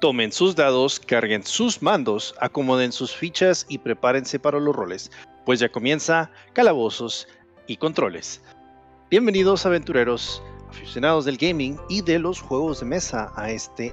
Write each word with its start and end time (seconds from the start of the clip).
Tomen 0.00 0.30
sus 0.30 0.54
dados, 0.54 1.00
carguen 1.00 1.42
sus 1.42 1.82
mandos, 1.82 2.32
acomoden 2.40 2.92
sus 2.92 3.16
fichas 3.16 3.66
y 3.68 3.78
prepárense 3.78 4.38
para 4.38 4.60
los 4.60 4.76
roles, 4.76 5.10
pues 5.44 5.58
ya 5.58 5.68
comienza 5.68 6.30
Calabozos 6.52 7.26
y 7.66 7.78
Controles. 7.78 8.40
Bienvenidos 9.10 9.66
aventureros, 9.66 10.40
aficionados 10.68 11.24
del 11.24 11.36
gaming 11.36 11.76
y 11.88 12.02
de 12.02 12.20
los 12.20 12.40
juegos 12.40 12.78
de 12.78 12.86
mesa 12.86 13.32
a 13.34 13.50
este 13.50 13.92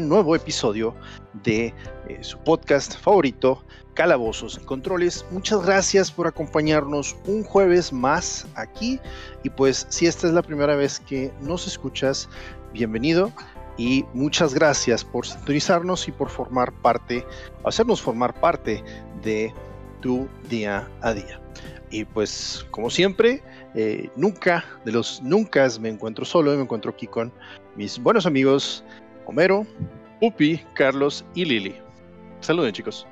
nuevo 0.00 0.36
episodio 0.36 0.94
de 1.42 1.74
eh, 2.08 2.18
su 2.20 2.38
podcast 2.38 2.96
favorito, 2.96 3.64
Calabozos 3.94 4.60
y 4.62 4.64
Controles. 4.64 5.26
Muchas 5.32 5.66
gracias 5.66 6.12
por 6.12 6.28
acompañarnos 6.28 7.16
un 7.26 7.42
jueves 7.42 7.92
más 7.92 8.46
aquí 8.54 9.00
y 9.42 9.50
pues 9.50 9.88
si 9.88 10.06
esta 10.06 10.28
es 10.28 10.34
la 10.34 10.42
primera 10.42 10.76
vez 10.76 11.00
que 11.00 11.32
nos 11.40 11.66
escuchas, 11.66 12.28
bienvenido 12.72 13.32
y 13.76 14.04
muchas 14.14 14.54
gracias 14.54 15.04
por 15.04 15.26
sintonizarnos 15.26 16.08
y 16.08 16.12
por 16.12 16.28
formar 16.28 16.72
parte, 16.72 17.24
hacernos 17.64 18.00
formar 18.00 18.34
parte 18.40 18.82
de 19.22 19.52
tu 20.00 20.28
día 20.48 20.88
a 21.02 21.12
día. 21.12 21.40
Y 21.90 22.04
pues, 22.04 22.66
como 22.70 22.90
siempre, 22.90 23.42
eh, 23.74 24.10
nunca, 24.16 24.64
de 24.84 24.92
los 24.92 25.22
nunca 25.22 25.68
me 25.80 25.88
encuentro 25.88 26.24
solo, 26.24 26.54
me 26.54 26.62
encuentro 26.62 26.90
aquí 26.90 27.06
con 27.06 27.32
mis 27.76 27.98
buenos 27.98 28.26
amigos 28.26 28.82
Homero, 29.26 29.66
Upi, 30.20 30.58
Carlos 30.74 31.24
y 31.34 31.44
Lili. 31.44 31.74
Saluden, 32.40 32.72
chicos. 32.72 33.06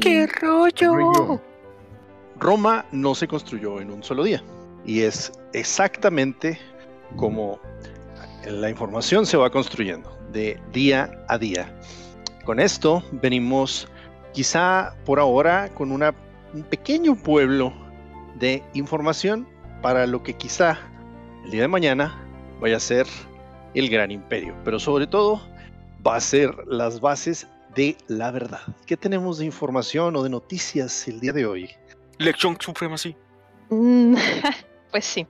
¿Qué, 0.00 0.26
rollo? 0.40 1.40
Roma 2.36 2.84
no 2.90 3.14
se 3.14 3.28
construyó 3.28 3.80
en 3.80 3.92
un 3.92 4.02
solo 4.02 4.24
día 4.24 4.42
y 4.84 5.02
es 5.02 5.32
exactamente 5.52 6.58
como 7.16 7.60
la 8.46 8.70
información 8.70 9.26
se 9.26 9.36
va 9.36 9.50
construyendo 9.50 10.16
de 10.32 10.60
día 10.72 11.10
a 11.28 11.38
día. 11.38 11.72
Con 12.44 12.60
esto 12.60 13.02
venimos 13.12 13.88
quizá 14.32 14.94
por 15.04 15.18
ahora 15.18 15.68
con 15.74 15.92
una, 15.92 16.14
un 16.52 16.62
pequeño 16.62 17.14
pueblo 17.14 17.72
de 18.36 18.62
información 18.74 19.48
para 19.80 20.06
lo 20.06 20.22
que 20.22 20.34
quizá 20.34 20.78
el 21.44 21.50
día 21.50 21.62
de 21.62 21.68
mañana 21.68 22.20
vaya 22.60 22.76
a 22.76 22.80
ser 22.80 23.06
el 23.74 23.88
gran 23.88 24.10
imperio, 24.10 24.54
pero 24.64 24.78
sobre 24.78 25.06
todo 25.06 25.40
va 26.06 26.16
a 26.16 26.20
ser 26.20 26.54
las 26.66 27.00
bases 27.00 27.46
de 27.74 27.96
la 28.06 28.30
verdad. 28.30 28.60
¿Qué 28.86 28.96
tenemos 28.96 29.38
de 29.38 29.46
información 29.46 30.16
o 30.16 30.22
de 30.22 30.30
noticias 30.30 31.08
el 31.08 31.20
día 31.20 31.32
de 31.32 31.46
hoy? 31.46 31.70
Lección 32.18 32.56
suprema, 32.60 32.96
sí. 32.96 33.16
Mm, 33.70 34.14
pues 34.90 35.04
sí. 35.04 35.26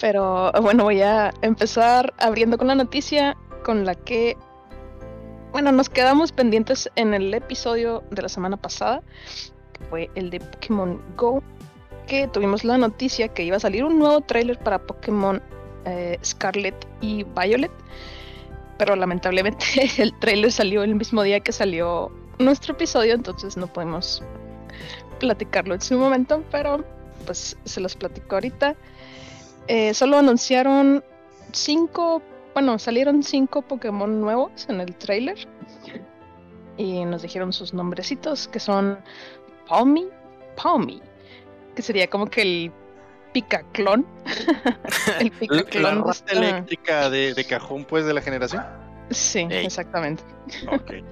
Pero 0.00 0.52
bueno, 0.60 0.84
voy 0.84 1.02
a 1.02 1.32
empezar 1.42 2.12
abriendo 2.18 2.58
con 2.58 2.66
la 2.66 2.74
noticia 2.74 3.36
con 3.64 3.84
la 3.84 3.94
que, 3.94 4.36
bueno, 5.52 5.72
nos 5.72 5.88
quedamos 5.88 6.32
pendientes 6.32 6.90
en 6.96 7.14
el 7.14 7.32
episodio 7.32 8.02
de 8.10 8.22
la 8.22 8.28
semana 8.28 8.56
pasada, 8.56 9.02
que 9.72 9.84
fue 9.84 10.10
el 10.14 10.30
de 10.30 10.40
Pokémon 10.40 11.00
Go, 11.16 11.42
que 12.06 12.28
tuvimos 12.28 12.64
la 12.64 12.78
noticia 12.78 13.28
que 13.28 13.44
iba 13.44 13.56
a 13.56 13.60
salir 13.60 13.84
un 13.84 13.98
nuevo 13.98 14.20
trailer 14.20 14.58
para 14.58 14.78
Pokémon 14.80 15.40
eh, 15.84 16.18
Scarlet 16.24 16.74
y 17.00 17.24
Violet, 17.24 17.70
pero 18.78 18.96
lamentablemente 18.96 19.64
el 19.98 20.18
trailer 20.18 20.50
salió 20.50 20.82
el 20.82 20.94
mismo 20.94 21.22
día 21.22 21.40
que 21.40 21.52
salió 21.52 22.10
nuestro 22.38 22.74
episodio, 22.74 23.14
entonces 23.14 23.56
no 23.56 23.66
podemos 23.66 24.22
platicarlo 25.20 25.74
en 25.74 25.80
su 25.80 25.96
momento, 25.96 26.42
pero 26.50 26.84
pues 27.24 27.56
se 27.64 27.80
los 27.80 27.94
platico 27.94 28.34
ahorita. 28.34 28.74
Eh, 29.68 29.94
solo 29.94 30.18
anunciaron 30.18 31.04
cinco, 31.52 32.22
bueno, 32.54 32.78
salieron 32.78 33.22
cinco 33.22 33.62
Pokémon 33.62 34.20
nuevos 34.20 34.66
en 34.68 34.80
el 34.80 34.94
trailer. 34.96 35.38
Y 36.76 37.04
nos 37.04 37.22
dijeron 37.22 37.52
sus 37.52 37.74
nombrecitos, 37.74 38.48
que 38.48 38.58
son 38.58 38.98
Palmy, 39.68 40.08
Palmy, 40.62 41.00
que 41.74 41.82
sería 41.82 42.08
como 42.08 42.26
que 42.26 42.42
el 42.42 42.72
picaclón. 43.32 44.06
el 45.20 45.30
picaclón. 45.30 46.04
¿La 46.26 46.32
eléctrica 46.32 47.10
de, 47.10 47.46
cajón, 47.48 47.84
pues, 47.84 48.04
de 48.04 48.14
la 48.14 48.20
generación? 48.20 48.64
Sí, 49.10 49.46
exactamente. 49.50 50.22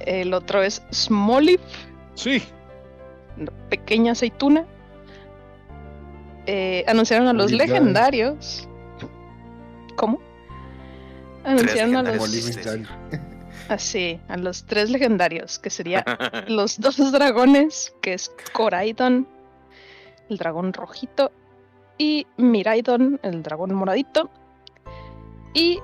el 0.00 0.34
otro 0.34 0.62
es 0.62 0.82
Smoliv. 0.92 1.60
Sí. 2.14 2.42
Pequeña 3.70 4.12
aceituna. 4.12 4.66
Eh, 6.46 6.84
anunciaron 6.86 7.28
a 7.28 7.32
los 7.32 7.52
legendarios. 7.52 8.68
¿Cómo? 9.96 10.20
Anunciaron 11.44 11.96
a 11.96 12.02
los. 12.02 12.60
Así, 13.68 14.20
a 14.28 14.36
los 14.36 14.64
tres 14.64 14.90
legendarios, 14.90 15.60
que 15.60 15.70
serían 15.70 16.02
los 16.48 16.80
dos 16.80 17.12
dragones, 17.12 17.94
que 18.02 18.14
es 18.14 18.32
Coraidon, 18.52 19.28
el 20.28 20.38
dragón 20.38 20.72
rojito, 20.72 21.30
y 21.96 22.26
Miraidon, 22.36 23.20
el 23.22 23.42
dragón 23.44 23.72
moradito, 23.74 24.28
y 25.54 25.78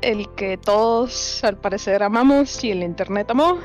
el 0.00 0.28
que 0.34 0.56
todos 0.56 1.44
al 1.44 1.58
parecer 1.58 2.02
amamos 2.02 2.64
y 2.64 2.72
el 2.72 2.82
internet 2.82 3.30
amó, 3.30 3.58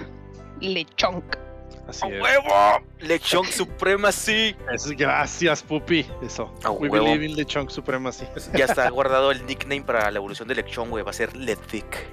Lechonk. 0.62 1.43
¡A 1.88 2.08
huevo! 2.08 2.86
Lechonk 3.00 3.48
Supremacy. 3.48 4.56
Eso, 4.72 4.92
gracias, 4.98 5.62
Pupi. 5.62 6.06
Eso. 6.22 6.54
¡A 6.64 6.72
We 6.72 6.88
huevo! 6.90 7.06
believe 7.06 7.26
in 7.26 7.36
Lechonk 7.36 7.70
Supremacy. 7.70 8.26
Ya 8.54 8.66
está 8.66 8.90
guardado 8.90 9.32
el 9.32 9.46
nickname 9.46 9.84
para 9.84 10.10
la 10.10 10.18
evolución 10.18 10.48
de 10.48 10.56
Lechonk, 10.56 10.90
güey. 10.90 11.04
Va 11.04 11.12
a 11.12 11.14
ser 11.14 11.36
Lethic. 11.36 12.08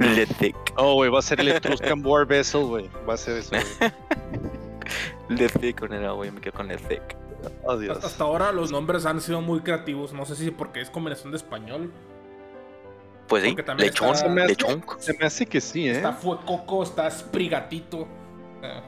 Lethic. 0.00 0.56
Oh, 0.76 0.94
güey, 0.94 1.10
va 1.10 1.20
a 1.20 1.22
ser 1.22 1.40
el 1.40 1.48
Etruscan 1.48 2.04
War 2.04 2.26
Vessel, 2.26 2.64
güey. 2.64 2.90
Va 3.08 3.14
a 3.14 3.16
ser 3.16 3.38
eso, 3.38 3.50
güey. 3.50 3.92
Lethic 5.28 5.78
con 5.78 5.92
el 5.92 6.10
güey. 6.12 6.30
Me 6.30 6.40
quedo 6.40 6.54
con 6.54 6.68
Lethic. 6.68 7.16
Oh, 7.64 7.76
Dios. 7.76 8.02
Hasta 8.04 8.24
ahora 8.24 8.50
los 8.52 8.72
nombres 8.72 9.06
han 9.06 9.20
sido 9.20 9.40
muy 9.40 9.60
creativos. 9.60 10.12
No 10.12 10.24
sé 10.26 10.34
si 10.34 10.50
porque 10.50 10.80
es 10.80 10.90
combinación 10.90 11.30
de 11.30 11.36
español. 11.36 11.92
Pues 13.28 13.44
sí, 13.44 13.54
Lechón, 13.76 14.10
está- 14.14 14.28
Lechonk. 14.46 14.98
Se 14.98 15.12
me 15.18 15.26
hace 15.26 15.44
que 15.46 15.60
sí, 15.60 15.86
¿eh? 15.88 15.92
Está 15.92 16.12
Fue 16.12 16.38
Coco, 16.46 16.82
está 16.82 17.10
Sprigatito. 17.10 18.08
Eh, 18.62 18.80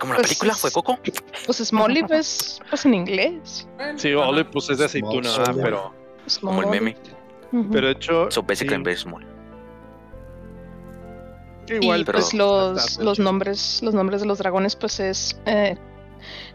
Como 0.00 0.12
la 0.12 0.18
Pues 0.18 0.28
película, 0.28 0.52
es- 0.52 0.60
fue 0.60 0.70
Coco. 0.72 0.98
Pues 1.46 1.58
Smoliv 1.58 2.12
es 2.12 2.60
pues 2.68 2.84
en 2.86 2.94
inglés. 2.94 3.66
Sí. 3.96 4.12
Olive, 4.14 4.44
pues 4.50 4.70
es 4.70 4.78
de 4.78 4.84
aceituna, 4.86 5.28
Small 5.30 5.46
ah, 5.48 5.54
pero, 5.62 5.94
Como 6.40 6.62
el 6.62 6.68
meme. 6.68 6.96
Pero 7.72 7.86
de 7.86 7.92
hecho. 7.92 8.30
So 8.30 8.42
basically 8.42 8.76
sí, 8.76 8.82
very 8.82 8.96
small. 8.98 9.24
igual, 11.68 12.00
y 12.00 12.04
pero- 12.04 12.18
pues 12.18 12.32
los, 12.34 12.98
los 12.98 13.18
nombres 13.18 13.82
los 13.82 13.92
nombres 13.94 14.20
de 14.20 14.26
los 14.28 14.38
dragones 14.38 14.76
pues 14.76 15.00
es 15.00 15.40
eh, 15.46 15.76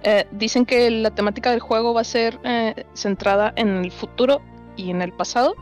eh, 0.03 0.25
dicen 0.31 0.65
que 0.65 0.89
la 0.89 1.11
temática 1.11 1.51
del 1.51 1.59
juego 1.59 1.93
va 1.93 2.01
a 2.01 2.05
ser 2.05 2.39
eh, 2.43 2.85
centrada 2.93 3.51
en 3.57 3.83
el 3.83 3.91
futuro 3.91 4.41
y 4.77 4.89
en 4.89 5.01
el 5.01 5.11
pasado 5.11 5.53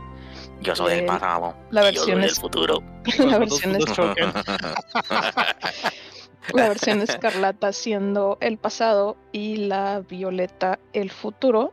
Yo 0.60 0.76
soy 0.76 0.92
Eh, 0.92 0.96
del 0.96 1.06
pasado. 1.06 1.54
la 1.70 1.90
y 1.90 1.94
yo 1.94 2.06
versión 2.06 2.06
soy 2.06 2.14
del 2.20 2.30
es- 2.30 2.40
futuro. 2.40 2.82
la 3.18 3.38
versión 3.38 3.76
es- 3.76 3.98
la 6.54 6.68
versión 6.68 7.00
escarlata 7.02 7.72
siendo 7.72 8.38
el 8.40 8.58
pasado 8.58 9.16
y 9.32 9.56
la 9.56 10.00
violeta 10.00 10.78
el 10.92 11.10
futuro 11.10 11.72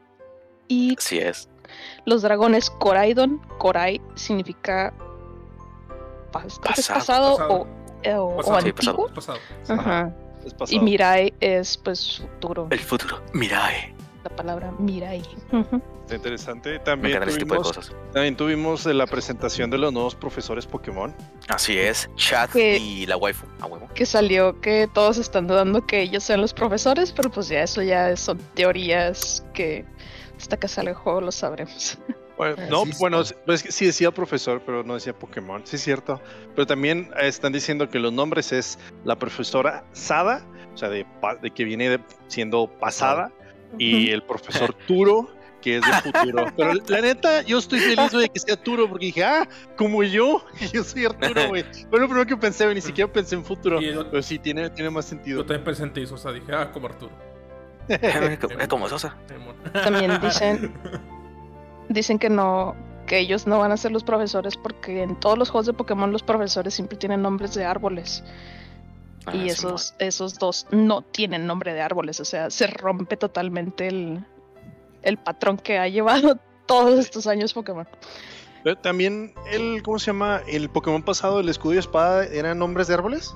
y 0.67 0.95
Así 0.97 1.19
es. 1.19 1.49
los 2.05 2.21
dragones 2.21 2.69
Coraidon 2.69 3.39
Corai 3.57 4.01
significa 4.15 4.93
pas- 6.31 6.59
Pasado. 6.61 7.37
pasado, 7.37 7.47
o, 7.49 7.67
eh, 8.03 8.13
o- 8.15 8.25
o 8.25 8.37
Pasado, 8.37 8.61
sí, 8.61 8.71
pasado. 8.73 8.91
antiguo 9.01 9.13
pasado. 9.13 9.39
Ajá. 9.69 10.13
Es 10.45 10.71
y. 10.71 10.79
Mirai 10.79 11.33
es 11.41 11.77
pues 11.77 12.19
futuro 12.19 12.67
El 12.69 12.79
futuro. 12.79 13.21
Mira, 13.33 13.73
eh. 13.73 13.93
La 14.29 14.35
palabra 14.35 14.71
Mirai. 14.77 15.21
Está 16.03 16.15
interesante. 16.15 16.71
Me 16.73 16.79
También 16.79 17.19
tipo 17.21 17.35
de 17.35 17.45
tuvimos, 17.45 17.67
cosas. 17.73 17.95
también 18.13 18.35
tuvimos 18.35 18.85
eh, 18.85 18.93
la 18.93 19.05
presentación 19.07 19.69
de 19.69 19.77
los 19.77 19.91
nuevos 19.93 20.15
profesores 20.15 20.65
Pokémon. 20.65 21.13
Así 21.47 21.77
es. 21.77 22.09
Chat 22.15 22.51
Que- 22.51 22.77
y 22.77 23.05
la 23.05 23.17
waifu. 23.17 23.45
A 23.61 23.65
huevo. 23.67 23.87
Que 23.93 24.05
salió 24.05 24.59
que 24.61 24.89
todos 24.93 25.17
están 25.17 25.47
dudando 25.47 25.85
que 25.85 26.01
ellos 26.01 26.23
sean 26.23 26.41
los 26.41 26.53
profesores, 26.53 27.11
pero 27.11 27.29
pues 27.29 27.47
ya 27.47 27.63
eso 27.63 27.81
ya 27.81 28.15
son 28.17 28.37
teorías 28.53 29.45
que 29.53 29.85
hasta 30.37 30.57
que 30.57 30.67
salga 30.67 30.91
el 30.91 30.97
juego 30.97 31.21
lo 31.21 31.31
sabremos. 31.31 31.97
Bueno, 32.37 32.55
no, 32.69 32.85
sí, 32.85 32.91
bueno, 32.99 33.23
sí. 33.25 33.33
es 33.47 33.63
que 33.63 33.71
sí 33.71 33.85
decía 33.87 34.11
profesor, 34.11 34.61
pero 34.63 34.83
no 34.83 34.93
decía 34.93 35.11
Pokémon. 35.11 35.61
Sí, 35.65 35.77
es 35.77 35.81
cierto. 35.83 36.21
Pero 36.53 36.67
también 36.67 37.09
eh, 37.19 37.27
están 37.27 37.51
diciendo 37.51 37.89
que 37.89 37.97
los 37.97 38.13
nombres 38.13 38.51
es 38.51 38.77
la 39.05 39.15
profesora 39.17 39.83
Sada, 39.93 40.45
o 40.71 40.77
sea, 40.77 40.89
de, 40.89 41.03
de 41.41 41.49
que 41.51 41.63
viene 41.63 41.89
de- 41.89 41.99
siendo 42.27 42.67
pasada, 42.79 43.31
y 43.77 44.09
el 44.09 44.23
profesor 44.23 44.73
Turo, 44.87 45.29
que 45.61 45.77
es 45.77 45.81
de 45.81 46.11
futuro. 46.11 46.45
Pero 46.57 46.73
la 46.87 47.01
neta, 47.01 47.41
yo 47.43 47.57
estoy 47.57 47.79
feliz 47.79 48.11
güey, 48.11 48.23
de 48.23 48.29
que 48.29 48.39
sea 48.39 48.55
Turo, 48.55 48.87
porque 48.89 49.07
dije, 49.07 49.23
ah, 49.23 49.47
como 49.75 50.03
yo, 50.03 50.43
yo 50.73 50.83
soy 50.83 51.05
Arturo, 51.05 51.47
güey. 51.49 51.63
Fue 51.89 51.99
lo 51.99 52.07
primero 52.07 52.25
que 52.25 52.37
pensé, 52.37 52.63
güey, 52.65 52.75
ni 52.75 52.81
siquiera 52.81 53.11
pensé 53.11 53.35
en 53.35 53.43
futuro. 53.43 53.79
Yo- 53.81 54.09
Pero 54.09 54.21
sí, 54.23 54.39
tiene, 54.39 54.69
tiene 54.69 54.89
más 54.89 55.05
sentido. 55.05 55.39
Yo 55.41 55.45
también 55.45 55.63
presente 55.63 56.01
eso, 56.01 56.15
o 56.15 56.17
sea, 56.17 56.31
dije, 56.31 56.53
ah, 56.53 56.71
como 56.71 56.87
Arturo. 56.87 57.11
es 57.87 58.67
como 58.67 58.87
Sosa. 58.89 59.15
También 59.73 60.19
dicen 60.21 60.73
dicen 61.89 62.19
que 62.19 62.29
no, 62.29 62.75
que 63.05 63.19
ellos 63.19 63.47
no 63.47 63.59
van 63.59 63.71
a 63.71 63.77
ser 63.77 63.91
los 63.91 64.03
profesores 64.03 64.57
porque 64.57 65.03
en 65.03 65.17
todos 65.17 65.37
los 65.37 65.49
juegos 65.49 65.67
de 65.67 65.73
Pokémon 65.73 66.11
los 66.11 66.21
profesores 66.21 66.73
siempre 66.73 66.97
tienen 66.97 67.21
nombres 67.21 67.53
de 67.53 67.63
árboles. 67.63 68.23
Ah, 69.27 69.35
y 69.35 69.49
esos, 69.49 69.93
esos 69.99 70.39
dos 70.39 70.67
no 70.71 71.01
tienen 71.01 71.45
nombre 71.47 71.73
de 71.73 71.81
árboles. 71.81 72.19
O 72.19 72.25
sea, 72.25 72.49
se 72.49 72.67
rompe 72.67 73.17
totalmente 73.17 73.87
el, 73.87 74.25
el 75.01 75.17
patrón 75.17 75.57
que 75.57 75.77
ha 75.77 75.87
llevado 75.87 76.39
todos 76.65 76.97
estos 76.99 77.27
años 77.27 77.53
Pokémon. 77.53 77.87
Pero 78.63 78.77
también 78.77 79.33
el, 79.51 79.81
¿cómo 79.83 79.99
se 79.99 80.07
llama? 80.07 80.41
El 80.47 80.69
Pokémon 80.69 81.03
pasado, 81.03 81.39
el 81.39 81.49
escudo 81.49 81.75
y 81.75 81.77
espada, 81.77 82.25
¿eran 82.25 82.57
nombres 82.59 82.87
de 82.87 82.93
árboles? 82.95 83.33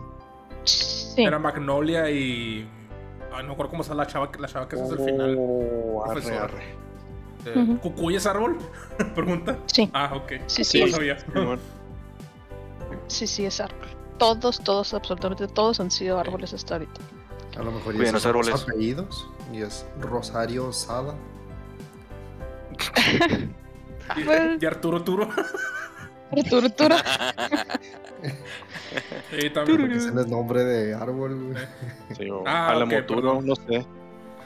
Sí. 0.63 1.23
Era 1.23 1.39
Magnolia 1.39 2.09
y. 2.09 2.67
Ay, 3.33 3.43
no 3.43 3.47
me 3.49 3.53
acuerdo 3.53 3.69
cómo 3.71 3.81
está 3.83 3.93
la 3.93 4.07
chava, 4.07 4.29
la 4.39 4.47
chava 4.47 4.67
que 4.67 4.75
es 4.75 4.81
el 4.81 4.97
final. 4.99 5.35
Oh, 5.39 6.03
arre, 6.05 6.21
profesor. 6.21 6.43
arre. 6.43 6.63
Eh. 7.45 7.77
¿Cucuy 7.81 8.15
es 8.15 8.25
árbol? 8.25 8.57
Pregunta. 9.15 9.57
Sí, 9.67 9.89
Ah, 9.93 10.11
ok. 10.15 10.33
sí, 10.47 10.63
Sí. 10.63 10.81
No 10.83 10.87
sabía. 10.91 11.17
Sí, 13.07 13.25
sí, 13.27 13.45
es 13.45 13.59
árbol. 13.61 13.87
Todos, 14.21 14.59
todos, 14.59 14.93
absolutamente 14.93 15.47
todos 15.47 15.79
han 15.79 15.89
sido 15.89 16.19
árboles 16.19 16.53
hasta 16.53 16.75
ahorita. 16.75 17.01
A 17.57 17.63
lo 17.63 17.71
mejor 17.71 17.93
ya 17.95 18.11
los 18.11 18.21
son 18.21 18.33
los 18.33 18.47
árboles. 18.47 18.63
apellidos. 18.63 19.29
Y 19.51 19.61
es 19.63 19.85
Rosario 19.99 20.71
Sada. 20.71 21.15
Y, 24.17 24.23
Pues- 24.25 24.61
y 24.61 24.65
Arturo 24.65 25.01
Turo. 25.03 25.29
Arturo, 26.31 26.65
Arturo. 26.67 26.95
Sí, 29.31 29.49
también. 29.51 29.79
Porque 29.81 29.95
ese 29.97 30.11
no 30.11 30.21
es 30.21 30.27
nombre 30.27 30.63
de 30.65 30.93
árbol. 30.93 31.55
Sí, 32.17 32.29
o 32.29 32.43
Ah, 32.45 32.69
Alamoturo, 32.71 33.29
ok, 33.37 33.43
perdón. 33.43 33.45
no 33.47 33.55
sé. 33.55 33.85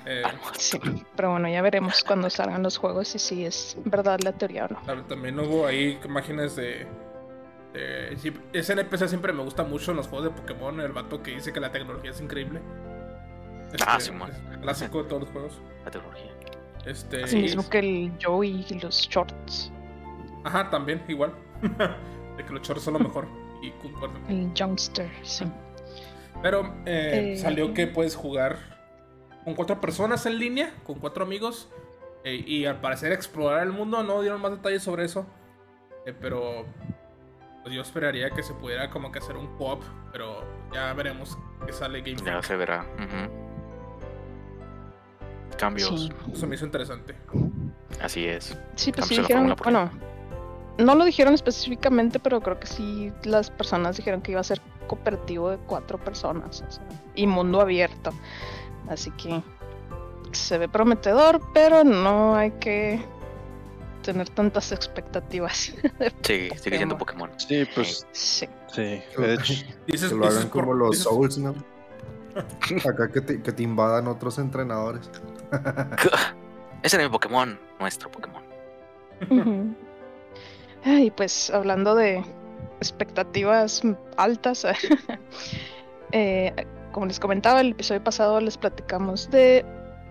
Eh, 0.05 0.21
Sí, 0.57 0.79
pero 1.15 1.31
bueno, 1.31 1.49
ya 1.49 1.61
veremos 1.63 2.03
cuando 2.03 2.29
salgan 2.29 2.61
los 2.61 2.77
juegos 2.77 3.13
y 3.15 3.19
si 3.19 3.43
es 3.45 3.75
verdad 3.85 4.19
la 4.23 4.31
teoría 4.33 4.65
o 4.65 4.73
no. 4.73 4.81
tam- 4.83 5.05
también 5.07 5.39
hubo 5.39 5.65
ahí 5.65 5.99
imágenes 6.05 6.55
de. 6.55 6.85
Sí, 8.17 8.33
ese 8.53 8.73
NPC 8.73 9.07
siempre 9.07 9.33
me 9.33 9.43
gusta 9.43 9.63
mucho 9.63 9.91
en 9.91 9.97
los 9.97 10.07
juegos 10.07 10.25
de 10.29 10.41
Pokémon. 10.41 10.79
El 10.81 10.91
vato 10.91 11.21
que 11.23 11.31
dice 11.31 11.51
que 11.53 11.59
la 11.59 11.71
tecnología 11.71 12.11
es 12.11 12.21
increíble. 12.21 12.61
Ah, 13.85 13.97
Este, 13.97 14.11
Simón. 14.11 14.31
es 14.51 14.57
Clásico 14.59 15.03
de 15.03 15.09
todos 15.09 15.21
los 15.23 15.31
juegos. 15.31 15.61
La 15.83 15.91
tecnología. 15.91 16.31
Este, 16.85 17.23
Así 17.23 17.37
mismo 17.37 17.67
que 17.69 17.79
el 17.79 18.11
Joey 18.23 18.65
y 18.69 18.79
los 18.79 18.95
shorts, 19.09 19.71
Ajá, 20.43 20.69
también, 20.69 21.01
igual. 21.07 21.33
de 22.37 22.43
que 22.45 22.53
los 22.53 22.61
chorros 22.61 22.83
son 22.83 22.93
lo 22.93 22.99
mejor. 22.99 23.27
Y 23.63 23.71
concuerdo. 23.71 24.15
el 24.29 24.53
youngster, 24.53 25.09
sí. 25.23 25.45
Pero 26.43 26.75
eh, 26.85 27.33
Eh. 27.33 27.37
salió 27.37 27.73
que 27.73 27.87
puedes 27.87 28.15
jugar 28.15 28.57
con 29.43 29.55
cuatro 29.55 29.81
personas 29.81 30.25
en 30.27 30.37
línea, 30.37 30.71
con 30.83 30.99
cuatro 30.99 31.23
amigos. 31.23 31.69
eh, 32.23 32.43
y 32.45 32.65
al 32.65 32.81
parecer 32.81 33.11
explorar 33.11 33.61
el 33.63 33.71
mundo. 33.71 34.01
No 34.03 34.21
dieron 34.21 34.41
más 34.41 34.51
detalles 34.51 34.83
sobre 34.83 35.05
eso. 35.05 35.25
eh, 36.05 36.13
pero 36.19 36.65
pues 37.65 37.73
yo 37.73 37.81
esperaría 37.81 38.29
que 38.29 38.43
se 38.43 38.53
pudiera 38.53 38.91
como 38.91 39.11
que 39.11 39.17
hacer 39.17 39.35
un 39.35 39.47
co-op. 39.57 39.81
Pero 40.11 40.43
ya 40.71 40.93
veremos 40.93 41.35
que 41.65 41.73
sale 41.73 42.01
Game 42.01 42.17
Ya 42.17 42.23
Freak. 42.23 42.43
se 42.43 42.55
verá. 42.57 42.85
Cambios. 45.57 45.89
Sí, 45.89 46.13
Eso 46.31 46.45
me 46.45 46.53
hizo 46.53 46.65
interesante. 46.65 47.15
Así 47.99 48.23
es. 48.27 48.55
sí 48.75 48.91
pues 48.91 49.07
sí 49.07 49.15
Cambios 49.15 49.27
dijeron, 49.27 49.55
bueno, 49.63 49.89
no 50.77 50.93
lo 50.93 51.05
dijeron 51.05 51.33
específicamente, 51.33 52.19
pero 52.19 52.39
creo 52.39 52.59
que 52.59 52.67
sí 52.67 53.11
las 53.23 53.49
personas 53.49 53.97
dijeron 53.97 54.21
que 54.21 54.33
iba 54.33 54.41
a 54.41 54.43
ser 54.43 54.61
cooperativo 54.85 55.49
de 55.49 55.57
cuatro 55.57 55.97
personas 55.97 56.61
o 56.61 56.71
sea, 56.71 56.83
y 57.15 57.25
mundo 57.25 57.61
abierto. 57.61 58.11
Así 58.87 59.09
que 59.09 59.41
se 60.33 60.59
ve 60.59 60.69
prometedor, 60.69 61.41
pero 61.51 61.83
no 61.83 62.35
hay 62.35 62.51
que 62.51 63.03
tener 64.05 64.29
tantas 64.29 64.71
expectativas. 64.71 65.73
Sí, 66.23 66.49
sigue 66.61 66.77
siendo 66.77 66.97
Pokémon. 66.97 67.29
Sí, 67.37 67.65
pues 67.75 68.07
Sí. 68.11 68.47
sí. 68.73 68.81
De 69.17 69.33
hecho, 69.33 69.53
Dices, 69.87 70.09
Que 70.09 70.15
lo 70.15 70.25
hagan 70.27 70.43
por- 70.49 70.61
como 70.61 70.73
los 70.73 70.91
dices- 70.91 71.03
Souls, 71.03 71.37
¿no? 71.37 71.55
Acá 72.89 73.11
que 73.11 73.21
te, 73.21 73.41
que 73.41 73.51
te 73.51 73.63
invadan 73.63 74.07
otros 74.07 74.37
entrenadores. 74.39 75.09
Ese 76.83 76.97
era 76.97 77.05
mi 77.05 77.11
Pokémon, 77.11 77.57
nuestro 77.79 78.11
Pokémon. 78.11 78.43
Ujú. 79.29 79.75
Ay, 80.83 81.11
pues 81.11 81.49
hablando 81.49 81.95
de 81.95 82.23
expectativas 82.79 83.81
altas, 84.17 84.65
eh, 86.11 86.53
como 86.91 87.05
les 87.05 87.19
comentaba, 87.19 87.61
el 87.61 87.71
episodio 87.71 88.03
pasado 88.03 88.39
les 88.41 88.57
platicamos 88.57 89.29
de 89.31 89.65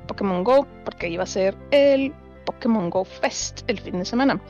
Pokémon 0.08 0.43
Go, 0.44 0.67
porque 0.85 1.08
iba 1.08 1.23
a 1.25 1.26
ser 1.26 1.56
el 1.70 2.12
Pokémon 2.44 2.91
Go 2.91 3.05
Fest 3.05 3.62
el 3.69 3.81
fin 3.81 3.99
de 3.99 4.05
semana. 4.05 4.41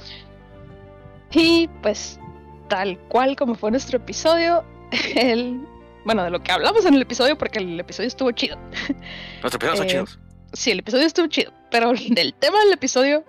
Y 1.33 1.69
pues, 1.83 2.19
tal 2.69 2.99
cual 3.09 3.37
como 3.37 3.55
fue 3.55 3.71
nuestro 3.71 3.99
episodio, 3.99 4.65
el, 5.17 5.61
bueno, 6.05 6.23
de 6.25 6.31
lo 6.31 6.43
que 6.43 6.53
hablamos 6.53 6.85
en 6.85 6.95
el 6.95 7.03
episodio, 7.03 7.37
porque 7.37 7.59
el 7.59 7.79
episodio 7.81 8.09
estuvo 8.09 8.31
chido. 8.33 8.57
Nuestros 9.43 9.55
episodios 9.55 9.79
son 9.79 9.87
Eh, 9.87 9.91
chidos. 9.91 10.19
Sí, 10.53 10.71
el 10.71 10.79
episodio 10.79 11.07
estuvo 11.07 11.27
chido, 11.27 11.53
pero 11.71 11.93
del 12.11 12.35
tema 12.35 12.61
del 12.61 12.73
episodio 12.73 13.25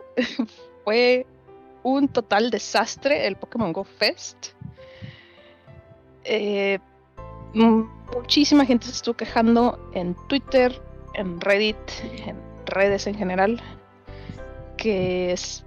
fue 0.84 1.26
un 1.84 2.08
total 2.08 2.50
desastre 2.50 3.28
el 3.28 3.36
Pokémon 3.36 3.74
Go 3.74 3.84
Fest. 3.84 4.50
Eh, 6.24 6.80
muchísima 7.54 8.66
gente 8.66 8.88
se 8.88 8.94
estuvo 8.94 9.16
quejando 9.16 9.92
en 9.94 10.16
Twitter, 10.28 10.82
en 11.14 11.40
Reddit, 11.40 11.78
en 12.26 12.36
redes 12.66 13.08
en 13.08 13.16
general, 13.16 13.62
que 14.86 15.32
es- 15.34 15.64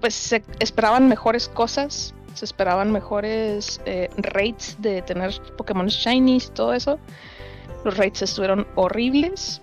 pues 0.00 0.14
se 0.14 0.42
esperaban 0.60 1.08
mejores 1.08 1.46
cosas, 1.48 2.14
se 2.32 2.44
esperaban 2.46 2.90
mejores 2.90 3.82
eh, 3.84 4.08
rates 4.16 4.76
de 4.78 5.02
tener 5.02 5.38
Pokémon 5.58 5.88
Shinies 5.88 6.46
y 6.46 6.50
todo 6.52 6.72
eso. 6.72 6.98
Los 7.84 7.98
rates 7.98 8.22
estuvieron 8.22 8.66
horribles. 8.76 9.60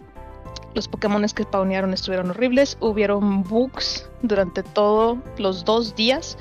Los 0.75 0.87
Pokémon 0.87 1.23
que 1.33 1.41
spawnearon 1.43 1.91
estuvieron 1.93 2.29
horribles. 2.31 2.77
Hubieron 2.81 3.41
bugs 3.43 4.07
durante 4.21 4.61
todos 4.61 5.17
los 5.37 5.65
dos 5.65 5.95
días 5.95 6.37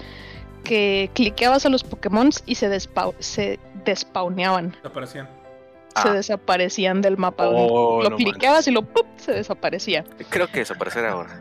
que 0.64 1.10
cliqueabas 1.14 1.64
a 1.64 1.70
los 1.70 1.82
Pokémon 1.84 2.30
y 2.46 2.54
se, 2.56 2.68
despa- 2.70 3.14
se 3.18 3.58
despawneaban. 3.86 4.72
Desaparecían. 4.82 5.26
Se 6.02 6.08
Ah. 6.08 6.12
desaparecían 6.14 7.00
del 7.02 7.16
mapa. 7.18 7.48
Oh, 7.48 8.02
lo 8.02 8.10
no 8.10 8.16
cliqueabas 8.16 8.66
manches. 8.66 8.68
y 8.68 8.70
lo 8.72 8.82
¡pup! 8.82 9.06
se 9.16 9.32
desaparecía. 9.32 10.04
Creo 10.30 10.48
que 10.48 10.60
desaparecerá 10.60 11.12
ahora. 11.12 11.40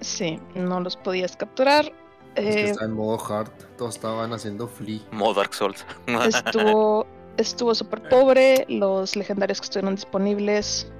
Sí, 0.00 0.38
no 0.54 0.80
los 0.80 0.96
podías 0.96 1.36
capturar. 1.36 1.92
Es 2.34 2.54
que 2.54 2.60
Eh, 2.66 2.70
está 2.70 2.84
en 2.84 2.92
modo 2.92 3.18
hard. 3.24 3.50
Todos 3.76 3.96
estaban 3.96 4.32
haciendo 4.32 4.68
flea. 4.68 5.00
Modo 5.10 5.34
Dark 5.34 5.54
Souls. 5.54 5.84
estuvo 6.28 7.06
estuvo 7.36 7.74
súper 7.74 8.08
pobre. 8.08 8.64
Los 8.68 9.16
legendarios 9.16 9.60
que 9.60 9.64
estuvieron 9.64 9.94
disponibles. 9.96 10.90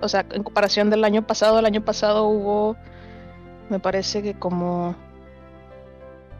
O 0.00 0.08
sea, 0.08 0.24
en 0.30 0.42
comparación 0.44 0.90
del 0.90 1.04
año 1.04 1.26
pasado, 1.26 1.58
el 1.58 1.66
año 1.66 1.84
pasado 1.84 2.24
hubo, 2.26 2.76
me 3.68 3.80
parece 3.80 4.22
que 4.22 4.34
como 4.38 4.94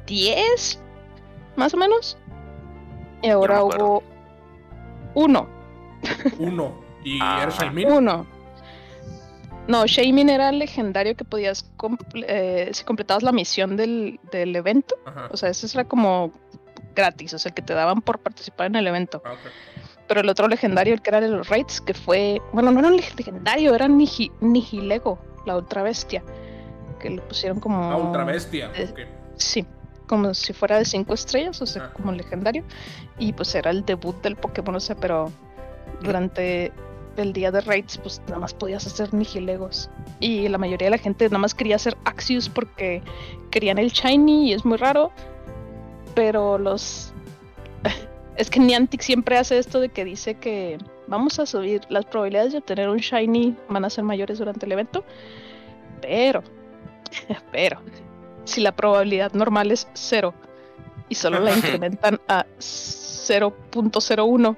10, 0.07 0.81
más 1.57 1.75
o 1.75 1.77
menos. 1.77 2.17
Y 3.23 3.29
ahora 3.31 3.63
hubo 3.65 4.03
uno, 5.15 5.49
Uno. 6.39 6.73
Y 7.05 7.19
Ah. 7.21 7.49
Shaymin. 7.51 7.91
uno. 7.91 8.27
No, 9.69 9.87
Shaymin 9.87 10.31
era 10.31 10.49
el 10.49 10.59
legendario 10.59 11.15
que 11.15 11.25
podías, 11.25 11.65
comple- 11.77 12.25
eh, 12.27 12.71
si 12.73 12.85
completabas 12.85 13.23
la 13.23 13.33
misión 13.33 13.77
del, 13.77 14.19
del 14.33 14.57
evento, 14.57 14.97
Ajá. 15.05 15.29
o 15.31 15.37
sea, 15.37 15.51
ese 15.51 15.67
era 15.77 15.85
como 15.85 16.33
gratis, 16.97 17.35
o 17.35 17.39
sea, 17.39 17.51
el 17.51 17.55
que 17.55 17.63
te 17.63 17.75
daban 17.75 18.01
por 18.03 18.19
participar 18.19 18.67
en 18.69 18.77
el 18.77 18.87
evento. 18.87 19.23
Ah. 19.25 19.35
Pero 20.09 20.23
el 20.23 20.29
otro 20.31 20.49
legendario, 20.49 20.95
el 20.95 21.03
que 21.03 21.11
era 21.11 21.21
de 21.21 21.29
los 21.29 21.49
raids, 21.51 21.83
que 21.83 21.93
fue. 21.93 22.41
Bueno, 22.53 22.73
no 22.73 22.79
era 22.81 22.89
un 22.89 22.97
leg- 22.97 23.15
legendario, 23.15 23.75
era 23.75 23.87
Niji- 23.89 24.33
Nihilego, 24.41 25.19
la 25.45 25.55
ultra 25.57 25.83
bestia. 25.83 26.25
Que 26.99 27.11
le 27.11 27.21
pusieron 27.21 27.61
como. 27.61 27.93
Ah, 27.93 27.97
ultra 27.99 28.25
bestia. 28.25 28.73
eh, 28.75 28.89
ok. 28.91 29.01
Sí, 29.37 29.67
como 30.07 30.33
si 30.33 30.55
fuera 30.55 30.79
de 30.79 30.87
cinco 30.87 31.13
estrellas, 31.13 31.61
o 31.61 31.67
sea, 31.67 31.85
Ah. 31.85 31.93
como 31.93 32.11
legendario. 32.13 32.65
Y 33.19 33.35
pues 33.35 33.55
era 33.55 33.71
el 33.71 33.85
debut 33.85 34.17
del 34.23 34.37
Pokémon, 34.37 34.75
o 34.77 34.81
sea, 34.81 34.97
pero 34.97 35.31
durante 36.01 36.73
el 37.19 37.33
día 37.33 37.51
de 37.51 37.61
raids, 37.61 37.99
pues 37.99 38.21
nada 38.27 38.39
más 38.39 38.55
podías 38.55 38.87
hacer 38.87 39.13
Nihilegos. 39.13 39.91
Y 40.21 40.49
la 40.49 40.59
mayoría 40.59 40.87
de 40.87 40.93
la 40.93 40.99
gente 40.99 41.27
nada 41.27 41.39
más 41.39 41.55
quería 41.55 41.77
hacer 41.77 41.97
Axios 42.05 42.49
porque 42.49 43.03
querían 43.51 43.79
el 43.79 43.91
Shiny 43.91 44.51
y 44.51 44.53
es 44.53 44.65
muy 44.65 44.77
raro. 44.77 45.11
Pero 46.15 46.59
los. 46.59 47.13
Es 48.37 48.51
que 48.51 48.61
Niantic 48.61 49.01
siempre 49.01 49.37
hace 49.37 49.59
esto 49.59 49.81
de 49.81 49.89
que 49.89 50.05
dice 50.05 50.35
que 50.35 50.79
vamos 51.09 51.41
a 51.41 51.47
subir 51.47 51.81
las 51.89 52.05
probabilidades 52.05 52.53
de 52.53 52.59
obtener 52.59 52.89
un 52.89 52.99
Shiny 52.99 53.57
van 53.69 53.85
a 53.85 53.91
ser 53.91 54.05
mayores 54.05 54.39
durante 54.39 54.65
el 54.65 54.71
evento. 54.71 55.05
Pero, 56.01 56.45
pero, 57.53 57.81
si 58.45 58.61
la 58.61 58.77
probabilidad 58.77 59.33
normal 59.33 59.73
es 59.73 59.89
cero 59.95 60.35
y 61.09 61.17
solo 61.17 61.41
la 61.41 61.57
incrementan 61.57 62.21
a 62.29 62.47
0.01, 62.59 64.57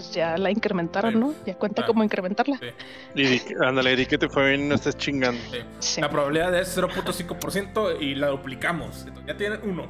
pues 0.00 0.14
ya 0.14 0.36
la 0.38 0.50
incrementaron, 0.50 1.12
Sí. 1.12 1.18
¿no? 1.18 1.34
Ya 1.46 1.54
cuenta 1.56 1.82
Ah. 1.82 1.86
como 1.86 2.02
incrementarla. 2.02 2.58
Sí. 2.58 3.20
Y 3.22 3.64
ándale, 3.64 3.94
di 3.96 4.06
que 4.06 4.16
te 4.16 4.28
fue 4.28 4.48
bien, 4.50 4.68
no 4.68 4.74
estés 4.76 4.96
chingando. 4.96 5.40
Sí. 5.50 5.58
Sí. 5.78 6.00
La 6.00 6.08
probabilidad 6.08 6.54
es 6.58 6.68
0.5% 6.74 7.92
y 8.00 8.14
la 8.14 8.28
duplicamos. 8.28 9.00
Entonces, 9.06 9.24
ya 9.26 9.36
tienen 9.36 9.60
uno. 9.64 9.86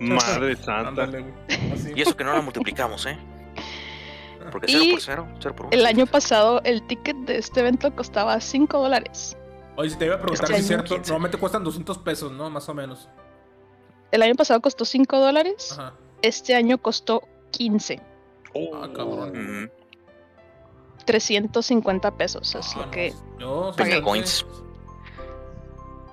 Madre 0.00 0.56
santa. 0.56 0.88
Ándale. 1.04 1.24
Y 1.94 2.00
eso 2.00 2.16
que 2.16 2.24
no 2.24 2.32
la 2.32 2.40
multiplicamos, 2.40 3.04
¿eh? 3.06 3.18
Porque 4.50 4.72
Y 4.72 4.74
0 4.74 4.90
por 4.92 5.00
0, 5.00 5.28
0 5.40 5.56
por 5.56 5.66
1. 5.66 5.74
El 5.78 5.86
año 5.86 6.06
pasado 6.06 6.60
el 6.64 6.82
ticket 6.86 7.16
de 7.18 7.36
este 7.38 7.60
evento 7.60 7.94
costaba 7.94 8.40
5 8.40 8.78
dólares. 8.82 9.36
Oye, 9.76 9.90
si 9.90 9.96
te 9.98 10.06
iba 10.06 10.16
a 10.16 10.20
preguntar 10.20 10.44
Este 10.44 10.56
si 10.56 10.60
es 10.62 10.66
cierto, 10.66 10.94
15. 10.96 11.10
normalmente 11.12 11.38
cuestan 11.38 11.62
200 11.64 11.98
pesos, 11.98 12.32
¿no? 12.32 12.50
Más 12.50 12.68
o 12.68 12.74
menos. 12.74 13.08
El 14.10 14.22
año 14.22 14.34
pasado 14.34 14.60
costó 14.60 14.84
5 14.84 15.18
dólares. 15.20 15.72
Ajá. 15.78 15.94
Este 16.22 16.54
año 16.54 16.78
costó 16.78 17.22
15. 17.52 18.00
Ah, 18.54 18.88
cabrón. 18.94 19.70
350 21.04 22.10
pesos 22.12 22.54
es 22.54 22.74
Ah, 22.76 22.78
lo 22.80 22.84
no, 22.86 22.90
que 22.90 23.12
pagué. 23.12 23.12
sinceramente, 23.72 24.02
coins. 24.02 24.46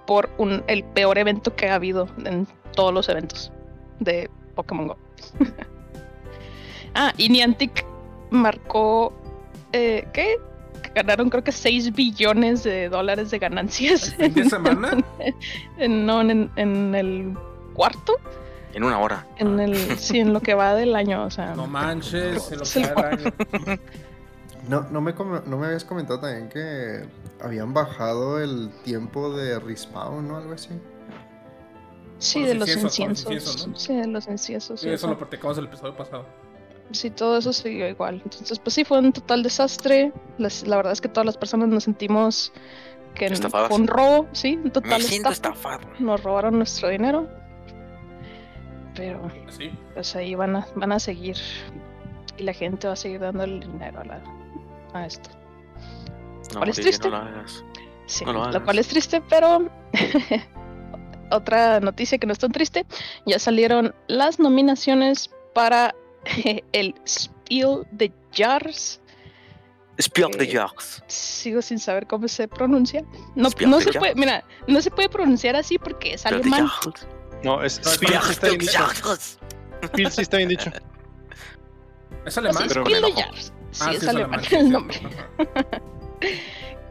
por 0.08 0.30
un, 0.38 0.64
el 0.68 0.84
peor 0.84 1.18
evento 1.18 1.56
que 1.56 1.70
ha 1.70 1.76
habido 1.76 2.08
en 2.26 2.48
todos 2.76 2.94
los 2.94 3.08
eventos 3.10 3.52
de 4.00 4.30
Pokémon 4.56 4.88
Go. 4.88 4.98
ah, 6.96 7.14
y 7.18 7.30
Niantic 7.30 7.86
marcó 8.32 9.14
eh, 9.74 10.08
¿qué? 10.14 10.38
Que 10.82 10.90
Ganaron 10.96 11.30
creo 11.30 11.44
que 11.44 11.52
6 11.52 11.94
billones 11.94 12.64
de 12.64 12.90
dólares 12.90 13.32
de 13.32 13.40
ganancias 13.40 14.16
¿El 14.18 14.32
fin 14.32 14.44
de 14.46 14.50
semana? 14.50 14.98
en, 15.78 16.06
no, 16.06 16.22
en, 16.22 16.50
en 16.56 16.96
el 16.96 17.38
cuarto, 17.74 18.16
En 18.80 18.86
una 18.86 19.00
hora. 19.00 19.28
en 19.38 19.60
el 19.60 19.76
sí, 20.00 20.20
en 20.20 20.32
lo 20.34 20.40
que 20.42 20.54
va 20.54 20.74
del 20.74 20.96
año, 20.96 21.26
o 21.26 21.30
sea, 21.30 21.54
No 21.54 21.68
manches, 21.68 22.52
en 22.52 22.60
lo 22.60 22.66
que 22.74 22.94
va 22.94 23.10
el 23.12 23.20
año. 23.28 23.80
No, 24.68 24.86
no, 24.90 25.02
me, 25.02 25.14
com- 25.16 25.42
no 25.46 25.58
me 25.58 25.68
habías 25.68 25.84
comentado 25.84 26.20
también 26.20 26.48
que 26.50 27.06
habían 27.42 27.74
bajado 27.74 28.42
el 28.42 28.70
tiempo 28.84 29.34
de 29.36 29.60
respawn 29.60 30.30
o 30.32 30.38
algo 30.38 30.54
así. 30.54 30.70
sí, 32.20 32.44
de 32.44 32.54
los 32.56 32.70
inciensos, 32.70 33.68
¿no? 33.68 33.76
sí, 33.76 33.96
de 33.96 34.08
los 34.08 34.28
inciensos. 34.28 34.80
Sí, 34.82 34.88
eso 34.88 34.96
eso. 34.96 35.08
lo 35.08 35.18
platicamos 35.18 35.58
el 35.58 35.66
episodio 35.66 35.96
pasado. 35.96 36.26
Sí, 36.92 37.10
todo 37.12 37.38
eso 37.38 37.54
siguió 37.54 37.88
igual. 37.88 38.22
Entonces, 38.24 38.60
pues 38.60 38.74
sí, 38.74 38.84
fue 38.84 39.00
un 39.00 39.12
total 39.14 39.44
desastre. 39.44 40.12
Las- 40.38 40.66
la 40.68 40.76
verdad 40.78 40.94
es 40.94 41.02
que 41.02 41.08
todas 41.10 41.26
las 41.26 41.38
personas 41.38 41.68
nos 41.70 41.84
sentimos 41.84 42.52
que 43.16 43.26
Estafadas. 43.26 43.68
fue 43.70 43.78
un 43.78 43.88
robo, 43.88 44.28
sí, 44.32 44.56
un 44.64 44.72
total 44.72 45.00
Me 45.00 45.02
siento 45.02 45.30
estafa. 45.30 45.76
estafado. 45.76 45.94
Nos 46.00 46.24
robaron 46.24 46.58
nuestro 46.58 46.90
dinero. 46.90 47.28
Pero 49.00 49.32
pues 49.94 50.16
ahí 50.16 50.36
van 50.36 50.58
a, 50.58 50.68
van 50.76 50.92
a 50.92 51.00
seguir. 51.00 51.38
Y 52.38 52.44
la 52.44 52.54
gente 52.54 52.88
va 52.88 52.94
a 52.94 52.98
seguir 52.98 53.20
dando 53.22 53.44
el 53.44 53.62
dinero 53.62 54.02
a, 54.02 54.04
la, 54.06 54.22
a 54.94 55.06
esto. 55.06 55.30
No, 56.54 56.60
¿Cuál 56.60 56.70
es 56.70 56.76
triste? 56.76 57.10
no 57.10 57.18
lo 57.18 57.24
hagas. 57.24 57.64
Sí, 58.06 58.26
No 58.26 58.52
lo 58.52 58.64
cual 58.66 58.80
es 58.80 58.88
triste, 58.88 59.22
pero 59.30 59.70
otra 61.32 61.80
noticia 61.80 62.18
que 62.18 62.26
no 62.28 62.34
es 62.34 62.40
tan 62.40 62.52
triste, 62.52 62.86
ya 63.26 63.40
salieron 63.40 63.94
las 64.08 64.40
nominaciones 64.40 65.30
para 65.54 65.94
el 66.72 66.96
Spiel 67.08 67.86
de 67.92 68.12
Jars. 68.34 69.00
Spill 70.02 70.32
the 70.38 70.46
Eh, 70.46 70.52
Jars. 70.54 71.04
Sigo 71.08 71.62
sin 71.62 71.78
saber 71.78 72.08
cómo 72.08 72.28
se 72.28 72.48
pronuncia. 72.48 73.04
No, 73.36 73.50
Spiel 73.50 73.70
no 73.70 73.78
de 73.80 73.84
se 73.92 74.00
puede, 74.00 74.16
mira, 74.16 74.44
no 74.68 74.82
se 74.82 74.92
puede 74.92 75.10
pronunciar 75.10 75.56
así 75.56 75.78
porque 75.78 76.14
es 76.14 76.26
alemán. 76.26 76.68
Jars. 76.68 77.08
No, 77.44 77.64
es 77.64 77.80
Spiel 77.84 78.20
sí 78.24 78.32
está 78.32 78.48
bien 78.48 78.60
dicho. 78.60 78.88
Spiel 79.86 80.12
sí 80.12 80.22
está 80.22 80.38
bien 80.38 80.50
dicho. 80.50 80.72
¿Es 82.26 82.38
alemán? 82.38 82.66
pero 82.68 82.84
me 82.84 82.98
enojo. 82.98 83.22
Sí, 83.72 83.84
Ah, 83.86 83.92
es 83.94 84.00
sí, 84.00 84.08
alemán 84.08 84.44
sí, 84.44 84.56
el 84.56 84.72
nombre. 84.72 85.00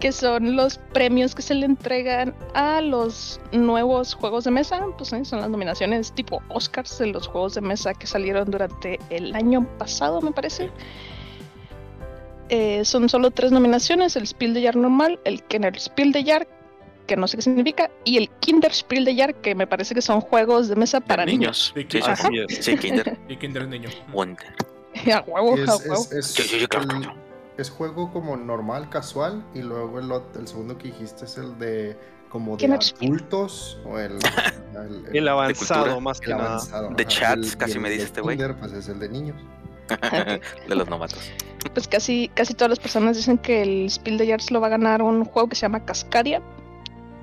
Que 0.01 0.13
son 0.13 0.55
los 0.55 0.79
premios 0.93 1.35
que 1.35 1.43
se 1.43 1.57
le 1.57 1.67
entregan 1.67 2.33
a 2.55 2.81
los 2.81 3.41
nuevos 3.51 4.15
juegos 4.15 4.45
de 4.45 4.53
mesa. 4.53 4.81
Pues 4.97 5.13
¿eh? 5.13 5.25
son 5.25 5.41
las 5.41 5.51
nominaciones 5.51 6.13
tipo 6.13 6.41
Oscars 6.51 6.99
de 7.01 7.09
los 7.09 7.27
juegos 7.27 7.57
de 7.57 7.63
mesa 7.63 7.93
que 7.95 8.07
salieron 8.07 8.49
durante 8.49 9.01
el 9.11 9.35
año 9.35 9.67
pasado, 9.77 10.21
me 10.21 10.31
parece. 10.31 10.71
Eh, 12.49 12.85
son 12.85 13.09
solo 13.09 13.33
tres 13.33 13.51
nominaciones: 13.51 14.15
el 14.15 14.25
Spiel 14.25 14.55
de 14.55 14.63
Jahr 14.63 14.77
normal, 14.77 15.19
el 15.25 15.43
Kenner 15.43 15.77
Spiel 15.81 16.13
de 16.13 16.25
Jahr, 16.25 16.47
que 17.09 17.17
no 17.17 17.27
sé 17.27 17.37
qué 17.37 17.43
significa, 17.43 17.91
y 18.05 18.19
el 18.19 18.29
Kinder 18.39 18.73
Spiel 18.73 19.05
de 19.05 19.17
Jahr, 19.17 19.35
que 19.35 19.57
me 19.57 19.67
parece 19.67 19.95
que 19.95 20.03
son 20.03 20.21
juegos 20.21 20.69
de 20.69 20.77
mesa 20.77 21.01
para 21.01 21.25
niños. 21.27 21.73
Sí, 21.75 21.85
Sí, 21.91 22.01
sí, 22.01 22.39
es. 22.49 22.65
sí, 22.65 22.77
Kinder. 22.79 23.19
Y 23.29 23.37
Kinder 23.37 23.63
es 23.63 23.69
niño. 23.69 23.89
Wonder. 24.13 24.47
a 25.13 25.21
huevo, 25.27 25.55
a 25.55 25.61
Es, 25.61 25.69
huevo. 25.87 25.95
es, 26.03 26.13
es, 26.13 26.27
Sí, 26.27 26.43
sí, 26.43 26.61
sí, 26.61 26.67
claro, 26.69 26.85
el- 26.95 27.03
claro. 27.03 27.15
es 27.57 27.71
juego 27.71 28.13
como 28.13 28.37
normal, 28.37 28.89
casual, 28.91 29.45
y 29.55 29.63
luego 29.63 29.99
el, 29.99 30.13
el 30.39 30.47
segundo 30.47 30.79
que 30.79 30.89
dijiste 30.89 31.25
es 31.25 31.37
el 31.39 31.59
de 31.59 31.97
como 32.29 32.57
de 32.59 32.67
adultos 32.67 33.79
o 33.87 33.99
el, 33.99 34.19
el, 34.77 35.17
El 35.17 35.29
avanzado, 35.29 35.81
cultura. 35.85 36.01
más 36.01 36.21
que 36.21 36.31
el 36.31 36.37
nada. 36.37 36.49
avanzado. 36.51 36.91
De 36.91 37.07
chats, 37.07 37.57
casi 37.57 37.79
me 37.79 37.89
dice 37.91 38.05
este 38.05 38.21
güey. 38.21 38.37
Kinder, 38.37 38.55
pues 38.57 38.73
es 38.75 38.89
el 38.89 38.99
de 39.01 39.09
niños. 39.09 39.37
de 40.69 40.75
los 40.75 40.87
novatos. 40.91 41.19
pues 41.73 41.89
casi, 41.89 42.29
casi 42.35 42.53
todas 42.53 42.69
las 42.69 42.79
personas 42.79 43.17
dicen 43.17 43.39
que 43.39 43.63
el 43.63 43.91
Spiel 43.91 44.19
de 44.19 44.29
Jars 44.29 44.51
lo 44.51 44.61
va 44.61 44.67
a 44.67 44.71
ganar 44.71 45.01
un 45.01 45.25
juego 45.25 45.49
que 45.49 45.57
se 45.57 45.63
llama 45.63 45.83
Cascadia. 45.87 46.43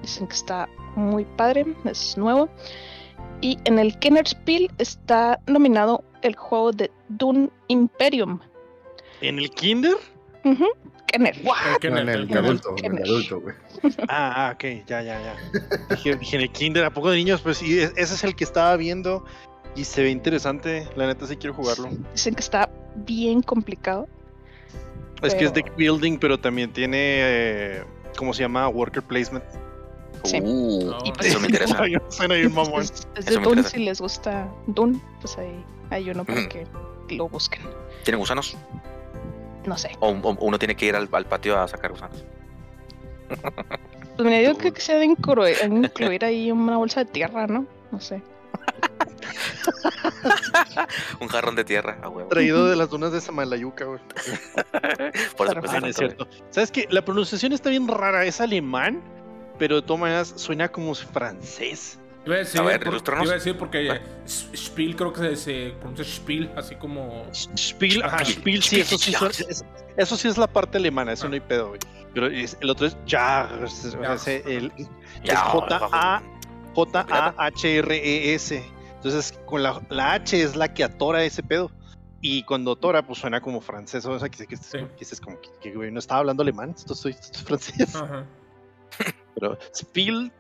Dicen 0.02 0.28
que 0.28 0.36
está 0.36 0.70
muy 0.96 1.26
padre, 1.26 1.66
es 1.86 2.18
nuevo. 2.18 2.50
Y 3.42 3.58
en 3.66 3.80
el 3.80 3.98
Kenner 4.00 4.28
Spiel 4.28 4.72
está 4.78 5.40
nominado 5.48 6.04
el 6.22 6.36
juego 6.36 6.72
de 6.72 6.92
Dune 7.10 7.50
Imperium. 7.68 8.40
¿En 9.22 9.40
el 9.40 9.50
Kinder? 9.52 9.96
Ujú, 10.44 10.66
Kenner. 11.08 11.36
El 11.38 11.44
No, 11.44 11.54
Kinder, 11.80 12.02
en 12.04 12.10
el 12.10 12.22
el 12.22 12.28
Kenner. 12.28 12.44
adulto, 12.46 12.70
en 12.70 12.76
el 12.76 12.82
Kenner. 12.82 13.04
adulto, 13.04 13.42
güey. 13.42 13.56
Ah, 14.10 14.48
ah, 14.48 14.52
ok, 14.56 14.64
ya, 14.88 15.02
ya, 15.02 15.20
ya. 15.22 15.36
Dije, 15.90 16.16
dije, 16.16 16.36
en 16.38 16.42
el 16.44 16.52
Kinder, 16.52 16.86
¿a 16.86 16.90
poco 16.92 17.10
de 17.12 17.18
niños? 17.18 17.42
Pues 17.42 17.58
sí, 17.58 17.80
e- 17.80 17.92
ese 17.96 18.16
es 18.16 18.24
el 18.24 18.36
que 18.36 18.44
estaba 18.44 18.76
viendo 18.78 19.26
y 19.76 19.84
se 19.84 20.02
ve 20.04 20.10
interesante. 20.10 20.88
La 20.96 21.08
neta 21.08 21.28
sí 21.28 21.36
quiero 21.36 21.54
jugarlo. 21.54 21.90
Dicen 22.14 22.34
que 22.36 22.42
está 22.42 22.70
bien 22.96 23.42
complicado. 23.42 24.08
Es 25.22 25.34
que 25.36 25.46
es 25.46 25.54
deck 25.54 25.76
building, 25.76 26.18
pero 26.20 26.40
también 26.40 26.72
tiene, 26.72 26.98
eh, 27.00 27.84
¿cómo 28.18 28.34
se 28.34 28.42
llama? 28.44 28.68
Worker 28.70 29.02
placement. 29.04 29.44
Sí. 30.26 30.40
Uh, 30.42 30.92
No, 30.92 30.98
pues- 31.16 31.28
eso 31.30 31.40
me 31.40 31.48
interesa. 31.48 31.78
Ay, 31.82 31.96
Suena 32.10 32.36
bien 32.36 32.54
mamón. 32.54 32.82
Es, 32.82 33.08
es 33.16 33.28
Eso 33.28 33.40
de 33.40 33.46
Dune, 33.46 33.64
si 33.64 33.80
les 33.80 34.02
gusta 34.02 34.50
Dune, 34.68 35.00
pues 35.22 35.38
ahí 35.38 35.64
hay 35.90 36.10
uno 36.10 36.26
para 36.26 36.48
que 36.50 36.68
lo 37.10 37.30
busquen. 37.30 37.62
¿Tiene 38.04 38.18
gusanos? 38.18 38.58
No 39.66 39.78
sé. 39.78 39.92
O, 40.00 40.10
uno 40.12 40.60
tiene 40.60 40.76
que 40.76 40.86
ir 40.88 40.96
al, 40.96 41.10
al 41.12 41.26
patio 41.26 41.60
a 41.60 41.68
sacar 41.68 41.92
gusanos. 41.92 42.24
Pues 43.28 44.28
mira, 44.28 44.42
yo 44.42 44.56
creo 44.58 44.74
que 44.74 44.82
se 44.82 44.94
debe 44.94 45.06
incluir, 45.06 45.56
incluir 45.64 46.24
ahí 46.24 46.52
una 46.52 46.78
bolsa 46.78 47.04
de 47.04 47.12
tierra, 47.12 47.48
¿no? 47.48 47.66
No 47.92 48.00
sé. 48.00 48.22
Un 51.20 51.28
jarrón 51.28 51.56
de 51.56 51.64
tierra, 51.64 51.98
a 52.02 52.10
huevo. 52.10 52.30
Traído 52.30 52.68
de 52.68 52.76
las 52.76 52.90
dunas 52.90 53.12
de 53.12 53.22
Samalayuca, 53.22 53.86
güey. 53.86 54.00
Por 55.38 55.60
cuesta 55.60 55.80
Ah, 55.84 55.88
es 55.88 55.96
cierto. 55.96 56.28
¿Sabes 56.50 56.72
qué? 56.72 56.88
La 56.90 57.04
pronunciación 57.04 57.54
está 57.54 57.70
bien 57.70 57.88
rara. 57.88 58.26
Es 58.26 58.42
alemán, 58.42 59.02
pero 59.58 59.76
de 59.78 59.82
todas 59.82 60.00
maneras 60.02 60.34
suena 60.36 60.70
como 60.70 60.94
francés. 60.96 62.00
Iba 62.26 62.36
a 62.36 62.40
decir, 62.40 62.60
A 62.60 62.64
ver, 62.64 62.84
por- 62.84 62.96
iba 63.24 63.32
a 63.32 63.36
decir 63.36 63.56
porque 63.58 63.88
eh, 63.88 64.02
S- 64.26 64.48
Spiel 64.58 64.96
creo 64.96 65.14
que 65.14 65.22
se, 65.22 65.36
se 65.36 65.70
pronuncia 65.80 66.04
Spiel, 66.06 66.50
así 66.56 66.76
como. 66.76 67.24
Spiel, 67.34 68.02
ajá, 68.04 68.26
Spiel. 68.26 68.62
Spiel, 68.62 68.64
sí, 68.64 68.80
eso 68.82 68.98
sí, 68.98 69.14
es- 69.48 69.64
eso 69.96 70.18
sí 70.18 70.28
es 70.28 70.38
la 70.38 70.48
parte 70.48 70.78
alemana, 70.80 71.12
eso 71.14 71.26
Ah. 71.26 71.30
no 71.30 71.36
hay 71.36 71.40
pedo, 71.42 71.68
güey. 71.70 71.80
Pero 72.16 72.28
es- 72.28 72.58
el 72.62 72.70
otro 72.72 72.88
es 72.88 72.98
Jars, 73.08 73.86
o 73.86 74.18
sea, 74.18 74.34
el- 74.36 74.72
es 75.24 75.38
J-A, 75.38 76.24
J-A-H-R-E-S. 76.74 78.56
E 78.58 78.64
Entonces, 78.96 79.38
con 79.46 79.62
la, 79.62 79.82
la 79.90 80.14
H 80.14 80.42
es 80.42 80.56
la 80.56 80.74
que 80.74 80.84
atora 80.84 81.24
ese 81.24 81.44
pedo. 81.44 81.70
Y 82.22 82.42
cuando 82.44 82.72
atora, 82.72 83.06
pues 83.06 83.20
suena 83.20 83.40
como 83.40 83.62
francés. 83.62 84.04
O 84.08 84.18
sea, 84.18 84.30
que, 84.30 84.48
que, 84.48 84.58
Sí. 84.58 84.80
que 84.98 85.06
que, 85.62 85.72
que, 85.72 85.92
no 85.92 86.00
estaba 86.00 86.22
hablando 86.22 86.42
alemán, 86.42 86.74
esto, 86.76 86.96
soy, 86.96 87.12
esto 87.12 87.38
es 87.38 87.44
francés. 87.44 87.96
Ajá. 87.96 88.26
Pero 89.36 89.58
Spiel, 89.74 90.32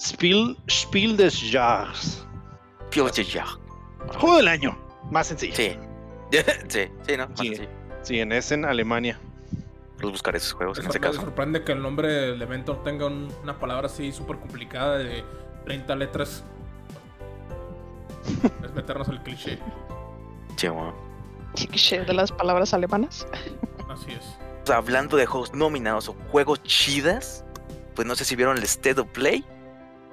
Spiel, 0.00 0.56
Spiel 0.68 1.16
des 1.16 1.40
Jahres. 1.50 2.24
Pio 2.90 3.08
de 3.08 3.24
ya. 3.24 3.46
Juego 4.18 4.36
del 4.36 4.48
año, 4.48 4.78
más 5.10 5.26
sencillo. 5.28 5.54
Sí. 5.56 5.76
sí, 6.68 6.88
sí, 7.06 7.16
¿no? 7.16 7.28
Más 7.28 7.38
Sí. 7.40 7.46
sencillo. 7.48 7.68
Sí, 8.02 8.20
en 8.20 8.32
es 8.32 8.52
en 8.52 8.64
Alemania. 8.64 9.18
Los 9.98 10.10
buscaré 10.12 10.38
esos 10.38 10.52
juegos 10.52 10.78
en 10.78 10.84
Me 10.84 10.90
ese 10.90 11.00
caso. 11.00 11.20
sorprende 11.20 11.64
que 11.64 11.72
el 11.72 11.80
nombre 11.80 12.08
del 12.12 12.42
evento 12.42 12.76
tenga 12.78 13.06
un- 13.06 13.32
una 13.42 13.58
palabra 13.58 13.86
así 13.86 14.12
súper 14.12 14.38
complicada 14.38 14.98
de 14.98 15.24
30 15.64 15.94
letras. 15.96 16.44
es 18.64 18.72
meternos 18.74 19.08
al 19.08 19.22
cliché. 19.22 19.58
Sí. 20.56 20.68
Cliché 21.54 22.00
de 22.04 22.12
las 22.14 22.32
palabras 22.32 22.72
alemanas. 22.74 23.26
Así 23.88 24.12
es. 24.12 24.70
Hablando 24.72 25.16
de 25.16 25.26
juegos 25.26 25.52
nominados 25.54 26.08
o 26.08 26.14
juegos 26.30 26.62
chidas, 26.62 27.43
pues 27.94 28.06
no 28.06 28.14
sé 28.14 28.24
si 28.24 28.36
vieron 28.36 28.56
el 28.58 28.64
State 28.64 29.00
of 29.00 29.08
Play, 29.08 29.44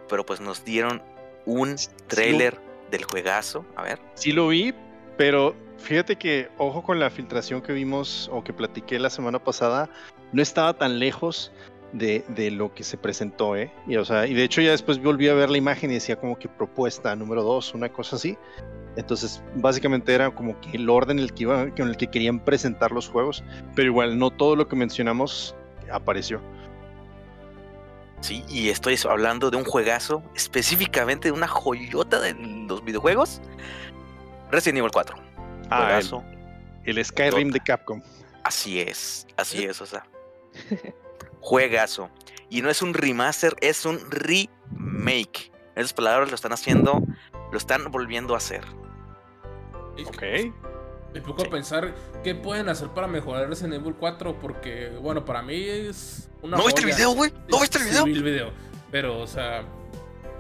pero 0.10 0.26
pues 0.26 0.42
nos 0.42 0.64
dieron 0.64 1.02
un 1.46 1.76
trailer 2.08 2.60
del 2.92 3.04
juegazo. 3.06 3.66
A 3.76 3.84
ver. 3.84 4.00
Sí 4.16 4.32
lo 4.32 4.50
vi, 4.50 4.74
Pero 5.18 5.56
fíjate 5.78 6.16
que, 6.16 6.50
ojo 6.58 6.84
con 6.84 7.00
la 7.00 7.10
filtración 7.10 7.62
que 7.62 7.74
vimos 7.74 8.30
o 8.32 8.44
que 8.44 8.54
platiqué 8.54 9.00
la 9.00 9.10
semana 9.10 9.44
pasada, 9.44 9.90
no 10.32 10.42
estaba 10.42 10.78
tan 10.78 11.00
lejos 11.00 11.52
de, 11.94 12.24
de 12.30 12.52
lo 12.52 12.74
que 12.74 12.84
se 12.84 12.98
presentó, 12.98 13.56
¿eh? 13.56 13.72
Y, 13.88 13.98
o 13.98 14.06
sea, 14.06 14.26
y 14.26 14.34
de 14.34 14.44
hecho 14.44 14.62
ya 14.62 14.72
después 14.72 15.02
volví 15.02 15.28
a 15.28 15.34
ver 15.34 15.50
la 15.50 15.58
imagen 15.58 15.92
y 15.92 15.96
decía 15.96 16.16
como 16.16 16.38
que 16.40 16.48
propuesta 16.48 17.16
número 17.16 17.44
2, 17.44 17.74
una 17.74 17.90
cosa 17.90 18.16
así. 18.16 18.38
Entonces, 18.96 19.42
básicamente 19.56 20.14
era 20.14 20.32
como 20.32 20.60
que 20.62 20.78
el 20.78 20.90
orden 20.90 21.20
en 21.20 21.26
el 21.26 21.34
que, 21.34 21.44
iba, 21.44 21.70
con 21.76 21.90
el 21.90 21.98
que 21.98 22.08
querían 22.08 22.44
presentar 22.44 22.92
los 22.92 23.10
juegos, 23.10 23.44
pero 23.76 23.88
igual 23.88 24.18
no 24.18 24.32
todo 24.32 24.56
lo 24.56 24.68
que 24.68 24.76
mencionamos 24.76 25.56
apareció. 25.92 26.42
Sí, 28.22 28.46
y 28.48 28.70
estoy 28.70 28.98
hablando 29.10 29.50
de 29.50 29.58
un 29.58 29.66
juegazo, 29.66 30.24
específicamente 30.36 31.30
de 31.30 31.32
una 31.32 31.48
joyota 31.48 32.20
de 32.20 32.34
los 32.34 32.84
videojuegos. 32.84 33.42
Resident 34.52 34.80
Evil 34.80 34.92
4. 34.92 35.16
Ah, 35.70 35.78
el, 35.78 35.86
Juegazo. 35.86 36.24
el 36.86 37.04
Skyrim 37.04 37.50
de 37.50 37.60
Capcom. 37.60 38.02
Así 38.44 38.80
es, 38.80 39.28
así 39.38 39.64
es, 39.64 39.82
o 39.82 39.86
sea. 39.86 40.06
Juegazo. 41.40 42.12
Y 42.50 42.62
no 42.62 42.70
es 42.70 42.82
un 42.82 42.94
remaster, 42.94 43.56
es 43.62 43.86
un 43.86 44.00
remake. 44.12 45.52
Esas 45.76 45.94
palabras 45.94 46.30
lo 46.30 46.36
están 46.36 46.54
haciendo, 46.54 47.02
lo 47.52 47.58
están 47.58 47.92
volviendo 47.92 48.36
a 48.36 48.38
hacer. 48.38 48.64
Ok. 50.06 50.24
Me 51.14 51.22
pongo 51.22 51.42
Sí. 51.42 51.48
a 51.48 51.50
pensar 51.50 51.94
qué 52.24 52.36
pueden 52.36 52.70
hacer 52.70 52.88
para 52.90 53.08
mejorar 53.08 53.50
Resident 53.50 53.74
Evil 53.76 53.96
4 54.00 54.38
porque, 54.40 54.90
bueno, 55.02 55.26
para 55.26 55.42
mí 55.42 55.56
es 55.64 56.30
una 56.42 56.58
¿No 56.58 56.66
viste 56.66 56.82
el 56.82 56.88
video, 56.88 57.12
güey? 57.12 57.34
¿No 57.50 57.60
viste 57.60 57.78
el 57.80 57.84
Sí, 57.86 57.90
video? 57.90 58.04
vi 58.06 58.14
el 58.14 58.24
video. 58.24 58.50
Pero, 58.92 59.20
o 59.20 59.28
sea, 59.28 59.64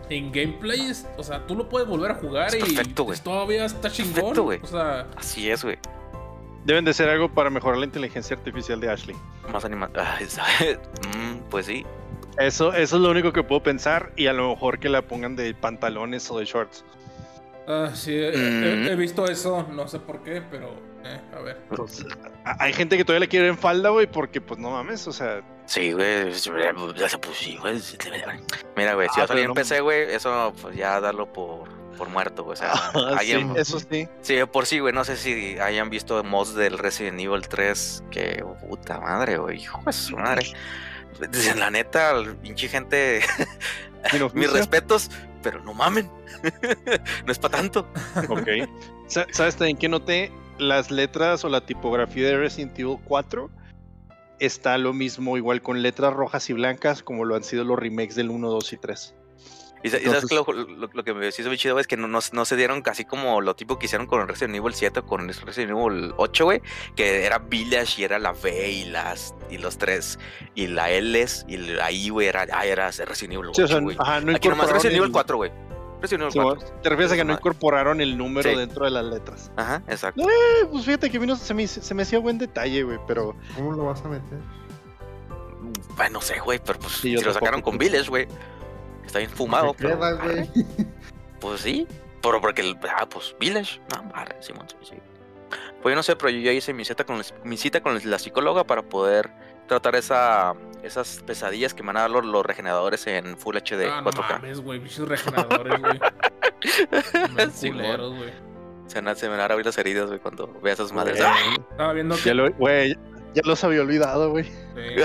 en 0.10 0.32
gameplay, 0.32 0.82
es- 0.90 1.08
o 1.18 1.24
sea, 1.24 1.46
tú 1.48 1.56
lo 1.56 1.68
puedes 1.70 1.88
volver 1.88 2.12
a 2.12 2.16
jugar 2.16 2.48
Es 2.48 2.56
y 2.56 2.60
perfecto, 2.60 3.04
güey. 3.04 3.16
es- 3.16 3.24
todavía 3.24 3.66
está 3.66 3.90
chingón. 3.92 4.13
Perfecto, 4.16 4.44
güey. 4.44 4.60
O 4.63 4.68
sea, 4.68 5.08
Así 5.18 5.50
es, 5.50 5.63
güey. 5.63 5.78
Deben 6.66 6.86
de 6.86 6.94
ser 6.94 7.10
algo 7.10 7.34
para 7.34 7.50
mejorar 7.50 7.78
la 7.80 7.86
inteligencia 7.86 8.36
artificial 8.38 8.80
de 8.80 8.90
Ashley. 8.92 9.16
Más 9.51 9.66
animado. 9.66 9.94
pues 11.50 11.66
sí. 11.66 11.86
Eso, 12.38 12.74
eso 12.74 12.96
es 12.96 13.01
lo 13.01 13.10
único 13.12 13.34
que 13.34 13.44
puedo 13.44 13.62
pensar 13.62 14.13
y 14.16 14.28
a 14.28 14.34
lo 14.34 14.50
mejor 14.50 14.80
que 14.80 14.88
la 14.90 15.01
pongan 15.01 15.36
de 15.36 15.54
pantalones 15.54 16.30
o 16.32 16.40
de 16.40 16.46
shorts. 16.46 16.86
Ah, 17.68 17.91
sí, 17.94 18.13
he, 18.15 18.32
Mm. 18.32 18.63
he- 18.63 18.91
he 18.91 18.96
visto 18.96 19.25
eso, 19.25 19.68
no 19.72 19.88
sé 19.88 20.00
por 20.00 20.24
qué, 20.24 20.41
pero, 20.50 20.74
eh, 21.03 21.20
a 21.36 21.39
ver. 21.41 21.58
A- 22.46 22.63
hay 22.63 22.74
gente 22.74 22.98
que 22.98 23.06
todavía 23.06 23.25
la 23.25 23.30
quiere 23.30 23.48
en 23.48 23.58
falda, 23.58 23.89
güey, 23.89 24.08
porque 24.08 24.41
pues 24.41 24.60
no 24.60 24.72
mames, 24.72 25.08
o 25.08 25.13
sea, 25.13 25.41
Sí, 25.68 25.94
güey. 25.94 26.24
Pues 26.25 26.41
sí, 26.41 27.58
güey. 27.62 27.80
Mira, 28.75 28.94
güey, 28.96 29.08
si 29.10 29.13
Ah, 29.15 29.20
va 29.20 29.24
a 29.24 29.27
salir 29.27 29.27
pero 29.27 29.39
en 29.41 29.48
no- 29.48 29.53
PC, 29.53 29.80
güey, 29.82 30.13
eso 30.13 30.53
pues 30.62 30.75
ya 30.75 31.00
darlo 31.00 31.32
por, 31.32 31.70
por 31.98 32.10
muerto, 32.10 32.44
güey. 32.44 32.53
O 32.53 32.58
sea, 32.58 32.74
sí, 32.94 33.32
alguien- 33.34 33.56
eso 33.56 33.80
sí. 33.80 34.08
Sí, 34.22 34.36
por 34.51 34.65
sí, 34.65 34.80
güey. 34.80 34.94
No 34.94 35.06
sé 35.06 35.15
si 35.15 35.58
hayan 35.60 35.89
visto 35.89 36.22
mods 36.25 36.56
del 36.56 36.77
Resident 36.77 37.20
Evil 37.22 37.48
3. 37.48 38.03
Que 38.12 38.44
puta 38.68 39.00
madre, 39.00 39.38
güey. 39.38 39.62
Hijo 39.62 39.82
de 39.86 39.94
su 39.94 40.18
madre. 40.18 40.46
Dicen, 41.30 41.60
la 41.60 41.70
neta, 41.72 42.15
pinche 42.41 42.68
gente. 42.68 43.22
Mis 44.34 44.51
respetos, 44.51 45.10
pero 45.41 45.63
no 45.63 45.74
mamen. 45.74 46.10
no 47.25 47.31
es 47.31 47.39
para 47.39 47.57
tanto. 47.57 47.88
Ok. 48.29 48.48
Sa- 49.07 49.27
¿Sabes 49.31 49.55
también 49.55 49.77
que 49.77 49.89
noté? 49.89 50.31
Las 50.57 50.91
letras 50.91 51.43
o 51.43 51.50
la 51.50 51.65
tipografía 51.65 52.27
de 52.27 52.38
Resident 52.38 52.77
Evil 52.77 52.98
4 53.05 53.50
está 54.39 54.77
lo 54.77 54.93
mismo, 54.93 55.38
igual 55.38 55.62
con 55.62 55.81
letras 55.81 56.13
rojas 56.13 56.50
y 56.50 56.53
blancas, 56.53 57.03
como 57.03 57.25
lo 57.25 57.36
han 57.36 57.43
sido 57.43 57.63
los 57.63 57.77
remakes 57.79 58.15
del 58.15 58.29
1, 58.29 58.50
2 58.50 58.74
y 58.74 58.77
3. 58.77 59.15
Y, 59.84 59.90
sa- 59.90 59.98
y 59.98 60.04
sabes 60.06 60.24
Entonces- 60.24 60.30
que 60.30 60.36
lo, 60.54 60.66
lo- 60.78 60.90
lo 60.94 61.04
que 61.04 61.14
me 61.14 61.28
hizo 61.28 61.42
muy 61.48 61.58
chido, 61.58 61.74
güey, 61.74 61.82
es 61.82 61.88
que 61.88 61.98
no, 61.98 62.08
no, 62.08 62.20
no 62.34 62.46
se 62.46 62.56
dieron 62.56 62.82
casi 62.82 63.06
como 63.06 63.42
lo 63.42 63.56
tipo 63.56 63.80
que 63.80 63.88
hicieron 63.88 64.06
con 64.08 64.22
el 64.22 64.28
Resident 64.28 64.56
Evil 64.56 64.74
7 64.74 65.00
o 65.00 65.06
con 65.06 65.22
el 65.22 65.34
Resident 65.34 65.72
Evil 65.72 66.14
8, 66.18 66.46
güey. 66.46 66.62
Que 66.96 67.26
era 67.26 67.40
Village 67.40 68.02
y 68.02 68.04
era 68.04 68.20
la 68.20 68.32
V 68.32 68.70
y 68.72 68.86
las 68.86 69.34
y 69.50 69.58
los 69.58 69.78
tres 69.78 70.20
y 70.56 70.68
la 70.68 70.92
L 70.92 71.26
y 71.48 71.58
la 71.58 71.92
I, 71.92 72.10
güey, 72.10 72.28
era, 72.28 72.46
ah, 72.54 72.66
era 72.66 72.92
Resident 72.92 73.34
Evil 73.34 73.48
8, 73.50 73.54
Sí, 73.56 73.62
o 73.64 73.68
sea, 73.68 73.80
güey. 73.80 73.96
ajá, 74.00 74.22
no 74.22 74.36
Aquí 74.36 74.50
nomás 74.50 74.70
Resident 74.72 74.98
Evil 74.98 75.08
el- 75.08 75.12
4, 75.12 75.38
güey. 75.38 75.52
Resident 76.02 76.22
Evil 76.24 76.32
Sí, 76.34 76.40
4. 76.40 76.60
bueno, 76.66 76.82
te 76.82 76.90
refieres 76.90 77.12
a 77.12 77.16
que 77.16 77.24
no 77.26 77.34
incorporaron 77.34 78.02
el 78.02 78.18
número 78.18 78.50
Sí. 78.50 78.56
dentro 78.56 78.86
de 78.86 78.92
las 78.92 79.06
letras. 79.06 79.52
Ajá, 79.56 79.84
exacto. 79.88 80.22
Eh, 80.22 80.65
pues 80.72 80.86
fíjate 80.86 81.10
que 81.12 81.17
a 81.17 81.20
mí 81.20 81.28
no- 81.28 81.36
se, 81.36 81.54
me, 81.54 81.67
se 81.67 81.94
me 81.94 82.04
hacía 82.04 82.17
buen 82.20 82.38
detalle, 82.38 82.84
güey, 82.84 82.98
pero 83.08 83.36
¿Cómo 83.56 83.72
lo 83.74 83.86
vas 83.86 84.04
a 84.04 84.08
meter? 84.10 84.39
Bueno, 85.96 86.13
no 86.13 86.22
sé, 86.22 86.39
güey, 86.39 86.60
pero 86.65 86.80
pues 86.80 86.94
Sí, 86.94 87.15
si 87.17 87.24
lo 87.24 87.34
sacaron 87.34 87.62
con. 87.62 87.78
Village, 87.78 88.10
güey. 88.10 88.28
Está 89.12 89.19
bien 89.19 89.32
fumado, 89.32 89.74
¿Qué 89.74 89.89
pero. 89.89 90.00
Pues 91.41 91.60
sí, 91.60 91.86
pero 92.21 92.39
porque 92.39 92.62
el. 92.62 92.78
Ah, 92.95 93.06
pues 93.10 93.36
Village. 93.38 93.82
No, 93.93 94.10
vale, 94.10 94.38
Simón, 94.39 94.65
sí, 94.69 94.78
sí. 94.84 94.95
Pues 95.82 95.91
yo 95.91 95.97
no 95.97 96.04
sé, 96.04 96.15
pero 96.15 96.30
yo 96.30 96.39
ya 96.39 96.54
hice 96.54 96.74
mi 96.74 96.86
cita 96.86 97.04
con, 97.04 97.17
la- 97.17 97.26
mi 97.43 97.58
cita 97.58 97.82
con 97.82 98.00
la 98.10 98.19
psicóloga 98.19 98.63
para 98.63 98.84
poder 98.84 99.30
tratar 99.67 99.95
esa, 99.97 100.54
esas 100.82 101.21
pesadillas 101.28 101.74
que 101.74 101.84
me 101.84 101.88
van 101.88 101.97
a 101.97 102.02
dar 102.02 102.12
los, 102.12 102.24
los 102.24 102.45
regeneradores 102.45 103.06
en 103.08 103.38
Full 103.38 103.58
HD 103.58 103.89
ah, 103.91 104.02
no 104.02 104.12
4K. 104.12 104.30
mames, 104.30 104.62
güey, 104.62 104.80
bichos 104.80 105.10
regeneradores, 105.10 105.82
güey. 105.82 106.00
Culeros, 107.71 108.15
güey. 108.15 108.32
se, 108.88 109.02
me 109.02 109.36
van 109.36 109.41
a 109.41 109.45
abrir 109.45 109.65
las 109.65 109.78
heridas, 109.78 110.08
güey, 110.08 110.19
cuando 110.21 110.47
vea 110.62 110.71
esas 110.71 110.93
madres. 110.93 111.19
¡Ah! 111.21 111.36
Estaba 111.69 111.91
viendo 111.91 112.15
que 112.15 112.24
ya, 112.24 112.34
lo, 112.34 112.50
güey, 112.54 112.95
ya 113.34 113.41
los 113.43 113.62
había 113.65 113.82
olvidado, 113.82 114.30
güey. 114.30 114.45
Sí. 114.45 115.02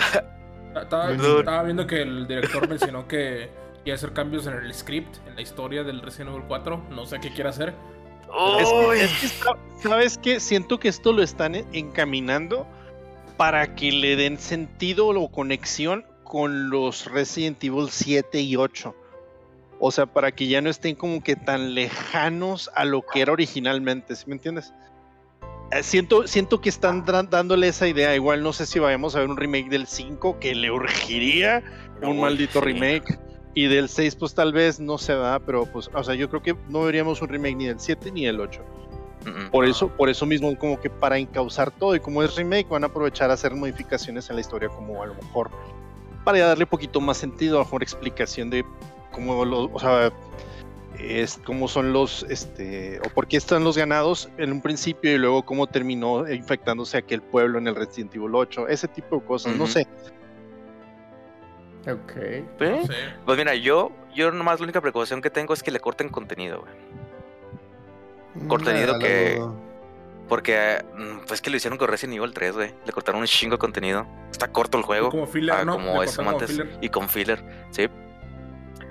Estaba, 0.81 1.11
estaba 1.39 1.63
viendo 1.65 1.89
que 1.89 2.03
el 2.03 2.29
director 2.29 2.69
mencionó 2.69 3.09
que 3.09 3.66
a 3.93 3.97
hacer 3.97 4.13
cambios 4.13 4.47
en 4.47 4.55
el 4.55 4.73
script, 4.75 5.17
en 5.27 5.35
la 5.37 5.43
historia 5.43 5.85
del 5.85 6.01
Resident 6.03 6.31
Evil 6.31 6.45
4. 6.49 6.87
No 6.91 7.07
sé 7.07 7.19
qué 7.21 7.31
quiere 7.33 7.51
hacer. 7.51 7.75
Es 8.61 8.69
que, 8.69 9.05
es 9.05 9.21
que 9.21 9.29
sa- 9.29 9.57
¿sabes 9.89 10.19
qué? 10.19 10.41
Siento 10.41 10.79
que 10.81 10.89
esto 10.89 11.13
lo 11.13 11.23
están 11.23 11.55
e- 11.55 11.65
encaminando 11.73 12.67
para 13.37 13.75
que 13.75 13.93
le 13.93 14.17
den 14.17 14.39
sentido 14.39 15.09
o 15.09 15.31
conexión 15.31 16.05
con 16.25 16.71
los 16.71 17.05
Resident 17.11 17.63
Evil 17.63 17.89
7 17.91 18.41
y 18.41 18.57
8. 18.57 18.95
O 19.79 19.91
sea, 19.91 20.07
para 20.07 20.33
que 20.33 20.49
ya 20.49 20.61
no 20.61 20.71
estén 20.71 20.97
como 20.97 21.23
que 21.23 21.37
tan 21.37 21.75
lejanos 21.75 22.71
a 22.75 22.85
lo 22.85 23.03
que 23.03 23.21
era 23.21 23.33
originalmente, 23.33 24.17
¿sí 24.17 24.25
me 24.27 24.33
entiendes? 24.35 24.73
Eh, 25.71 25.83
Siento, 25.83 26.27
siento 26.27 26.61
que 26.61 26.69
están 26.71 27.05
dándole 27.05 27.69
esa 27.69 27.87
idea. 27.87 28.15
Igual 28.15 28.43
no 28.43 28.53
sé 28.53 28.67
si 28.67 28.79
vayamos 28.79 29.15
a 29.15 29.21
ver 29.21 29.29
un 29.29 29.37
remake 29.37 29.69
del 29.69 29.87
5 29.87 30.39
que 30.41 30.55
le 30.55 30.71
urgiría 30.71 31.63
un 32.03 32.21
maldito 32.21 32.61
remake. 32.61 33.19
Y 33.57 33.69
del 33.69 33.89
6 33.89 34.17
pues 34.17 34.35
tal 34.35 34.53
vez 34.53 34.79
no 34.79 34.99
se 34.99 35.15
da, 35.15 35.39
pero 35.39 35.65
pues, 35.65 35.89
o 35.95 36.05
sea, 36.05 36.15
yo 36.15 36.29
creo 36.29 36.43
que 36.43 36.55
no 36.69 36.83
veríamos 36.83 37.23
un 37.23 37.29
remake 37.29 37.57
ni 37.57 37.65
del 37.65 37.81
7 37.81 38.13
ni 38.13 38.27
del 38.27 38.39
8. 38.39 38.61
Mm, 39.25 39.29
mm. 39.29 39.51
Por 39.51 39.65
eso, 39.65 39.89
por 39.89 40.11
eso 40.11 40.27
mismo 40.27 40.55
como 40.59 40.79
que 40.79 40.91
para 40.91 41.17
encauzar 41.17 41.71
todo 41.71 41.97
y 41.97 42.01
como 42.01 42.23
es 42.23 42.37
remake 42.37 42.69
van 42.69 42.85
a 42.85 42.89
aprovechar 42.89 43.31
a 43.31 43.33
hacer 43.33 43.55
modificaciones 43.55 44.29
en 44.29 44.37
la 44.37 44.43
historia 44.43 44.69
como 44.69 45.03
a 45.03 45.07
lo 45.07 45.15
mejor 45.15 45.51
para 46.23 46.41
darle 46.41 46.65
un 46.65 46.71
poquito 46.71 47.01
más 47.01 47.17
sentido, 47.17 47.57
a 47.57 47.59
lo 47.61 47.65
mejor 47.65 47.83
explicación 47.83 48.51
de 48.51 48.63
cómo 49.11 49.43
los, 49.47 49.71
o 49.73 49.79
sea, 49.79 50.13
es 50.99 51.41
cómo 51.47 51.67
son 51.67 51.95
los, 51.95 52.27
este, 52.29 53.01
o 53.07 53.09
por 53.09 53.27
qué 53.27 53.39
están 53.39 53.65
los 53.65 53.79
ganados 53.79 54.29
en 54.37 54.53
un 54.53 54.61
principio 54.61 55.15
y 55.15 55.19
luego 55.19 55.45
cómo 55.45 55.67
terminó 55.67 56.31
infectándose 56.31 56.99
aquel 56.99 57.23
pueblo 57.23 57.59
en 57.59 57.69
el 57.69 57.75
Resident 57.75 58.15
Evil 58.15 58.35
8, 58.35 58.69
ese 58.69 58.89
tipo 58.89 59.17
de 59.17 59.25
cosas, 59.25 59.57
no 59.57 59.67
sé. 59.67 59.87
Ok. 61.87 62.13
¿Eh? 62.17 62.45
No 62.59 62.87
sé. 62.87 62.95
Pues 63.25 63.39
mira, 63.39 63.55
yo, 63.55 63.93
yo 64.15 64.31
nomás 64.33 64.61
la 64.61 64.65
única 64.65 64.81
precaución 64.81 65.23
que 65.23 65.31
tengo 65.31 65.55
es 65.55 65.63
que 65.63 65.71
le 65.71 65.81
corten 65.81 66.09
contenido, 66.09 66.61
güey. 66.61 68.49
Contenido 68.49 68.95
Nah, 68.95 68.99
que-. 68.99 69.43
Porque, 70.29 70.85
mm, 70.97 71.27
pues 71.29 71.41
que 71.41 71.51
lo 71.51 71.57
hicieron 71.57 71.79
con 71.79 71.89
Resident 71.89 72.17
Evil 72.19 72.33
3, 72.35 72.55
güey. 72.55 72.75
Le 72.85 72.93
cortaron 72.93 73.21
un 73.21 73.27
chingo 73.29 73.55
de 73.55 73.59
contenido. 73.59 74.07
Está 74.31 74.49
corto 74.49 74.77
el 74.77 74.85
juego. 74.85 75.11
Como 75.11 75.27
filler, 75.27 75.55
ah, 75.55 75.65
¿no? 75.65 75.75
como 75.75 76.01
Le 76.03 76.05
es 76.09 76.17
cortaron 76.17 76.25
como 76.27 76.31
antes. 76.31 76.51
filler. 76.51 76.79
Y 76.81 76.89
con 76.89 77.09
filler, 77.09 77.45
sí. 77.71 77.89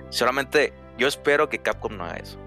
Solamente 0.08 0.72
yo 0.96 1.06
espero 1.08 1.48
que 1.48 1.58
Capcom 1.58 1.96
no 1.96 2.04
haga 2.04 2.16
eso. 2.16 2.38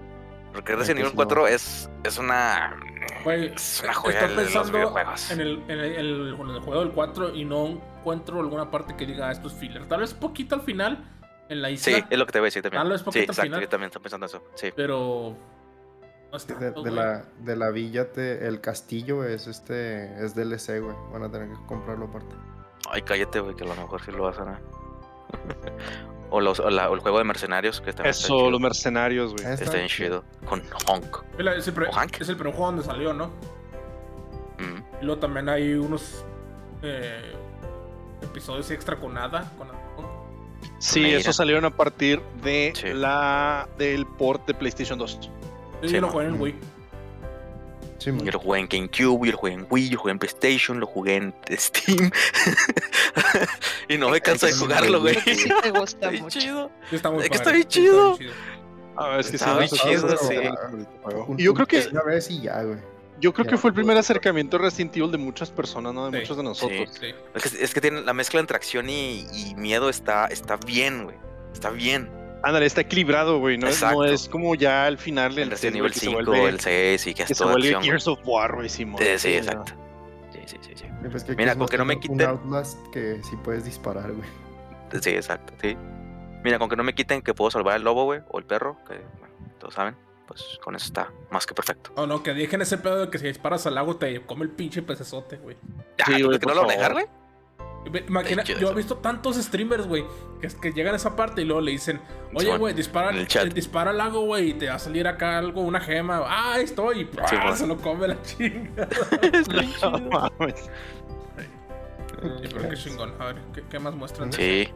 Porque 0.52 0.74
Resident 0.74 0.98
Evil 1.00 1.10
sí, 1.10 1.16
4 1.16 1.46
es, 1.46 1.88
es 2.02 2.18
una. 2.18 2.76
Güey, 3.24 3.46
Es 3.54 3.80
una 3.84 3.94
joya 3.94 4.18
estoy 4.20 4.28
de 4.28 4.34
los 4.36 4.44
pensando 4.44 4.72
videojuegos. 4.78 5.30
en 5.30 5.40
el, 5.40 5.62
en, 5.68 5.70
el, 5.70 5.80
en 5.84 5.98
el- 5.98 6.34
en 6.40 6.48
el 6.50 6.60
juego 6.60 6.80
del 6.80 6.92
4 6.92 7.34
y 7.34 7.44
no 7.44 7.66
encuentro 7.66 8.40
alguna 8.40 8.70
parte 8.70 8.96
que 8.96 9.06
diga 9.06 9.28
"Ah, 9.28 9.32
esto 9.32 9.48
es 9.48 9.54
filler. 9.54 9.86
Tal 9.86 10.00
vez 10.00 10.14
poquito 10.14 10.54
al 10.54 10.62
final, 10.62 11.04
en 11.48 11.62
la 11.62 11.68
Sí, 11.68 11.74
isla, 11.92 12.06
es 12.10 12.18
lo 12.18 12.26
que 12.26 12.32
te 12.32 12.38
voy 12.40 12.46
a 12.46 12.48
decir 12.48 12.62
también. 12.62 12.82
Tal 12.82 12.90
vez 12.90 13.00
sí, 13.00 13.04
poquito 13.04 13.18
al 13.20 13.24
exacto. 13.24 13.42
final. 13.42 13.60
Yo 13.60 13.68
también 13.68 13.86
estoy 13.88 14.02
pensando 14.02 14.26
eso. 14.26 14.42
Sí. 14.54 14.70
pero... 14.74 15.36
No 16.30 16.36
es 16.36 16.46
De, 16.46 16.54
de 16.70 16.90
la, 16.92 17.24
de 17.40 17.56
la 17.56 17.70
villa, 17.70 18.12
te- 18.12 18.46
el 18.46 18.60
castillo 18.60 19.24
es 19.24 19.48
este 19.48 20.24
es 20.24 20.36
DLC, 20.36 20.78
güey. 20.80 20.94
Van 21.12 21.24
a 21.24 21.30
tener 21.30 21.48
que 21.48 21.56
comprarlo 21.66 22.04
aparte. 22.06 22.36
Ay, 22.88 23.02
cállate, 23.02 23.40
güey, 23.40 23.56
que 23.56 23.64
a 23.64 23.66
lo 23.66 23.74
mejor 23.74 24.00
sí 24.00 24.12
lo 24.12 24.22
vas 24.22 24.38
a 24.38 24.44
ver. 24.44 24.58
O, 26.30 26.40
los, 26.40 26.60
o, 26.60 26.70
la- 26.70 26.88
o 26.90 26.94
el 26.94 27.00
juego 27.00 27.18
de 27.18 27.24
mercenarios 27.24 27.80
que 27.80 27.92
también 27.92 28.10
Eso, 28.10 28.50
los 28.50 28.60
mercenarios, 28.60 29.34
güey. 29.34 29.52
Está 29.52 29.72
bien 29.76 29.88
chido. 29.88 30.24
Con 30.46 30.62
Honk. 30.86 31.18
Es 31.38 31.66
el, 31.68 31.74
pre- 31.74 31.88
o 31.88 31.92
Hank. 31.92 32.20
es 32.20 32.28
el 32.28 32.36
primer 32.36 32.54
juego 32.54 32.66
donde 32.72 32.84
salió, 32.84 33.12
¿no? 33.12 33.28
Mm. 34.58 35.02
Y 35.02 35.04
luego 35.04 35.20
también 35.20 35.48
hay 35.48 35.74
unos 35.74 36.24
eh, 36.82 37.32
episodios 38.22 38.70
extra 38.70 38.96
con 38.96 39.16
Ada. 39.18 39.50
Con 39.58 39.68
Sí, 40.78 41.00
Mira. 41.00 41.18
eso 41.18 41.32
salieron 41.32 41.64
a 41.64 41.70
partir 41.70 42.20
de 42.42 42.72
Sí. 42.74 42.88
la 42.92 43.68
del 43.78 44.06
port 44.06 44.46
de 44.46 44.54
PlayStation 44.54 44.98
2. 44.98 45.20
Yo 45.82 45.88
Sí, 45.88 45.98
lo 46.00 46.20
en 46.20 46.34
el 46.34 46.40
Wii. 46.40 46.54
Sí. 48.00 48.10
Yo 48.24 48.32
lo 48.32 48.38
jugué 48.40 48.60
en 48.60 48.66
GameCube, 48.68 49.26
yo 49.26 49.32
lo 49.32 49.38
jugué 49.38 49.52
en 49.52 49.66
Wii, 49.70 49.88
yo 49.90 49.94
lo 49.96 50.00
jugué 50.00 50.12
en 50.12 50.18
PlayStation, 50.18 50.80
lo 50.80 50.86
jugué 50.86 51.16
en 51.16 51.34
Steam. 51.56 52.10
y 53.88 53.96
no 53.98 54.08
me 54.08 54.20
canso 54.20 54.46
de 54.46 54.52
jugarlo, 54.52 55.00
güey. 55.00 55.14
Sí 55.20 55.48
te 55.62 55.70
gusta 55.70 55.84
Está 55.84 56.08
bien 56.10 56.22
mucho. 56.24 56.40
chido. 56.40 56.70
Está 56.90 57.10
muy 57.10 57.22
Es 57.24 57.28
que 57.30 57.36
está 57.36 57.52
bien 57.52 57.66
sí, 57.68 57.88
Ah, 58.96 59.16
es 59.20 59.28
que 59.30 59.36
Está 59.36 59.50
sí, 59.50 59.54
muy 59.54 59.64
eso 59.64 59.76
chido, 59.76 60.16
sí. 60.16 60.34
Y 61.38 61.42
yo 61.44 61.54
creo 61.54 61.66
que- 61.66 61.88
Una 61.92 62.02
vez 62.02 62.30
y 62.30 62.40
ya, 62.42 62.62
güey. 62.62 62.78
Yo 63.20 63.34
creo 63.34 63.46
que 63.46 63.58
fue 63.58 63.68
el 63.68 63.74
primer 63.74 63.98
acercamiento 63.98 64.56
a 64.56 64.60
Resident 64.60 64.96
Evil 64.96 65.10
de 65.12 65.18
muchas 65.18 65.50
personas, 65.50 65.92
¿no? 65.92 66.10
De 66.10 66.18
Sí. 66.18 66.22
muchos 66.22 66.36
de 66.38 66.42
nosotros. 66.42 66.88
Sí. 66.98 67.14
Es 67.34 67.42
que, 67.52 67.64
es 67.64 67.74
que 67.74 67.80
tiene 67.82 68.00
la 68.00 68.14
mezcla 68.14 68.40
entre 68.40 68.56
acción 68.56 68.88
y, 68.88 69.26
y 69.34 69.54
miedo 69.56 69.90
está, 69.90 70.24
está 70.26 70.56
bien, 70.56 71.04
güey. 71.04 71.16
Está 71.52 71.68
bien. 71.68 72.08
Ándale, 72.42 72.66
está 72.66 72.80
equilibrado, 72.80 73.38
güey. 73.38 73.58
No, 73.58 73.66
Exacto. 73.66 74.04
es 74.04 74.28
como 74.28 74.54
ya 74.54 74.86
al 74.86 74.96
final 74.98 75.32
El 75.32 75.38
el 75.44 75.50
que 75.50 75.56
se 75.56 75.70
5, 75.70 76.14
vuelve- 76.22 76.48
el 76.48 76.60
6 76.60 77.06
y 77.06 77.14
que 77.14 77.24
que 77.24 77.32
es 77.32 77.38
se 77.38 77.44
vuelve 77.44 77.72
güey. 77.72 77.84
Gears 77.84 78.08
of 78.08 78.18
War, 78.24 78.54
güey. 78.54 78.68
Sí, 78.68 78.86
sí, 79.18 79.34
exacto. 79.34 79.72
Sí, 80.32 80.40
sí, 80.46 80.56
sí, 80.62 80.70
sí. 80.74 80.84
Pues 81.10 81.24
que 81.24 81.34
Mira, 81.34 81.54
con 81.56 81.66
que 81.68 81.76
no 81.78 81.84
me 81.84 81.98
quiten- 81.98 82.12
Un 82.14 82.22
Outlast 82.22 82.78
que 82.92 83.20
sí 83.22 83.36
puedes 83.44 83.64
disparar, 83.64 84.12
güey. 84.12 84.28
Sí, 85.00 85.10
exacto, 85.10 85.52
sí. 85.60 85.76
Mira, 86.42 86.58
con 86.58 86.68
que 86.70 86.76
no 86.76 86.82
me 86.82 86.94
quiten 86.94 87.20
que 87.20 87.34
puedo 87.34 87.50
salvar 87.50 87.74
al 87.76 87.82
lobo, 87.84 88.04
güey, 88.04 88.20
o 88.28 88.38
el 88.38 88.44
perro, 88.46 88.78
que, 88.88 88.94
bueno, 89.18 89.34
todos 89.58 89.74
saben, 89.74 89.94
pues 90.26 90.58
con 90.64 90.74
eso 90.74 90.86
está 90.86 91.12
más 91.30 91.44
que 91.46 91.54
perfecto. 91.54 91.92
O 91.96 92.06
no, 92.06 92.22
que 92.22 92.32
dejen 92.32 92.62
ese 92.62 92.78
pedo 92.78 92.98
de 93.04 93.10
que 93.10 93.18
si 93.18 93.26
disparas 93.26 93.66
al 93.66 93.74
lago 93.74 93.96
te 93.96 94.24
come 94.24 94.44
el 94.44 94.50
pinche 94.50 94.80
pecesote, 94.82 95.36
güey. 95.36 95.56
Ah, 96.00 96.04
Sí, 96.06 96.18
¿tú 96.22 96.26
güey, 96.28 96.38
que 96.38 96.46
no 96.46 96.54
lo 96.54 96.62
van 96.62 96.70
a 96.70 96.74
dejar, 96.74 96.92
güey? 96.94 97.04
Imagina, 98.08 98.44
yo 98.44 98.70
he 98.70 98.74
visto 98.74 98.98
tantos 98.98 99.36
streamers, 99.36 99.86
güey, 99.86 100.04
que, 100.40 100.48
que 100.48 100.72
llegan 100.72 100.92
a 100.92 100.96
esa 100.96 101.16
parte 101.16 101.40
y 101.42 101.44
luego 101.46 101.62
le 101.62 101.70
dicen, 101.72 102.00
oye, 102.34 102.56
güey, 102.58 102.74
dispara, 102.74 103.10
eh, 103.18 103.26
dispara 103.54 103.90
al 103.90 103.96
lago, 103.98 104.20
güey, 104.26 104.50
y 104.50 104.54
te 104.54 104.68
va 104.68 104.74
a 104.74 104.78
salir 104.78 105.08
acá 105.08 105.38
algo, 105.38 105.62
una 105.62 105.80
gema. 105.80 106.18
Ah, 106.26 106.54
ahí 106.54 106.64
estoy. 106.64 107.08
Se 107.54 107.66
lo 107.66 107.76
come 107.78 108.08
la 108.08 108.22
chinga. 108.22 108.86
No 109.82 109.98
mames. 110.10 110.70
Sí, 112.42 112.48
pero 112.52 112.68
qué 112.68 112.76
chingón. 112.76 113.14
A 113.18 113.26
ver, 113.26 113.36
¿qué, 113.54 113.62
qué 113.70 113.78
más 113.78 113.94
muestran? 113.94 114.30
Sí. 114.32 114.68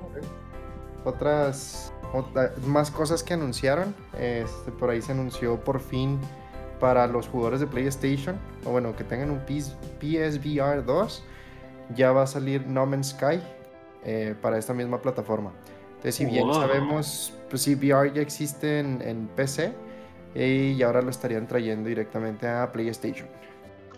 Otras, 1.04 1.92
otra- 2.14 2.52
más 2.66 2.90
cosas 2.90 3.22
que 3.22 3.34
anunciaron. 3.34 3.94
Este, 4.18 4.72
por 4.72 4.88
ahí 4.90 5.02
se 5.02 5.12
anunció 5.12 5.62
por 5.62 5.80
fin 5.80 6.18
para 6.80 7.06
los 7.06 7.28
jugadores 7.28 7.60
de 7.60 7.66
PlayStation, 7.66 8.36
o 8.64 8.70
bueno, 8.70 8.96
que 8.96 9.04
tengan 9.04 9.30
un 9.30 9.40
PS, 9.40 9.76
PSVR 10.00 10.84
2, 10.84 11.24
ya 11.94 12.12
va 12.12 12.22
a 12.22 12.26
salir 12.26 12.66
No 12.66 12.86
Man's 12.86 13.08
Sky 13.10 13.40
eh, 14.04 14.34
para 14.40 14.58
esta 14.58 14.72
misma 14.74 15.00
plataforma. 15.02 15.52
Entonces, 15.88 16.14
si 16.16 16.24
bien 16.26 16.46
Wow. 16.46 16.54
sabemos, 16.60 17.32
pues 17.48 17.62
sí, 17.62 17.74
VR 17.74 18.12
ya 18.12 18.22
existe 18.22 18.78
en, 18.80 19.00
en 19.02 19.26
PC 19.28 19.72
y 20.34 20.82
ahora 20.82 21.00
lo 21.00 21.10
estarían 21.10 21.46
trayendo 21.46 21.88
directamente 21.88 22.46
a 22.48 22.70
PlayStation. 22.72 23.28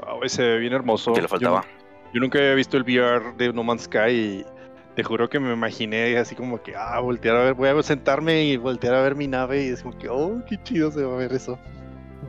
Ah, 0.06 0.14
güey, 0.14 0.28
se 0.28 0.42
ve 0.42 0.58
bien 0.58 0.72
hermoso. 0.74 1.12
Que 1.14 1.22
le 1.22 1.28
faltaba. 1.28 1.62
Yo, 1.62 2.12
yo 2.14 2.20
nunca 2.20 2.38
había 2.38 2.54
visto 2.54 2.76
el 2.76 2.82
VR 2.84 3.32
de 3.36 3.52
No 3.52 3.64
Man's 3.64 3.82
Sky 3.84 4.10
y 4.10 4.46
te 4.94 5.02
juro 5.02 5.28
que 5.28 5.40
me 5.40 5.52
imaginé 5.52 6.16
así 6.18 6.34
como 6.34 6.62
que, 6.62 6.74
ah, 6.76 7.00
voltear 7.00 7.36
a 7.36 7.40
ver, 7.44 7.54
voy 7.54 7.68
a 7.68 7.82
sentarme 7.82 8.44
y 8.44 8.56
voltear 8.56 8.94
a 8.94 9.02
ver 9.02 9.14
mi 9.14 9.26
nave 9.26 9.64
y 9.64 9.68
es 9.68 9.82
como 9.82 9.96
que, 9.98 10.08
oh, 10.08 10.40
qué 10.48 10.62
chido 10.62 10.90
se 10.90 11.02
va 11.02 11.14
a 11.14 11.18
ver 11.18 11.32
eso. 11.32 11.58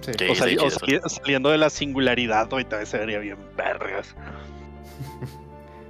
Sí. 0.01 0.11
Sí, 0.17 0.25
o, 0.29 0.35
sali- 0.35 0.51
sí, 0.51 0.57
o 0.57 0.69
chido. 0.69 0.79
sali- 0.79 0.99
saliendo 1.07 1.49
de 1.49 1.57
la 1.59 1.69
singularidad, 1.69 2.49
güey, 2.49 2.65
también 2.65 2.87
se 2.87 2.97
vería 2.97 3.19
bien 3.19 3.37
vergas. 3.55 4.15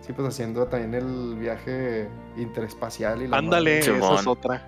Sí, 0.07 0.13
pues 0.13 0.29
haciendo 0.29 0.65
también 0.67 0.93
el 0.93 1.35
viaje 1.35 2.07
interespacial 2.37 3.21
y 3.21 3.27
la 3.27 3.37
Ándale, 3.37 3.79
esa 3.79 4.15
es 4.15 4.25
otra. 4.25 4.65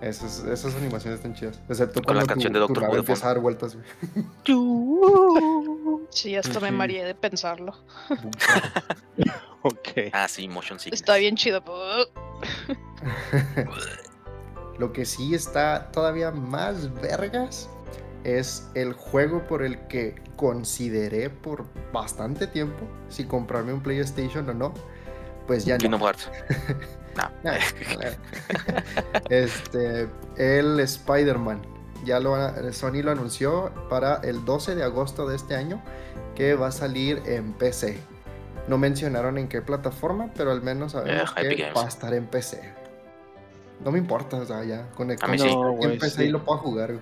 Esas, 0.00 0.42
esas 0.44 0.74
animaciones 0.74 1.18
están 1.18 1.34
chidas. 1.34 1.60
Excepto 1.68 2.00
Con 2.00 2.16
la 2.16 2.22
cuando 2.22 2.32
canción 2.32 2.54
tu, 2.54 2.58
de 2.58 2.60
Doctor 2.60 2.84
Who 2.84 2.96
empieza 2.96 3.26
a 3.26 3.34
dar 3.34 3.40
vueltas, 3.40 3.76
güey. 3.76 3.86
Sí, 6.08 6.34
hasta 6.34 6.60
me 6.60 6.72
mareé 6.72 7.04
de 7.04 7.14
pensarlo. 7.14 7.74
Ok. 9.62 10.08
Ah, 10.14 10.26
sí, 10.26 10.48
motion 10.48 10.78
sickness. 10.78 11.02
Está 11.02 11.16
bien 11.16 11.36
chido. 11.36 11.62
Lo 14.78 14.90
que 14.90 15.04
sí 15.04 15.34
está 15.34 15.92
todavía 15.92 16.30
más 16.30 16.90
vergas 17.02 17.68
es 18.24 18.68
el 18.74 18.92
juego 18.92 19.46
por 19.46 19.62
el 19.62 19.78
que 19.88 20.14
consideré 20.36 21.30
por 21.30 21.66
bastante 21.92 22.46
tiempo 22.46 22.84
si 23.08 23.24
comprarme 23.24 23.72
un 23.72 23.82
PlayStation 23.82 24.48
o 24.48 24.54
no. 24.54 24.74
Pues 25.46 25.64
ya 25.64 25.78
no. 25.78 25.98
Hearts. 25.98 26.30
No. 27.16 27.24
Ah, 27.44 27.58
este, 29.30 30.08
el 30.36 30.78
Spider-Man. 30.78 31.60
Ya 32.04 32.20
lo 32.20 32.36
Sony 32.72 33.02
lo 33.02 33.10
anunció 33.10 33.72
para 33.90 34.20
el 34.22 34.44
12 34.44 34.76
de 34.76 34.84
agosto 34.84 35.28
de 35.28 35.34
este 35.34 35.56
año 35.56 35.82
que 36.36 36.54
va 36.54 36.68
a 36.68 36.72
salir 36.72 37.20
en 37.26 37.52
PC. 37.52 37.98
No 38.68 38.78
mencionaron 38.78 39.38
en 39.38 39.48
qué 39.48 39.60
plataforma, 39.60 40.30
pero 40.36 40.52
al 40.52 40.62
menos 40.62 40.92
sabemos 40.92 41.34
Eh, 41.36 41.56
que 41.56 41.72
va 41.72 41.84
a 41.84 41.88
estar 41.88 42.14
en 42.14 42.26
PC. 42.26 42.62
No 43.84 43.90
me 43.90 43.98
importa, 43.98 44.36
o 44.36 44.46
sea, 44.46 44.62
ya 44.64 44.88
conectando 44.90 45.32
A 45.32 45.36
mí 45.36 45.50
sí. 45.50 45.54
No, 45.54 45.82
en 45.82 45.98
PC 45.98 46.16
sí. 46.16 46.22
y 46.24 46.28
lo 46.28 46.44
puedo 46.44 46.58
jugar. 46.60 46.94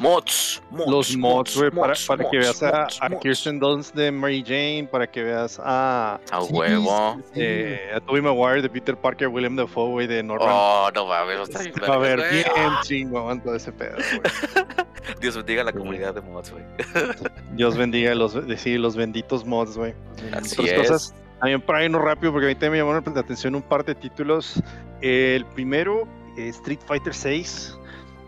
Mods, 0.00 0.62
mods. 0.70 0.90
Los 0.90 1.16
mods, 1.16 1.56
güey, 1.58 1.70
para, 1.70 1.88
mods, 1.88 2.30
que 2.30 2.38
veas 2.38 2.62
a. 2.62 2.88
Kirsten 3.20 3.60
Dunst 3.60 3.94
de 3.94 4.10
Mary 4.10 4.42
Jane, 4.42 4.88
para 4.90 5.06
que 5.06 5.22
veas 5.22 5.60
a, 5.62 6.18
A 6.30 6.42
huevo. 6.42 7.20
eh, 7.34 7.92
a 7.94 8.00
Tobey 8.00 8.22
Maguire 8.22 8.62
de 8.62 8.70
Peter 8.70 8.96
Parker, 8.96 9.28
William 9.28 9.56
Dafoe, 9.56 9.90
güey, 9.90 10.06
de 10.06 10.22
Norman. 10.22 10.48
Oh, 10.50 10.88
no 10.94 11.06
mames, 11.06 11.50
bien. 11.50 11.84
a 11.90 11.98
ver, 11.98 12.18
bien 12.32 12.46
chingón 12.82 13.42
todo 13.42 13.54
ese 13.54 13.72
pedo, 13.72 13.96
güey. 13.96 14.66
Dios 15.20 15.36
bendiga 15.36 15.60
a 15.60 15.64
la 15.66 15.72
comunidad 15.74 16.14
de 16.14 16.22
mods, 16.22 16.50
güey. 16.50 16.64
Dios 17.52 17.76
bendiga 17.76 18.14
los, 18.14 18.38
sí, 18.56 18.78
los 18.78 18.96
benditos 18.96 19.44
mods, 19.44 19.76
güey. 19.76 19.92
Así 20.32 20.54
Otras 20.58 20.70
es. 20.70 20.78
cosas, 20.78 21.14
también 21.40 21.60
para 21.60 21.84
irnos 21.84 22.00
rápido, 22.00 22.32
porque 22.32 22.46
a 22.46 22.48
mí 22.48 22.54
también 22.54 22.72
me 22.72 22.78
llamaron 22.78 23.14
la 23.14 23.20
atención 23.20 23.54
un 23.54 23.62
par 23.62 23.84
de 23.84 23.94
títulos. 23.94 24.62
El 25.02 25.44
primero, 25.44 26.08
eh, 26.38 26.48
Street 26.48 26.80
Fighter 26.86 27.12
6, 27.12 27.76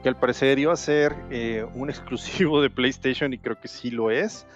que 0.02 0.08
al 0.08 0.16
parecer 0.16 0.58
iba 0.58 0.72
a 0.72 0.76
ser 0.76 1.14
eh, 1.30 1.66
un 1.74 1.90
exclusivo 1.90 2.60
de 2.60 2.70
PlayStation 2.70 3.32
y 3.32 3.38
creo 3.38 3.60
que 3.60 3.68
sí 3.68 3.90
lo 3.90 4.10
es. 4.10 4.46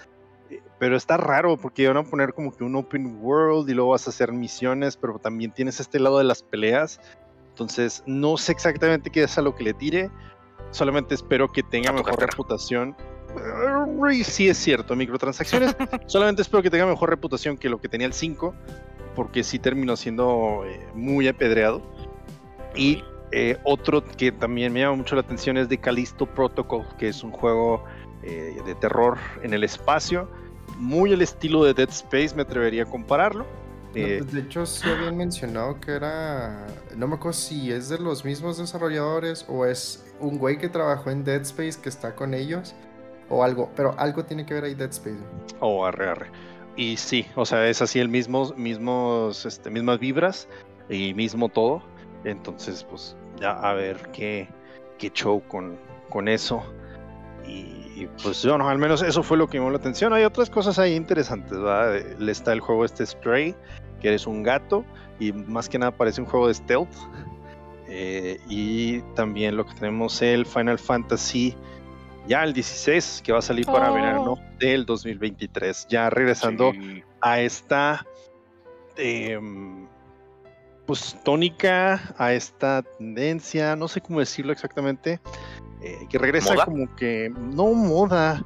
Eh, 0.51 0.61
Pero 0.79 0.97
está 0.97 1.17
raro 1.17 1.57
porque 1.57 1.87
van 1.87 1.97
a 1.97 2.03
poner 2.03 2.35
como 2.35 2.55
que 2.55 2.65
un 2.65 2.75
open 2.77 3.19
world 3.21 3.69
y 3.71 3.75
luego 3.75 3.91
vas 3.91 4.07
a 4.07 4.11
hacer 4.11 4.33
misiones, 4.33 4.97
pero 4.97 5.19
también 5.19 5.53
tienes 5.53 5.81
este 5.81 5.99
lado 5.99 6.19
de 6.19 6.25
las 6.25 6.43
peleas. 6.43 7.01
Entonces, 7.51 8.03
no 8.07 8.37
sé 8.37 8.53
exactamente 8.53 9.11
qué 9.11 9.23
es 9.23 9.39
a 9.39 9.43
lo 9.43 9.55
que 9.55 9.65
le 9.65 9.73
tire. 9.73 10.11
Solamente 10.71 11.15
espero 11.15 11.51
que 11.51 11.63
tenga 11.63 11.91
mejor 11.93 12.11
cartera. 12.11 12.31
reputación. 12.33 12.97
Eh, 13.37 14.25
Sí 14.25 14.49
es 14.49 14.59
cierto, 14.59 14.95
microtransacciones. 14.95 15.75
solamente 16.07 16.43
espero 16.43 16.63
que 16.63 16.71
tenga 16.71 16.87
mejor 16.87 17.09
reputación 17.11 17.57
que 17.57 17.69
lo 17.69 17.81
que 17.81 17.89
tenía 17.89 18.07
el 18.07 18.13
5, 18.13 18.55
porque 19.15 19.43
sí 19.43 19.59
terminó 19.59 19.97
siendo 19.97 20.65
eh, 20.67 20.87
muy 20.95 21.29
apedreado. 21.29 21.83
Y 22.75 23.03
eh, 23.33 23.59
otro 23.65 24.05
que 24.05 24.33
también 24.33 24.73
me 24.73 24.81
llama 24.81 24.97
mucho 24.97 25.15
la 25.17 25.23
atención 25.23 25.57
es 25.57 25.69
de 25.69 25.79
Callisto 25.79 26.27
Protocol, 26.27 26.87
que 26.99 27.09
es 27.09 27.23
un 27.23 27.33
juego 27.33 27.85
eh, 28.23 28.63
de 28.65 28.75
terror 28.75 29.19
en 29.43 29.55
el 29.55 29.65
espacio, 29.65 30.31
muy 30.79 31.13
al 31.13 31.23
estilo 31.23 31.65
de 31.65 31.75
Dead 31.75 31.89
Space, 31.91 32.35
me 32.35 32.43
atrevería 32.43 32.85
a 32.85 32.87
compararlo. 32.87 33.47
No, 33.95 34.09
Eh, 34.09 34.19
pues, 34.19 34.33
de 34.33 34.41
hecho, 34.41 34.67
sí 34.67 34.91
habían 34.91 35.17
mencionado 35.17 35.81
que 35.81 35.93
era. 35.93 36.67
No 36.97 37.09
me 37.09 37.15
acuerdo 37.17 37.33
si 37.39 37.73
es 37.73 37.89
de 37.89 37.99
los 37.99 38.25
mismos 38.25 38.59
desarrolladores 38.59 39.45
o 39.49 39.65
es 39.67 40.05
un 40.21 40.39
güey 40.39 40.59
que 40.59 40.69
trabajó 40.69 41.11
en 41.11 41.25
Dead 41.25 41.41
Space 41.43 41.81
que 41.81 41.89
está 41.89 42.15
con 42.15 42.35
ellos 42.35 42.77
o 43.29 43.43
algo. 43.43 43.73
Pero 43.75 43.99
algo 43.99 44.25
tiene 44.27 44.45
que 44.47 44.55
ver 44.55 44.65
ahí 44.65 44.75
Dead 44.75 44.91
Space. 44.91 45.27
O 45.61 45.85
arre, 45.87 46.09
arre. 46.11 46.33
Y 46.77 46.97
sí, 46.99 47.27
o 47.35 47.47
sea, 47.47 47.67
es 47.69 47.81
así 47.83 47.99
el 48.01 48.09
mismo, 48.11 48.53
mismos, 48.57 49.47
este, 49.47 49.71
mismas 49.71 49.99
vibras 49.99 50.49
y 50.89 51.15
mismo 51.15 51.49
todo. 51.49 51.83
Entonces, 52.27 52.85
pues, 52.85 53.17
ya 53.41 53.53
a 53.53 53.73
ver 53.75 53.97
qué, 54.13 54.49
qué 54.99 55.11
show 55.11 55.43
con, 55.49 55.79
con 56.11 56.29
eso. 56.29 56.63
Y, 57.47 57.61
y, 57.97 58.09
pues, 58.23 58.43
yo 58.43 58.59
no, 58.59 58.69
al 58.69 58.79
menos 58.79 59.01
eso 59.03 59.23
fue 59.23 59.37
lo 59.37 59.47
que 59.47 59.59
me 59.59 59.65
llamó 59.65 59.71
la 59.71 59.79
atención. 59.79 60.13
Hay 60.13 60.25
otras 60.25 60.51
cosas 60.51 60.79
ahí 60.79 60.95
interesantes, 60.95 61.53
¿verdad? 61.59 61.97
Eh, 61.97 62.17
Le 62.19 62.33
Está 62.33 62.53
el 62.53 62.61
juego 62.61 62.85
este 62.85 63.07
Stray, 63.07 63.55
que 64.01 64.09
eres 64.09 64.27
un 64.27 64.43
gato 64.43 64.85
y 65.21 65.33
más 65.33 65.69
que 65.69 65.79
nada 65.79 65.93
parece 65.93 66.21
un 66.21 66.27
juego 66.27 66.49
de 66.49 66.55
stealth. 66.55 66.93
Eh, 67.89 68.41
y 68.49 69.01
también 69.15 69.57
lo 69.57 69.65
que 69.65 69.73
tenemos 69.75 70.21
el 70.21 70.45
Final 70.45 70.77
Fantasy 70.77 71.55
ya 72.27 72.43
el 72.43 72.53
16 72.53 73.23
que 73.25 73.31
va 73.31 73.39
a 73.39 73.43
salir 73.43 73.65
para 73.65 73.93
Oh. 73.93 73.95
verano 73.95 74.39
del 74.59 74.85
2023 74.85 75.87
ya 75.89 76.11
regresando 76.11 76.73
Sí. 76.73 77.05
a 77.21 77.41
esta 77.41 78.05
em, 78.97 79.87
pues 80.87 81.17
tónica 81.25 82.15
a 82.17 82.33
esta 82.33 82.83
tendencia 82.83 83.77
no 83.77 83.89
sé 83.89 84.01
cómo 84.01 84.21
decirlo 84.21 84.53
exactamente 84.53 85.21
eh, 85.83 86.07
que 86.09 86.19
regresa 86.19 86.55
¿Moda? 86.55 86.65
como 86.65 86.97
que 86.97 87.33
no 87.37 87.73
moda 87.73 88.45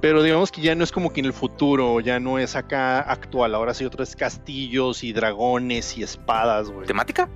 pero 0.00 0.22
digamos 0.22 0.50
que 0.52 0.60
ya 0.60 0.74
no 0.74 0.84
es 0.84 0.92
como 0.92 1.12
que 1.12 1.20
en 1.20 1.26
el 1.26 1.32
futuro 1.32 2.00
ya 2.00 2.18
no 2.18 2.38
es 2.38 2.56
acá 2.56 3.00
actual 3.00 3.54
ahora 3.54 3.74
sí 3.74 3.84
otro 3.84 4.02
es 4.02 4.16
castillos 4.16 5.04
y 5.04 5.12
dragones 5.12 5.96
y 5.98 6.02
espadas 6.02 6.70
güey 6.70 6.86
¿Temática? 6.86 7.28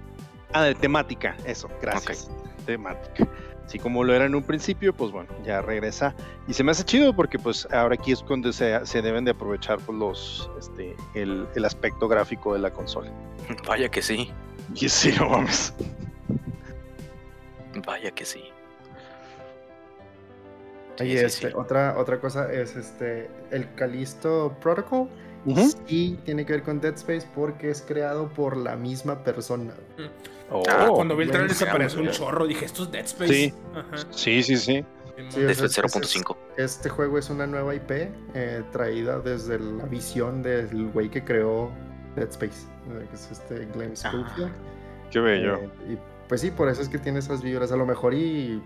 Ah, 0.52 0.64
de 0.64 0.74
temática, 0.74 1.36
eso, 1.44 1.68
gracias. 1.80 2.28
Temática. 2.66 3.28
Así 3.70 3.78
como 3.78 4.02
lo 4.02 4.12
era 4.12 4.24
en 4.24 4.34
un 4.34 4.42
principio, 4.42 4.92
pues 4.92 5.12
bueno, 5.12 5.28
ya 5.44 5.62
regresa. 5.62 6.12
Y 6.48 6.54
se 6.54 6.64
me 6.64 6.72
hace 6.72 6.82
chido 6.82 7.14
porque 7.14 7.38
pues 7.38 7.68
ahora 7.70 7.94
aquí 7.94 8.10
es 8.10 8.20
cuando 8.20 8.52
se, 8.52 8.84
se 8.84 9.00
deben 9.00 9.24
de 9.24 9.30
aprovechar 9.30 9.78
pues, 9.78 9.96
los, 9.96 10.50
este, 10.58 10.96
el, 11.14 11.46
el 11.54 11.64
aspecto 11.64 12.08
gráfico 12.08 12.52
de 12.52 12.58
la 12.58 12.72
consola. 12.72 13.12
Vaya 13.68 13.88
que 13.88 14.02
sí. 14.02 14.32
Y 14.74 14.88
sí, 14.88 15.14
no 15.16 15.28
mames. 15.28 15.72
Vaya 17.86 18.10
que 18.10 18.24
sí. 18.24 18.42
Sí, 20.96 21.04
Oye, 21.04 21.18
sí, 21.18 21.24
este, 21.24 21.48
sí. 21.50 21.54
Otra, 21.56 21.96
otra 21.96 22.18
cosa 22.18 22.52
es 22.52 22.74
este 22.74 23.30
el 23.52 23.72
Callisto 23.76 24.56
Protocol. 24.60 25.08
Ujú. 25.46 25.70
Sí, 25.86 26.18
tiene 26.24 26.44
que 26.44 26.52
ver 26.52 26.62
con 26.62 26.80
Dead 26.80 26.94
Space 26.94 27.26
porque 27.34 27.70
es 27.70 27.82
creado 27.82 28.28
por 28.28 28.56
la 28.56 28.76
misma 28.76 29.22
persona. 29.24 29.72
Oh, 30.50 30.62
Ah, 30.68 30.88
cuando 30.92 31.16
vi 31.16 31.24
el 31.24 31.30
trailer 31.30 31.54
se 31.54 31.64
ya, 31.64 31.70
apareció 31.70 32.00
un 32.00 32.10
chorro. 32.10 32.46
Dije, 32.46 32.64
esto 32.64 32.82
es 32.84 32.90
Dead 32.90 33.04
Space. 33.04 33.32
Sí. 33.32 33.54
Ajá. 33.74 33.96
Sí, 34.10 34.42
sí, 34.42 34.56
sí. 34.56 34.84
Sea, 35.28 35.50
es- 35.50 35.60
0.5. 35.60 36.36
Este 36.56 36.88
juego 36.88 37.18
es 37.18 37.28
una 37.30 37.46
nueva 37.46 37.74
IP 37.74 38.10
eh, 38.34 38.62
traída 38.72 39.18
desde 39.20 39.58
la 39.58 39.84
visión 39.84 40.42
del 40.42 40.88
güey 40.92 41.10
que 41.10 41.22
creó 41.24 41.70
Dead 42.16 42.28
Space, 42.30 42.66
que 43.08 43.14
es 43.14 43.30
este 43.30 43.66
Glenn 43.66 43.96
Schofield. 43.96 44.50
Qué 45.10 45.20
bello. 45.20 45.56
Eh, 45.56 45.70
y 45.92 45.98
pues 46.28 46.40
sí, 46.40 46.50
por 46.50 46.68
eso 46.68 46.80
es 46.82 46.88
que 46.88 46.98
tiene 46.98 47.18
esas 47.18 47.42
vibras. 47.42 47.70
A 47.70 47.76
lo 47.76 47.84
mejor 47.86 48.14
y 48.14 48.62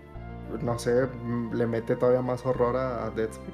no 0.61 0.79
sé, 0.79 1.07
mm, 1.23 1.53
le 1.55 1.67
mete 1.67 1.95
todavía 1.95 2.21
más 2.21 2.45
horror 2.45 2.75
a 2.77 3.09
Dead 3.11 3.29
Space. 3.29 3.51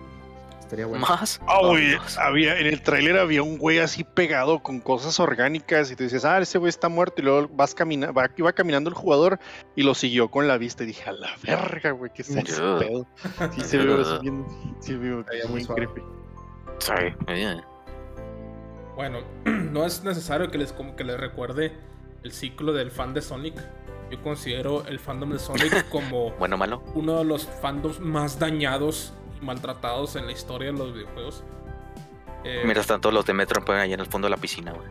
Estaría 0.72 0.86
bueno. 0.86 1.06
Más. 1.06 1.42
Ah, 1.50 1.60
güey, 1.68 1.98
había, 2.18 2.58
en 2.58 2.66
el 2.66 2.82
tráiler 2.82 3.18
había 3.18 3.44
un 3.44 3.58
güey 3.58 3.80
así 3.80 4.06
pegado 4.06 4.64
con 4.64 4.80
cosas 4.80 5.20
orgánicas 5.20 5.92
y 5.92 5.98
tú 5.98 6.04
dices, 6.04 6.24
ah, 6.24 6.40
ese 6.40 6.60
güey 6.60 6.70
está 6.70 6.88
muerto 6.88 7.22
y 7.22 7.26
luego 7.26 7.50
vas 7.52 7.76
camina, 7.76 8.12
va, 8.14 8.30
iba 8.38 8.54
caminando 8.54 8.90
el 8.90 8.96
jugador 8.96 9.38
y 9.76 9.84
lo 9.84 9.94
siguió 9.94 10.32
con 10.32 10.48
la 10.48 10.58
vista 10.58 10.84
y 10.84 10.88
dije, 10.88 11.10
a 11.10 11.12
la 11.12 11.30
verga, 11.44 11.92
güey, 11.92 12.10
¿qué 12.14 12.22
es 12.22 12.30
ese 12.30 12.62
pedo? 12.62 13.06
Sí 13.54 13.62
se 13.66 13.80
ve 13.80 13.92
ahora 13.92 14.06
sí 14.06 14.18
bien, 14.22 14.46
sí 14.80 14.96
veo 14.96 15.20
Estaría 15.20 15.46
muy 15.48 15.62
suave. 15.62 15.88
creepy. 15.88 16.02
Sí. 16.80 16.94
Bueno, 18.96 19.20
no 19.46 19.86
es 19.86 20.06
necesario 20.06 20.52
que 20.52 20.58
les, 20.58 20.72
como 20.72 20.96
que 20.96 21.04
les 21.04 21.20
recuerde 21.20 21.74
el 22.24 22.32
ciclo 22.32 22.72
del 22.72 22.92
fan 22.92 23.14
de 23.14 23.22
Sonic. 23.22 23.56
Yo 24.10 24.22
considero 24.22 24.86
el 24.88 25.00
fandom 25.00 25.32
de 25.32 25.40
Sonic 25.40 25.88
como 25.90 26.32
Bueno, 26.32 26.58
malo. 26.58 26.82
uno 26.96 27.18
de 27.18 27.26
los 27.26 27.46
fandoms 27.46 28.00
más 28.00 28.40
dañados 28.40 29.14
maltratados 29.42 30.16
en 30.16 30.26
la 30.26 30.32
historia 30.32 30.72
de 30.72 30.78
los 30.78 30.94
videojuegos. 30.94 31.44
Eh, 32.44 32.62
Mientras 32.64 32.88
tanto, 32.88 33.12
los 33.12 33.26
de 33.26 33.34
Metro 33.34 33.64
ponen 33.64 33.82
ahí 33.82 33.94
en 33.94 34.00
el 34.00 34.08
fondo 34.08 34.26
de 34.28 34.30
la 34.32 34.38
piscina, 34.38 34.72
güey. 34.74 34.88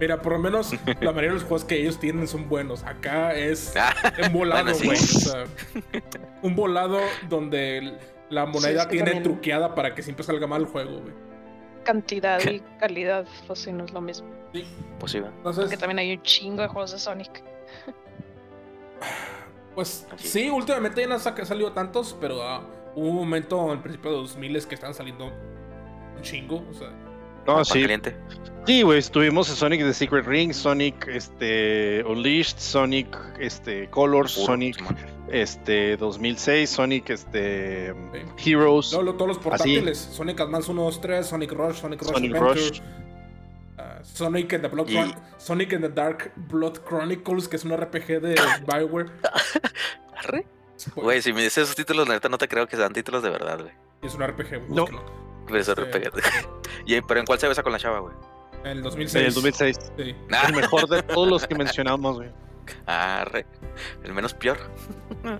Mira, 0.00 0.22
por 0.22 0.32
lo 0.32 0.38
menos 0.38 0.72
la 1.00 1.10
mayoría 1.12 1.28
de 1.30 1.34
los 1.34 1.42
juegos 1.42 1.64
que 1.64 1.76
ellos 1.80 1.98
tienen 1.98 2.26
son 2.28 2.48
buenos. 2.48 2.84
Acá 2.84 3.34
es 3.34 3.74
Ah, 3.76 3.92
un 4.26 4.32
volado, 4.32 4.62
Bueno, 4.64 4.78
sí. 4.78 4.86
güey. 4.86 4.98
O 4.98 5.02
sea, 5.02 5.44
un 6.42 6.56
volado 6.56 6.98
donde 7.28 7.98
la 8.30 8.46
moneda 8.46 8.82
es 8.82 8.86
que 8.86 8.92
tiene 8.92 9.10
también- 9.12 9.22
truqueada 9.24 9.74
para 9.74 9.94
que 9.94 10.02
siempre 10.02 10.24
salga 10.24 10.46
mal 10.46 10.62
el 10.62 10.68
juego, 10.68 11.00
güey. 11.00 11.12
Cantidad 11.84 12.40
y 12.48 12.60
calidad, 12.80 13.26
pues 13.46 13.58
sí, 13.58 13.72
no 13.72 13.84
es 13.84 13.92
lo 13.92 14.00
mismo. 14.00 14.28
pues 14.98 15.12
sí. 15.12 15.18
Entonces, 15.18 15.64
Porque 15.64 15.76
también 15.76 15.98
hay 15.98 16.12
un 16.16 16.22
chingo 16.22 16.62
de 16.62 16.68
juegos 16.68 16.92
de 16.92 16.98
Sonic. 16.98 17.42
pues 19.74 20.06
Así. 20.12 20.28
sí, 20.28 20.50
últimamente 20.50 21.00
ya 21.00 21.06
no 21.08 21.14
han 21.14 21.20
salido 21.46 21.72
tantos, 21.72 22.16
pero 22.20 22.42
ah, 22.42 22.62
hubo 22.94 23.08
un 23.08 23.16
momento 23.16 23.70
al 23.70 23.80
principio 23.82 24.10
de 24.10 24.16
2000 24.18 24.66
que 24.66 24.74
estaban 24.74 24.94
saliendo 24.94 25.26
un 25.26 26.22
chingo. 26.22 26.64
O 26.70 26.74
sea, 26.74 26.88
No, 27.46 27.64
sí, 27.64 27.80
caliente. 27.82 28.16
sí, 28.66 28.82
güey, 28.82 28.98
estuvimos 28.98 29.48
en 29.48 29.56
Sonic 29.56 29.80
The 29.80 29.94
Secret 29.94 30.26
Ring, 30.26 30.52
Sonic, 30.52 31.08
este, 31.08 32.04
Unleashed, 32.04 32.58
Sonic, 32.58 33.16
este, 33.38 33.88
Colors, 33.90 34.34
Puro, 34.34 34.46
Sonic, 34.46 34.76
este, 35.28 35.96
2006, 35.96 36.68
Sonic, 36.70 37.10
este, 37.10 37.94
Sí. 38.36 38.50
Heroes, 38.50 38.92
luego, 38.92 39.14
todos 39.14 39.28
los 39.28 39.38
portátiles: 39.38 39.98
Sonic 39.98 40.40
Advance 40.40 40.70
1, 40.70 40.82
2, 40.82 41.00
3, 41.00 41.26
Sonic 41.26 41.52
Rush, 41.52 41.76
Sonic 41.76 42.02
Rush 42.02 42.10
Sonic 42.12 42.34
Adventure. 42.34 42.68
Rush. 42.68 42.80
ah, 43.78 43.98
Sonic 44.02 44.52
and 44.52 44.62
the 44.62 44.68
Blood 44.68 44.88
Y- 44.90 45.14
Sonic 45.38 45.72
and 45.72 45.82
the 45.84 45.88
Dark 45.90 46.32
Blood 46.36 46.80
Chronicles, 46.86 47.48
que 47.48 47.56
es 47.56 47.64
un 47.64 47.72
RPG 47.72 48.20
de 48.20 48.34
Bioware. 48.66 49.10
Güey, 50.94 51.22
si 51.22 51.32
me 51.32 51.42
dices 51.42 51.58
esos 51.64 51.76
títulos, 51.76 52.06
la 52.08 52.14
neta 52.14 52.28
no 52.28 52.38
te 52.38 52.48
creo 52.48 52.66
que 52.66 52.76
sean 52.76 52.92
títulos 52.92 53.22
de 53.22 53.30
verdad, 53.30 53.58
güey. 53.60 53.72
Es 54.02 54.14
un 54.14 54.22
RPG, 54.26 54.66
güey, 54.66 54.70
No. 54.70 54.84
Pero 55.46 55.58
eso 55.58 55.74
Sí. 55.74 55.80
RPG. 55.82 56.12
Y, 56.86 57.00
pero 57.02 57.20
¿en 57.20 57.26
cuál 57.26 57.38
se 57.38 57.48
besa 57.48 57.62
con 57.62 57.72
la 57.72 57.78
chava, 57.78 57.98
güey? 58.00 58.14
En 58.64 58.66
el 58.72 58.76
en 58.78 58.82
2006. 58.84 59.26
el 59.26 59.34
2006. 59.34 59.76
Sí. 59.96 60.14
El 60.46 60.54
mejor 60.54 60.88
de 60.88 61.02
todos 61.02 61.28
los 61.28 61.46
que 61.46 61.54
mencionamos, 61.56 62.16
güey. 62.16 62.30
Arre. 62.86 63.46
El 64.04 64.12
menos 64.12 64.34
peor. 64.34 64.58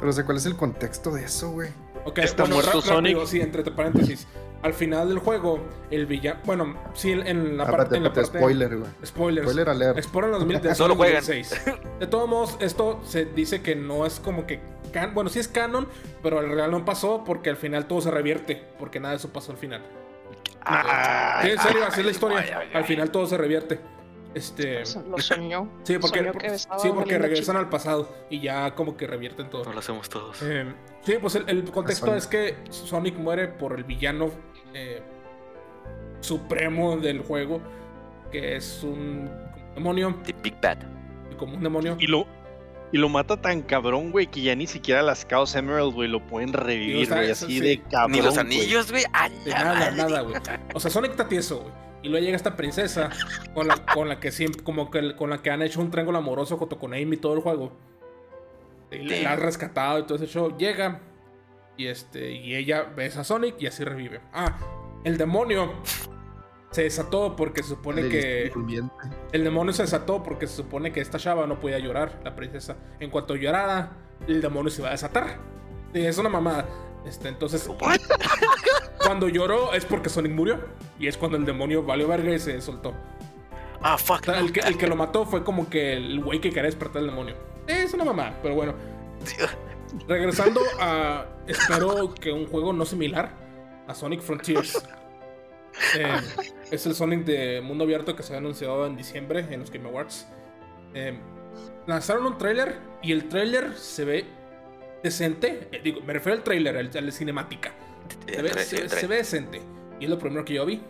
Pero 0.00 0.12
sé 0.12 0.24
cuál 0.24 0.36
es 0.38 0.46
el 0.46 0.56
contexto 0.56 1.10
de 1.12 1.24
eso, 1.24 1.50
güey. 1.50 1.70
Ok, 2.04 2.18
Está 2.18 2.42
bueno, 2.42 2.56
muerto 2.56 2.82
Sonic. 2.82 3.24
sí, 3.26 3.40
entre 3.40 3.62
paréntesis. 3.70 4.26
Al 4.62 4.74
final 4.74 5.08
del 5.08 5.18
juego, 5.18 5.58
el 5.90 6.06
villano. 6.06 6.38
Bueno, 6.44 6.76
sí, 6.94 7.10
en 7.12 7.56
la 7.56 7.66
parte. 7.66 7.96
En 7.96 8.04
la 8.04 8.12
parte 8.12 8.26
spoiler, 8.38 8.76
güey. 8.78 8.90
Spoilers. 9.04 9.46
Spoiler 9.48 9.68
alert. 9.68 9.98
Exploran 9.98 10.30
los 10.30 10.46
mil 10.46 10.60
de 10.62 10.74
Solo 10.74 10.94
Sonic 10.94 10.96
juegan. 10.98 11.24
2006. 11.24 11.64
De 11.98 12.06
todos 12.06 12.28
modos, 12.28 12.56
esto 12.60 13.00
se 13.04 13.24
dice 13.24 13.60
que 13.60 13.74
no 13.74 14.06
es 14.06 14.20
como 14.20 14.46
que. 14.46 14.60
can- 14.92 15.14
bueno, 15.14 15.30
sí 15.30 15.40
es 15.40 15.48
canon, 15.48 15.88
pero 16.22 16.38
en 16.40 16.46
realidad 16.46 16.68
no 16.68 16.84
pasó 16.84 17.24
porque 17.24 17.50
al 17.50 17.56
final 17.56 17.86
todo 17.86 18.00
se 18.00 18.10
revierte. 18.12 18.62
Porque 18.78 19.00
nada 19.00 19.12
de 19.12 19.16
eso 19.18 19.32
pasó 19.32 19.50
al 19.52 19.58
final. 19.58 19.82
Ah, 20.64 21.40
Sí, 21.42 21.50
en 21.50 21.58
serio, 21.58 21.84
así 21.86 22.00
es 22.00 22.06
la 22.06 22.12
historia. 22.12 22.38
ay, 22.38 22.50
ay, 22.54 22.68
Al 22.74 22.84
final 22.84 23.10
todo 23.10 23.26
se 23.26 23.36
revierte. 23.36 23.80
Este. 24.34 24.82
Lo 25.10 25.18
soñó. 25.18 25.68
Sí, 25.82 25.98
porque, 25.98 26.20
Soñó 26.20 26.32
que 26.32 26.50
besaba 26.50 26.78
sí, 26.78 26.90
porque 26.94 27.18
regresan 27.18 27.54
chica. 27.56 27.58
al 27.58 27.68
pasado 27.68 28.08
y 28.30 28.40
ya 28.40 28.74
como 28.74 28.96
que 28.96 29.06
revierten 29.06 29.50
todo. 29.50 29.64
No 29.64 29.72
lo 29.72 29.80
hacemos 29.80 30.08
todos. 30.08 30.38
Eh, 30.42 30.72
sí, 31.02 31.16
pues 31.20 31.34
el, 31.34 31.48
el 31.48 31.64
contexto 31.70 32.14
es 32.14 32.26
que 32.26 32.56
Sonic 32.70 33.16
muere 33.16 33.48
por 33.48 33.74
el 33.76 33.84
villano 33.84 34.30
eh, 34.74 35.02
supremo 36.20 36.96
del 36.96 37.20
juego, 37.20 37.60
que 38.30 38.56
es 38.56 38.82
un 38.82 39.30
demonio, 39.74 40.14
The 40.24 40.34
Big 40.42 40.60
Bad. 40.60 40.78
como 41.38 41.54
un 41.56 41.62
demonio. 41.62 41.96
Y 41.98 42.06
lo, 42.06 42.26
y 42.92 42.98
lo 42.98 43.08
mata 43.08 43.40
tan 43.40 43.62
cabrón, 43.62 44.10
güey, 44.12 44.26
que 44.26 44.42
ya 44.42 44.54
ni 44.54 44.66
siquiera 44.66 45.02
las 45.02 45.26
Chaos 45.26 45.54
Emerald, 45.54 45.94
güey, 45.94 46.08
lo 46.08 46.24
pueden 46.26 46.52
revivir, 46.52 47.08
güey, 47.08 47.30
así 47.30 47.46
sí. 47.46 47.60
de 47.60 47.80
cabrón. 47.82 48.12
Ni 48.12 48.20
los 48.22 48.38
anillos, 48.38 48.90
güey. 48.90 49.04
¡A 49.12 49.28
De 49.28 49.50
la 49.50 49.64
nada, 49.64 49.74
madre! 49.74 49.96
nada, 49.96 50.20
güey. 50.22 50.36
O 50.74 50.80
sea, 50.80 50.90
Sonic 50.90 51.12
está 51.12 51.28
tieso, 51.28 51.60
güey. 51.60 51.72
Y 52.04 52.08
luego 52.08 52.24
llega 52.24 52.36
esta 52.36 52.56
princesa 52.56 53.10
con 53.54 53.68
la, 53.68 53.76
con 53.76 54.08
la 54.08 54.18
que 54.18 54.32
siempre, 54.32 54.62
como 54.64 54.90
que 54.90 55.14
con 55.14 55.30
la 55.30 55.40
que 55.40 55.50
han 55.50 55.62
hecho 55.62 55.80
un 55.80 55.90
triángulo 55.90 56.18
amoroso 56.18 56.56
junto 56.56 56.76
con 56.78 56.94
Amy 56.94 57.14
y 57.14 57.16
todo 57.16 57.34
el 57.34 57.40
juego. 57.40 57.72
Y 58.90 58.98
la, 58.98 59.22
la 59.22 59.32
han 59.34 59.40
rescatado 59.40 60.00
y 60.00 60.02
todo 60.02 60.16
ese 60.16 60.26
show. 60.26 60.56
Llega 60.58 61.00
y 61.82 61.88
este 61.88 62.32
y 62.32 62.54
ella 62.54 62.82
besa 62.82 63.20
a 63.20 63.24
Sonic 63.24 63.56
y 63.60 63.66
así 63.66 63.84
revive. 63.84 64.20
Ah, 64.32 64.56
el 65.04 65.18
demonio 65.18 65.72
se 66.70 66.84
desató 66.84 67.36
porque 67.36 67.62
se 67.62 67.70
supone 67.70 68.02
El 68.02 68.08
que 68.08 68.52
el 69.32 69.44
demonio 69.44 69.72
se 69.72 69.82
desató 69.82 70.22
porque 70.22 70.46
se 70.46 70.56
supone 70.56 70.92
que 70.92 71.00
esta 71.00 71.18
chava 71.18 71.46
no 71.46 71.60
podía 71.60 71.78
llorar, 71.78 72.20
la 72.24 72.34
princesa. 72.34 72.76
En 73.00 73.10
cuanto 73.10 73.36
llorara, 73.36 73.92
el 74.26 74.40
demonio 74.40 74.70
se 74.70 74.80
iba 74.80 74.88
a 74.88 74.92
desatar. 74.92 75.38
Sí, 75.92 76.04
es 76.04 76.16
una 76.18 76.28
mamada. 76.28 76.66
Este, 77.04 77.28
entonces, 77.28 77.68
cuando 79.04 79.28
lloró 79.28 79.74
es 79.74 79.84
porque 79.84 80.08
Sonic 80.08 80.32
murió. 80.32 80.60
Y 80.98 81.08
es 81.08 81.16
cuando 81.18 81.36
el 81.36 81.44
demonio 81.44 81.82
valió 81.82 82.08
verga 82.08 82.32
y 82.32 82.38
se 82.38 82.60
soltó. 82.60 82.94
Ah, 83.82 83.98
fuck. 83.98 84.20
O 84.20 84.24
sea, 84.24 84.38
el, 84.38 84.52
que, 84.52 84.60
el 84.60 84.78
que 84.78 84.86
lo 84.86 84.96
mató 84.96 85.26
fue 85.26 85.42
como 85.42 85.68
que 85.68 85.94
el 85.94 86.22
güey 86.22 86.40
que 86.40 86.50
quería 86.50 86.64
despertar 86.64 87.00
al 87.00 87.08
demonio. 87.08 87.34
Es 87.66 87.92
una 87.92 88.04
mamada, 88.04 88.38
pero 88.40 88.54
bueno. 88.54 88.74
Regresando 90.08 90.60
a. 90.80 91.26
Espero 91.46 92.14
que 92.14 92.32
un 92.32 92.46
juego 92.46 92.72
no 92.72 92.84
similar 92.84 93.30
a 93.86 93.94
Sonic 93.94 94.20
Frontiers. 94.20 94.82
Eh, 95.98 96.16
es 96.70 96.86
el 96.86 96.94
Sonic 96.94 97.24
de 97.24 97.60
mundo 97.62 97.84
abierto 97.84 98.14
que 98.14 98.22
se 98.22 98.34
ha 98.34 98.38
anunciado 98.38 98.86
en 98.86 98.96
diciembre 98.96 99.46
en 99.50 99.60
los 99.60 99.70
Game 99.70 99.88
Awards. 99.88 100.28
Eh, 100.94 101.18
lanzaron 101.86 102.26
un 102.26 102.38
tráiler 102.38 102.76
y 103.02 103.12
el 103.12 103.28
tráiler 103.28 103.74
se 103.76 104.04
ve 104.04 104.24
decente. 105.02 105.68
Eh, 105.72 105.80
digo, 105.82 106.00
me 106.02 106.12
refiero 106.12 106.36
al 106.38 106.44
tráiler, 106.44 106.76
al, 106.76 106.90
de 106.90 107.10
cinemática. 107.12 107.72
Se 108.26 108.42
ve, 108.42 108.48
Entre- 108.48 108.64
se- 108.64 108.82
entre- 108.82 109.00
se 109.00 109.06
ve 109.06 109.16
decente. 109.16 109.60
Y 109.98 110.04
es 110.04 110.10
lo 110.10 110.18
primero 110.18 110.44
que 110.44 110.54
yo 110.54 110.66
vi. 110.66 110.82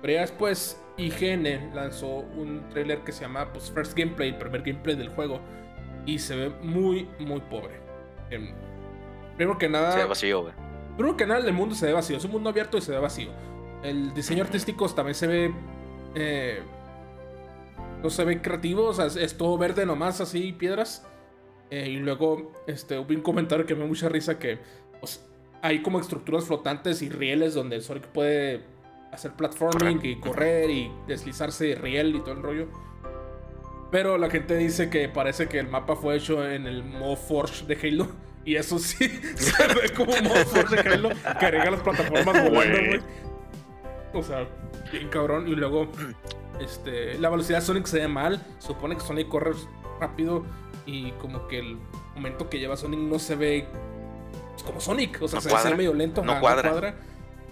Pero 0.00 0.14
ya 0.14 0.20
después 0.22 0.80
IGN 0.96 1.74
lanzó 1.74 2.08
un 2.08 2.68
tráiler 2.70 3.00
que 3.00 3.12
se 3.12 3.22
llama 3.22 3.52
pues, 3.52 3.70
First 3.70 3.96
Gameplay, 3.96 4.30
el 4.30 4.36
primer 4.38 4.62
gameplay 4.62 4.96
del 4.96 5.08
juego. 5.10 5.40
Y 6.06 6.18
se 6.18 6.34
ve 6.34 6.48
muy, 6.62 7.08
muy 7.18 7.40
pobre. 7.40 7.78
Em, 8.30 8.52
primero 9.36 9.58
que 9.58 9.68
nada... 9.68 9.92
Se 9.92 9.98
ve 9.98 10.04
vacío, 10.04 10.42
güey. 10.42 10.54
Primero 10.96 11.16
que 11.16 11.26
nada, 11.26 11.46
el 11.46 11.52
mundo 11.52 11.74
se 11.74 11.86
ve 11.86 11.92
vacío. 11.92 12.16
Es 12.16 12.24
un 12.24 12.32
mundo 12.32 12.50
abierto 12.50 12.76
y 12.78 12.80
se 12.80 12.92
ve 12.92 12.98
vacío. 12.98 13.30
El 13.82 14.12
diseño 14.14 14.42
artístico 14.42 14.88
también 14.88 15.14
se 15.14 15.26
ve. 15.26 15.54
eh, 16.14 16.60
no 18.02 18.10
se 18.10 18.24
ve 18.24 18.40
creativo. 18.42 18.86
O 18.86 18.92
sea, 18.92 19.06
es, 19.06 19.16
es 19.16 19.36
todo 19.36 19.56
verde 19.58 19.86
nomás, 19.86 20.20
así, 20.20 20.52
piedras. 20.52 21.06
Eh, 21.70 21.88
y 21.90 21.96
luego, 21.96 22.52
este, 22.66 22.98
hubo 22.98 23.08
un 23.10 23.20
comentario 23.20 23.66
que 23.66 23.74
me 23.74 23.80
dio 23.80 23.88
mucha 23.88 24.08
risa 24.08 24.38
que 24.38 24.58
pues, 25.00 25.24
hay 25.62 25.82
como 25.82 26.00
estructuras 26.00 26.44
flotantes 26.44 27.02
y 27.02 27.10
rieles 27.10 27.54
donde 27.54 27.76
el 27.76 27.82
Sonic 27.82 28.06
puede 28.08 28.62
hacer 29.12 29.32
platforming 29.32 30.00
y 30.02 30.20
correr 30.20 30.70
y 30.70 30.92
deslizarse 31.06 31.66
de 31.66 31.74
riel 31.74 32.14
y 32.16 32.20
todo 32.20 32.32
el 32.32 32.42
rollo. 32.42 32.68
Pero 33.90 34.18
la 34.18 34.28
gente 34.30 34.56
dice 34.56 34.90
que 34.90 35.08
parece 35.08 35.48
que 35.48 35.58
el 35.58 35.68
mapa 35.68 35.96
fue 35.96 36.16
hecho 36.16 36.46
en 36.46 36.66
el 36.66 36.84
modo 36.84 37.16
Forge 37.16 37.64
de 37.66 37.78
Halo. 37.88 38.08
Y 38.44 38.56
eso 38.56 38.78
sí, 38.78 39.08
se 39.36 39.66
ve 39.68 39.90
como 39.96 40.12
un 40.12 40.24
modo 40.24 40.44
Forge 40.46 40.82
de 40.82 40.90
Halo 40.90 41.08
que 41.38 41.46
agrega 41.46 41.70
las 41.70 41.80
plataformas 41.80 42.24
volando, 42.50 42.50
güey. 42.86 43.00
O 44.14 44.22
sea, 44.22 44.46
bien 44.92 45.08
cabrón. 45.08 45.48
Y 45.48 45.54
luego, 45.54 45.88
este, 46.60 47.18
la 47.18 47.30
velocidad 47.30 47.58
de 47.60 47.64
Sonic 47.64 47.86
se 47.86 47.98
ve 48.00 48.08
mal. 48.08 48.42
Supone 48.58 48.94
que 48.96 49.00
Sonic 49.02 49.28
corre 49.28 49.52
rápido. 50.00 50.44
Y 50.86 51.12
como 51.12 51.46
que 51.48 51.58
el 51.58 51.78
momento 52.14 52.48
que 52.48 52.58
lleva 52.58 52.76
Sonic 52.76 53.00
no 53.00 53.18
se 53.18 53.36
ve 53.36 53.66
como 54.64 54.80
Sonic. 54.80 55.20
O 55.22 55.28
sea, 55.28 55.36
No 55.38 55.40
se 55.42 55.48
cuadra. 55.50 55.70
ve 55.70 55.76
medio 55.76 55.94
lento. 55.94 56.22
No 56.24 56.32
ajá, 56.32 56.40
cuadra. 56.40 56.94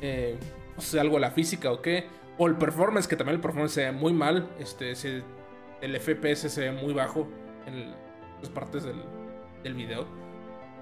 Eh, 0.01 0.39
no 0.77 0.83
sé, 0.83 1.01
algo 1.01 1.15
de 1.17 1.21
la 1.21 1.31
física 1.31 1.73
o 1.73 1.81
qué. 1.83 2.07
O 2.39 2.47
el 2.47 2.57
performance, 2.57 3.07
que 3.09 3.17
también 3.17 3.37
el 3.37 3.41
performance 3.41 3.73
se 3.73 3.85
ve 3.87 3.93
muy 3.93 4.13
mal. 4.13 4.49
Este, 4.59 4.95
se- 4.95 5.23
el 5.81 5.99
FPS 6.01 6.49
se 6.51 6.61
ve 6.61 6.73
muy 6.73 6.93
bajo 6.95 7.29
en 7.67 7.93
las 8.41 8.51
partes 8.51 8.85
del, 8.85 8.97
del 9.63 9.75
video. 9.75 10.07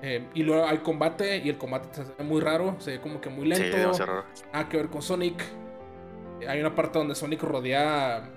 Eh, 0.02 0.26
y 0.34 0.42
luego 0.42 0.66
hay 0.66 0.78
combate 0.78 1.38
y 1.38 1.48
el 1.48 1.56
combate 1.56 1.88
se 1.92 2.04
ve 2.18 2.24
muy 2.24 2.40
raro, 2.40 2.76
se 2.78 2.92
ve 2.92 3.00
como 3.00 3.20
que 3.20 3.30
muy 3.30 3.44
Sí, 3.54 3.62
lento. 3.62 3.76
demasiado 3.78 4.12
raro. 4.12 4.26
nada 4.52 4.68
que 4.68 4.76
ver 4.76 4.88
con 4.88 5.00
Sonic. 5.02 5.42
Eh, 6.40 6.48
Hay 6.48 6.60
una 6.60 6.74
parte 6.74 6.98
donde 6.98 7.14
Sonic 7.14 7.42
rodea 7.42 8.28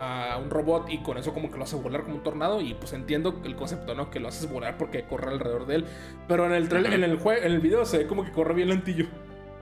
a 0.00 0.38
un 0.42 0.50
robot 0.50 0.90
y 0.90 0.98
con 1.02 1.16
eso 1.18 1.32
como 1.32 1.50
que 1.50 1.56
lo 1.56 1.64
hace 1.64 1.76
volar 1.76 2.02
como 2.02 2.16
un 2.16 2.22
tornado 2.22 2.60
y 2.60 2.74
pues 2.74 2.92
entiendo 2.92 3.40
el 3.44 3.56
concepto, 3.56 3.94
¿no? 3.94 4.10
Que 4.10 4.20
lo 4.20 4.28
haces 4.28 4.50
volar 4.50 4.76
porque 4.76 5.04
corre 5.04 5.30
alrededor 5.32 5.66
de 5.66 5.76
él. 5.76 5.86
Pero 6.28 6.46
en 6.46 6.52
el 6.52 6.68
trail- 6.68 6.86
Ujú. 6.86 6.94
en 6.94 7.04
el 7.04 7.18
jue- 7.18 7.38
en 7.38 7.52
el 7.52 7.60
video 7.60 7.84
se 7.84 7.98
ve 7.98 8.06
como 8.06 8.24
que 8.24 8.30
corre 8.32 8.54
bien 8.54 8.68
lentillo. 8.68 9.06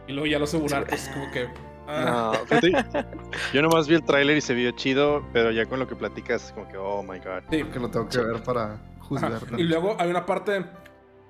Y 0.08 0.12
luego 0.12 0.26
ya 0.26 0.38
lo 0.38 0.44
hace 0.44 0.58
volar, 0.58 0.85
pues 0.87 1.08
como 1.14 1.30
que... 1.30 1.46
ah, 1.88 2.33
No, 2.51 2.59
fíjate, 2.61 3.07
yo 3.53 3.62
nomás 3.62 3.88
vi 3.88 3.95
el 3.95 4.05
tráiler 4.05 4.37
y 4.37 4.40
se 4.40 4.55
vio 4.55 4.71
chido, 4.73 5.25
pero 5.33 5.51
ya 5.51 5.66
con 5.66 5.79
lo 5.79 5.87
que 5.87 5.97
platicas, 5.97 6.53
como 6.53 6.68
que, 6.68 6.77
oh 6.77 7.03
my 7.03 7.18
god. 7.18 7.42
sí. 7.51 7.64
Que 7.64 7.79
lo 7.81 7.88
tengo 7.90 8.09
que 8.09 8.18
ver 8.18 8.42
para 8.42 8.64
Ajá. 8.75 8.79
juzgar. 9.01 9.40
Y 9.59 9.62
luego 9.64 9.97
hay 9.99 10.11
una 10.11 10.25
parte, 10.27 10.64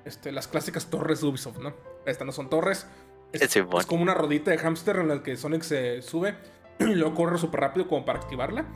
este, 0.04 0.32
las 0.32 0.48
clásicas 0.48 0.86
torres 0.90 1.20
de 1.20 1.26
Ubisoft, 1.28 1.58
¿no? 1.58 1.72
Estas 2.06 2.26
no 2.26 2.32
son 2.32 2.48
torres. 2.50 2.86
Es, 3.32 3.56
como 3.86 4.02
una 4.02 4.12
rodita 4.14 4.50
de 4.50 4.58
hámster 4.58 4.96
en 4.96 5.08
la 5.08 5.22
que 5.22 5.36
Sonic 5.36 5.62
se 5.62 6.02
sube 6.02 6.36
y 6.80 6.94
luego 6.94 7.14
corre 7.14 7.38
súper 7.38 7.60
rápido 7.60 7.88
como 7.88 8.04
para 8.04 8.18
activarla. 8.18 8.66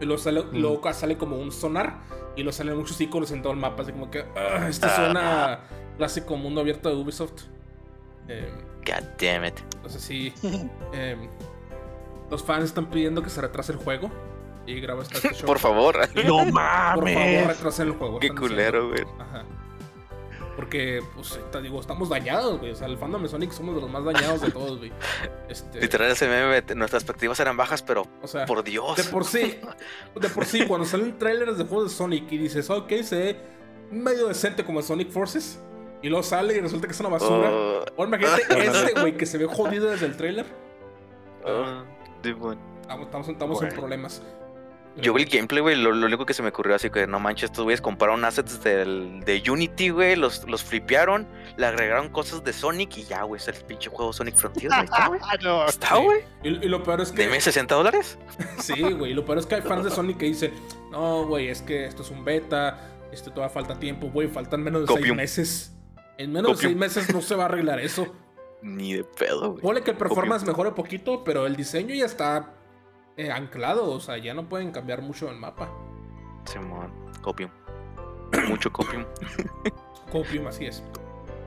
Y 0.00 0.04
luego 0.04 0.22
sale, 0.22 0.42
Mm. 0.44 0.56
luego 0.60 0.92
sale 0.92 1.18
como 1.18 1.36
un 1.36 1.50
sonar 1.50 1.98
y 2.36 2.42
luego 2.44 2.52
salen 2.52 2.76
muchos 2.76 3.00
iconos 3.00 3.32
en 3.32 3.42
todo 3.42 3.52
el 3.52 3.58
mapa. 3.58 3.82
Así 3.82 3.90
como 3.92 4.08
que, 4.10 4.24
ah, 4.36 4.66
esto 4.68 4.86
Ah. 4.88 4.94
suena 4.94 5.60
clásico 5.96 6.36
mundo 6.36 6.60
abierto 6.60 6.88
de 6.88 6.94
Ubisoft. 6.94 7.42
Eh, 8.28 8.50
God 8.84 9.04
damn 9.18 9.44
it. 9.44 9.58
entonces 9.76 10.02
sí, 10.02 10.32
eh, 10.92 11.16
los 12.30 12.42
fans 12.44 12.64
están 12.64 12.86
pidiendo 12.90 13.22
que 13.22 13.30
se 13.30 13.40
retrase 13.40 13.72
el 13.72 13.78
juego. 13.78 14.10
Y 14.66 14.80
graba 14.80 15.02
este 15.02 15.20
show. 15.34 15.46
Por 15.46 15.58
favor. 15.58 15.96
¡No 16.14 16.44
Por 16.44 16.52
favor, 16.52 16.52
mames! 16.52 17.46
retrasen 17.46 17.88
el 17.88 17.94
juego. 17.94 18.18
Qué 18.20 18.28
culero, 18.28 18.88
güey. 18.90 19.02
Ajá. 19.18 19.44
Porque, 20.56 21.00
pues, 21.14 21.38
te 21.52 21.62
digo, 21.62 21.80
estamos 21.80 22.08
dañados, 22.08 22.58
güey. 22.58 22.72
O 22.72 22.74
sea, 22.74 22.88
el 22.88 22.98
fandom 22.98 23.22
de 23.22 23.28
Sonic 23.28 23.52
somos 23.52 23.76
de 23.76 23.80
los 23.80 23.88
más 23.90 24.04
dañados 24.04 24.40
de 24.42 24.50
todos, 24.50 24.78
güey. 24.78 24.92
Este, 25.48 25.80
Literal, 25.80 26.10
ese 26.10 26.28
meme, 26.28 26.60
nuestras 26.74 27.02
expectativas 27.02 27.40
eran 27.40 27.56
bajas, 27.56 27.82
pero 27.82 28.06
o 28.20 28.26
sea, 28.26 28.44
por 28.44 28.62
Dios. 28.62 28.96
de 28.96 29.04
por 29.04 29.24
sí, 29.24 29.58
de 30.20 30.28
por 30.28 30.44
sí, 30.44 30.66
cuando 30.66 30.84
salen 30.84 31.16
trailers 31.16 31.56
de 31.56 31.64
juegos 31.64 31.90
de 31.92 31.96
Sonic 31.96 32.30
y 32.32 32.36
dices, 32.36 32.68
ok, 32.68 32.92
se 33.02 33.16
ve 33.16 33.40
medio 33.90 34.28
decente 34.28 34.64
como 34.64 34.80
el 34.80 34.84
Sonic 34.84 35.10
Forces, 35.10 35.58
y 36.02 36.08
luego 36.08 36.22
sale 36.22 36.56
y 36.56 36.60
resulta 36.60 36.86
que 36.86 36.92
es 36.92 37.00
una 37.00 37.08
basura. 37.10 37.50
Oh, 37.50 37.84
O 37.96 38.04
imagínate 38.04 38.42
este, 38.66 39.00
güey, 39.00 39.16
que 39.16 39.26
se 39.26 39.38
ve 39.38 39.46
jodido 39.46 39.90
desde 39.90 40.06
el 40.06 40.16
trailer. 40.16 40.46
oh. 41.44 41.82
Estamos, 42.82 43.06
estamos, 43.06 43.28
estamos 43.28 43.62
en 43.62 43.68
problemas. 43.70 44.22
Yo 44.96 45.14
vi 45.14 45.22
el 45.22 45.28
gameplay, 45.28 45.60
güey, 45.62 45.76
lo, 45.76 45.92
lo 45.92 46.06
único 46.06 46.26
que 46.26 46.34
se 46.34 46.42
me 46.42 46.48
ocurrió 46.48 46.74
así 46.74 46.90
que 46.90 47.06
no 47.06 47.20
manches, 47.20 47.50
estos 47.50 47.62
güeyes 47.62 47.80
compraron 47.80 48.24
assets 48.24 48.60
del, 48.64 49.20
de 49.24 49.40
Unity, 49.48 49.90
güey, 49.90 50.16
los, 50.16 50.44
los 50.48 50.64
flipearon, 50.64 51.24
le 51.56 51.66
agregaron 51.66 52.08
cosas 52.08 52.42
de 52.42 52.52
Sonic 52.52 52.96
y 52.96 53.04
ya, 53.04 53.22
güey, 53.22 53.40
es 53.40 53.46
el 53.46 53.54
pinche 53.64 53.90
juego 53.90 54.12
Sonic 54.12 54.34
Frontiers, 54.34 54.74
ahí 54.74 54.84
está, 54.86 55.06
güey. 55.06 55.20
no. 55.44 55.66
Está, 55.66 55.96
Sí. 55.96 56.02
güey. 56.02 56.20
Y, 56.42 56.48
y 56.48 56.68
lo 56.68 56.82
peor 56.82 57.00
es 57.02 57.12
que. 57.12 57.22
Deme 57.22 57.40
60 57.40 57.72
dólares. 57.76 58.18
Sí, 58.58 58.82
güey. 58.82 59.14
Lo 59.14 59.24
peor 59.24 59.38
es 59.38 59.46
que 59.46 59.54
hay 59.54 59.62
fans 59.62 59.84
de 59.84 59.90
Sonic 59.90 60.16
que 60.18 60.26
dicen, 60.26 60.52
no, 60.90 61.24
güey, 61.26 61.48
es 61.48 61.62
que 61.62 61.84
esto 61.84 62.02
es 62.02 62.10
un 62.10 62.24
beta, 62.24 62.80
este 63.12 63.30
todavía 63.30 63.50
falta 63.54 63.78
tiempo, 63.78 64.08
güey, 64.12 64.26
faltan 64.26 64.64
menos 64.64 64.80
de 64.80 64.86
seis 64.88 64.98
Copium. 64.98 65.16
meses. 65.16 65.76
En 66.18 66.32
menos 66.32 66.58
de 66.58 66.66
seis 66.66 66.76
meses 66.76 67.12
no 67.14 67.20
se 67.22 67.34
va 67.34 67.44
a 67.44 67.46
arreglar 67.46 67.80
eso. 67.80 68.06
Ni 68.60 68.94
de 68.94 69.04
pedo, 69.04 69.52
güey. 69.52 69.62
Ponle 69.62 69.82
que 69.82 69.92
el 69.92 69.96
performance 69.96 70.44
mejore 70.44 70.72
poquito, 70.72 71.22
pero 71.24 71.46
el 71.46 71.54
diseño 71.56 71.94
ya 71.94 72.06
está 72.06 72.54
eh, 73.16 73.30
anclado, 73.30 73.90
o 73.90 74.00
sea, 74.00 74.18
ya 74.18 74.34
no 74.34 74.48
pueden 74.48 74.72
cambiar 74.72 75.00
mucho 75.00 75.30
el 75.30 75.36
mapa. 75.36 75.70
Simón, 76.44 76.92
copium. 77.22 77.50
Mucho 78.48 78.70
copium. 78.72 79.04
Copium, 80.12 80.46
así 80.46 80.66
es. 80.66 80.82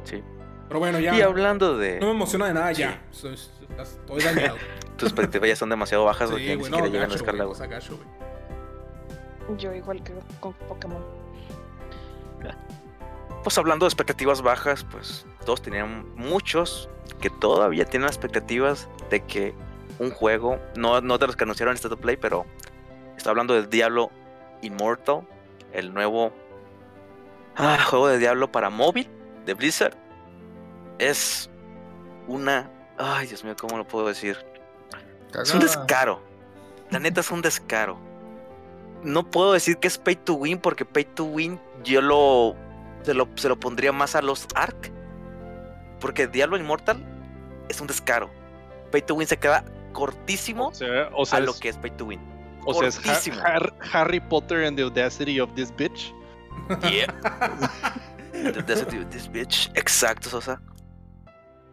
Sí. 0.03 0.23
Pero 0.67 0.79
bueno, 0.79 0.99
ya. 0.99 1.15
Y 1.15 1.21
hablando 1.21 1.77
de. 1.77 1.99
No 1.99 2.07
me 2.07 2.11
emociona 2.11 2.47
de 2.47 2.53
nada 2.53 2.73
Sí. 2.73 2.81
ya. 2.81 3.03
Estoy, 3.11 3.33
estoy 3.33 4.21
dañado. 4.21 4.57
Tus 4.97 5.09
expectativas 5.09 5.49
ya 5.49 5.55
son 5.55 5.69
demasiado 5.69 6.05
bajas, 6.05 6.29
güey, 6.29 6.43
sí, 6.43 6.47
que 6.49 6.55
ni 6.55 6.59
güey, 6.59 6.65
siquiera 6.71 6.87
no, 6.87 6.93
llegan 6.93 7.11
a 7.11 7.43
güey, 7.45 7.57
güey. 7.57 7.69
gacho, 7.69 7.97
güey. 7.97 9.57
Yo 9.57 9.73
igual 9.73 10.03
que 10.03 10.13
con 10.39 10.53
Pokémon. 10.53 11.03
Pues 13.43 13.57
hablando 13.57 13.85
de 13.85 13.87
expectativas 13.87 14.41
bajas, 14.41 14.85
pues 14.91 15.25
todos 15.45 15.61
tenían 15.61 16.13
muchos 16.15 16.89
que 17.19 17.29
todavía 17.29 17.85
tienen 17.85 18.07
expectativas 18.07 18.87
de 19.09 19.25
que 19.25 19.55
un 19.99 20.11
juego, 20.11 20.59
no, 20.75 21.01
no 21.01 21.17
de 21.17 21.27
los 21.27 21.35
que 21.35 21.43
anunciaron 21.43 21.73
en 21.73 21.75
State 21.77 21.93
of 21.93 22.01
Play, 22.01 22.17
pero 22.17 22.45
está 23.17 23.29
hablando 23.29 23.53
del 23.53 23.69
Diablo 23.69 24.11
Immortal, 24.61 25.21
el 25.73 25.93
nuevo 25.93 26.31
ah, 27.55 27.77
juego 27.83 28.07
de 28.07 28.17
Diablo 28.17 28.51
para 28.51 28.69
móvil 28.69 29.09
de 29.45 29.53
Blizzard. 29.53 29.95
Es 30.99 31.49
una. 32.27 32.69
Ay, 32.97 33.27
Dios 33.27 33.43
mío, 33.43 33.55
¿cómo 33.59 33.77
lo 33.77 33.87
puedo 33.87 34.07
decir? 34.07 34.37
Es 35.39 35.53
un 35.53 35.59
descaro. 35.61 36.21
La 36.89 36.99
neta 36.99 37.21
es 37.21 37.31
un 37.31 37.41
descaro. 37.41 37.97
No 39.03 39.29
puedo 39.29 39.53
decir 39.53 39.77
que 39.77 39.87
es 39.87 39.97
pay 39.97 40.15
to 40.15 40.33
win 40.33 40.59
porque 40.59 40.85
pay 40.85 41.05
to 41.05 41.23
win 41.23 41.59
yo 41.83 42.01
lo 42.01 42.55
se 43.03 43.13
lo, 43.13 43.27
se 43.35 43.49
lo 43.49 43.59
pondría 43.59 43.91
más 43.91 44.15
a 44.15 44.21
los 44.21 44.47
Ark. 44.55 44.91
Porque 45.99 46.27
Diablo 46.27 46.57
Immortal 46.57 47.03
es 47.69 47.79
un 47.81 47.87
descaro. 47.87 48.29
Pay 48.91 49.01
to 49.03 49.15
win 49.15 49.27
se 49.27 49.37
queda 49.37 49.63
cortísimo 49.93 50.67
O 50.69 50.73
sea, 50.73 51.09
o 51.15 51.25
sea, 51.25 51.37
a 51.37 51.41
lo 51.41 51.51
es, 51.51 51.59
que 51.59 51.69
es 51.69 51.77
pay 51.77 51.91
to 51.91 52.05
win. 52.05 52.19
o 52.65 52.73
sea, 52.73 52.87
es 52.87 52.97
Ha- 52.99 53.01
cortísimo. 53.03 53.37
Har- 53.41 53.73
Harry 53.93 54.19
Potter 54.19 54.65
and 54.65 54.77
the 54.77 54.83
audacity 54.83 55.39
of 55.39 55.53
this 55.53 55.71
bitch. 55.75 56.13
Yeah. 56.89 57.07
The 58.33 58.61
Desert 58.63 58.93
of 58.93 59.09
this 59.09 59.29
bitch. 59.31 59.69
Exacto, 59.75 60.29
Sosa. 60.29 60.61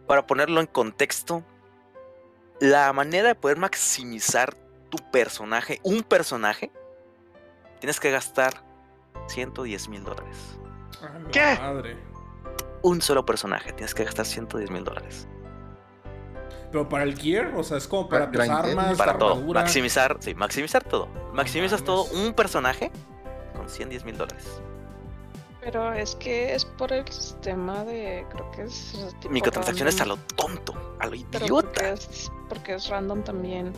Para 0.07 0.25
ponerlo 0.27 0.59
en 0.61 0.67
contexto, 0.67 1.43
la 2.59 2.91
manera 2.93 3.29
de 3.29 3.35
poder 3.35 3.57
maximizar 3.57 4.53
tu 4.89 4.97
personaje, 5.11 5.79
un 5.83 6.03
personaje, 6.03 6.71
tienes 7.79 7.99
que 7.99 8.11
gastar 8.11 8.63
110 9.27 9.87
mil 9.89 10.03
dólares. 10.03 10.57
¿Qué? 11.31 11.57
Madre. 11.59 11.97
Un 12.81 13.01
solo 13.01 13.25
personaje, 13.25 13.73
tienes 13.73 13.93
que 13.93 14.05
gastar 14.05 14.25
110 14.25 14.71
mil 14.71 14.83
dólares. 14.83 15.27
Pero 16.71 16.87
para 16.87 17.03
el 17.03 17.17
gear, 17.17 17.53
o 17.55 17.63
sea, 17.63 17.77
es 17.77 17.87
como 17.87 18.07
para 18.07 18.29
tus 18.31 18.47
armas, 18.47 18.97
Para 18.97 19.17
todo. 19.17 19.35
Maximizar, 19.53 20.17
sí, 20.19 20.35
maximizar 20.35 20.83
todo. 20.83 21.07
Maximizas 21.33 21.83
todo 21.83 22.05
un 22.05 22.33
personaje 22.33 22.91
con 23.55 23.69
110 23.69 24.05
mil 24.05 24.17
dólares. 24.17 24.61
Pero 25.61 25.93
es 25.93 26.15
que 26.15 26.55
es 26.55 26.63
por 26.63 26.93
el 26.93 27.07
sistema 27.11 27.83
de. 27.83 28.25
Creo 28.29 28.51
que 28.51 28.63
es. 28.63 28.95
tipo 29.19 29.33
Microtransacciones 29.33 29.99
a 29.99 30.05
random, 30.05 30.19
lo 30.19 30.35
tonto, 30.35 30.73
a 30.99 31.05
lo 31.07 31.11
Pero 31.31 31.47
porque 31.47 31.81
idiota. 31.81 31.89
es, 31.89 32.31
porque 32.47 32.73
es 32.75 32.87
random 32.87 33.23
también. 33.23 33.73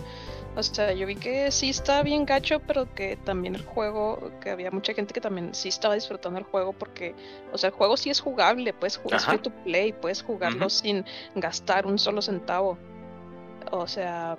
O 0.55 0.61
sea, 0.61 0.91
yo 0.91 1.07
vi 1.07 1.15
que 1.15 1.49
sí 1.49 1.69
está 1.69 2.03
bien 2.03 2.25
gacho, 2.25 2.59
pero 2.59 2.93
que 2.93 3.15
también 3.15 3.55
el 3.55 3.65
juego, 3.65 4.31
que 4.41 4.51
había 4.51 4.69
mucha 4.69 4.93
gente 4.93 5.13
que 5.13 5.21
también 5.21 5.55
sí 5.55 5.69
estaba 5.69 5.95
disfrutando 5.95 6.39
el 6.39 6.45
juego 6.45 6.73
porque, 6.73 7.15
o 7.53 7.57
sea, 7.57 7.69
el 7.69 7.73
juego 7.75 7.95
sí 7.95 8.09
es 8.09 8.19
jugable, 8.19 8.73
puedes 8.73 8.97
jugar 8.97 9.21
Ajá. 9.21 9.31
free 9.31 9.41
to 9.41 9.49
play, 9.63 9.93
puedes 9.93 10.21
jugarlo 10.21 10.69
sin 10.69 11.05
gastar 11.35 11.87
un 11.87 11.97
solo 11.97 12.21
centavo. 12.21 12.77
O 13.71 13.87
sea, 13.87 14.37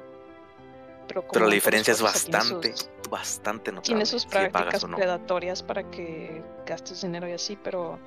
pero, 1.12 1.22
como 1.22 1.32
Pero 1.32 1.46
la 1.46 1.52
en 1.52 1.56
diferencia 1.56 1.92
es 1.92 2.00
bastante, 2.02 2.72
sus- 2.76 2.90
bastante 3.10 3.70
notable. 3.70 3.86
tiene 3.86 4.06
sus 4.06 4.24
prácticas 4.24 4.86
no. 4.88 4.96
predatorias 4.96 5.62
para 5.62 5.90
que 5.90 6.42
gastes 6.66 7.02
dinero 7.02 7.28
y 7.28 7.32
así, 7.32 7.58
pero 7.62 7.98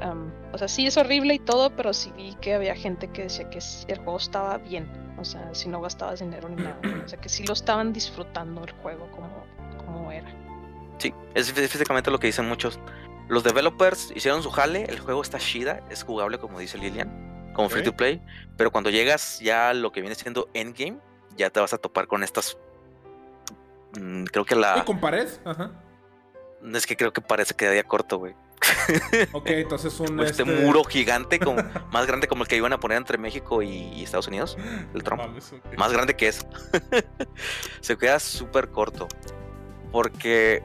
am, 0.00 0.30
o 0.52 0.58
sea, 0.58 0.68
sí 0.68 0.86
es 0.86 0.96
horrible 0.96 1.34
y 1.34 1.38
todo, 1.38 1.74
pero 1.74 1.92
sí 1.92 2.12
vi 2.16 2.34
que 2.40 2.54
había 2.54 2.74
gente 2.74 3.08
que 3.08 3.22
decía 3.22 3.48
que 3.48 3.58
el 3.88 3.96
juego 3.98 4.16
estaba 4.18 4.58
bien, 4.58 5.14
o 5.18 5.24
sea, 5.24 5.54
si 5.54 5.68
no 5.68 5.80
gastabas 5.80 6.20
dinero 6.20 6.48
ni 6.48 6.56
nada, 6.62 6.78
o 7.04 7.08
sea, 7.08 7.18
que 7.20 7.28
sí 7.28 7.44
lo 7.46 7.52
estaban 7.54 7.92
disfrutando 7.92 8.62
el 8.64 8.72
juego 8.72 9.10
como, 9.12 9.44
como 9.78 10.12
era. 10.12 10.28
Sí, 10.98 11.14
es 11.34 11.54
fí- 11.54 11.66
físicamente 11.68 12.10
lo 12.10 12.18
que 12.18 12.26
dicen 12.26 12.46
muchos. 12.48 12.78
Los 13.28 13.44
developers 13.44 14.12
hicieron 14.14 14.42
su 14.42 14.50
jale, 14.50 14.84
el 14.84 15.00
juego 15.00 15.22
está 15.22 15.38
chida, 15.38 15.80
es 15.90 16.02
jugable 16.04 16.38
como 16.38 16.58
dice 16.58 16.76
Lilian, 16.76 17.50
como 17.54 17.68
free 17.70 17.82
to 17.82 17.96
play, 17.96 18.20
pero 18.56 18.70
cuando 18.72 18.90
llegas 18.90 19.38
ya 19.40 19.70
a 19.70 19.74
lo 19.74 19.92
que 19.92 20.00
viene 20.00 20.14
siendo 20.16 20.48
endgame, 20.54 20.98
ya 21.36 21.50
te 21.50 21.60
vas 21.60 21.72
a 21.72 21.78
topar 21.78 22.06
con 22.06 22.22
estas 22.22 22.56
Mm, 23.98 24.24
creo 24.24 24.44
que 24.44 24.54
la. 24.56 24.84
con 24.84 24.98
pared. 25.00 25.28
Ajá. 25.44 25.70
Es 26.72 26.86
que 26.86 26.96
creo 26.96 27.12
que 27.12 27.20
parece 27.20 27.52
que 27.52 27.58
quedaría 27.64 27.84
corto, 27.84 28.18
güey. 28.18 28.34
Ok, 29.32 29.46
entonces 29.48 29.98
un. 30.00 30.18
Este, 30.20 30.42
este- 30.42 30.62
muro 30.62 30.82
gigante, 30.88 31.38
como, 31.38 31.62
más 31.90 32.06
grande 32.06 32.26
como 32.28 32.42
el 32.44 32.48
que 32.48 32.56
iban 32.56 32.72
a 32.72 32.78
poner 32.80 32.96
entre 32.98 33.18
México 33.18 33.60
y, 33.62 34.02
Estados 34.02 34.28
Unidos, 34.28 34.56
el 34.94 35.02
Trump. 35.02 35.22
Más 35.76 35.92
grande 35.92 36.14
que 36.16 36.28
eso. 36.28 36.46
Se 37.80 37.98
queda 37.98 38.18
súper 38.18 38.70
corto. 38.70 39.08
Porque, 39.90 40.62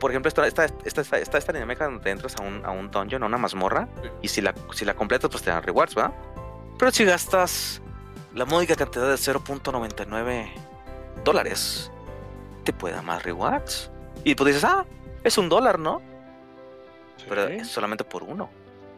por 0.00 0.10
ejemplo, 0.10 0.28
esta, 0.28 0.44
esta, 0.46 0.64
esta, 0.84 1.02
esta, 1.02 1.18
esta, 1.18 1.38
esta 1.38 1.52
dinámica 1.52 1.84
donde 1.84 2.10
entras 2.10 2.34
a 2.36 2.42
un, 2.42 2.64
a 2.64 2.72
un 2.72 2.90
dungeon, 2.90 3.22
a 3.22 3.26
una 3.26 3.38
mazmorra, 3.38 3.88
Sí. 4.02 4.08
y 4.22 4.28
si 4.28 4.40
la, 4.40 4.54
si 4.72 4.84
la 4.84 4.94
completas, 4.94 5.30
pues 5.30 5.42
te 5.44 5.50
dan 5.50 5.62
rewards, 5.62 5.94
¿verdad? 5.94 6.12
Pero 6.78 6.90
si 6.90 7.04
gastas 7.04 7.80
la 8.34 8.44
módica 8.44 8.74
cantidad 8.76 9.06
de 9.08 9.14
0.99 9.14 10.50
dólares, 11.24 11.90
te 12.64 12.72
puede 12.72 12.94
dar 12.94 13.04
más 13.04 13.22
rewards. 13.22 13.90
Y 14.24 14.34
pues 14.34 14.54
dices, 14.54 14.64
ah, 14.64 14.84
es 15.22 15.38
un 15.38 15.48
dólar, 15.48 15.78
¿no? 15.78 16.02
Pero 17.28 17.46
es 17.48 17.68
solamente 17.68 18.04
por 18.04 18.22
uno. 18.22 18.50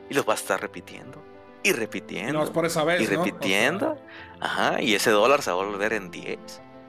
Y 0.08 0.14
los 0.14 0.24
vas 0.24 0.40
a 0.40 0.42
estar 0.42 0.60
repitiendo. 0.60 1.22
Y 1.62 1.70
Y 1.70 1.72
repitiendo. 1.72 2.32
no 2.34 2.44
es 2.44 2.50
por 2.50 2.64
esa 2.64 2.84
vez. 2.84 3.00
y 3.00 3.04
¿no? 3.04 3.10
O 3.10 3.14
sea, 3.14 3.24
repitiendo. 3.24 3.98
Ajá. 4.40 4.80
Y 4.80 4.94
ese 4.94 5.10
dólar 5.10 5.42
se 5.42 5.50
va 5.50 5.60
a 5.62 5.64
volver 5.66 5.92
en 5.92 6.10
10. 6.10 6.38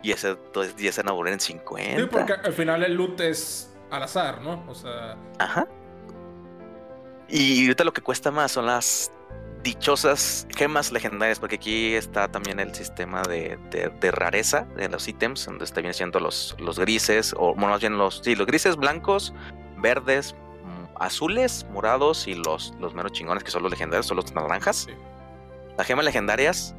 Y 0.04 0.12
ese 0.12 0.38
10 0.76 0.96
se 0.96 1.02
van 1.02 1.10
a 1.10 1.14
volver 1.14 1.34
en 1.34 1.40
50. 1.40 2.00
Sí, 2.02 2.08
porque 2.12 2.34
al 2.34 2.54
final 2.54 2.84
el 2.84 2.94
loot 2.94 3.20
es 3.22 3.74
al 3.90 4.04
azar, 4.04 4.42
¿no? 4.42 4.64
O 4.68 4.76
sea. 4.76 5.18
Ajá. 5.40 5.68
Y 7.28 7.64
ahorita 7.64 7.84
lo 7.84 7.94
que 7.94 8.02
cuesta 8.02 8.32
más 8.32 8.52
son 8.52 8.68
las 8.68 9.12
dichosas 9.72 10.48
gemas 10.56 10.94
legendarias, 10.94 11.40
porque 11.40 11.56
aquí 11.56 11.94
está 11.94 12.30
también 12.30 12.60
el 12.62 12.74
sistema 12.74 13.22
de, 13.24 13.58
de- 13.70 13.90
de 13.90 14.12
rareza 14.12 14.62
de 14.78 14.88
los 14.88 15.06
ítems, 15.10 15.46
donde 15.46 15.66
está 15.66 15.82
bien 15.82 15.94
siendo 15.94 16.22
los, 16.22 16.56
los 16.58 16.80
grises, 16.80 17.34
o 17.38 17.54
bueno, 17.54 17.70
más 17.72 17.82
bien 17.82 17.98
los, 17.98 18.22
sí, 18.24 18.34
los 18.36 18.48
grises, 18.48 18.78
blancos, 18.78 19.34
verdes, 19.78 20.36
mm, 20.64 21.02
azules, 21.04 21.66
morados 21.70 22.28
y 22.28 22.36
los, 22.36 22.74
los 22.80 22.94
menos 22.94 23.12
chingones 23.12 23.44
que 23.44 23.52
son 23.52 23.62
los 23.64 23.70
legendarios, 23.72 24.06
son 24.06 24.16
los 24.18 24.34
naranjas. 24.34 24.86
Sí. 24.88 24.94
Las 25.78 25.86
gemas 25.86 26.06
legendarias, 26.06 26.74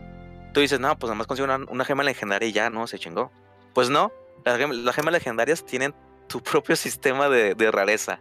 tú 0.55 0.61
dices, 0.61 0.81
no, 0.81 0.99
pues 0.99 1.09
nada 1.09 1.17
más 1.19 1.27
consigo 1.27 1.45
una, 1.45 1.71
una 1.71 1.85
gema 1.85 2.03
legendaria 2.05 2.49
y 2.49 2.53
ya, 2.53 2.71
no, 2.71 2.87
se 2.87 2.99
chingó. 2.99 3.31
Pues 3.75 3.91
no, 3.91 4.11
las, 4.47 4.59
gem- 4.59 4.73
las 4.83 4.95
gemas 4.95 5.13
legendarias 5.13 5.63
tienen 5.63 5.95
tu 6.27 6.41
propio 6.43 6.75
sistema 6.75 7.29
de, 7.29 7.55
de 7.55 7.71
rareza, 7.71 8.19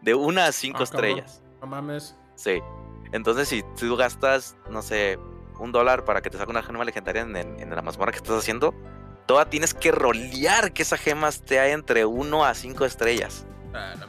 de 0.00 0.14
una 0.14 0.46
a 0.46 0.52
cinco 0.52 0.78
Ah, 0.80 0.84
estrellas. 0.84 1.42
No 1.60 1.66
mames. 1.66 2.16
Sí. 2.34 2.60
Entonces, 3.16 3.48
si 3.48 3.62
tú 3.78 3.96
gastas, 3.96 4.56
no 4.70 4.82
sé, 4.82 5.18
un 5.58 5.72
dólar 5.72 6.04
para 6.04 6.20
que 6.22 6.30
te 6.30 6.36
salga 6.38 6.50
una 6.50 6.62
gema 6.62 6.84
legendaria 6.84 7.22
en, 7.22 7.34
en- 7.36 7.60
en 7.60 7.70
la 7.74 7.82
mazmorra 7.82 8.12
que 8.12 8.18
estás 8.18 8.36
haciendo, 8.38 8.74
toda 9.26 9.48
tienes 9.50 9.74
que 9.74 9.90
rolear 9.90 10.72
que 10.72 10.82
esa 10.82 10.96
gema 10.96 11.28
esté 11.28 11.72
entre 11.72 12.04
1 12.04 12.44
a 12.44 12.54
5 12.54 12.84
estrellas. 12.84 13.46
Ah, 13.74 13.94
no. 13.98 14.06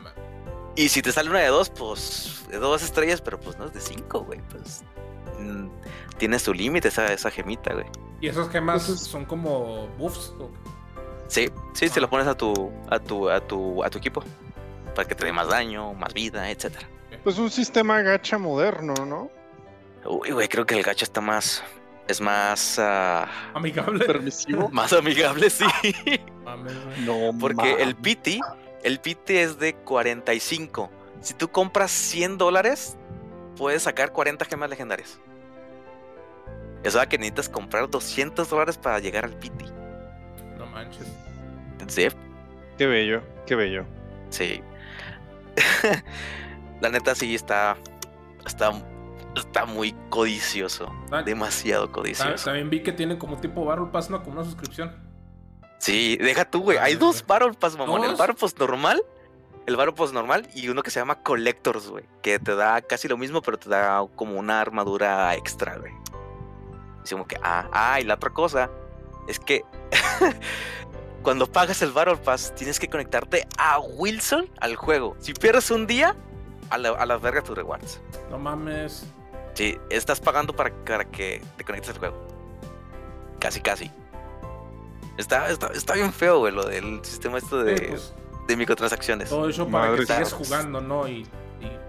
Y 0.76 0.90
si 0.90 1.02
te 1.02 1.12
sale 1.12 1.30
una 1.32 1.40
de 1.40 1.48
dos, 1.48 1.70
pues 1.72 2.46
de 2.52 2.58
dos 2.58 2.84
estrellas, 2.84 3.20
pero 3.22 3.40
pues 3.40 3.58
no 3.58 3.66
es 3.66 3.74
de 3.74 3.82
5, 3.82 4.20
güey. 4.26 4.40
Pues 4.52 4.84
mm, 5.40 5.68
tiene 6.20 6.38
su 6.38 6.54
límite 6.54 6.90
esa, 6.90 7.12
esa 7.12 7.32
gemita, 7.32 7.74
güey. 7.74 7.88
Y 8.22 8.28
esas 8.28 8.50
gemas 8.50 8.84
son 8.84 9.26
como 9.26 9.88
buffs. 9.98 10.34
¿o? 10.40 10.52
Sí, 11.28 11.50
sí, 11.74 11.90
se 11.90 12.00
Ah. 12.00 12.02
lo 12.04 12.10
pones 12.10 12.28
a 12.28 12.36
tu, 12.36 12.72
a 12.92 13.00
tu, 13.00 13.28
a 13.30 13.40
tu, 13.42 13.84
a 13.84 13.90
tu 13.90 13.98
equipo. 13.98 14.24
Para 14.94 15.08
que 15.08 15.16
te 15.16 15.26
dé 15.26 15.32
más 15.34 15.48
daño, 15.48 15.94
más 15.96 16.14
vida, 16.14 16.50
etcétera. 16.52 16.88
Pues 17.28 17.40
un 17.40 17.52
sistema 17.52 18.02
gacha 18.04 18.38
moderno, 18.38 18.94
¿no? 19.06 19.30
Uy, 20.06 20.32
güey, 20.32 20.48
creo 20.48 20.66
que 20.66 20.76
el 20.78 20.82
gacho 20.82 21.04
está 21.04 21.20
más. 21.20 21.62
Es 22.08 22.22
más. 22.22 22.80
ah, 22.80 23.28
Amigable. 23.54 24.06
Permisivo. 24.06 24.70
más 24.72 24.94
amigable, 24.94 25.50
sí. 25.50 25.66
Mames. 26.46 26.72
No, 27.00 27.38
Porque 27.38 27.84
el 27.84 27.98
pity, 27.98 28.40
el 28.82 29.02
pity 29.02 29.36
es 29.40 29.60
de 29.60 29.76
45. 29.76 30.90
Si 31.20 31.34
tú 31.34 31.50
compras 31.50 31.92
100 31.92 32.38
dólares, 32.38 32.96
puedes 33.58 33.84
sacar 33.84 34.14
40 34.14 34.46
gemas 34.46 34.70
legendarias. 34.70 35.20
Eso 36.82 36.98
da 36.98 37.10
que 37.10 37.18
necesitas 37.18 37.50
comprar 37.50 37.90
200 37.90 38.50
dólares 38.50 38.78
para 38.78 39.00
llegar 39.00 39.26
al 39.26 39.34
pity. 39.34 39.66
No 40.58 40.66
manches. 40.68 41.06
Sí, 41.88 42.08
Qué 42.78 42.86
bello, 42.88 43.22
qué 43.46 43.56
bello. 43.56 43.86
sí. 44.30 44.62
La 46.82 46.90
neta 46.90 47.16
sí 47.16 47.34
está, 47.36 47.78
está, 48.46 48.72
está 49.36 49.66
muy 49.66 49.96
codicioso. 50.10 50.94
Ah, 51.12 51.24
Demasiado 51.24 51.92
codicioso. 51.92 52.46
También 52.46 52.70
vi 52.70 52.84
que 52.84 52.92
tiene 52.92 53.18
como 53.18 53.38
tipo 53.38 53.66
Battle 53.66 53.88
Pass, 53.92 54.10
¿no? 54.10 54.22
Como 54.24 54.38
una 54.40 54.46
suscripción. 54.46 54.96
Sí, 55.80 56.18
deja 56.18 56.46
tú, 56.46 56.62
güey. 56.62 56.78
Hay 56.78 56.94
Ah, 56.94 56.98
dos 57.00 57.24
güey. 57.24 57.40
Battle 57.40 57.54
Pass, 57.60 57.78
mamón. 57.78 58.04
El 58.04 58.12
¿Dos? 58.12 58.20
Battle 58.20 58.36
Pass 58.36 58.56
normal. 58.58 59.02
El 59.66 59.76
Battle 59.76 59.94
Pass 59.94 60.14
normal 60.14 60.48
y 60.56 60.70
uno 60.70 60.82
que 60.82 60.90
se 60.92 61.00
llama 61.00 61.22
Collectors, 61.24 61.90
güey. 61.90 62.06
Que 62.22 62.40
te 62.40 62.56
da 62.56 62.82
casi 62.82 63.08
lo 63.08 63.18
mismo, 63.18 63.42
pero 63.42 63.58
te 63.60 63.70
da 63.70 64.02
como 64.16 64.40
una 64.40 64.62
armadura 64.62 65.36
extra, 65.36 65.78
güey. 65.78 65.92
Como 67.10 67.26
que, 67.28 67.38
ah, 67.44 67.68
ah, 67.72 68.00
y 68.02 68.04
la 68.04 68.16
otra 68.16 68.32
cosa 68.32 68.70
es 69.28 69.40
que 69.40 69.64
cuando 71.24 71.52
pagas 71.52 71.82
el 71.82 71.92
Battle 71.92 72.18
Pass 72.18 72.54
tienes 72.56 72.80
que 72.80 72.88
conectarte 72.90 73.48
a 73.58 73.80
Wilson 73.80 74.50
al 74.60 74.76
juego. 74.76 75.16
Si 75.20 75.34
pierdes 75.34 75.70
un 75.72 75.86
día, 75.88 76.16
a 76.70 76.78
la, 76.78 76.90
a 76.90 77.06
la 77.06 77.18
verga 77.18 77.42
tus 77.42 77.56
rewards. 77.58 78.02
No 78.30 78.38
mames. 78.38 79.06
Sí, 79.54 79.78
estás 79.90 80.20
pagando 80.20 80.54
para, 80.56 80.72
para 80.86 81.06
que 81.06 81.42
te 81.58 81.64
conectes 81.64 81.92
al 81.92 81.98
juego. 82.00 82.28
Casi, 83.40 83.60
casi. 83.62 83.92
Está, 85.18 85.50
está, 85.50 85.68
está 85.68 85.94
bien 85.96 86.14
feo, 86.14 86.40
güey, 86.40 86.54
lo 86.54 86.64
del 86.66 87.04
sistema 87.04 87.40
esto 87.40 87.64
de, 87.64 87.78
Sí, 87.78 87.86
pues, 87.90 88.14
de 88.48 88.56
microtransacciones. 88.56 89.30
todo 89.30 89.50
eso 89.50 89.68
para 89.68 89.86
Madre 89.90 90.02
que 90.06 90.06
sigas 90.14 90.34
jugando, 90.34 90.80
¿no? 90.82 91.08
Y, 91.08 91.22
y- 91.22 91.28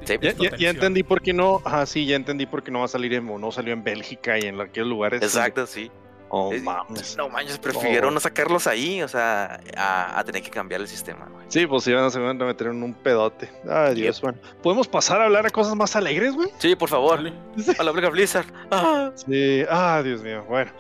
Sí. 0.06 0.16
Ya, 0.22 0.32
ya- 0.32 0.56
ya 0.56 0.70
entendí 0.70 1.02
por 1.02 1.20
qué 1.20 1.34
no. 1.34 1.60
Ajá, 1.64 1.84
sí, 1.84 2.06
ya 2.06 2.16
entendí 2.16 2.46
por 2.46 2.62
qué 2.62 2.70
no 2.70 2.78
va 2.78 2.84
a 2.86 2.88
salir 2.88 3.12
en. 3.12 3.26
No 3.40 3.52
salió 3.52 3.74
en 3.74 3.84
Bélgica 3.84 4.38
y 4.38 4.42
en 4.42 4.58
aquellos 4.58 4.88
lugares. 4.88 5.20
Exacto, 5.22 5.66
sí. 5.66 5.90
Oh, 6.30 6.52
Eh, 6.52 6.60
mames. 6.60 7.16
No 7.16 7.28
manches, 7.28 7.58
prefirieron 7.58 8.10
Oh. 8.10 8.14
no 8.14 8.20
sacarlos 8.20 8.66
ahí, 8.66 9.02
o 9.02 9.08
sea, 9.08 9.60
a, 9.76 10.18
a 10.18 10.24
tener 10.24 10.42
que 10.42 10.50
cambiar 10.50 10.80
el 10.82 10.88
sistema, 10.88 11.26
güey. 11.32 11.46
Sí, 11.48 11.66
pues 11.66 11.86
iban 11.86 12.04
a, 12.04 12.10
se 12.10 12.18
van 12.18 12.40
a 12.40 12.44
meter 12.44 12.66
en 12.66 12.82
un 12.82 12.92
pedote. 12.94 13.50
Ay, 13.68 13.94
Dios, 13.94 14.16
Yep. 14.16 14.22
bueno. 14.22 14.38
¿Podemos 14.62 14.88
pasar 14.88 15.20
a 15.20 15.24
hablar 15.24 15.46
a 15.46 15.50
cosas 15.50 15.74
más 15.74 15.96
alegres, 15.96 16.34
güey? 16.34 16.48
Sí, 16.58 16.76
por 16.76 16.88
favor, 16.88 17.16
Dale. 17.16 17.32
a 17.78 17.82
la 17.82 17.90
Blizzard 17.92 18.12
Blizzard. 18.12 18.46
Ah. 18.70 19.10
Sí, 19.14 19.64
ah, 19.70 20.02
Dios 20.04 20.22
mío. 20.22 20.44
Bueno, 20.48 20.70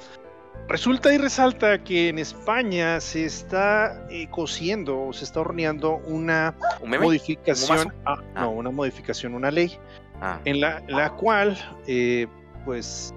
resulta 0.68 1.12
y 1.14 1.16
resalta 1.18 1.82
que 1.82 2.10
en 2.10 2.18
España 2.18 3.00
se 3.00 3.24
está 3.24 4.06
eh, 4.10 4.28
cociendo 4.30 5.00
o 5.00 5.12
se 5.14 5.24
está 5.24 5.40
horneando 5.40 5.96
una 6.04 6.54
modificación, 6.86 7.92
ah, 8.04 8.16
Ah. 8.34 8.40
no, 8.42 8.50
una 8.50 8.70
modificación, 8.70 9.34
una 9.34 9.50
ley 9.50 9.78
Ah, 10.20 10.40
en 10.44 10.60
la, 10.60 10.82
la 10.88 11.10
cual, 11.14 11.56
eh, 11.86 12.26
pues, 12.64 13.14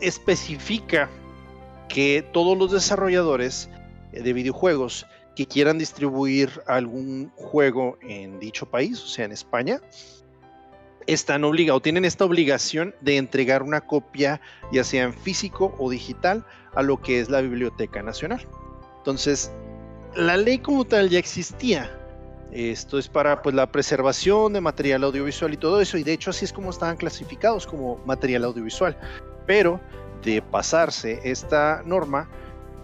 especifica 0.00 1.08
que 1.88 2.24
todos 2.32 2.56
los 2.56 2.72
desarrolladores 2.72 3.68
eh, 4.12 4.22
de 4.22 4.32
videojuegos 4.32 5.06
que 5.36 5.46
quieran 5.46 5.78
distribuir 5.78 6.50
algún 6.66 7.30
juego 7.36 7.98
en 8.02 8.38
dicho 8.40 8.66
país, 8.66 9.02
o 9.02 9.06
sea, 9.06 9.24
en 9.24 9.32
España, 9.32 9.80
están 11.06 11.44
obligados, 11.44 11.82
tienen 11.82 12.04
esta 12.04 12.24
obligación 12.24 12.94
de 13.00 13.16
entregar 13.16 13.62
una 13.62 13.80
copia, 13.80 14.40
ya 14.72 14.84
sea 14.84 15.04
en 15.04 15.14
físico 15.14 15.74
o 15.78 15.90
digital, 15.90 16.44
a 16.74 16.82
lo 16.82 17.00
que 17.00 17.20
es 17.20 17.30
la 17.30 17.40
Biblioteca 17.40 18.02
Nacional. 18.02 18.46
Entonces, 18.98 19.50
la 20.14 20.36
ley 20.36 20.58
como 20.58 20.84
tal 20.84 21.08
ya 21.08 21.18
existía. 21.18 21.96
Esto 22.52 22.98
es 22.98 23.08
para 23.08 23.42
pues, 23.42 23.54
la 23.54 23.70
preservación 23.70 24.52
de 24.52 24.60
material 24.60 25.04
audiovisual 25.04 25.54
y 25.54 25.56
todo 25.56 25.80
eso, 25.80 25.96
y 25.96 26.02
de 26.02 26.12
hecho 26.12 26.30
así 26.30 26.44
es 26.44 26.52
como 26.52 26.70
estaban 26.70 26.96
clasificados 26.96 27.66
como 27.66 27.98
material 28.04 28.44
audiovisual. 28.44 28.96
Pero 29.50 29.80
de 30.22 30.42
pasarse 30.42 31.18
esta 31.24 31.82
norma, 31.84 32.28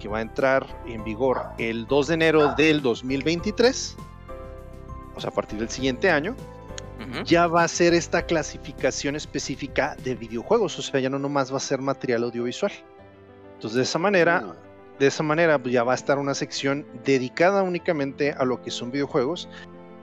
que 0.01 0.09
va 0.09 0.19
a 0.19 0.21
entrar 0.21 0.67
en 0.85 1.05
vigor 1.05 1.41
el 1.59 1.87
2 1.87 2.09
de 2.09 2.14
enero 2.14 2.55
del 2.57 2.83
2023, 2.83 3.97
o 5.14 5.21
sea, 5.21 5.31
a 5.31 5.33
partir 5.33 5.61
del 5.61 5.69
siguiente 5.69 6.11
año, 6.11 6.35
ya 7.25 7.47
va 7.47 7.62
a 7.62 7.69
ser 7.69 7.95
esta 7.95 8.27
clasificación 8.27 9.14
específica 9.14 9.95
de 10.03 10.17
videojuegos, 10.17 10.77
o 10.77 10.83
sea, 10.83 10.99
ya 10.99 11.09
no 11.09 11.21
nomás 11.21 11.53
va 11.53 11.59
a 11.59 11.61
ser 11.61 11.81
material 11.81 12.25
audiovisual. 12.25 12.73
Entonces, 13.55 13.77
de 13.77 13.83
esa 13.85 14.01
manera, 14.01 14.57
de 14.99 15.07
esa 15.07 15.23
manera 15.23 15.61
pues, 15.61 15.73
ya 15.73 15.85
va 15.85 15.93
a 15.93 15.95
estar 15.95 16.19
una 16.19 16.35
sección 16.35 16.85
dedicada 17.05 17.62
únicamente 17.62 18.33
a 18.33 18.45
lo 18.45 18.61
que 18.61 18.73
son 18.73 18.91
videojuegos 18.91 19.49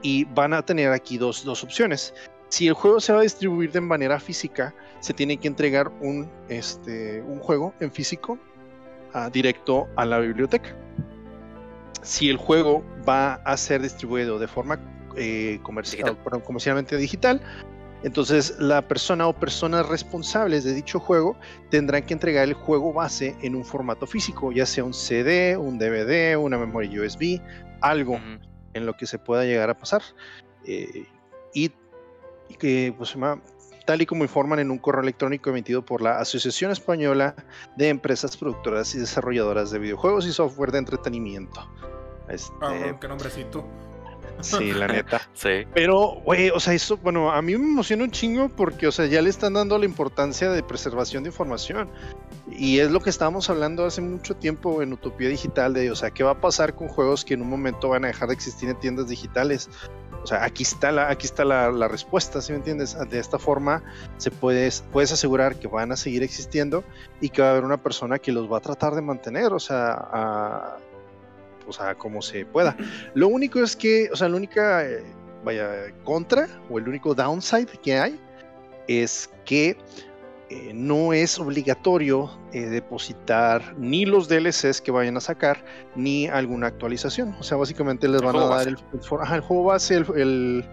y 0.02 0.24
van 0.24 0.54
a 0.54 0.66
tener 0.66 0.94
aquí 0.94 1.18
dos, 1.18 1.44
dos 1.44 1.62
opciones. 1.62 2.14
Si 2.54 2.68
el 2.68 2.76
juego 2.76 3.00
se 3.00 3.12
va 3.12 3.18
a 3.18 3.24
distribuir 3.24 3.72
de 3.72 3.82
manera 3.82 4.20
física, 4.20 4.76
se 5.00 5.12
tiene 5.12 5.38
que 5.38 5.48
entregar 5.48 5.92
un, 6.02 6.30
este, 6.50 7.20
un 7.24 7.40
juego 7.40 7.74
en 7.80 7.92
físico 7.92 8.38
ah, 9.16 9.28
directo 9.34 9.88
a 9.96 10.06
la 10.06 10.20
biblioteca. 10.20 10.76
Si 12.04 12.30
el 12.30 12.38
juego 12.38 12.84
va 13.10 13.42
a 13.44 13.58
ser 13.58 13.82
distribuido 13.82 14.38
de 14.38 14.48
forma 14.48 14.80
eh, 15.16 15.62
comercial, 15.64 16.16
perdón, 16.24 16.42
comercialmente 16.42 16.96
digital, 16.96 17.42
Entonces, 18.04 18.56
la 18.60 18.88
persona 18.88 19.28
o 19.28 19.34
personas 19.34 19.90
responsables 19.90 20.64
de 20.64 20.76
dicho 20.76 21.00
juego 21.00 21.36
tendrán 21.72 22.04
que 22.04 22.14
entregar 22.14 22.48
el 22.48 22.54
juego 22.54 22.94
base 22.94 23.36
en 23.42 23.56
un 23.56 23.66
formato 23.66 24.06
físico, 24.06 24.52
ya 24.52 24.68
sea 24.68 24.84
un 24.84 24.94
CD, 24.94 25.58
un 25.58 25.80
DVD, 25.80 26.38
una 26.38 26.60
memoria 26.60 27.02
USB, 27.02 27.42
algo 27.82 28.20
en 28.76 28.86
lo 28.86 28.94
que 28.94 29.08
se 29.08 29.18
pueda 29.18 29.44
llegar 29.44 29.72
a 29.72 29.74
pasar. 29.76 30.04
Eh, 30.68 31.08
y 31.56 31.72
que, 32.58 32.94
pues, 32.98 33.10
se 33.10 33.16
llama- 33.16 33.42
tal 33.86 34.02
y 34.02 34.06
como 34.06 34.24
informan 34.24 34.60
en 34.60 34.72
un 34.72 34.78
correo 34.78 35.02
electrónico 35.02 35.50
emitido 35.50 35.84
por 35.84 36.02
la 36.02 36.20
Asociación 36.20 36.72
Española 36.72 37.36
de 37.76 37.90
Empresas 37.90 38.38
Productoras 38.38 38.96
y 38.96 39.00
Desarrolladoras 39.00 39.72
de 39.72 39.80
Videojuegos 39.80 40.26
y 40.26 40.32
Software 40.32 40.72
de 40.72 40.78
Entretenimiento. 40.80 41.70
Este, 42.30 42.54
Ah, 42.62 42.70
bueno, 42.80 43.00
qué 43.00 43.08
nombrecito. 43.10 43.66
sí, 44.40 44.72
la 44.74 44.88
neta. 45.04 45.22
Sí. 45.34 45.66
Pero, 45.74 46.22
güey, 46.24 46.50
o 46.50 46.60
sea, 46.62 46.74
eso, 46.74 46.96
bueno, 46.96 47.30
a 47.32 47.42
mí 47.42 47.58
me 47.58 47.66
emociona 47.68 48.06
un 48.06 48.12
chingo 48.12 48.48
porque, 48.48 48.88
o 48.88 48.92
sea, 48.94 49.06
ya 49.06 49.22
le 49.22 49.30
están 49.30 49.54
dando 49.54 49.78
la 49.78 49.84
importancia 49.86 50.50
de 50.50 50.64
preservación 50.64 51.24
de 51.24 51.30
información. 51.30 51.90
Y 52.52 52.80
es 52.80 52.90
lo 52.92 53.00
que 53.02 53.10
estábamos 53.10 53.50
hablando 53.50 53.86
hace 53.86 54.00
mucho 54.02 54.36
tiempo 54.36 54.82
en 54.82 54.94
Utopía 54.94 55.28
Digital, 55.28 55.74
de, 55.74 55.92
o 55.92 55.96
sea, 55.96 56.12
¿qué 56.12 56.24
va 56.24 56.32
a 56.32 56.42
pasar 56.42 56.74
con 56.76 56.88
juegos 56.88 57.26
que 57.26 57.34
en 57.34 57.42
un 57.42 57.50
momento 57.50 57.90
van 57.90 58.06
a 58.06 58.08
dejar 58.08 58.30
de 58.30 58.34
existir 58.36 58.70
en 58.70 58.80
tiendas 58.80 59.08
digitales? 59.10 59.70
O 60.24 60.28
sea, 60.28 60.46
aquí 60.46 60.64
está 60.64 60.92
la, 60.92 61.10
aquí 61.10 61.26
está 61.26 61.44
la, 61.44 61.70
la 61.70 61.90
respuesta, 61.90 62.42
¿sí 62.42 62.54
me 62.54 62.60
entiendes? 62.60 62.98
De 63.10 63.20
esta 63.20 63.38
forma 63.38 63.84
se 64.18 64.32
puedes, 64.32 64.84
puedes 64.94 65.12
asegurar 65.12 65.58
que 65.58 65.68
van 65.68 65.92
a 65.92 65.98
seguir 65.98 66.24
existiendo 66.24 66.84
y 67.20 67.30
que 67.30 67.42
va 67.42 67.50
a 67.50 67.52
haber 67.52 67.66
una 67.66 67.78
persona 67.78 68.20
que 68.20 68.32
los 68.32 68.52
va 68.52 68.58
a 68.58 68.62
tratar 68.62 68.96
de 68.96 69.02
mantener, 69.02 69.52
o 69.52 69.60
sea, 69.60 69.92
a, 69.92 70.78
o 71.68 71.74
sea, 71.74 71.96
como 71.96 72.22
se 72.22 72.46
pueda. 72.46 72.78
Lo 73.14 73.28
único 73.28 73.60
es 73.60 73.76
que, 73.76 74.10
o 74.12 74.16
sea, 74.16 74.30
la 74.30 74.38
única, 74.38 74.86
eh, 74.86 75.04
vaya, 75.44 75.94
contra 76.06 76.48
o 76.70 76.78
el 76.80 76.88
único 76.88 77.14
downside 77.14 77.68
que 77.82 78.00
hay 78.00 78.20
es 78.88 79.30
que 79.44 79.78
eh, 80.54 80.72
no 80.74 81.14
es 81.14 81.40
obligatorio 81.40 82.30
eh, 82.52 82.62
depositar 82.62 83.74
ni 83.78 84.06
los 84.06 84.28
DLCs 84.28 84.82
que 84.82 84.92
vayan 84.92 85.18
a 85.18 85.20
sacar 85.22 85.64
ni 85.96 86.28
alguna 86.28 86.68
actualización. 86.68 87.36
O 87.40 87.44
sea, 87.44 87.58
básicamente 87.58 88.08
les 88.08 88.22
El 88.22 88.26
van 88.28 88.36
a 88.36 88.46
dar 88.48 88.68
el, 88.68 88.78
el 88.94 89.00
for- 89.02 89.22
ajá, 89.22 89.36
el 89.36 89.42
juego 89.42 89.64
base, 89.66 89.96
el, 89.96 90.06
el 90.16 90.66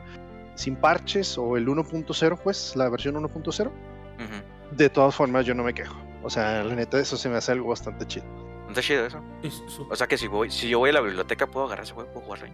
sin 0.55 0.77
parches 0.77 1.39
o 1.39 1.57
el 1.57 1.67
1.0, 1.69 2.39
pues, 2.43 2.77
la 2.77 2.89
versión 2.89 3.15
1.0. 3.15 3.67
Ujú. 3.69 3.73
De 4.77 4.89
todas 4.91 5.15
formas, 5.15 5.47
yo 5.47 5.55
no 5.55 5.63
me 5.65 5.73
quejo. 5.75 5.97
O 6.23 6.29
sea, 6.29 6.63
la 6.63 6.75
neta, 6.75 6.99
eso 7.01 7.17
se 7.17 7.29
me 7.29 7.37
hace 7.37 7.53
algo 7.53 7.69
bastante 7.71 8.07
chido. 8.07 8.27
¿No 8.65 8.69
está 8.69 8.83
chido 8.83 9.07
eso? 9.07 9.21
O 9.91 9.97
sea 9.97 10.07
que 10.07 10.17
si 10.19 10.27
voy, 10.29 10.51
si 10.51 10.69
yo 10.69 10.79
voy 10.79 10.91
a 10.91 10.93
la 10.93 11.01
biblioteca 11.01 11.47
puedo 11.47 11.67
agarrar 11.67 11.85
ese 11.85 11.95
juego, 11.95 12.11
puedo 12.13 12.25
jugarlo 12.27 12.47
ahí. 12.47 12.53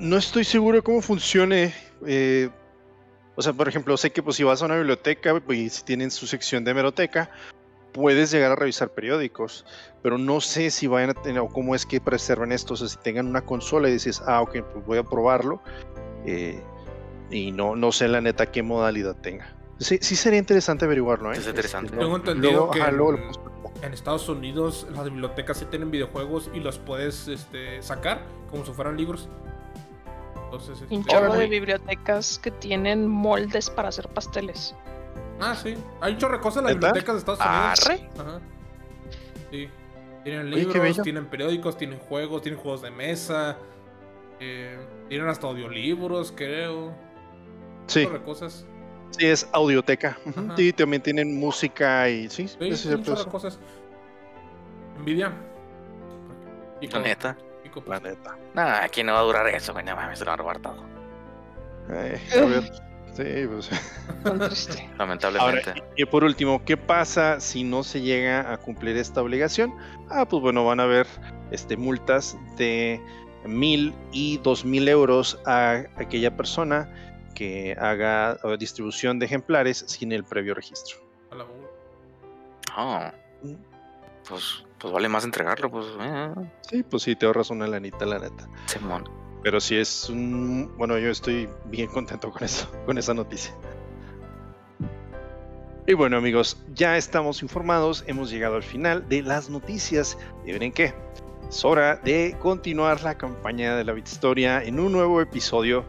No 0.00 0.16
estoy 0.16 0.44
seguro 0.44 0.78
de 0.78 0.82
cómo 0.82 1.02
funcione. 1.02 1.74
eh, 2.06 2.48
o 3.40 3.42
sea, 3.42 3.54
por 3.54 3.68
ejemplo, 3.68 3.96
sé 3.96 4.10
que 4.10 4.22
pues 4.22 4.36
si 4.36 4.44
vas 4.44 4.60
a 4.60 4.66
una 4.66 4.76
biblioteca 4.76 5.40
pues, 5.40 5.58
y 5.58 5.70
si 5.70 5.82
tienen 5.82 6.10
su 6.10 6.26
sección 6.26 6.62
de 6.62 6.72
hemeroteca, 6.72 7.30
puedes 7.90 8.30
llegar 8.30 8.52
a 8.52 8.54
revisar 8.54 8.90
periódicos, 8.90 9.64
pero 10.02 10.18
no 10.18 10.42
sé 10.42 10.70
si 10.70 10.86
vayan 10.86 11.08
a 11.08 11.14
tener 11.14 11.40
o 11.40 11.48
cómo 11.48 11.74
es 11.74 11.86
que 11.86 12.02
preservan 12.02 12.52
esto. 12.52 12.74
O 12.74 12.76
sea, 12.76 12.86
si 12.86 12.98
tengan 12.98 13.26
una 13.26 13.40
consola 13.40 13.88
y 13.88 13.92
dices, 13.92 14.22
ah, 14.26 14.42
ok, 14.42 14.58
pues 14.74 14.84
voy 14.84 14.98
a 14.98 15.04
probarlo. 15.04 15.62
eh, 16.26 16.62
y 17.30 17.50
no, 17.52 17.76
no 17.76 17.92
sé 17.92 18.08
la 18.08 18.20
neta 18.20 18.44
qué 18.44 18.62
modalidad 18.62 19.16
tenga. 19.16 19.56
Sí, 19.78 19.98
sí 20.02 20.16
sería 20.16 20.38
interesante 20.38 20.84
averiguarlo, 20.84 21.32
¿eh? 21.32 21.38
Es 21.38 21.46
interesante. 21.46 21.96
Tengo 21.96 22.16
entendido 22.16 22.52
luego, 22.52 22.70
que 22.72 22.82
ajá, 22.82 22.90
luego 22.90 23.14
en-. 23.14 23.84
En 23.84 23.94
Estados 23.94 24.28
Unidos 24.28 24.86
las 24.90 25.04
bibliotecas 25.04 25.56
sí 25.56 25.64
tienen 25.64 25.90
videojuegos 25.90 26.50
y 26.52 26.60
los 26.60 26.78
puedes 26.78 27.26
este, 27.28 27.80
sacar 27.82 28.26
como 28.50 28.66
si 28.66 28.72
fueran 28.72 28.98
libros. 28.98 29.30
Entonces, 30.52 30.82
Y 30.90 30.94
un 30.96 31.00
este, 31.02 31.12
chorro 31.12 31.34
de 31.34 31.46
bibliotecas 31.46 32.38
que 32.38 32.50
tienen 32.50 33.06
moldes 33.08 33.70
para 33.70 33.88
hacer 33.88 34.08
pasteles. 34.08 34.74
Ah, 35.40 35.54
sí. 35.54 35.74
Hay 36.00 36.14
un 36.14 36.18
chorro 36.18 36.34
de 36.36 36.40
cosas 36.40 36.58
en 36.62 36.64
las 36.64 36.74
bibliotecas 36.74 37.14
de 37.14 37.18
Estados 37.20 37.40
Unidos. 37.40 37.86
Arre. 37.86 38.10
Ajá. 38.18 38.40
Sí. 39.50 39.68
Tienen 40.24 40.50
libros, 40.50 41.02
tienen 41.02 41.26
periódicos, 41.26 41.76
tienen 41.78 41.98
juegos, 41.98 42.42
tienen 42.42 42.60
juegos 42.60 42.82
de 42.82 42.90
mesa. 42.90 43.56
eh, 44.42 44.78
tienen 45.08 45.28
hasta 45.28 45.46
audiolibros, 45.46 46.32
creo. 46.34 46.94
Sí, 47.86 48.00
Un 48.00 48.06
chorro 48.06 48.18
de 48.18 48.24
cosas. 48.24 48.66
sí, 49.10 49.26
es 49.26 49.46
audioteca. 49.52 50.18
Ajá. 50.26 50.56
Sí, 50.56 50.72
también 50.72 51.02
tienen 51.02 51.38
música 51.38 52.08
y 52.08 52.28
sí, 52.30 52.48
Sí, 52.48 52.56
es 52.60 52.70
un 52.70 52.76
cierto 52.76 53.04
chorro 53.04 53.14
eso. 53.16 53.24
de 53.26 53.30
cosas. 53.30 53.58
Envidia. 54.98 55.32
Y 56.80 56.88
con- 56.88 57.02
neta. 57.02 57.36
Y 57.70 57.80
con- 57.80 57.84
La 57.88 58.00
neta. 58.00 58.36
Nah, 58.54 58.82
aquí 58.84 59.02
no 59.02 59.12
va 59.14 59.20
a 59.20 59.22
durar 59.22 59.46
eso, 59.48 59.72
güey. 59.72 59.84
No 59.84 59.96
mames, 59.96 60.18
se 60.18 60.24
lo 60.24 60.30
van 60.30 60.40
a 60.40 60.42
robar 60.42 60.58
todo. 60.60 60.84
Eh, 61.90 62.20
a 62.36 62.44
ver, 62.44 62.72
sí, 63.14 63.46
pues. 63.48 63.70
Lamentablemente. 64.98 65.70
Ahora, 65.70 65.84
y 65.96 66.04
por 66.04 66.24
último, 66.24 66.64
¿qué 66.64 66.76
pasa 66.76 67.40
si 67.40 67.64
no 67.64 67.82
se 67.82 68.00
llega 68.00 68.52
a 68.52 68.56
cumplir 68.58 68.96
esta 68.96 69.22
obligación? 69.22 69.74
Ah, 70.10 70.26
pues 70.28 70.42
bueno, 70.42 70.64
van 70.64 70.80
a 70.80 70.84
haber 70.84 71.06
este, 71.50 71.76
multas 71.76 72.36
de 72.56 73.00
mil 73.44 73.94
y 74.12 74.38
dos 74.38 74.64
mil 74.64 74.86
euros 74.88 75.38
a 75.46 75.84
aquella 75.96 76.36
persona 76.36 76.92
que 77.34 77.74
haga 77.80 78.36
distribución 78.58 79.18
de 79.18 79.26
ejemplares 79.26 79.84
sin 79.86 80.12
el 80.12 80.24
previo 80.24 80.54
registro. 80.54 80.98
a 81.30 81.36
la 81.36 81.44
bola. 81.44 81.68
Ah, 82.76 83.14
pues, 84.28 84.64
pues 84.80 84.92
vale 84.92 85.08
más 85.08 85.24
entregarlo, 85.24 85.70
pues. 85.70 85.86
Eh, 86.00 86.34
Sí, 86.62 86.82
pues 86.82 87.02
sí, 87.02 87.14
te 87.14 87.26
ahorras 87.26 87.50
una 87.50 87.66
lanita, 87.66 88.06
la 88.06 88.18
neta. 88.18 88.48
Simón. 88.66 89.08
Pero 89.42 89.60
sí 89.60 89.76
es 89.76 90.08
un... 90.08 90.72
Bueno, 90.76 90.98
yo 90.98 91.10
estoy 91.10 91.48
bien 91.66 91.88
contento 91.88 92.30
con 92.30 92.44
eso, 92.44 92.70
con 92.86 92.98
esa 92.98 93.14
noticia. 93.14 93.54
Y 95.86 95.94
bueno 95.94 96.18
amigos, 96.18 96.56
ya 96.74 96.96
estamos 96.96 97.42
informados, 97.42 98.04
hemos 98.06 98.30
llegado 98.30 98.56
al 98.56 98.62
final 98.62 99.08
de 99.08 99.22
las 99.22 99.50
noticias. 99.50 100.16
Y 100.44 100.52
miren 100.52 100.72
qué, 100.72 100.94
es 101.48 101.64
hora 101.64 101.96
de 101.96 102.36
continuar 102.38 103.02
la 103.02 103.16
campaña 103.16 103.74
de 103.76 103.84
la 103.84 103.98
Historia 103.98 104.62
en 104.62 104.78
un 104.78 104.92
nuevo 104.92 105.20
episodio, 105.20 105.84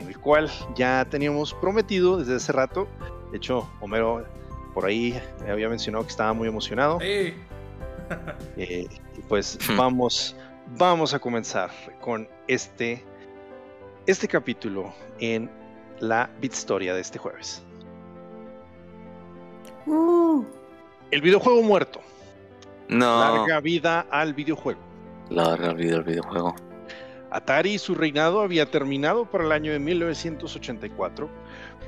en 0.00 0.08
el 0.08 0.18
cual 0.18 0.50
ya 0.74 1.06
teníamos 1.08 1.54
prometido 1.54 2.16
desde 2.16 2.36
hace 2.36 2.52
rato. 2.52 2.88
De 3.30 3.36
hecho, 3.36 3.70
Homero 3.80 4.26
por 4.74 4.86
ahí 4.86 5.20
me 5.44 5.50
había 5.50 5.68
mencionado 5.68 6.04
que 6.04 6.10
estaba 6.10 6.32
muy 6.32 6.48
emocionado. 6.48 6.98
¡Eh! 7.00 7.34
Eh, 8.56 8.86
pues 9.28 9.58
Hmm. 9.68 9.76
vamos, 9.76 10.36
vamos 10.76 11.14
a 11.14 11.18
comenzar 11.18 11.70
con 12.00 12.28
este, 12.48 13.04
este 14.06 14.26
capítulo 14.28 14.92
en 15.20 15.50
la 16.00 16.30
Bitstoria 16.40 16.94
de 16.94 17.00
este 17.00 17.18
jueves. 17.18 17.62
El 21.10 21.22
videojuego 21.22 21.62
muerto. 21.62 22.00
No. 22.88 23.20
Larga 23.20 23.60
vida 23.60 24.06
al 24.10 24.34
videojuego. 24.34 24.80
Larga 25.30 25.72
vida 25.72 25.96
el 25.96 26.04
videojuego. 26.04 26.54
Atari 27.30 27.74
y 27.74 27.78
su 27.78 27.94
reinado 27.94 28.40
había 28.40 28.70
terminado 28.70 29.26
para 29.26 29.44
el 29.44 29.52
año 29.52 29.72
de 29.72 29.78
1984, 29.78 31.28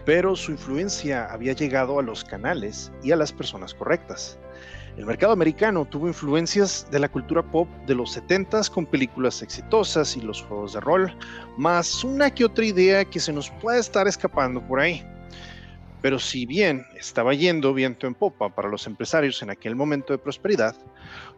pero 0.04 0.36
su 0.36 0.52
influencia 0.52 1.26
había 1.32 1.54
llegado 1.54 1.98
a 1.98 2.02
los 2.02 2.24
canales 2.24 2.92
y 3.02 3.12
a 3.12 3.16
las 3.16 3.32
personas 3.32 3.72
correctas. 3.74 4.38
El 4.96 5.06
mercado 5.06 5.32
americano 5.32 5.84
tuvo 5.84 6.08
influencias 6.08 6.86
de 6.90 6.98
la 6.98 7.08
cultura 7.08 7.42
pop 7.42 7.68
de 7.86 7.94
los 7.94 8.16
70s 8.16 8.70
con 8.70 8.86
películas 8.86 9.40
exitosas 9.42 10.16
y 10.16 10.20
los 10.20 10.42
juegos 10.42 10.72
de 10.72 10.80
rol, 10.80 11.16
más 11.56 12.04
una 12.04 12.30
que 12.30 12.44
otra 12.44 12.64
idea 12.64 13.04
que 13.04 13.20
se 13.20 13.32
nos 13.32 13.50
puede 13.50 13.78
estar 13.78 14.08
escapando 14.08 14.60
por 14.60 14.80
ahí. 14.80 15.04
Pero 16.02 16.18
si 16.18 16.46
bien 16.46 16.86
estaba 16.96 17.34
yendo 17.34 17.74
viento 17.74 18.06
en 18.06 18.14
popa 18.14 18.48
para 18.48 18.68
los 18.68 18.86
empresarios 18.86 19.42
en 19.42 19.50
aquel 19.50 19.76
momento 19.76 20.12
de 20.12 20.18
prosperidad, 20.18 20.74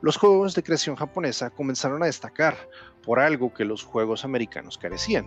los 0.01 0.17
juegos 0.17 0.55
de 0.55 0.63
creación 0.63 0.97
japonesa 0.97 1.51
comenzaron 1.51 2.03
a 2.03 2.07
destacar 2.07 2.57
por 3.03 3.19
algo 3.19 3.53
que 3.53 3.65
los 3.65 3.83
juegos 3.83 4.25
americanos 4.25 4.79
carecían. 4.79 5.27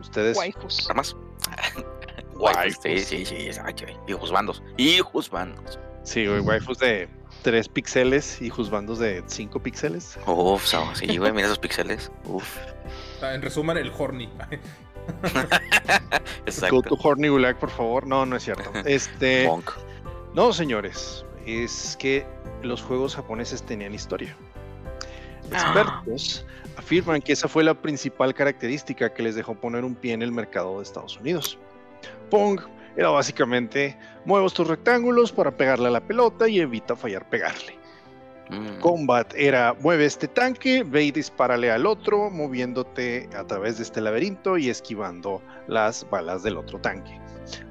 Ustedes 0.00 0.36
Waifus. 0.36 0.88
¿Armas? 0.88 1.16
Waifus. 2.34 2.82
Sí, 2.82 2.98
sí, 2.98 3.26
sí. 3.26 3.50
güey. 3.82 3.96
Hijos 4.08 4.32
bandos. 4.32 4.62
Hijos 4.76 5.30
bandos. 5.30 5.78
Sí, 6.06 6.24
güey, 6.26 6.38
waifus 6.40 6.78
de 6.78 7.08
3 7.42 7.68
píxeles 7.68 8.40
y 8.40 8.48
juzbandos 8.48 8.98
de 9.00 9.24
5 9.26 9.60
píxeles. 9.60 10.16
Uf, 10.26 10.64
so- 10.64 10.94
sí, 10.94 11.16
güey, 11.18 11.32
mira 11.32 11.46
esos 11.46 11.58
píxeles. 11.58 12.10
Uf. 12.24 12.46
Ah, 13.22 13.34
En 13.34 13.42
resumen, 13.42 13.76
el 13.76 13.90
horny. 13.96 14.26
Go 15.22 15.40
Exacto. 16.46 16.82
to 16.82 16.96
Horny 17.02 17.28
Gulag, 17.28 17.58
por 17.58 17.70
favor. 17.70 18.06
No, 18.06 18.24
no 18.24 18.36
es 18.36 18.44
cierto. 18.44 18.70
Este, 18.84 19.46
Monk. 19.46 19.70
no, 20.34 20.52
señores, 20.52 21.24
es 21.44 21.96
que 21.98 22.24
los 22.62 22.82
juegos 22.82 23.16
japoneses 23.16 23.62
tenían 23.64 23.92
historia. 23.94 24.36
Expertos 25.50 26.44
afirman 26.76 27.22
que 27.22 27.32
esa 27.32 27.48
fue 27.48 27.62
la 27.64 27.74
principal 27.74 28.34
característica 28.34 29.12
que 29.12 29.22
les 29.22 29.34
dejó 29.34 29.54
poner 29.54 29.84
un 29.84 29.94
pie 29.94 30.12
en 30.12 30.22
el 30.22 30.32
mercado 30.32 30.76
de 30.78 30.82
Estados 30.82 31.16
Unidos. 31.18 31.58
Pong 32.30 32.60
era 32.96 33.10
básicamente 33.10 33.96
mueve 34.24 34.46
estos 34.46 34.68
rectángulos 34.68 35.32
para 35.32 35.50
pegarle 35.50 35.88
a 35.88 35.92
la 35.92 36.00
pelota 36.00 36.48
y 36.48 36.60
evita 36.60 36.96
fallar 36.96 37.28
pegarle. 37.28 37.78
Mm. 38.50 38.80
Combat 38.80 39.32
era 39.34 39.74
mueve 39.80 40.06
este 40.06 40.28
tanque, 40.28 40.84
ve 40.84 41.04
y 41.04 41.10
dispárale 41.10 41.70
al 41.70 41.84
otro, 41.84 42.30
moviéndote 42.30 43.28
a 43.36 43.44
través 43.44 43.76
de 43.76 43.82
este 43.82 44.00
laberinto 44.00 44.56
y 44.56 44.70
esquivando 44.70 45.42
las 45.66 46.08
balas 46.10 46.42
del 46.42 46.56
otro 46.56 46.80
tanque. 46.80 47.20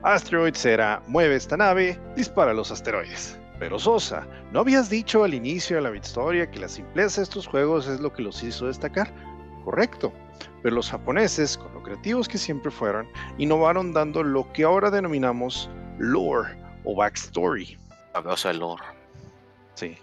Asteroids 0.03 0.65
era 0.65 1.01
mueve 1.07 1.35
esta 1.35 1.57
nave, 1.57 1.99
dispara 2.15 2.53
los 2.53 2.71
asteroides. 2.71 3.39
Pero 3.57 3.79
Sosa, 3.79 4.27
¿no 4.51 4.59
habías 4.59 4.89
dicho 4.89 5.23
al 5.23 5.33
inicio 5.33 5.77
de 5.77 5.83
la 5.83 5.95
historia 5.95 6.49
que 6.49 6.59
la 6.59 6.67
simpleza 6.67 7.21
de 7.21 7.23
estos 7.23 7.47
juegos 7.47 7.87
es 7.87 8.01
lo 8.01 8.11
que 8.11 8.21
los 8.21 8.43
hizo 8.43 8.67
destacar? 8.67 9.09
Correcto. 9.63 10.11
Pero 10.61 10.75
los 10.75 10.89
japoneses, 10.89 11.57
con 11.57 11.73
lo 11.73 11.83
creativos 11.83 12.27
que 12.27 12.37
siempre 12.37 12.71
fueron, 12.71 13.07
innovaron 13.37 13.93
dando 13.93 14.23
lo 14.23 14.51
que 14.53 14.63
ahora 14.63 14.89
denominamos 14.89 15.69
lore 15.99 16.57
o 16.83 16.95
backstory. 16.95 17.77
El 18.45 18.59
lore. 18.59 18.83
Sí. 19.75 19.97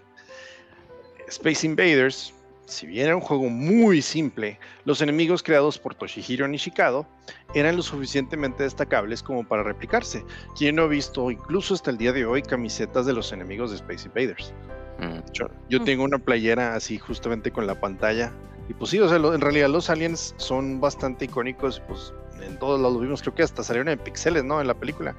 Space 1.27 1.65
Invaders, 1.65 2.33
si 2.65 2.85
bien 2.87 3.07
era 3.07 3.15
un 3.15 3.21
juego 3.21 3.49
muy 3.49 4.01
simple, 4.01 4.59
los 4.85 5.01
enemigos 5.01 5.41
creados 5.41 5.79
por 5.79 5.95
Toshihiro 5.95 6.47
Nishikado 6.47 7.07
eran 7.55 7.75
lo 7.75 7.81
suficientemente 7.81 8.63
destacables 8.63 9.23
como 9.23 9.43
para 9.43 9.63
replicarse. 9.63 10.23
Quien 10.57 10.75
no 10.75 10.83
ha 10.83 10.87
visto 10.87 11.31
incluso 11.31 11.73
hasta 11.73 11.91
el 11.91 11.97
día 11.97 12.13
de 12.13 12.25
hoy 12.25 12.41
camisetas 12.43 13.05
de 13.05 13.13
los 13.13 13.31
enemigos 13.31 13.71
de 13.71 13.77
Space 13.77 14.07
Invaders? 14.07 14.53
Mm. 14.99 15.31
Yo, 15.33 15.47
yo 15.69 15.79
Mm. 15.79 15.85
tengo 15.85 16.03
una 16.03 16.17
playera 16.19 16.75
así 16.75 16.97
justamente 16.97 17.51
con 17.51 17.67
la 17.67 17.79
pantalla. 17.79 18.31
Y 18.69 18.73
pues 18.73 18.91
sí, 18.91 18.99
o 18.99 19.09
sea, 19.09 19.19
lo- 19.19 19.33
en 19.33 19.41
realidad 19.41 19.67
los 19.69 19.89
aliens 19.89 20.33
son 20.37 20.79
bastante 20.79 21.25
icónicos, 21.25 21.81
pues 21.87 22.13
en 22.41 22.57
todos 22.59 22.79
lados 22.79 22.93
los 22.93 23.01
vimos, 23.01 23.21
creo 23.21 23.35
que 23.35 23.43
hasta 23.43 23.63
salieron 23.63 23.89
en 23.89 23.99
pixeles, 23.99 24.43
¿no? 24.43 24.61
En 24.61 24.67
la 24.67 24.73
película. 24.73 25.15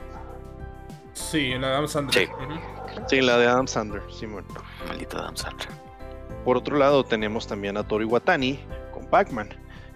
Sí, 1.13 1.53
en 1.53 1.61
la 1.63 1.69
Adam 1.69 1.87
Sandler. 1.89 2.27
Sí. 2.27 2.33
Sí, 3.09 3.21
la 3.21 3.39
de 3.39 3.47
Adam 3.47 3.67
Sandler, 3.69 4.03
Simón. 4.13 4.45
Maldito 4.89 5.19
Adam 5.19 5.37
Sandler. 5.37 5.69
Por 6.45 6.57
otro 6.57 6.77
lado, 6.77 7.05
tenemos 7.05 7.47
también 7.47 7.77
a 7.77 7.87
Tori 7.87 8.05
Watani 8.05 8.59
con 8.93 9.07
Pac-Man. 9.07 9.49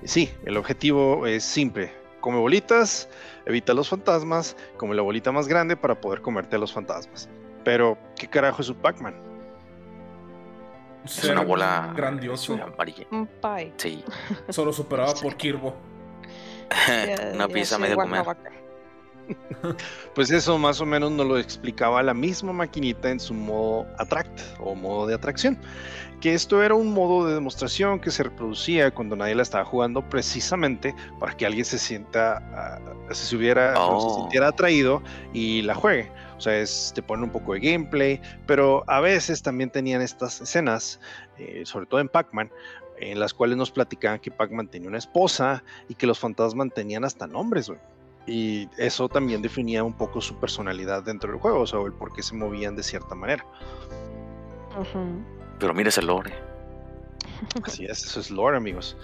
Y 0.02 0.08
sí, 0.08 0.30
el 0.44 0.56
objetivo 0.56 1.26
es 1.26 1.42
simple. 1.44 1.92
Come 2.20 2.38
bolitas, 2.38 3.08
evita 3.46 3.74
los 3.74 3.88
fantasmas, 3.88 4.56
come 4.76 4.94
la 4.94 5.02
bolita 5.02 5.32
más 5.32 5.48
grande 5.48 5.76
para 5.76 6.00
poder 6.00 6.20
comerte 6.22 6.56
a 6.56 6.58
los 6.58 6.72
fantasmas. 6.72 7.28
Pero, 7.64 7.98
¿qué 8.16 8.28
carajo 8.28 8.62
es 8.62 8.68
un 8.68 8.76
Pac-Man? 8.76 9.14
Es 11.04 11.24
una 11.24 11.42
bola 11.42 11.92
grandioso. 11.96 12.54
amarilla. 12.54 13.06
Un 13.10 13.26
pie. 13.26 13.72
Sí. 13.76 14.04
Solo 14.48 14.72
superado 14.72 15.14
por 15.22 15.36
Kirbo. 15.36 15.74
Una 17.34 17.64
sé, 17.64 17.78
medio 17.78 17.96
comer. 17.96 18.24
Pues 20.14 20.30
eso 20.30 20.56
más 20.58 20.80
o 20.80 20.86
menos 20.86 21.10
nos 21.12 21.26
lo 21.26 21.38
explicaba 21.38 22.02
la 22.02 22.14
misma 22.14 22.52
maquinita 22.52 23.10
en 23.10 23.20
su 23.20 23.34
modo 23.34 23.86
attract 23.98 24.40
o 24.58 24.74
modo 24.74 25.06
de 25.06 25.14
atracción. 25.14 25.58
Que 26.20 26.34
esto 26.34 26.62
era 26.62 26.74
un 26.74 26.92
modo 26.94 27.26
de 27.26 27.34
demostración 27.34 28.00
que 28.00 28.10
se 28.10 28.22
reproducía 28.22 28.90
cuando 28.90 29.14
nadie 29.16 29.34
la 29.34 29.42
estaba 29.42 29.64
jugando 29.64 30.02
precisamente 30.08 30.94
para 31.20 31.36
que 31.36 31.46
alguien 31.46 31.64
se 31.64 31.78
sienta, 31.78 32.38
ah, 32.54 32.78
se, 33.14 33.36
hubiera, 33.36 33.74
se 33.74 33.80
Oh. 33.82 34.16
sintiera 34.20 34.48
atraído 34.48 35.02
y 35.32 35.62
la 35.62 35.74
juegue. 35.74 36.10
O 36.38 36.40
sea, 36.40 36.56
es, 36.56 36.92
te 36.94 37.02
pone 37.02 37.24
un 37.24 37.30
poco 37.30 37.54
de 37.54 37.60
gameplay, 37.60 38.20
pero 38.46 38.84
a 38.86 39.00
veces 39.00 39.42
también 39.42 39.70
tenían 39.70 40.00
estas 40.00 40.40
escenas, 40.40 41.00
eh, 41.36 41.62
sobre 41.64 41.86
todo 41.86 42.00
en 42.00 42.08
Pac-Man, 42.08 42.50
en 43.00 43.18
las 43.18 43.34
cuales 43.34 43.56
nos 43.56 43.72
platicaban 43.72 44.20
que 44.20 44.30
Pac-Man 44.30 44.68
tenía 44.68 44.88
una 44.88 44.98
esposa 44.98 45.64
y 45.88 45.94
que 45.94 46.06
los 46.06 46.18
fantasmas 46.18 46.68
tenían 46.74 47.04
hasta 47.04 47.26
nombres, 47.26 47.68
güey. 47.68 47.80
Y 48.26 48.68
eso 48.76 49.08
también 49.08 49.42
definía 49.42 49.82
un 49.82 49.94
poco 49.94 50.20
su 50.20 50.36
personalidad 50.36 51.02
dentro 51.02 51.32
del 51.32 51.40
juego, 51.40 51.60
o 51.60 51.66
sea, 51.66 51.80
el 51.80 51.92
por 51.92 52.12
qué 52.12 52.22
se 52.22 52.34
movían 52.34 52.76
de 52.76 52.82
cierta 52.82 53.14
manera. 53.14 53.44
Pero 55.58 55.74
mira 55.74 55.88
ese 55.88 56.02
lore. 56.02 56.34
Así 57.64 57.84
es, 57.84 58.04
eso 58.04 58.20
es 58.20 58.30
lore, 58.30 58.56
amigos. 58.56 58.96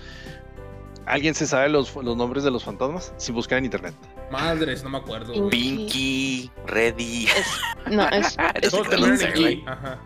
¿Alguien 1.07 1.35
se 1.35 1.47
sabe 1.47 1.69
los, 1.69 1.95
los 1.97 2.17
nombres 2.17 2.45
de 2.45 2.51
los 2.51 2.65
fantasmas? 2.65 3.13
Si 3.17 3.33
buscan 3.33 3.59
en 3.59 3.65
internet. 3.67 3.95
Madres, 4.31 4.83
no 4.83 4.91
me 4.91 4.99
acuerdo. 4.99 5.33
güey. 5.35 5.51
Pinky, 5.51 6.51
Ready. 6.67 7.27
No, 7.91 8.09
es, 8.09 8.37
es 8.63 8.73
en 8.75 9.33
Pinky. 9.33 9.65
Ajá. 9.67 9.99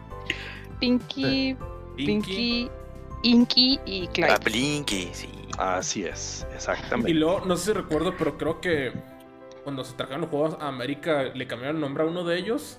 Pinky, 0.80 1.56
Pinky. 1.96 2.70
Inky 3.22 3.80
y 3.84 4.06
Clyde. 4.08 4.30
Ah, 4.32 4.38
Blinky, 4.42 5.08
sí. 5.12 5.28
Así 5.58 6.04
es, 6.04 6.46
Y 6.50 6.54
exactamente. 6.54 7.12
luego, 7.14 7.44
no 7.44 7.56
sé 7.56 7.66
si 7.66 7.72
recuerdo, 7.72 8.14
pero 8.16 8.38
creo 8.38 8.60
que 8.60 8.92
cuando 9.64 9.82
se 9.84 9.94
trajeron 9.94 10.20
los 10.20 10.30
juegos 10.30 10.56
a 10.60 10.68
América 10.68 11.24
le 11.34 11.46
cambiaron 11.48 11.76
el 11.76 11.80
nombre 11.82 12.04
a 12.04 12.06
uno 12.06 12.22
de 12.22 12.38
ellos. 12.38 12.78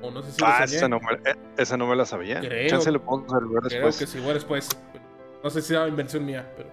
O 0.00 0.10
no 0.10 0.22
sé 0.22 0.32
si 0.32 0.38
Ah, 0.42 0.64
esa 0.64 0.88
no, 0.88 0.98
me, 1.00 1.12
eh, 1.30 1.34
esa 1.58 1.76
no 1.76 1.86
me 1.86 1.96
la 1.96 2.06
sabía. 2.06 2.40
Creo- 2.40 2.68
Chance 2.70 2.90
lo 2.92 3.02
podemos 3.02 3.30
resolver 3.30 3.62
Creo 3.64 3.70
después. 3.86 3.98
que 3.98 4.06
sí, 4.06 4.18
igual 4.18 4.34
después. 4.34 4.68
No 5.44 5.50
sé 5.50 5.60
si 5.60 5.74
era 5.74 5.86
invención 5.86 6.24
mía, 6.24 6.50
pero. 6.56 6.70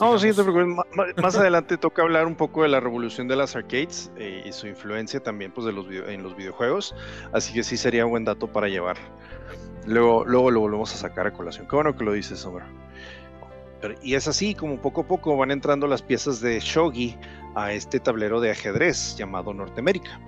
No, 0.00 0.18
sí, 0.18 0.28
no 0.28 0.34
te 0.34 0.42
preocupes. 0.44 1.16
Más 1.16 1.36
adelante 1.36 1.76
toca 1.76 2.02
hablar 2.02 2.26
un 2.26 2.34
poco 2.36 2.62
de 2.62 2.68
la 2.68 2.80
revolución 2.80 3.26
de 3.28 3.36
las 3.36 3.56
arcades 3.56 4.10
eh, 4.16 4.44
y 4.46 4.52
su 4.52 4.66
influencia 4.66 5.20
también 5.20 5.50
pues, 5.52 5.66
de 5.66 5.72
los 5.72 5.88
video- 5.88 6.08
en 6.08 6.22
los 6.22 6.36
videojuegos. 6.36 6.94
Así 7.32 7.52
que 7.52 7.62
sí 7.62 7.76
sería 7.76 8.04
buen 8.04 8.24
dato 8.24 8.46
para 8.46 8.68
llevar. 8.68 8.96
Luego, 9.86 10.24
luego 10.24 10.50
lo 10.50 10.60
volvemos 10.60 10.92
a 10.94 10.96
sacar 10.98 11.26
a 11.26 11.32
colación. 11.32 11.66
Qué 11.68 11.74
bueno 11.76 11.96
que 11.96 12.04
lo 12.04 12.12
dices, 12.12 12.38
Sombra. 12.40 12.66
Pero- 13.80 13.94
y 14.02 14.14
es 14.14 14.28
así 14.28 14.54
como 14.54 14.76
poco 14.80 15.02
a 15.02 15.06
poco 15.06 15.36
van 15.36 15.50
entrando 15.50 15.86
las 15.86 16.02
piezas 16.02 16.40
de 16.40 16.60
Shogi 16.60 17.16
a 17.54 17.72
este 17.72 17.98
tablero 18.00 18.40
de 18.40 18.50
ajedrez 18.50 19.16
llamado 19.16 19.52
Norteamérica. 19.54 20.20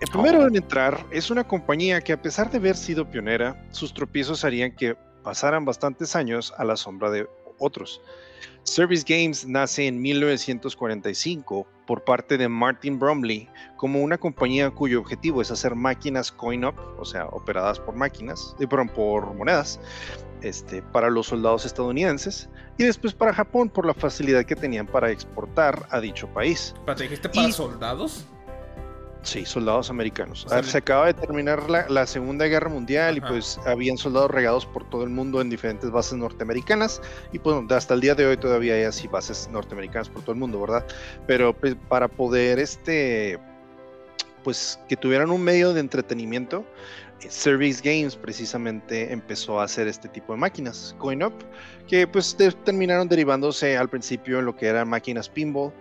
El 0.00 0.08
primero 0.10 0.46
en 0.46 0.54
entrar 0.54 1.04
es 1.10 1.30
una 1.30 1.42
compañía 1.44 2.00
que 2.00 2.12
a 2.12 2.22
pesar 2.22 2.50
de 2.50 2.58
haber 2.58 2.76
sido 2.76 3.04
pionera, 3.10 3.66
sus 3.72 3.92
tropiezos 3.92 4.44
harían 4.44 4.70
que 4.76 4.94
pasaran 5.24 5.64
bastantes 5.64 6.14
años 6.14 6.54
a 6.56 6.64
la 6.64 6.76
sombra 6.76 7.10
de 7.10 7.28
otros. 7.58 8.00
Service 8.62 9.04
Games 9.08 9.46
nace 9.46 9.86
en 9.86 10.00
1945 10.00 11.66
por 11.86 12.04
parte 12.04 12.36
de 12.36 12.48
Martin 12.48 12.98
Bromley 12.98 13.48
como 13.76 14.02
una 14.02 14.18
compañía 14.18 14.70
cuyo 14.70 15.00
objetivo 15.00 15.40
es 15.40 15.50
hacer 15.50 15.74
máquinas 15.74 16.30
coin-up, 16.30 16.74
o 16.98 17.04
sea, 17.04 17.26
operadas 17.26 17.80
por 17.80 17.94
máquinas, 17.94 18.54
eh, 18.60 18.66
perdón, 18.66 18.90
por 18.90 19.34
monedas, 19.34 19.80
este, 20.42 20.82
para 20.82 21.08
los 21.10 21.26
soldados 21.28 21.64
estadounidenses 21.64 22.48
y 22.76 22.84
después 22.84 23.14
para 23.14 23.32
Japón 23.32 23.70
por 23.70 23.86
la 23.86 23.94
facilidad 23.94 24.44
que 24.44 24.54
tenían 24.54 24.86
para 24.86 25.10
exportar 25.10 25.86
a 25.90 26.00
dicho 26.00 26.28
país. 26.28 26.74
Espérate, 26.76 27.04
¿dijiste 27.04 27.28
para 27.30 27.48
Y- 27.48 27.52
soldados? 27.52 28.26
Sí, 29.22 29.44
soldados 29.44 29.90
americanos. 29.90 30.46
O 30.46 30.48
sea, 30.48 30.62
se 30.62 30.78
acaba 30.78 31.06
de 31.06 31.14
terminar 31.14 31.68
la, 31.68 31.86
la 31.88 32.06
Segunda 32.06 32.46
Guerra 32.46 32.68
Mundial 32.70 33.16
y 33.16 33.18
Ajá. 33.18 33.28
pues 33.28 33.58
habían 33.66 33.98
soldados 33.98 34.30
regados 34.30 34.64
por 34.64 34.88
todo 34.88 35.02
el 35.02 35.10
mundo 35.10 35.40
en 35.40 35.50
diferentes 35.50 35.90
bases 35.90 36.14
norteamericanas 36.18 37.02
y 37.32 37.38
pues 37.38 37.56
hasta 37.70 37.94
el 37.94 38.00
día 38.00 38.14
de 38.14 38.26
hoy 38.26 38.36
todavía 38.36 38.74
hay 38.74 38.84
así 38.84 39.08
bases 39.08 39.48
norteamericanas 39.50 40.08
por 40.08 40.22
todo 40.22 40.32
el 40.32 40.38
mundo, 40.38 40.60
¿verdad? 40.60 40.86
Pero 41.26 41.52
pues, 41.52 41.76
para 41.88 42.08
poder 42.08 42.58
este 42.58 43.38
pues 44.44 44.78
que 44.88 44.96
tuvieran 44.96 45.30
un 45.30 45.42
medio 45.42 45.74
de 45.74 45.80
entretenimiento, 45.80 46.64
Service 47.28 47.82
Games 47.82 48.14
precisamente 48.14 49.12
empezó 49.12 49.60
a 49.60 49.64
hacer 49.64 49.88
este 49.88 50.08
tipo 50.08 50.32
de 50.32 50.38
máquinas, 50.38 50.94
Coin 50.98 51.24
Up, 51.24 51.34
que 51.88 52.06
pues 52.06 52.36
de- 52.38 52.52
terminaron 52.52 53.08
derivándose 53.08 53.76
al 53.76 53.88
principio 53.90 54.38
en 54.38 54.44
lo 54.46 54.56
que 54.56 54.66
eran 54.66 54.88
máquinas 54.88 55.28
pinball, 55.28 55.72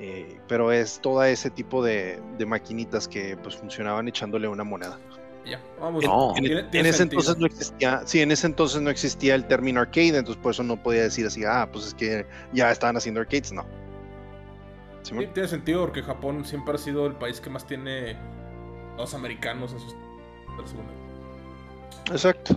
eh, 0.00 0.38
pero 0.48 0.70
es 0.72 1.00
todo 1.00 1.22
ese 1.24 1.50
tipo 1.50 1.82
de, 1.84 2.20
de 2.38 2.46
maquinitas 2.46 3.08
que 3.08 3.36
pues 3.36 3.56
funcionaban 3.56 4.06
echándole 4.08 4.46
una 4.48 4.64
moneda. 4.64 4.98
Ya, 5.44 5.60
vamos. 5.80 6.04
En, 6.04 6.10
No. 6.10 6.34
en- 6.36 6.44
Tiene- 6.44 6.60
en 6.60 6.70
tiene 6.70 6.88
ese 6.90 6.98
sentido. 6.98 7.20
entonces 7.20 7.40
no 7.40 7.46
existía, 7.46 8.02
sí, 8.04 8.20
en 8.20 8.30
ese 8.30 8.46
entonces 8.46 8.80
no 8.82 8.90
existía 8.90 9.34
el 9.34 9.46
término 9.46 9.80
arcade, 9.80 10.18
entonces 10.18 10.36
por 10.42 10.52
eso 10.52 10.62
no 10.62 10.76
podía 10.82 11.02
decir 11.02 11.26
así, 11.26 11.42
ah, 11.46 11.68
pues 11.72 11.86
es 11.86 11.94
que 11.94 12.26
ya 12.52 12.70
estaban 12.70 12.96
haciendo 12.96 13.20
arcades, 13.20 13.52
no. 13.52 13.64
Sí, 15.02 15.14
tiene 15.32 15.48
sentido 15.48 15.80
porque 15.80 16.02
Japón 16.02 16.44
siempre 16.44 16.74
ha 16.74 16.78
sido 16.78 17.06
el 17.06 17.14
país 17.14 17.40
que 17.40 17.48
más 17.48 17.66
tiene 17.66 18.16
los 18.98 19.14
americanos 19.14 19.72
en 19.72 19.80
sus 19.80 19.94
segunda. 20.66 20.92
Exacto. 22.10 22.56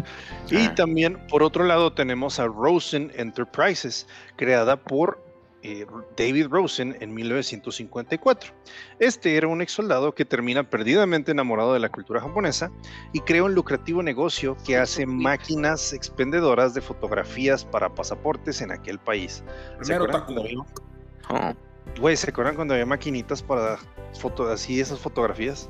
Y 0.49 0.57
Ah. 0.65 0.75
también, 0.75 1.17
por 1.27 1.43
otro 1.43 1.63
lado, 1.63 1.93
tenemos 1.93 2.39
a 2.39 2.47
Rosen 2.47 3.11
Enterprises, 3.15 4.07
creada 4.35 4.75
por 4.75 5.23
eh, 5.63 5.85
David 6.17 6.47
Rosen 6.49 6.97
en 7.01 7.13
1954. 7.13 8.51
Este 8.99 9.37
era 9.37 9.47
un 9.47 9.61
ex 9.61 9.71
soldado 9.73 10.13
que 10.13 10.25
termina 10.25 10.69
perdidamente 10.69 11.31
enamorado 11.31 11.73
de 11.73 11.79
la 11.79 11.89
cultura 11.89 12.19
japonesa 12.21 12.71
y 13.13 13.19
crea 13.21 13.43
un 13.43 13.53
lucrativo 13.53 14.01
negocio 14.03 14.57
que 14.65 14.77
hace 14.77 15.05
máquinas 15.05 15.93
expendedoras 15.93 16.73
de 16.73 16.81
fotografías 16.81 17.63
para 17.65 17.89
pasaportes 17.93 18.61
en 18.61 18.71
aquel 18.71 18.97
país. 18.99 19.43
¿Se 19.43 19.77
Primero 19.77 20.03
acuerdan 20.05 20.21
Taku. 20.21 20.33
cuando 20.33 20.41
había- 20.41 21.53
Oh, 21.53 21.53
Güey, 21.99 22.15
¿se 22.15 22.29
acuerdan 22.29 22.55
cuando 22.55 22.73
había 22.73 22.85
maquinitas 22.85 23.41
para 23.43 23.77
foto 24.19 24.49
así 24.49 24.79
esas 24.79 24.99
fotografías? 24.99 25.69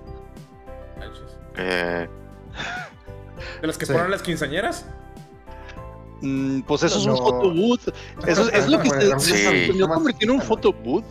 eh, 1.57 2.07
¿De 3.61 3.67
las 3.67 3.77
que 3.77 3.85
Sí. 3.85 3.93
ponen 3.93 4.11
las 4.11 4.21
quinceañeras? 4.21 4.85
Mm, 6.21 6.61
pues 6.61 6.83
eso 6.83 6.99
es 6.99 7.05
un 7.05 7.17
photobooth. 7.17 7.87
Eso 8.27 8.47
es, 8.49 8.53
es 8.53 8.67
lo 8.69 8.79
que 8.79 8.89
se, 8.89 9.19
Sí. 9.19 9.73
se 9.73 9.79
convirtiendo 9.87 10.33
en 10.35 10.39
un 10.39 10.45
photobooth. 10.45 11.03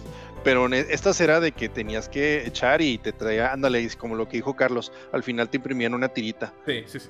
Pero 0.43 0.73
e- 0.73 0.87
estas 0.91 1.21
era 1.21 1.39
de 1.39 1.53
que 1.53 1.69
tenías 1.69 2.09
que 2.09 2.47
echar 2.47 2.81
y 2.81 2.97
te 2.97 3.13
traía, 3.13 3.53
ándale, 3.53 3.85
es 3.85 3.95
como 3.95 4.15
lo 4.15 4.27
que 4.27 4.39
dijo 4.39 4.57
Carlos, 4.57 4.91
al 5.13 5.23
final 5.23 5.51
te 5.51 5.59
imprimían 5.59 5.93
una 5.93 6.09
tirita. 6.09 6.55
Sí, 6.67 6.83
sí, 6.87 6.99
sí. 6.99 7.09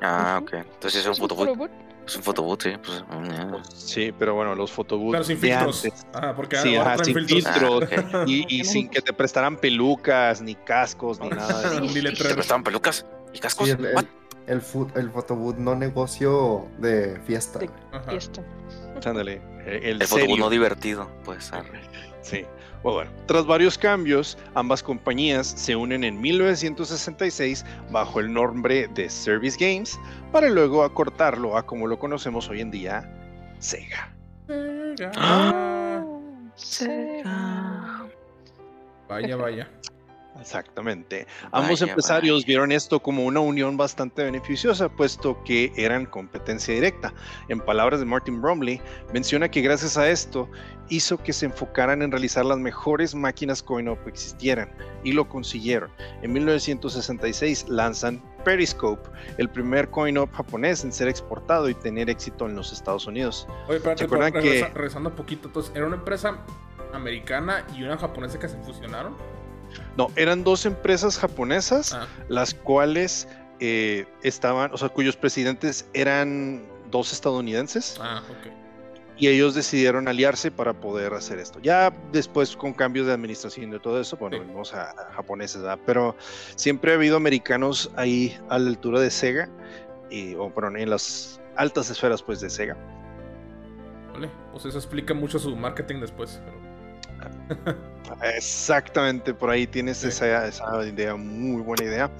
Ah, 0.00 0.38
ok. 0.42 0.52
Entonces 0.54 1.00
es 1.00 1.06
un 1.06 1.12
¿Es 1.12 1.18
un 1.18 1.28
fotoboot. 1.28 1.48
photobooth? 1.48 1.70
Es 2.06 2.16
un 2.16 2.22
fotoboot, 2.22 2.62
sí. 2.62 2.70
Pues, 2.84 3.02
mm, 3.10 3.54
sí, 3.74 4.12
pero 4.16 4.34
bueno, 4.36 4.54
los 4.54 4.70
photobooths 4.70 5.12
Pero 5.12 5.24
sin 5.24 5.40
de 5.40 5.48
filtros. 5.48 5.84
antes. 5.84 6.06
Ah, 6.14 6.32
porque 6.36 6.56
Sí, 6.58 6.76
ahora 6.76 6.94
ajá, 6.94 7.04
sin 7.04 7.14
filtros. 7.14 7.42
filtros. 7.42 7.84
Ah. 8.12 8.24
Y, 8.28 8.46
y 8.60 8.64
sin 8.64 8.88
que 8.90 9.00
te 9.02 9.12
prestaran 9.12 9.56
pelucas, 9.56 10.40
ni 10.40 10.54
cascos, 10.54 11.18
ni 11.18 11.28
nada 11.30 11.62
de 11.62 11.66
eso. 11.66 11.80
Ni 11.80 12.00
¿Te 12.14 12.34
prestaban 12.34 12.62
pelucas 12.62 13.04
y 13.34 13.40
cascos? 13.40 13.66
Sí, 13.66 13.72
el, 13.76 13.92
What? 13.92 14.04
el, 14.04 14.08
el, 14.46 14.62
el 14.94 15.10
fotoboot 15.10 15.56
no 15.56 15.74
negocio 15.74 16.68
de 16.78 17.20
fiesta. 17.26 17.58
De-. 17.58 17.70
Fiesta. 18.08 18.42
Ándale, 19.04 19.40
el, 19.66 20.00
el 20.00 20.02
El 20.02 20.38
no 20.38 20.50
divertido, 20.50 21.10
pues. 21.24 21.52
arre. 21.52 21.80
Sí. 22.22 22.44
Bueno, 22.82 22.96
bueno, 22.96 23.10
tras 23.26 23.46
varios 23.46 23.78
cambios, 23.78 24.36
ambas 24.54 24.82
compañías 24.82 25.46
se 25.46 25.76
unen 25.76 26.02
en 26.02 26.20
1966 26.20 27.64
bajo 27.92 28.18
el 28.18 28.32
nombre 28.32 28.88
de 28.88 29.08
Service 29.08 29.56
Games 29.60 29.96
para 30.32 30.48
luego 30.48 30.82
acortarlo 30.82 31.56
a 31.56 31.64
como 31.64 31.86
lo 31.86 32.00
conocemos 32.00 32.48
hoy 32.48 32.62
en 32.62 32.72
día, 32.72 33.08
Sega. 33.60 34.12
Sega. 34.48 35.12
Ah. 35.16 36.04
Sega. 36.56 38.06
Vaya, 39.08 39.36
vaya. 39.36 39.70
Exactamente. 40.40 41.26
Ambos 41.52 41.82
empresarios 41.82 42.36
vaya. 42.38 42.46
vieron 42.46 42.72
esto 42.72 43.00
como 43.00 43.24
una 43.24 43.40
unión 43.40 43.76
bastante 43.76 44.24
beneficiosa, 44.24 44.88
puesto 44.88 45.42
que 45.44 45.72
eran 45.76 46.06
competencia 46.06 46.74
directa. 46.74 47.12
En 47.48 47.60
palabras 47.60 48.00
de 48.00 48.06
Martin 48.06 48.40
Bromley, 48.40 48.80
menciona 49.12 49.50
que 49.50 49.60
gracias 49.60 49.96
a 49.96 50.08
esto 50.08 50.48
hizo 50.88 51.18
que 51.18 51.32
se 51.32 51.46
enfocaran 51.46 52.00
en 52.02 52.12
realizar 52.12 52.44
las 52.44 52.58
mejores 52.58 53.14
máquinas 53.14 53.62
coin-op 53.62 54.02
que 54.04 54.10
existieran, 54.10 54.70
y 55.02 55.12
lo 55.12 55.28
consiguieron. 55.28 55.90
En 56.22 56.32
1966 56.32 57.68
lanzan 57.68 58.22
Periscope, 58.44 59.08
el 59.38 59.48
primer 59.48 59.90
coin-op 59.90 60.32
japonés 60.32 60.84
en 60.84 60.92
ser 60.92 61.08
exportado 61.08 61.68
y 61.68 61.74
tener 61.74 62.08
éxito 62.08 62.46
en 62.46 62.54
los 62.54 62.72
Estados 62.72 63.06
Unidos. 63.06 63.48
Oye, 63.66 63.78
espérate, 63.78 63.98
¿Se 64.00 64.04
acuerdan 64.04 64.32
pero 64.32 64.44
que- 64.44 64.50
regresa- 64.50 64.74
regresando 64.74 65.10
un 65.10 65.16
poquito. 65.16 65.48
Entonces, 65.48 65.72
¿era 65.74 65.86
una 65.86 65.96
empresa 65.96 66.38
americana 66.92 67.64
y 67.76 67.82
una 67.82 67.98
japonesa 67.98 68.38
que 68.38 68.48
se 68.48 68.56
fusionaron? 68.58 69.16
No, 69.96 70.10
eran 70.16 70.44
dos 70.44 70.66
empresas 70.66 71.18
japonesas 71.18 71.92
Ah, 71.94 72.06
las 72.28 72.52
cuales 72.54 73.28
eh, 73.60 74.04
estaban, 74.22 74.72
o 74.72 74.76
sea, 74.76 74.88
cuyos 74.90 75.16
presidentes 75.16 75.88
eran 75.94 76.62
dos 76.90 77.12
estadounidenses 77.12 77.98
ah, 78.00 78.22
ok. 78.30 78.52
y 79.16 79.28
ellos 79.28 79.54
decidieron 79.54 80.06
aliarse 80.08 80.50
para 80.50 80.74
poder 80.74 81.14
hacer 81.14 81.38
esto. 81.38 81.58
Ya 81.60 81.90
después 82.12 82.54
con 82.56 82.74
cambios 82.74 83.06
de 83.06 83.14
administración 83.14 83.72
y 83.72 83.78
todo 83.78 83.98
eso, 84.00 84.16
bueno, 84.18 84.36
Sí. 84.36 84.42
vimos 84.46 84.74
a, 84.74 84.90
a 84.90 85.12
japoneses, 85.14 85.62
¿verdad? 85.62 85.78
pero 85.86 86.14
siempre 86.56 86.92
ha 86.92 86.94
habido 86.96 87.16
americanos 87.16 87.90
ahí 87.96 88.38
a 88.50 88.58
la 88.58 88.68
altura 88.68 89.00
de 89.00 89.10
Sega, 89.10 89.48
y, 90.10 90.34
o 90.34 90.52
perdón, 90.54 90.76
en 90.76 90.90
las 90.90 91.40
altas 91.56 91.88
esferas 91.90 92.22
pues 92.22 92.40
de 92.40 92.50
Sega. 92.50 92.76
Vale. 94.12 94.30
Pues 94.52 94.66
eso 94.66 94.78
explica 94.78 95.14
mucho 95.14 95.38
su 95.38 95.56
marketing 95.56 96.00
después. 96.00 96.40
Pero... 96.44 96.65
Exactamente, 98.36 99.34
por 99.34 99.50
ahí 99.50 99.66
tienes 99.66 99.98
Sí. 99.98 100.08
esa, 100.08 100.46
esa 100.46 100.86
idea, 100.86 101.16
muy 101.16 101.60
buena 101.62 101.84
idea. 101.84 102.10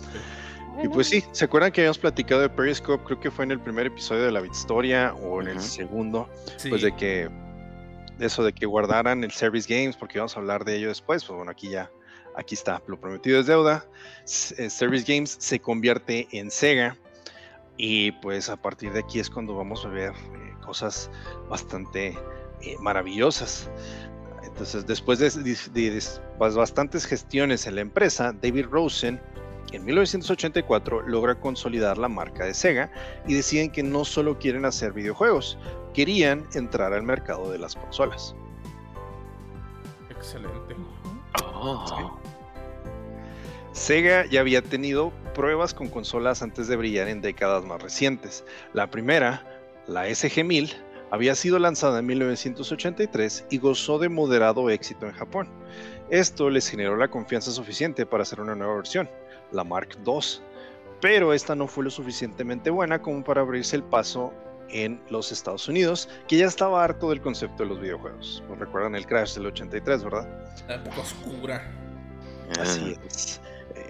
Y 0.82 0.88
pues 0.88 1.08
sí, 1.08 1.24
¿se 1.32 1.46
acuerdan 1.46 1.72
que 1.72 1.80
habíamos 1.80 1.98
platicado 1.98 2.42
de 2.42 2.50
Periscope? 2.50 3.02
Creo 3.04 3.20
que 3.20 3.30
fue 3.30 3.46
en 3.46 3.52
el 3.52 3.60
primer 3.60 3.86
episodio 3.86 4.24
de 4.24 4.32
la 4.32 4.44
Historia 4.44 5.14
o 5.14 5.40
en 5.40 5.48
el 5.48 5.60
segundo. 5.60 6.28
Sí. 6.58 6.68
pues 6.68 6.82
de 6.82 6.94
que 6.94 7.30
eso 8.18 8.42
de 8.44 8.52
que 8.52 8.66
guardaran 8.66 9.24
el 9.24 9.30
Service 9.30 9.66
Games, 9.72 9.96
porque 9.96 10.18
vamos 10.18 10.36
a 10.36 10.40
hablar 10.40 10.64
de 10.64 10.76
ello 10.76 10.88
después, 10.88 11.24
pues 11.24 11.36
bueno, 11.36 11.50
aquí 11.50 11.68
ya, 11.70 11.90
aquí 12.34 12.54
está, 12.54 12.82
lo 12.86 12.98
prometido 13.00 13.40
es 13.40 13.46
deuda. 13.46 13.86
Eh, 14.58 14.68
Service 14.70 15.04
Games 15.10 15.36
se 15.38 15.60
convierte 15.60 16.26
en 16.32 16.50
Sega 16.50 16.96
y 17.78 18.12
pues 18.12 18.48
a 18.48 18.56
partir 18.56 18.92
de 18.92 19.00
aquí 19.00 19.18
es 19.18 19.30
cuando 19.30 19.54
vamos 19.54 19.84
a 19.84 19.88
ver 19.88 20.10
eh, 20.12 20.54
cosas 20.64 21.10
bastante 21.48 22.18
eh, 22.62 22.76
maravillosas. 22.80 23.70
Entonces, 24.56 24.86
después 24.86 25.18
de, 25.18 25.28
de- 25.30 25.54
de- 25.72 25.90
de 25.90 26.02
bas- 26.38 26.54
bastantes 26.56 27.04
gestiones 27.04 27.66
en 27.66 27.74
la 27.74 27.82
empresa, 27.82 28.32
David 28.40 28.64
Rosen 28.70 29.20
en 29.72 29.84
1984 29.84 31.02
logra 31.02 31.34
consolidar 31.34 31.98
la 31.98 32.08
marca 32.08 32.46
de 32.46 32.54
Sega 32.54 32.90
y 33.26 33.34
deciden 33.34 33.70
que 33.70 33.82
no 33.82 34.06
solo 34.06 34.38
quieren 34.38 34.64
hacer 34.64 34.94
videojuegos, 34.94 35.58
querían 35.92 36.46
entrar 36.54 36.94
al 36.94 37.02
mercado 37.02 37.50
de 37.50 37.58
las 37.58 37.74
consolas. 37.74 38.34
Excelente. 40.08 40.74
Oh. 41.54 42.18
Sega 43.72 44.24
ya 44.24 44.40
había 44.40 44.62
tenido 44.62 45.12
pruebas 45.34 45.74
con 45.74 45.88
consolas 45.88 46.40
antes 46.40 46.66
de 46.66 46.76
brillar 46.76 47.08
en 47.08 47.20
décadas 47.20 47.62
más 47.66 47.82
recientes. 47.82 48.42
La 48.72 48.90
primera, 48.90 49.44
la 49.86 50.08
SG-1000, 50.08 50.72
había 51.10 51.34
sido 51.34 51.58
lanzada 51.58 52.00
en 52.00 52.06
1983 52.06 53.46
y 53.50 53.58
gozó 53.58 53.98
de 53.98 54.08
moderado 54.08 54.70
éxito 54.70 55.06
en 55.06 55.12
Japón. 55.12 55.48
Esto 56.10 56.50
les 56.50 56.68
generó 56.68 56.96
la 56.96 57.08
confianza 57.08 57.50
suficiente 57.50 58.06
para 58.06 58.22
hacer 58.22 58.40
una 58.40 58.54
nueva 58.54 58.76
versión, 58.76 59.08
la 59.52 59.64
Mark 59.64 59.98
II, 60.06 60.20
pero 61.00 61.32
esta 61.32 61.54
no 61.54 61.66
fue 61.66 61.84
lo 61.84 61.90
suficientemente 61.90 62.70
buena 62.70 63.00
como 63.00 63.22
para 63.22 63.42
abrirse 63.42 63.76
el 63.76 63.82
paso 63.82 64.32
en 64.68 65.00
los 65.10 65.30
Estados 65.30 65.68
Unidos, 65.68 66.08
que 66.26 66.38
ya 66.38 66.46
estaba 66.46 66.82
harto 66.82 67.10
del 67.10 67.20
concepto 67.20 67.62
de 67.62 67.68
los 67.68 67.80
videojuegos. 67.80 68.42
¿Nos 68.48 68.58
recuerdan 68.58 68.94
el 68.94 69.06
crash 69.06 69.34
del 69.34 69.46
83, 69.46 70.04
verdad? 70.04 70.28
La 70.68 70.76
época 70.76 71.00
oscura. 71.00 71.72
Así 72.60 72.96
es. 73.06 73.40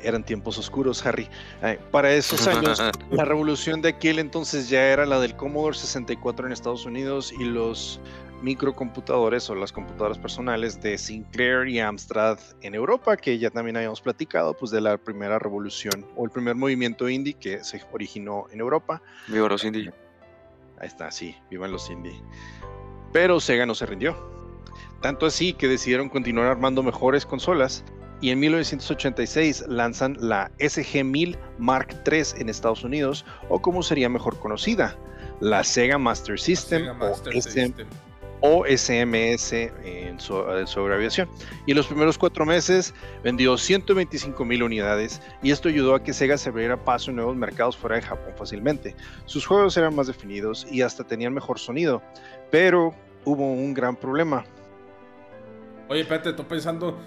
Eran 0.06 0.22
tiempos 0.22 0.56
oscuros, 0.56 1.04
Harry. 1.04 1.28
Eh, 1.62 1.80
para 1.90 2.12
esos 2.14 2.46
años, 2.46 2.80
la 3.10 3.24
revolución 3.24 3.82
de 3.82 3.88
aquel 3.88 4.20
entonces 4.20 4.68
ya 4.68 4.82
era 4.86 5.04
la 5.04 5.18
del 5.18 5.34
Commodore 5.34 5.76
64 5.76 6.46
en 6.46 6.52
Estados 6.52 6.86
Unidos 6.86 7.32
y 7.36 7.44
los 7.44 8.00
microcomputadores 8.40 9.50
o 9.50 9.54
las 9.54 9.72
computadoras 9.72 10.18
personales 10.18 10.80
de 10.80 10.96
Sinclair 10.96 11.66
y 11.66 11.80
Amstrad 11.80 12.38
en 12.60 12.74
Europa, 12.74 13.16
que 13.16 13.38
ya 13.38 13.50
también 13.50 13.76
habíamos 13.76 14.00
platicado, 14.00 14.54
pues 14.54 14.70
de 14.70 14.80
la 14.80 14.96
primera 14.96 15.38
revolución 15.40 16.06
o 16.14 16.24
el 16.24 16.30
primer 16.30 16.54
movimiento 16.54 17.08
indie 17.08 17.34
que 17.34 17.64
se 17.64 17.82
originó 17.92 18.46
en 18.52 18.60
Europa. 18.60 19.02
Viva 19.26 19.48
los 19.48 19.64
indios. 19.64 19.92
Ahí 20.78 20.86
está, 20.86 21.10
sí, 21.10 21.34
vivan 21.50 21.72
los 21.72 21.90
indie. 21.90 22.22
Pero 23.12 23.40
Sega 23.40 23.66
no 23.66 23.74
se 23.74 23.86
rindió. 23.86 24.14
Tanto 25.00 25.26
así 25.26 25.52
que 25.52 25.68
decidieron 25.68 26.08
continuar 26.08 26.46
armando 26.46 26.82
mejores 26.82 27.26
consolas 27.26 27.84
y 28.20 28.30
en 28.30 28.40
1986 28.40 29.64
lanzan 29.68 30.16
la 30.20 30.50
SG-1000 30.58 31.36
Mark 31.58 32.02
III 32.10 32.40
en 32.40 32.48
Estados 32.48 32.84
Unidos, 32.84 33.24
o 33.48 33.60
como 33.60 33.82
sería 33.82 34.08
mejor 34.08 34.38
conocida, 34.38 34.96
la 35.40 35.62
Sega 35.64 35.98
Master 35.98 36.38
System, 36.38 36.80
Sega 36.80 36.92
o, 36.92 36.96
Master 36.96 37.36
SM 37.36 37.66
System. 37.66 37.88
o 38.40 38.64
SMS 38.64 39.52
en 39.52 40.18
su, 40.18 40.40
en 40.50 40.66
su 40.66 40.80
abreviación. 40.80 41.28
Y 41.66 41.72
en 41.72 41.76
los 41.76 41.86
primeros 41.86 42.16
cuatro 42.16 42.46
meses 42.46 42.94
vendió 43.22 43.58
125 43.58 44.44
mil 44.44 44.62
unidades 44.62 45.20
y 45.42 45.50
esto 45.50 45.68
ayudó 45.68 45.94
a 45.94 46.02
que 46.02 46.14
Sega 46.14 46.38
se 46.38 46.48
abriera 46.48 46.82
paso 46.82 47.10
en 47.10 47.16
nuevos 47.16 47.36
mercados 47.36 47.76
fuera 47.76 47.96
de 47.96 48.02
Japón 48.02 48.32
fácilmente. 48.36 48.96
Sus 49.26 49.44
juegos 49.44 49.76
eran 49.76 49.94
más 49.94 50.06
definidos 50.06 50.66
y 50.70 50.80
hasta 50.80 51.04
tenían 51.04 51.34
mejor 51.34 51.58
sonido, 51.58 52.02
pero 52.50 52.94
hubo 53.24 53.52
un 53.52 53.74
gran 53.74 53.94
problema. 53.94 54.44
Oye, 55.88 56.00
espérate, 56.00 56.30
estoy 56.30 56.46
pensando. 56.46 56.98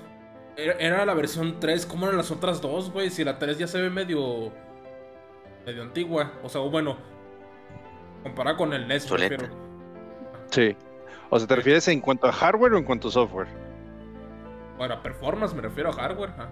Era, 0.64 1.06
la 1.06 1.14
versión 1.14 1.60
3, 1.60 1.86
¿cómo 1.86 2.06
eran 2.06 2.18
las 2.18 2.32
otras 2.32 2.62
dos, 2.62 2.92
güey? 2.92 3.10
Si 3.10 3.24
la 3.24 3.40
3 3.40 3.58
ya 3.58 3.68
se 3.68 3.82
ve 3.82 3.90
medio. 3.90 4.52
medio 5.66 5.82
antigua. 5.84 6.32
O 6.44 6.50
sea, 6.50 6.62
bueno. 6.62 6.98
Comparada 8.24 8.58
con 8.58 8.74
el 8.74 8.88
NES, 8.88 9.10
refiero. 9.10 9.48
Sí. 10.52 10.76
O 11.30 11.38
sea, 11.40 11.48
¿te 11.48 11.56
refieres 11.56 11.88
en 11.88 12.02
cuanto 12.02 12.28
a 12.28 12.32
hardware 12.32 12.74
o 12.74 12.78
en 12.78 12.84
cuanto 12.84 13.08
a 13.08 13.12
software? 13.12 13.48
Bueno, 14.78 14.96
a 14.96 15.04
performance 15.04 15.54
me 15.54 15.62
refiero 15.62 15.90
a 15.90 15.94
hardware. 15.94 16.32
Ajá. 16.32 16.50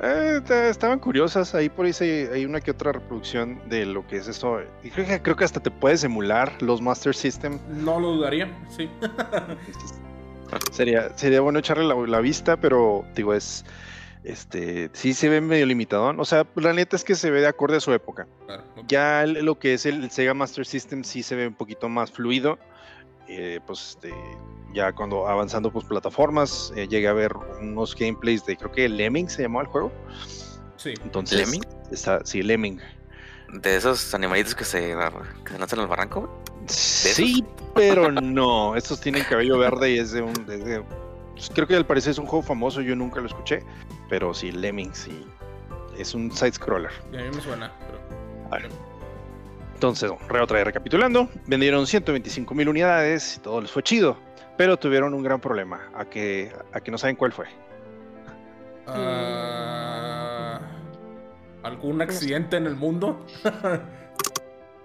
Eh, 0.00 0.40
te- 0.46 0.68
estaban 0.68 1.00
curiosas, 1.00 1.54
ahí 1.56 1.68
por 1.68 1.84
ahí 1.84 1.92
se- 1.92 2.30
hay 2.32 2.44
una 2.44 2.60
que 2.60 2.70
otra 2.70 2.92
reproducción 2.92 3.60
de 3.68 3.84
lo 3.84 4.06
que 4.06 4.16
es 4.18 4.28
esto. 4.28 4.60
Y 4.84 4.90
creo 4.90 5.06
que, 5.06 5.20
creo 5.20 5.34
que 5.34 5.44
hasta 5.44 5.58
te 5.60 5.72
puedes 5.72 6.04
emular 6.04 6.52
los 6.62 6.80
Master 6.80 7.14
System. 7.14 7.58
No 7.68 7.98
lo 7.98 8.12
dudaría, 8.12 8.48
sí. 8.68 8.88
Sería, 10.72 11.16
sería 11.16 11.40
bueno 11.40 11.58
echarle 11.58 11.84
la, 11.84 11.94
la 11.94 12.20
vista, 12.20 12.56
pero 12.56 13.04
digo, 13.14 13.34
es. 13.34 13.64
Este, 14.24 14.90
sí 14.92 15.14
se 15.14 15.28
ve 15.28 15.40
medio 15.40 15.64
limitadón. 15.64 16.18
O 16.20 16.24
sea, 16.24 16.44
la 16.56 16.72
neta 16.72 16.96
es 16.96 17.04
que 17.04 17.14
se 17.14 17.30
ve 17.30 17.40
de 17.40 17.46
acorde 17.46 17.76
a 17.76 17.80
su 17.80 17.92
época. 17.92 18.26
Claro. 18.46 18.64
Ya 18.88 19.22
el- 19.22 19.44
lo 19.44 19.58
que 19.58 19.74
es 19.74 19.86
el, 19.86 20.02
el 20.04 20.10
Sega 20.10 20.34
Master 20.34 20.66
System 20.66 21.04
sí 21.04 21.22
se 21.22 21.34
ve 21.36 21.46
un 21.46 21.54
poquito 21.54 21.88
más 21.88 22.10
fluido. 22.10 22.58
Eh, 23.28 23.60
pues 23.66 23.90
este, 23.90 24.12
ya 24.74 24.92
cuando 24.92 25.28
avanzando 25.28 25.70
pues 25.72 25.84
plataformas, 25.86 26.72
eh, 26.76 26.88
llegué 26.88 27.08
a 27.08 27.12
ver 27.12 27.32
unos 27.60 27.94
gameplays 27.94 28.44
de 28.44 28.56
creo 28.56 28.72
que 28.72 28.88
Lemming 28.88 29.30
se 29.30 29.42
llamaba 29.42 29.62
el 29.62 29.68
juego. 29.68 29.92
Sí. 30.76 30.94
Entonces, 31.04 31.38
¿Lemming? 31.38 31.64
Está, 31.90 32.20
sí, 32.24 32.42
Lemming. 32.42 32.80
De 33.52 33.76
esos 33.76 34.14
animalitos 34.14 34.54
que 34.54 34.64
se, 34.64 34.94
que 35.44 35.52
se 35.52 35.58
lanzan 35.58 35.78
al 35.80 35.86
barranco, 35.86 36.20
güey. 36.22 36.32
Sí, 36.68 37.44
pero 37.74 38.10
no. 38.12 38.74
Estos 38.76 39.00
tienen 39.00 39.24
cabello 39.24 39.58
verde 39.58 39.92
y 39.92 39.98
es 39.98 40.12
de 40.12 40.22
un. 40.22 40.30
es 40.50 40.64
de- 40.64 40.82
pues, 41.32 41.50
creo 41.54 41.66
que 41.66 41.76
al 41.76 41.86
parecer 41.86 42.10
es 42.12 42.18
un 42.18 42.26
juego 42.26 42.42
famoso, 42.42 42.80
yo 42.80 42.94
nunca 42.96 43.20
lo 43.20 43.26
escuché. 43.26 43.62
Pero 44.08 44.32
sí, 44.34 44.52
Lemming, 44.52 44.94
sí. 44.94 45.26
Es 45.96 46.14
un 46.14 46.30
side 46.32 46.52
scroller. 46.52 46.90
Y 47.12 47.16
a 47.16 47.20
mí 47.20 47.28
me 47.34 47.40
suena, 47.42 47.72
pero. 47.86 47.98
Vale. 48.50 48.68
Entonces, 49.74 50.10
re 50.28 50.40
otra 50.40 50.56
vez 50.56 50.66
recapitulando, 50.66 51.28
vendieron 51.46 51.86
125 51.86 52.52
mil 52.54 52.68
unidades 52.68 53.36
y 53.36 53.40
todo 53.40 53.60
les 53.60 53.70
fue 53.70 53.82
chido, 53.84 54.16
pero 54.56 54.76
tuvieron 54.76 55.14
un 55.14 55.22
gran 55.22 55.40
problema, 55.40 55.88
a 55.94 56.04
que, 56.04 56.52
a 56.72 56.80
que 56.80 56.90
no 56.90 56.98
saben 56.98 57.14
cuál 57.14 57.32
fue. 57.32 57.46
Ah, 58.88 60.60
¿Algún 61.62 62.00
accidente 62.02 62.56
en 62.56 62.66
el 62.66 62.74
mundo? 62.76 63.24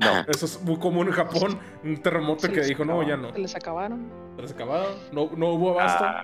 No. 0.03 0.21
Eso 0.27 0.45
es 0.45 0.61
muy 0.61 0.77
común 0.77 1.07
en 1.07 1.13
Japón. 1.13 1.59
Un 1.83 1.97
terremoto 1.97 2.49
que 2.51 2.61
dijo, 2.61 2.83
no, 2.85 3.01
ya 3.07 3.17
no. 3.17 3.31
Se 3.33 3.39
les 3.39 3.55
acabaron. 3.55 4.09
Se 4.35 4.41
les 4.41 4.51
acabaron. 4.51 4.93
No, 5.11 5.29
no 5.35 5.49
hubo 5.53 5.71
abasto. 5.79 6.03
Ah, 6.05 6.23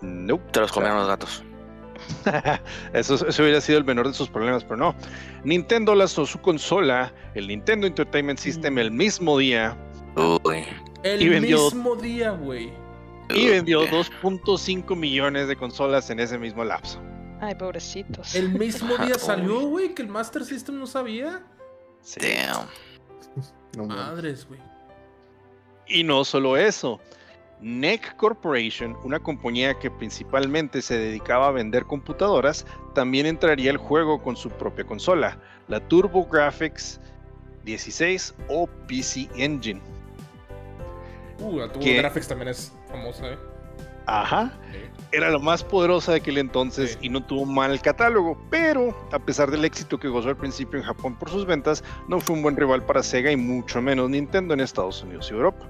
nope. 0.00 0.44
Te 0.52 0.60
los 0.60 0.72
comieron 0.72 0.98
los 0.98 1.08
gatos. 1.08 1.42
eso, 2.94 3.14
eso 3.28 3.42
hubiera 3.42 3.60
sido 3.60 3.78
el 3.78 3.84
menor 3.84 4.08
de 4.08 4.14
sus 4.14 4.28
problemas, 4.28 4.64
pero 4.64 4.76
no. 4.76 4.94
Nintendo 5.44 5.94
lanzó 5.94 6.24
su 6.26 6.40
consola, 6.40 7.12
el 7.34 7.48
Nintendo 7.48 7.86
Entertainment 7.86 8.38
System, 8.38 8.78
el 8.78 8.90
mismo 8.90 9.36
día 9.38 9.76
Uy. 10.16 10.64
el 11.02 11.28
vendió- 11.28 11.64
mismo 11.66 11.96
día, 11.96 12.30
güey. 12.30 12.72
y 13.28 13.48
vendió 13.48 13.82
2.5 13.82 14.96
millones 14.96 15.46
de 15.48 15.56
consolas 15.56 16.08
en 16.10 16.20
ese 16.20 16.38
mismo 16.38 16.64
lapso. 16.64 17.00
Ay, 17.42 17.54
pobrecitos. 17.54 18.34
El 18.34 18.50
mismo 18.50 18.96
día 19.04 19.14
salió, 19.16 19.60
güey, 19.60 19.94
que 19.94 20.02
el 20.02 20.08
Master 20.08 20.44
System 20.44 20.78
no 20.78 20.86
sabía. 20.86 21.42
Sí. 22.02 22.20
Damn. 22.20 22.66
No. 23.76 23.86
Madres, 23.86 24.48
güey. 24.48 24.58
Y 25.86 26.02
no 26.02 26.24
solo 26.24 26.56
eso. 26.56 26.98
NEC 27.60 28.16
Corporation, 28.16 28.96
una 29.04 29.20
compañía 29.20 29.78
que 29.78 29.92
principalmente 29.92 30.82
se 30.82 30.98
dedicaba 30.98 31.46
a 31.46 31.50
vender 31.52 31.84
computadoras, 31.84 32.66
también 32.94 33.26
entraría 33.26 33.70
al 33.70 33.76
juego 33.76 34.20
con 34.20 34.36
su 34.36 34.50
propia 34.50 34.84
consola, 34.84 35.38
la 35.68 35.78
TurboGrafx 35.80 36.98
16 37.64 38.34
o 38.48 38.66
PC 38.88 39.28
Engine. 39.36 39.80
Uh, 41.38 41.58
la 41.58 41.68
Turbo 41.68 41.84
¿Qué? 41.84 41.98
Graphics 41.98 42.28
también 42.28 42.48
es 42.48 42.72
famosa, 42.88 43.32
eh. 43.32 43.38
Ajá. 44.10 44.52
Era 45.12 45.30
la 45.30 45.38
más 45.38 45.62
poderosa 45.62 46.12
de 46.12 46.18
aquel 46.18 46.38
entonces 46.38 46.98
y 47.00 47.08
no 47.08 47.24
tuvo 47.24 47.44
mal 47.44 47.80
catálogo, 47.80 48.36
pero 48.50 48.96
a 49.12 49.18
pesar 49.18 49.50
del 49.50 49.64
éxito 49.64 49.98
que 49.98 50.08
gozó 50.08 50.28
al 50.28 50.36
principio 50.36 50.78
en 50.78 50.84
Japón 50.84 51.16
por 51.16 51.30
sus 51.30 51.46
ventas, 51.46 51.84
no 52.08 52.20
fue 52.20 52.34
un 52.36 52.42
buen 52.42 52.56
rival 52.56 52.84
para 52.84 53.02
Sega 53.02 53.30
y 53.30 53.36
mucho 53.36 53.80
menos 53.80 54.10
Nintendo 54.10 54.54
en 54.54 54.60
Estados 54.60 55.02
Unidos 55.02 55.28
y 55.30 55.34
Europa. 55.34 55.68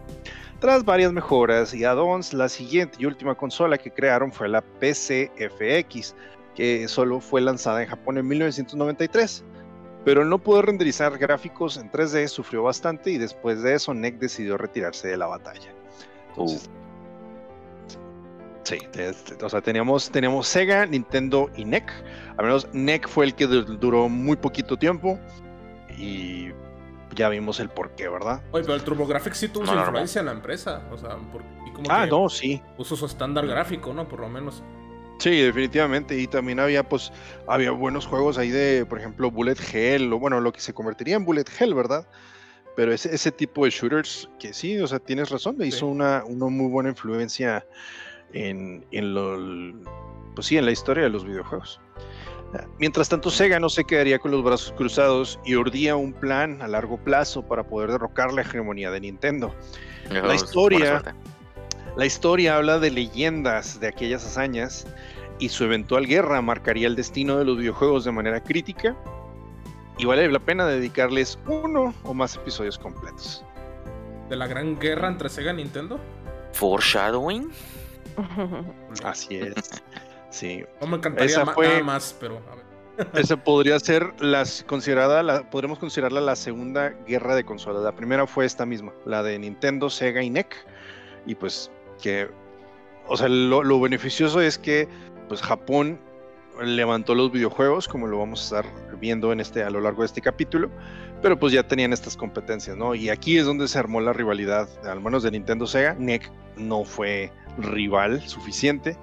Tras 0.59 0.85
varias 0.85 1.13
mejoras 1.13 1.75
y 1.75 1.85
add-ons, 1.85 2.33
la 2.33 2.49
siguiente 2.49 2.97
y 2.99 3.07
última 3.07 3.35
consola 3.35 3.79
que 3.79 3.91
crearon 3.91 4.33
fue 4.33 4.49
la 4.49 4.63
PCFX, 4.63 6.15
que 6.55 6.89
solo 6.89 7.21
fue 7.21 7.41
lanzada 7.41 7.83
en 7.83 7.89
Japón 7.89 8.19
en 8.19 8.27
1993. 8.27 9.45
Pero 10.05 10.23
el 10.23 10.31
no 10.31 10.39
poder 10.39 10.67
renderizar 10.67 11.17
gráficos 11.19 11.77
en 11.77 11.91
3D 11.91 12.27
sufrió 12.29 12.63
bastante 12.63 13.11
y 13.11 13.19
después 13.19 13.63
de 13.63 13.75
eso 13.75 13.93
NEC 13.93 14.19
decidió 14.19 14.57
retirarse 14.57 15.09
de 15.09 15.19
la 15.19 15.27
batalla. 15.27 15.75
Entonces, 16.31 16.71
Sí, 18.63 18.79
o 19.43 19.49
sea, 19.49 19.61
teníamos, 19.63 20.11
teníamos 20.11 20.47
Sega, 20.47 20.85
Nintendo 20.87 21.51
y 21.57 21.65
NEC. 21.65 21.91
Al 22.37 22.45
menos 22.45 22.69
NEC 22.73 23.09
fue 23.09 23.25
el 23.25 23.35
que 23.35 23.47
du- 23.47 23.65
duró 23.79 24.09
muy 24.09 24.37
poquito 24.37 24.77
tiempo 24.77 25.19
y 25.97 26.51
ya 27.15 27.29
vimos 27.29 27.59
el 27.61 27.69
porqué, 27.71 28.09
¿verdad? 28.09 28.43
Oye, 28.53 28.63
pero 28.65 28.75
el 28.75 28.83
TurboGrafx 28.85 29.37
sí 29.37 29.49
tuvo 29.49 29.65
No, 29.65 29.71
su 29.71 29.75
no, 29.77 29.81
no. 29.83 29.87
influencia 29.89 30.21
en 30.21 30.27
la 30.27 30.33
empresa. 30.33 30.83
O 30.93 30.99
sea, 30.99 31.17
porque 31.33 31.49
y 31.67 31.71
como 31.73 31.87
Ah, 31.91 32.05
que 32.05 32.11
no, 32.11 32.29
sí, 32.29 32.63
puso 32.77 32.97
su 32.97 33.07
estándar 33.07 33.47
gráfico, 33.47 33.93
¿no? 33.93 34.07
Por 34.09 34.21
lo 34.21 34.29
menos. 34.29 34.63
sí, 35.19 35.41
definitivamente. 35.41 36.19
Y 36.19 36.27
también 36.27 36.61
había, 36.61 36.89
pues, 36.89 37.13
había 37.49 37.71
buenos 37.73 38.07
juegos 38.07 38.39
ahí 38.39 38.51
de, 38.51 38.87
por 38.87 38.99
ejemplo, 38.99 39.31
Bullet 39.31 39.57
Hell, 39.73 40.13
o 40.13 40.19
bueno, 40.19 40.41
lo 40.41 40.53
que 40.53 40.61
se 40.61 40.73
convertiría 40.73 41.17
en 41.17 41.25
Bullet 41.25 41.45
Hell, 41.59 41.75
¿verdad? 41.75 42.07
Pero 42.77 42.93
ese, 42.93 43.15
ese 43.15 43.33
tipo 43.33 43.65
de 43.65 43.71
shooters, 43.71 44.31
que 44.39 44.53
sí, 44.55 44.79
o 44.79 44.87
sea, 44.87 44.99
tienes 45.01 45.29
razón, 45.31 45.57
le 45.59 45.67
hizo 45.67 45.87
una, 45.87 46.23
una 46.25 46.47
muy 46.47 46.69
buena 46.71 46.89
influencia 46.91 47.67
en, 48.33 48.85
en 48.91 49.15
lo, 49.15 49.37
pues 50.35 50.47
sí, 50.47 50.57
en 50.57 50.65
la 50.65 50.73
historia 50.73 51.05
de 51.05 51.11
los 51.11 51.25
videojuegos. 51.25 51.81
Mientras 52.79 53.09
tanto, 53.09 53.31
Sega 53.31 53.61
no 53.61 53.69
se 53.69 53.85
quedaría 53.85 54.19
con 54.19 54.33
los 54.33 54.43
brazos 54.43 54.75
cruzados 54.77 55.39
y 55.45 55.55
urdía 55.55 55.95
un 55.95 56.13
plan 56.13 56.61
a 56.63 56.67
largo 56.67 56.97
plazo 56.99 57.43
para 57.43 57.63
poder 57.63 57.93
derrocar 57.93 58.33
la 58.33 58.43
hegemonía 58.43 58.91
de 58.91 59.01
Nintendo. 59.01 59.55
Buena 60.09 60.35
historia-. 60.35 61.03
La 61.97 62.07
historia 62.07 62.57
habla 62.57 62.79
de 62.79 62.91
leyendas 62.91 63.79
de 63.79 63.89
aquellas 63.89 64.25
hazañas 64.25 64.87
y 65.39 65.49
su 65.49 65.65
eventual 65.65 66.07
guerra 66.07 66.41
marcaría 66.43 66.87
el 66.87 66.97
destino 66.97 67.39
de 67.39 67.45
los 67.45 67.59
videojuegos 67.59 68.05
de 68.05 68.13
manera 68.13 68.43
crítica 68.43 68.97
y 69.99 70.05
vale 70.05 70.31
la 70.31 70.39
pena 70.39 70.67
dedicarles 70.67 71.39
uno 71.47 71.95
o 72.05 72.15
más 72.15 72.37
episodios 72.37 72.79
completos. 72.79 73.45
De 74.29 74.37
la 74.37 74.47
gran 74.47 74.79
guerra 74.79 75.09
entre 75.09 75.29
Sega 75.29 75.53
y 75.53 75.57
Nintendo. 75.57 76.01
Foreshadowing. 76.53 77.51
Así 79.05 79.37
es. 79.37 79.55
Sí, 80.31 80.65
No 80.81 80.87
me 80.87 80.97
encantaría 80.97 81.27
Esa 81.27 81.47
fue- 81.47 81.69
nada 81.69 81.83
más, 81.83 82.17
pero 82.19 82.41
a 82.51 82.55
ver. 82.55 82.71
esa 83.15 83.37
podría 83.37 83.79
ser 83.81 84.13
las 84.21 84.63
considerada, 84.65 85.23
la, 85.23 85.49
podremos 85.49 85.79
considerarla 85.79 86.21
la 86.21 86.37
segunda 86.37 86.91
guerra 87.07 87.35
de 87.35 87.45
consolas. 87.45 87.83
La 87.83 87.93
primera 87.97 88.27
fue 88.27 88.45
esta 88.45 88.67
misma, 88.67 88.93
la 89.07 89.23
de 89.23 89.39
Nintendo, 89.39 89.91
Sega 89.91 90.23
y 90.23 90.31
NEC. 90.31 90.55
Y 91.27 91.35
pues 91.35 91.71
que, 92.03 92.29
o 93.07 93.17
sea, 93.17 93.29
lo, 93.29 93.63
lo 93.63 93.81
beneficioso 93.81 94.41
es 94.41 94.59
que 94.59 94.89
pues 95.29 95.43
Japón 95.43 96.01
levantó 96.65 97.15
los 97.15 97.33
videojuegos, 97.33 97.89
como 97.89 98.07
lo 98.07 98.19
vamos 98.19 98.41
a 98.41 98.61
estar 98.61 98.97
viendo 98.99 99.33
en 99.33 99.41
este, 99.41 99.63
a 99.63 99.71
lo 99.71 99.81
largo 99.81 100.03
de 100.03 100.07
este 100.07 100.21
capítulo, 100.21 100.71
pero 101.23 101.39
pues 101.39 101.53
ya 101.53 101.63
tenían 101.67 101.93
estas 101.93 102.17
competencias, 102.17 102.77
¿no? 102.77 102.95
Y 102.95 103.09
aquí 103.09 103.39
es 103.39 103.47
donde 103.47 103.69
se 103.69 103.79
armó 103.79 104.01
la 104.01 104.13
rivalidad, 104.13 104.69
al 104.87 105.01
menos 105.01 105.23
de 105.23 105.31
Nintendo 105.31 105.67
Sega. 105.67 105.95
NEC 105.99 106.31
no 106.57 106.85
fue 106.85 107.33
rival 107.59 108.27
suficiente, 108.29 108.97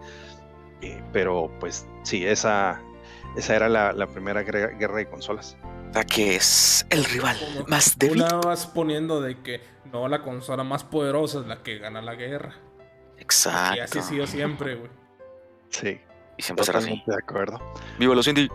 eh, 0.81 1.01
pero 1.11 1.51
pues 1.59 1.87
sí, 2.03 2.25
esa, 2.25 2.81
esa 3.35 3.55
era 3.55 3.69
la, 3.69 3.93
la 3.93 4.07
primera 4.07 4.43
guerra, 4.43 4.95
de 4.95 5.09
consolas. 5.09 5.57
Sea, 5.93 6.03
que 6.03 6.35
es 6.35 6.85
el 6.89 7.05
rival 7.05 7.37
Como 7.39 7.67
más 7.67 7.93
Tú 7.97 8.07
débil. 8.07 8.19
la 8.19 8.35
vas 8.35 8.67
poniendo 8.67 9.21
de 9.21 9.41
que 9.41 9.61
no, 9.91 10.07
la 10.07 10.21
consola 10.21 10.63
más 10.63 10.83
poderosa 10.83 11.39
es 11.39 11.47
la 11.47 11.63
que 11.63 11.77
gana 11.77 12.01
la 12.01 12.15
guerra. 12.15 12.55
Exacto. 13.17 13.77
Y 13.77 13.79
así 13.79 13.99
ha 13.99 14.01
sido 14.03 14.27
siempre, 14.27 14.75
güey. 14.75 14.91
Sí, 15.69 15.99
Y 16.37 16.43
siempre 16.43 16.65
será 16.65 16.79
así. 16.79 17.03
de 17.05 17.15
acuerdo. 17.15 17.59
Viva 17.99 18.15
los 18.15 18.27
indie. 18.27 18.49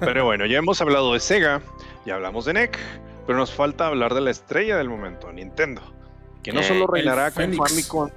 Pero 0.00 0.24
bueno, 0.24 0.46
ya 0.46 0.58
hemos 0.58 0.80
hablado 0.80 1.12
de 1.12 1.20
Sega, 1.20 1.60
ya 2.04 2.14
hablamos 2.14 2.44
de 2.46 2.54
NEC, 2.54 2.78
pero 3.26 3.38
nos 3.38 3.52
falta 3.52 3.86
hablar 3.86 4.14
de 4.14 4.20
la 4.20 4.30
estrella 4.30 4.76
del 4.76 4.88
momento, 4.88 5.32
Nintendo, 5.32 5.82
que 6.42 6.52
no 6.52 6.60
Eh, 6.60 6.64
solo 6.64 6.86
reinará 6.86 7.30
con 7.30 7.44
Fénix. 7.44 7.68
Famicom, 7.70 8.10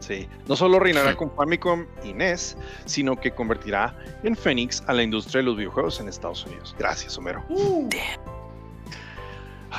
sí, 0.00 0.28
no 0.46 0.56
solo 0.56 0.78
reinará 0.78 1.16
con 1.16 1.30
Famicom 1.34 1.86
y 2.04 2.12
NES, 2.12 2.56
sino 2.84 3.16
que 3.16 3.30
convertirá 3.30 3.96
en 4.22 4.36
Fénix 4.36 4.82
a 4.86 4.92
la 4.92 5.02
industria 5.02 5.38
de 5.40 5.44
los 5.46 5.56
videojuegos 5.56 6.00
en 6.00 6.08
Estados 6.08 6.44
Unidos. 6.46 6.74
Gracias, 6.78 7.16
Homero. 7.16 7.42
Uh. 7.48 7.88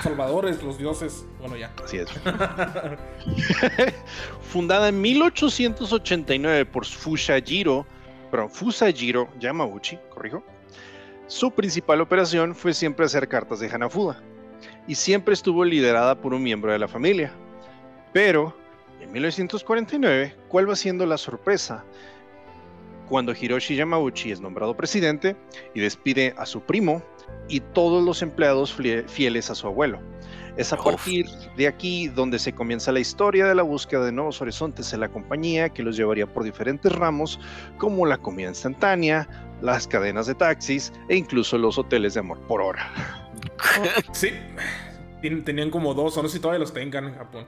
Salvadores, 0.04 0.62
los 0.62 0.78
dioses. 0.78 1.26
Bueno, 1.40 1.56
ya. 1.56 1.72
Así 1.84 1.98
es. 1.98 2.10
Fundada 4.52 4.90
en 4.90 5.00
1889 5.00 6.66
por 6.66 6.86
Fusajiro, 6.86 7.86
Fusajiro 8.50 9.30
Yamauchi, 9.40 9.98
corrijo. 10.10 10.44
Su 11.28 11.52
principal 11.52 12.02
operación 12.02 12.54
fue 12.54 12.74
siempre 12.74 13.06
hacer 13.06 13.28
cartas 13.28 13.60
de 13.60 13.70
Hanafuda 13.70 14.22
y 14.88 14.96
siempre 14.96 15.34
estuvo 15.34 15.66
liderada 15.66 16.16
por 16.16 16.34
un 16.34 16.44
miembro 16.44 16.72
de 16.72 16.80
la 16.80 16.88
familia. 16.88 17.32
Pero 18.14 18.56
en 19.02 19.12
1949, 19.12 20.36
¿cuál 20.48 20.70
va 20.70 20.76
siendo 20.76 21.06
la 21.06 21.18
sorpresa? 21.18 21.84
Cuando 23.10 23.34
Hiroshi 23.34 23.76
Yamauchi 23.76 24.32
es 24.32 24.42
nombrado 24.42 24.76
presidente 24.76 25.36
y 25.74 25.80
despide 25.80 26.34
a 26.38 26.46
su 26.46 26.62
primo 26.62 27.04
y 27.48 27.60
todos 27.60 28.04
los 28.04 28.22
empleados 28.22 28.74
fieles 29.08 29.50
a 29.50 29.56
su 29.56 29.68
abuelo. 29.68 30.00
Es 30.58 30.72
a 30.72 30.78
partir 30.78 31.28
de 31.58 31.68
aquí 31.68 32.08
donde 32.08 32.40
se 32.40 32.54
comienza 32.54 32.92
la 32.92 33.02
historia 33.02 33.46
de 33.46 33.56
la 33.56 33.64
búsqueda 33.64 34.06
de 34.06 34.14
nuevos 34.14 34.42
horizontes 34.42 34.94
en 34.94 35.02
la 35.02 35.10
compañía 35.10 35.70
que 35.70 35.84
los 35.84 35.98
llevaría 35.98 36.26
por 36.26 36.44
diferentes 36.44 36.92
ramos 36.94 37.40
como 37.78 38.06
la 38.06 38.18
comida 38.18 38.48
instantánea, 38.48 39.28
las 39.62 39.86
cadenas 39.86 40.28
de 40.28 40.36
taxis 40.36 40.94
e 41.10 41.16
incluso 41.18 41.58
los 41.58 41.78
hoteles 41.78 42.14
de 42.14 42.22
amor 42.22 42.40
por 42.48 42.62
hora. 42.62 42.92
Sí. 44.14 44.32
Tenían 45.44 45.72
como 45.72 45.94
dos, 45.94 46.16
o 46.18 46.22
no 46.22 46.30
sé 46.30 46.38
si 46.38 46.42
todavía 46.42 46.60
los 46.60 46.74
tengan 46.74 47.06
en 47.06 47.16
Japón. 47.16 47.48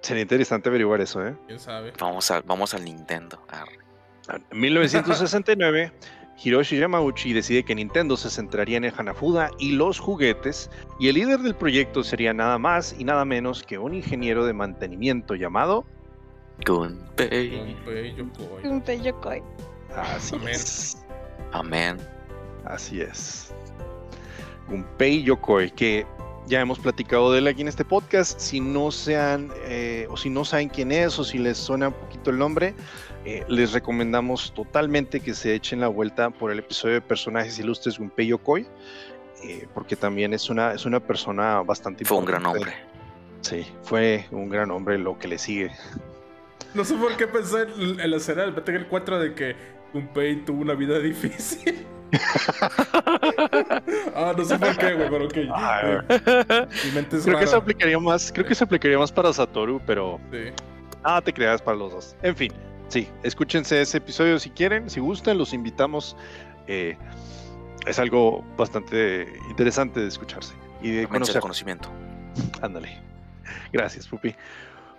Sería 0.00 0.22
interesante 0.22 0.68
averiguar 0.68 1.00
eso, 1.00 1.26
¿eh? 1.26 1.34
Quién 1.46 1.58
sabe. 1.58 1.92
Vamos, 1.98 2.30
a, 2.30 2.40
vamos 2.42 2.74
al 2.74 2.84
Nintendo. 2.84 3.42
Arre. 3.48 3.89
En 4.28 4.60
1969, 4.60 5.92
Hiroshi 6.42 6.78
Yamauchi 6.78 7.32
decide 7.32 7.64
que 7.64 7.74
Nintendo 7.74 8.16
se 8.16 8.30
centraría 8.30 8.76
en 8.76 8.84
el 8.84 8.92
Hanafuda 8.96 9.50
y 9.58 9.72
los 9.72 9.98
juguetes, 9.98 10.70
y 10.98 11.08
el 11.08 11.16
líder 11.16 11.40
del 11.40 11.54
proyecto 11.54 12.02
sería 12.02 12.32
nada 12.32 12.58
más 12.58 12.94
y 12.98 13.04
nada 13.04 13.24
menos 13.24 13.62
que 13.62 13.78
un 13.78 13.94
ingeniero 13.94 14.44
de 14.44 14.52
mantenimiento 14.52 15.34
llamado 15.34 15.84
Gunpei. 16.66 17.58
Gunpei 17.58 18.14
Yokoi. 18.14 18.66
Un 18.68 18.84
bello 18.84 19.20
koi. 19.20 19.42
Así 19.94 20.36
Amén. 20.36 20.48
es. 20.48 21.04
Amén. 21.52 21.96
Así 22.64 23.00
es. 23.00 23.52
Gunpei 24.68 25.22
Yokoi, 25.22 25.70
que 25.70 26.06
ya 26.46 26.60
hemos 26.60 26.78
platicado 26.78 27.32
de 27.32 27.38
él 27.38 27.46
aquí 27.48 27.62
en 27.62 27.68
este 27.68 27.84
podcast. 27.84 28.38
Si 28.38 28.60
no 28.60 28.90
sean 28.90 29.50
eh, 29.64 30.06
o 30.10 30.16
si 30.16 30.30
no 30.30 30.44
saben 30.44 30.68
quién 30.68 30.92
es 30.92 31.18
o 31.18 31.24
si 31.24 31.38
les 31.38 31.56
suena 31.56 31.88
un 31.88 31.94
poquito 31.94 32.30
el 32.30 32.38
nombre, 32.38 32.74
eh, 33.24 33.44
les 33.48 33.72
recomendamos 33.72 34.52
totalmente 34.54 35.20
que 35.20 35.34
se 35.34 35.54
echen 35.54 35.80
la 35.80 35.88
vuelta 35.88 36.30
por 36.30 36.50
el 36.50 36.58
episodio 36.58 36.94
de 36.94 37.00
personajes 37.02 37.58
ilustres 37.58 37.98
Gunpei 37.98 38.28
Yokoi, 38.28 38.66
eh, 39.44 39.66
porque 39.74 39.94
también 39.94 40.32
es 40.32 40.48
una, 40.48 40.72
es 40.72 40.86
una 40.86 41.00
persona 41.00 41.60
bastante 41.62 42.04
Fue 42.04 42.16
un 42.16 42.24
gran 42.24 42.46
hombre. 42.46 42.72
Sí, 43.42 43.66
fue 43.82 44.26
un 44.30 44.48
gran 44.48 44.70
hombre 44.70 44.98
lo 44.98 45.18
que 45.18 45.28
le 45.28 45.38
sigue. 45.38 45.70
No 46.74 46.84
sé 46.84 46.94
por 46.94 47.16
qué 47.16 47.26
pensé 47.26 47.66
en, 47.78 48.10
la 48.10 48.16
escena 48.16 48.42
del 48.42 48.54
Gear 48.54 48.86
4 48.88 49.18
de 49.18 49.34
que 49.34 49.56
Gunpei 49.92 50.44
tuvo 50.44 50.62
una 50.62 50.74
vida 50.74 50.98
difícil. 50.98 51.86
ah, 54.14 54.32
no 54.36 54.44
sé 54.44 54.58
por 54.58 54.76
qué, 54.76 54.94
güey, 54.94 55.10
pero 55.10 55.26
ok. 55.26 55.36
Mi 56.84 56.90
mente 56.92 57.16
es 57.18 57.24
Creo 57.24 57.38
que 57.38 57.46
se 57.46 57.56
aplicaría 57.56 57.98
más, 57.98 58.32
creo 58.32 58.46
que 58.46 58.54
se 58.54 58.64
aplicaría 58.64 58.98
más 58.98 59.12
para 59.12 59.32
Satoru, 59.32 59.80
pero 59.86 60.18
Sí. 60.30 60.52
Ah, 61.02 61.20
te 61.22 61.32
creas 61.32 61.62
para 61.62 61.76
los 61.78 61.92
dos. 61.92 62.16
En 62.22 62.36
fin, 62.36 62.52
sí, 62.90 63.08
escúchense 63.22 63.80
ese 63.80 63.96
episodio 63.96 64.38
si 64.38 64.50
quieren, 64.50 64.90
si 64.90 65.00
gustan, 65.00 65.38
los 65.38 65.54
invitamos. 65.54 66.16
Eh, 66.66 66.96
es 67.86 67.98
algo 67.98 68.44
bastante 68.58 69.32
interesante 69.48 70.00
de 70.00 70.08
escucharse 70.08 70.52
y 70.82 70.90
de 70.90 71.06
conocer. 71.06 71.36
el 71.36 71.42
conocimiento. 71.42 71.88
Ándale. 72.60 73.00
Gracias, 73.72 74.06
Pupi. 74.06 74.34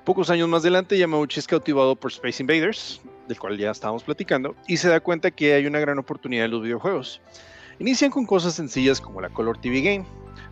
Pocos 0.03 0.31
años 0.31 0.49
más 0.49 0.63
adelante, 0.63 0.97
Yamauchi 0.97 1.39
es 1.39 1.47
cautivado 1.47 1.95
por 1.95 2.11
Space 2.11 2.41
Invaders, 2.41 3.01
del 3.27 3.39
cual 3.39 3.57
ya 3.57 3.69
estábamos 3.69 4.03
platicando, 4.03 4.55
y 4.67 4.77
se 4.77 4.89
da 4.89 4.99
cuenta 4.99 5.29
que 5.29 5.53
hay 5.53 5.67
una 5.67 5.79
gran 5.79 5.99
oportunidad 5.99 6.45
en 6.45 6.51
los 6.51 6.63
videojuegos. 6.63 7.21
Inician 7.77 8.09
con 8.09 8.25
cosas 8.25 8.55
sencillas 8.55 8.99
como 8.99 9.21
la 9.21 9.29
Color 9.29 9.59
TV 9.59 9.81
Game, 9.81 10.05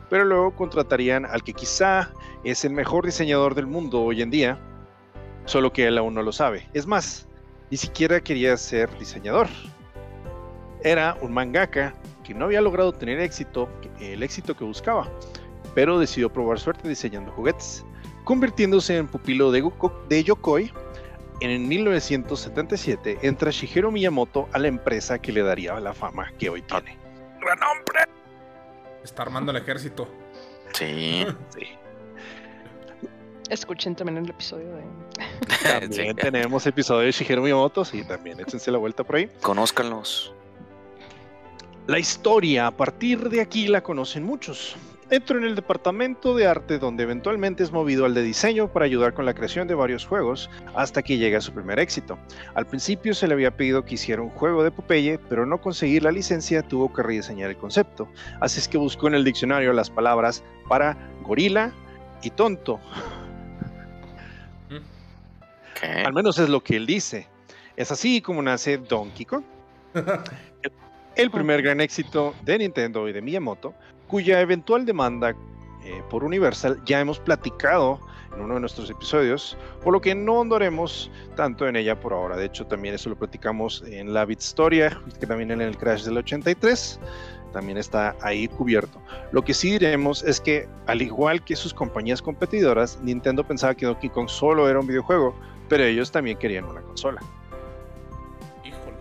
pero 0.10 0.26
luego 0.26 0.56
contratarían 0.56 1.26
al 1.26 1.44
que 1.44 1.54
quizá 1.54 2.12
es 2.44 2.64
el 2.64 2.74
mejor 2.74 3.06
diseñador 3.06 3.56
del 3.56 3.66
mundo 3.66 4.02
hoy 4.02 4.22
en 4.22 4.30
día, 4.30 4.60
solo 5.46 5.74
que 5.74 5.88
él 5.88 5.98
aún 5.98 6.14
no 6.14 6.22
lo 6.22 6.32
sabe. 6.32 6.68
Es 6.74 6.86
más, 6.86 7.28
ni 7.72 7.78
siquiera 7.78 8.20
quería 8.20 8.58
ser 8.58 8.90
diseñador. 8.98 9.48
Era 10.84 11.18
un 11.22 11.32
mangaka 11.32 11.94
que 12.24 12.34
no 12.34 12.46
había 12.46 12.62
logrado 12.62 12.94
tener 12.94 13.20
éxito, 13.20 13.70
el 14.00 14.24
éxito 14.24 14.56
que 14.56 14.64
buscaba, 14.64 15.10
pero 15.76 16.00
decidió 16.00 16.32
probar 16.32 16.60
suerte 16.60 16.88
diseñando 16.88 17.32
juguetes, 17.32 17.86
convirtiéndose 18.24 18.98
en 18.98 19.08
pupilo 19.08 19.52
de, 19.52 19.70
de 20.10 20.24
Yokoi. 20.24 20.72
En 21.42 21.68
1977 21.68 23.20
entra 23.22 23.50
Shigeru 23.50 23.92
Miyamoto 23.92 24.50
a 24.52 24.60
la 24.60 24.68
empresa 24.68 25.20
que 25.20 25.32
le 25.32 25.42
daría 25.42 25.80
la 25.80 25.94
fama 25.94 26.32
que 26.38 26.50
hoy 26.50 26.62
tiene. 26.62 26.98
¡Gran 27.40 27.60
hombre! 27.64 28.00
Está 29.04 29.24
armando 29.24 29.52
el 29.52 29.58
ejército. 29.58 30.08
Sí. 30.74 31.26
Sí. 31.50 31.79
Escuchen 33.50 33.96
también 33.96 34.18
el 34.18 34.30
episodio 34.30 34.68
de. 34.76 34.84
También 35.64 35.92
Sí. 35.92 36.14
tenemos 36.14 36.66
episodio 36.68 37.06
de 37.06 37.12
Shigeru 37.12 37.42
Miyamoto, 37.42 37.84
sí, 37.84 38.04
también 38.04 38.40
échense 38.40 38.72
la 38.72 38.78
vuelta 38.78 39.04
por 39.04 39.16
ahí. 39.18 39.30
Conózcanlos. 39.42 40.34
La 41.88 41.98
historia 42.00 42.68
a 42.68 42.72
partir 42.72 43.30
de 43.30 43.42
aquí 43.42 43.68
la 43.68 43.82
conocen 43.82 44.24
muchos. 44.24 44.76
Entro 45.10 45.40
en 45.40 45.44
el 45.46 45.56
departamento 45.56 46.36
de 46.36 46.46
arte 46.46 46.78
donde 46.78 47.02
eventualmente 47.02 47.64
es 47.64 47.72
movido 47.72 48.06
al 48.06 48.14
de 48.14 48.22
diseño 48.22 48.72
para 48.72 48.86
ayudar 48.86 49.16
con 49.16 49.26
la 49.26 49.34
creación 49.34 49.68
de 49.68 49.74
varios 49.74 50.06
juegos 50.06 50.52
hasta 50.76 51.02
que 51.02 51.18
llega 51.18 51.40
a 51.40 51.42
su 51.42 51.52
primer 51.52 51.80
éxito. 51.80 52.20
Al 52.54 52.68
principio 52.68 53.16
se 53.16 53.28
le 53.28 53.34
había 53.34 53.50
pedido 53.58 53.84
que 53.84 53.96
hiciera 53.96 54.22
un 54.22 54.30
juego 54.30 54.64
de 54.64 54.70
Popeye, 54.70 55.18
pero 55.28 55.48
no 55.48 55.60
conseguir 55.60 56.04
la 56.04 56.12
licencia 56.12 56.62
tuvo 56.62 56.94
que 56.94 57.02
rediseñar 57.02 57.50
el 57.50 57.58
concepto. 57.58 58.08
Así 58.40 58.60
es 58.60 58.68
que 58.68 58.78
buscó 58.78 59.08
en 59.08 59.16
el 59.16 59.24
diccionario 59.24 59.74
las 59.74 59.90
palabras 59.90 60.44
para 60.68 60.96
gorila 61.24 61.72
y 62.22 62.30
tonto. 62.30 62.80
Al 65.82 66.14
menos 66.14 66.38
es 66.40 66.50
lo 66.50 66.62
que 66.62 66.76
él 66.76 66.86
dice. 66.86 67.28
Es 67.76 67.92
así 67.92 68.22
como 68.22 68.42
nace 68.42 68.78
Donkey 68.78 69.26
Kong. 69.26 69.44
El 71.16 71.32
primer 71.32 71.62
gran 71.62 71.82
éxito 71.82 72.34
de 72.44 72.58
Nintendo 72.58 73.08
y 73.10 73.14
de 73.14 73.22
Miyamoto, 73.22 73.74
cuya 74.08 74.40
eventual 74.42 74.86
demanda 74.86 75.36
eh, 75.84 76.04
por 76.10 76.24
Universal 76.24 76.82
ya 76.86 77.00
hemos 77.00 77.20
platicado 77.20 78.00
en 78.34 78.42
uno 78.42 78.56
de 78.56 78.60
nuestros 78.60 78.90
episodios, 78.90 79.58
por 79.84 79.94
lo 79.94 80.02
que 80.02 80.14
no 80.14 80.42
andaremos 80.42 81.10
tanto 81.36 81.68
en 81.68 81.76
ella 81.76 82.00
por 82.00 82.14
ahora. 82.14 82.38
De 82.38 82.46
hecho, 82.46 82.66
también 82.66 82.96
eso 82.96 83.10
lo 83.10 83.18
platicamos 83.18 83.84
en 83.88 84.14
la 84.14 84.26
Bitstoria, 84.26 85.02
que 85.20 85.26
también 85.26 85.52
en 85.52 85.62
el 85.62 85.78
Crash 85.78 86.04
del 86.04 86.18
83, 86.18 87.00
también 87.54 87.78
está 87.78 88.16
ahí 88.22 88.48
cubierto. 88.48 89.02
Lo 89.32 89.42
que 89.42 89.54
sí 89.54 89.72
diremos 89.72 90.24
es 90.24 90.40
que, 90.40 90.68
al 90.86 91.02
igual 91.02 91.44
que 91.44 91.56
sus 91.56 91.74
compañías 91.74 92.22
competidoras, 92.22 93.00
Nintendo 93.02 93.44
pensaba 93.44 93.74
que 93.74 93.86
Donkey 93.86 94.10
Kong 94.10 94.30
solo 94.30 94.70
era 94.70 94.80
un 94.80 94.88
videojuego, 94.88 95.36
pero 95.70 95.84
ellos 95.84 96.12
también 96.12 96.38
querían 96.38 96.66
una 96.66 96.82
consola. 96.82 97.22
Híjole. 98.66 98.98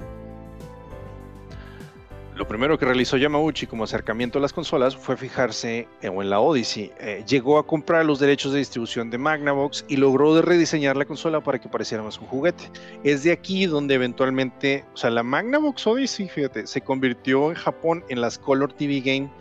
Lo 2.36 2.46
primero 2.46 2.78
que 2.78 2.84
realizó 2.84 3.16
Yamauchi 3.16 3.66
como 3.66 3.84
acercamiento 3.84 4.38
a 4.38 4.42
las 4.42 4.52
consolas 4.52 4.94
fue 4.94 5.16
fijarse 5.16 5.88
en, 6.02 6.30
la 6.30 6.38
Odyssey. 6.38 6.92
Eh, 7.00 7.24
llegó 7.26 7.58
a 7.58 7.66
comprar 7.66 8.04
los 8.04 8.20
derechos 8.20 8.52
de 8.52 8.58
distribución 8.58 9.10
de 9.10 9.18
Magnavox 9.18 9.84
y 9.88 9.96
logró 9.96 10.40
rediseñar 10.40 10.96
la 10.96 11.06
consola 11.06 11.40
para 11.40 11.58
que 11.58 11.68
pareciera 11.68 12.04
más 12.04 12.18
un 12.18 12.26
juguete. 12.28 12.70
Es 13.02 13.24
de 13.24 13.32
aquí 13.32 13.66
donde 13.66 13.94
eventualmente, 13.94 14.84
o 14.94 14.96
sea, 14.96 15.10
la 15.10 15.22
Magnavox 15.22 15.86
Odyssey, 15.86 16.28
fíjate, 16.28 16.66
se 16.66 16.80
convirtió 16.82 17.48
en 17.48 17.56
Japón 17.56 18.04
en 18.08 18.20
las 18.20 18.38
Color 18.38 18.72
TV 18.74 19.00
Game, 19.00 19.32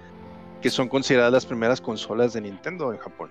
que 0.61 0.69
son 0.69 0.87
consideradas 0.87 1.33
las 1.33 1.45
primeras 1.45 1.79
consolas 1.79 2.33
de 2.33 2.41
Nintendo 2.41 2.91
en 2.91 2.97
Japón. 2.97 3.29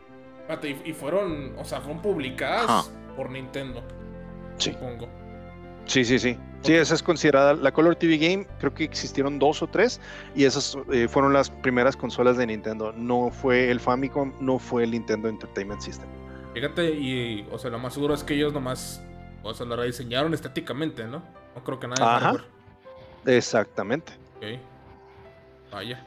Y, 0.84 0.92
fueron, 0.92 1.54
o 1.58 1.64
sea, 1.64 1.80
fueron 1.80 2.00
publicadas. 2.00 2.88
Por 3.16 3.30
Nintendo. 3.30 3.82
Sí. 4.58 4.72
Supongo. 4.72 5.08
Sí, 5.86 6.04
sí, 6.04 6.18
sí. 6.18 6.36
Sí, 6.62 6.74
esa 6.74 6.94
es 6.94 7.02
considerada 7.02 7.54
la 7.54 7.70
Color 7.72 7.94
TV 7.94 8.18
Game. 8.18 8.46
Creo 8.58 8.74
que 8.74 8.84
existieron 8.84 9.38
dos 9.38 9.62
o 9.62 9.68
tres 9.68 10.00
y 10.34 10.44
esas 10.44 10.76
eh, 10.92 11.06
fueron 11.06 11.32
las 11.32 11.48
primeras 11.48 11.96
consolas 11.96 12.36
de 12.36 12.46
Nintendo. 12.46 12.92
No 12.92 13.30
fue 13.30 13.70
el 13.70 13.78
Famicom, 13.78 14.32
no 14.40 14.58
fue 14.58 14.82
el 14.82 14.90
Nintendo 14.90 15.28
Entertainment 15.28 15.80
System. 15.80 16.08
Fíjate, 16.54 16.90
y, 16.90 17.46
o 17.52 17.58
sea, 17.58 17.70
lo 17.70 17.78
más 17.78 17.94
seguro 17.94 18.14
es 18.14 18.24
que 18.24 18.34
ellos 18.34 18.52
nomás, 18.52 19.00
o 19.42 19.54
sea, 19.54 19.64
lo 19.64 19.76
rediseñaron 19.76 20.34
estéticamente, 20.34 21.06
¿no? 21.06 21.22
No 21.54 21.62
creo 21.62 21.78
que 21.78 21.86
nada 21.86 22.18
de 22.18 22.26
Ajá. 22.26 22.44
Exactamente. 23.26 24.12
Ok. 24.38 24.58
Vaya. 25.70 26.04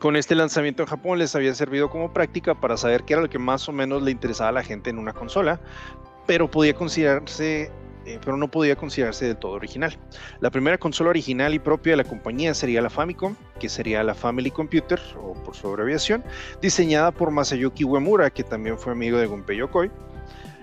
Con 0.00 0.16
este 0.16 0.34
lanzamiento 0.34 0.82
en 0.82 0.88
Japón 0.88 1.18
les 1.20 1.36
había 1.36 1.54
servido 1.54 1.88
como 1.88 2.12
práctica 2.12 2.54
para 2.54 2.76
saber 2.76 3.04
qué 3.04 3.12
era 3.14 3.22
lo 3.22 3.30
que 3.30 3.38
más 3.38 3.68
o 3.68 3.72
menos 3.72 4.02
le 4.02 4.10
interesaba 4.10 4.50
a 4.50 4.52
la 4.52 4.64
gente 4.64 4.90
en 4.90 4.98
una 4.98 5.12
consola, 5.12 5.60
pero 6.26 6.50
podía 6.50 6.74
considerarse, 6.74 7.70
eh, 8.04 8.18
pero 8.24 8.36
no 8.36 8.50
podía 8.50 8.74
considerarse 8.74 9.26
del 9.26 9.36
todo 9.36 9.52
original. 9.52 9.96
La 10.40 10.50
primera 10.50 10.76
consola 10.76 11.10
original 11.10 11.54
y 11.54 11.60
propia 11.60 11.92
de 11.92 11.98
la 11.98 12.04
compañía 12.04 12.52
sería 12.52 12.82
la 12.82 12.90
Famicom, 12.90 13.36
que 13.60 13.68
sería 13.68 14.02
la 14.02 14.14
Family 14.14 14.50
Computer, 14.50 15.00
o 15.22 15.34
por 15.44 15.54
su 15.54 15.68
abreviación, 15.68 16.24
diseñada 16.60 17.12
por 17.12 17.30
Masayuki 17.30 17.84
Uemura, 17.84 18.30
que 18.30 18.42
también 18.42 18.76
fue 18.78 18.92
amigo 18.92 19.18
de 19.18 19.26
Gunpei 19.26 19.58
Yokoi, 19.58 19.90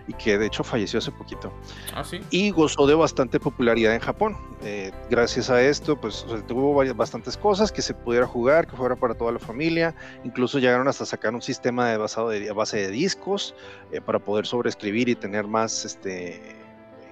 y 0.07 0.13
que 0.13 0.37
de 0.37 0.47
hecho 0.47 0.63
falleció 0.63 0.99
hace 0.99 1.11
poquito 1.11 1.51
Ah, 1.95 2.03
sí. 2.03 2.19
y 2.29 2.49
gozó 2.51 2.85
de 2.87 2.93
bastante 2.95 3.39
popularidad 3.39 3.93
en 3.93 4.01
Japón. 4.01 4.37
Eh, 4.61 4.91
gracias 5.09 5.49
a 5.49 5.61
esto, 5.61 5.95
pues 5.99 6.25
tuvo 6.47 6.73
varias- 6.73 6.95
bastantes 6.95 7.37
cosas 7.37 7.71
que 7.71 7.81
se 7.81 7.93
pudiera 7.93 8.27
jugar, 8.27 8.67
que 8.67 8.75
fuera 8.75 8.95
para 8.95 9.13
toda 9.13 9.31
la 9.31 9.39
familia. 9.39 9.95
Incluso 10.23 10.59
llegaron 10.59 10.87
hasta 10.87 11.05
sacar 11.05 11.33
un 11.33 11.41
sistema 11.41 11.89
de 11.89 11.97
basado 11.97 12.29
de 12.29 12.49
a 12.49 12.53
base 12.53 12.77
de 12.77 12.89
discos 12.89 13.55
eh, 13.91 14.01
para 14.01 14.19
poder 14.19 14.45
sobreescribir 14.45 15.07
y 15.09 15.15
tener 15.15 15.47
más, 15.47 15.85
este, 15.85 16.55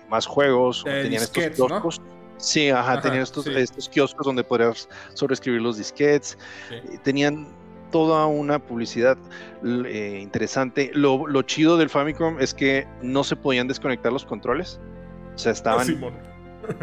más 0.10 0.26
juegos. 0.26 0.84
Tenían 0.84 1.24
estos 1.24 1.44
¿no? 1.60 1.68
kioscos. 1.68 2.02
Sí, 2.38 2.70
ajá, 2.72 2.94
Ajá, 2.94 3.02
tenían 3.02 3.22
estos, 3.22 3.44
sí. 3.46 3.52
estos 3.56 3.88
kioscos 3.88 4.26
donde 4.26 4.44
podrías 4.44 4.90
sobreescribir 5.14 5.62
los. 5.62 5.78
Sí. 5.78 5.94
Eh, 5.96 6.36
Tenían 7.04 7.48
toda 7.92 8.26
una 8.26 8.60
publicidad 8.60 9.18
eh, 9.86 10.20
interesante. 10.22 10.92
Lo, 10.94 11.28
lo 11.28 11.42
chido 11.44 11.78
del 11.78 11.90
Famicom 11.90 12.40
es 12.40 12.54
que 12.54 12.88
no 13.02 13.24
se 13.24 13.36
podían 13.36 13.68
desconectar 13.68 14.12
los 14.12 14.26
controles. 14.26 14.80
O 15.36 15.38
sea, 15.38 15.52
Ah, 15.52 15.54
estaban 15.54 15.88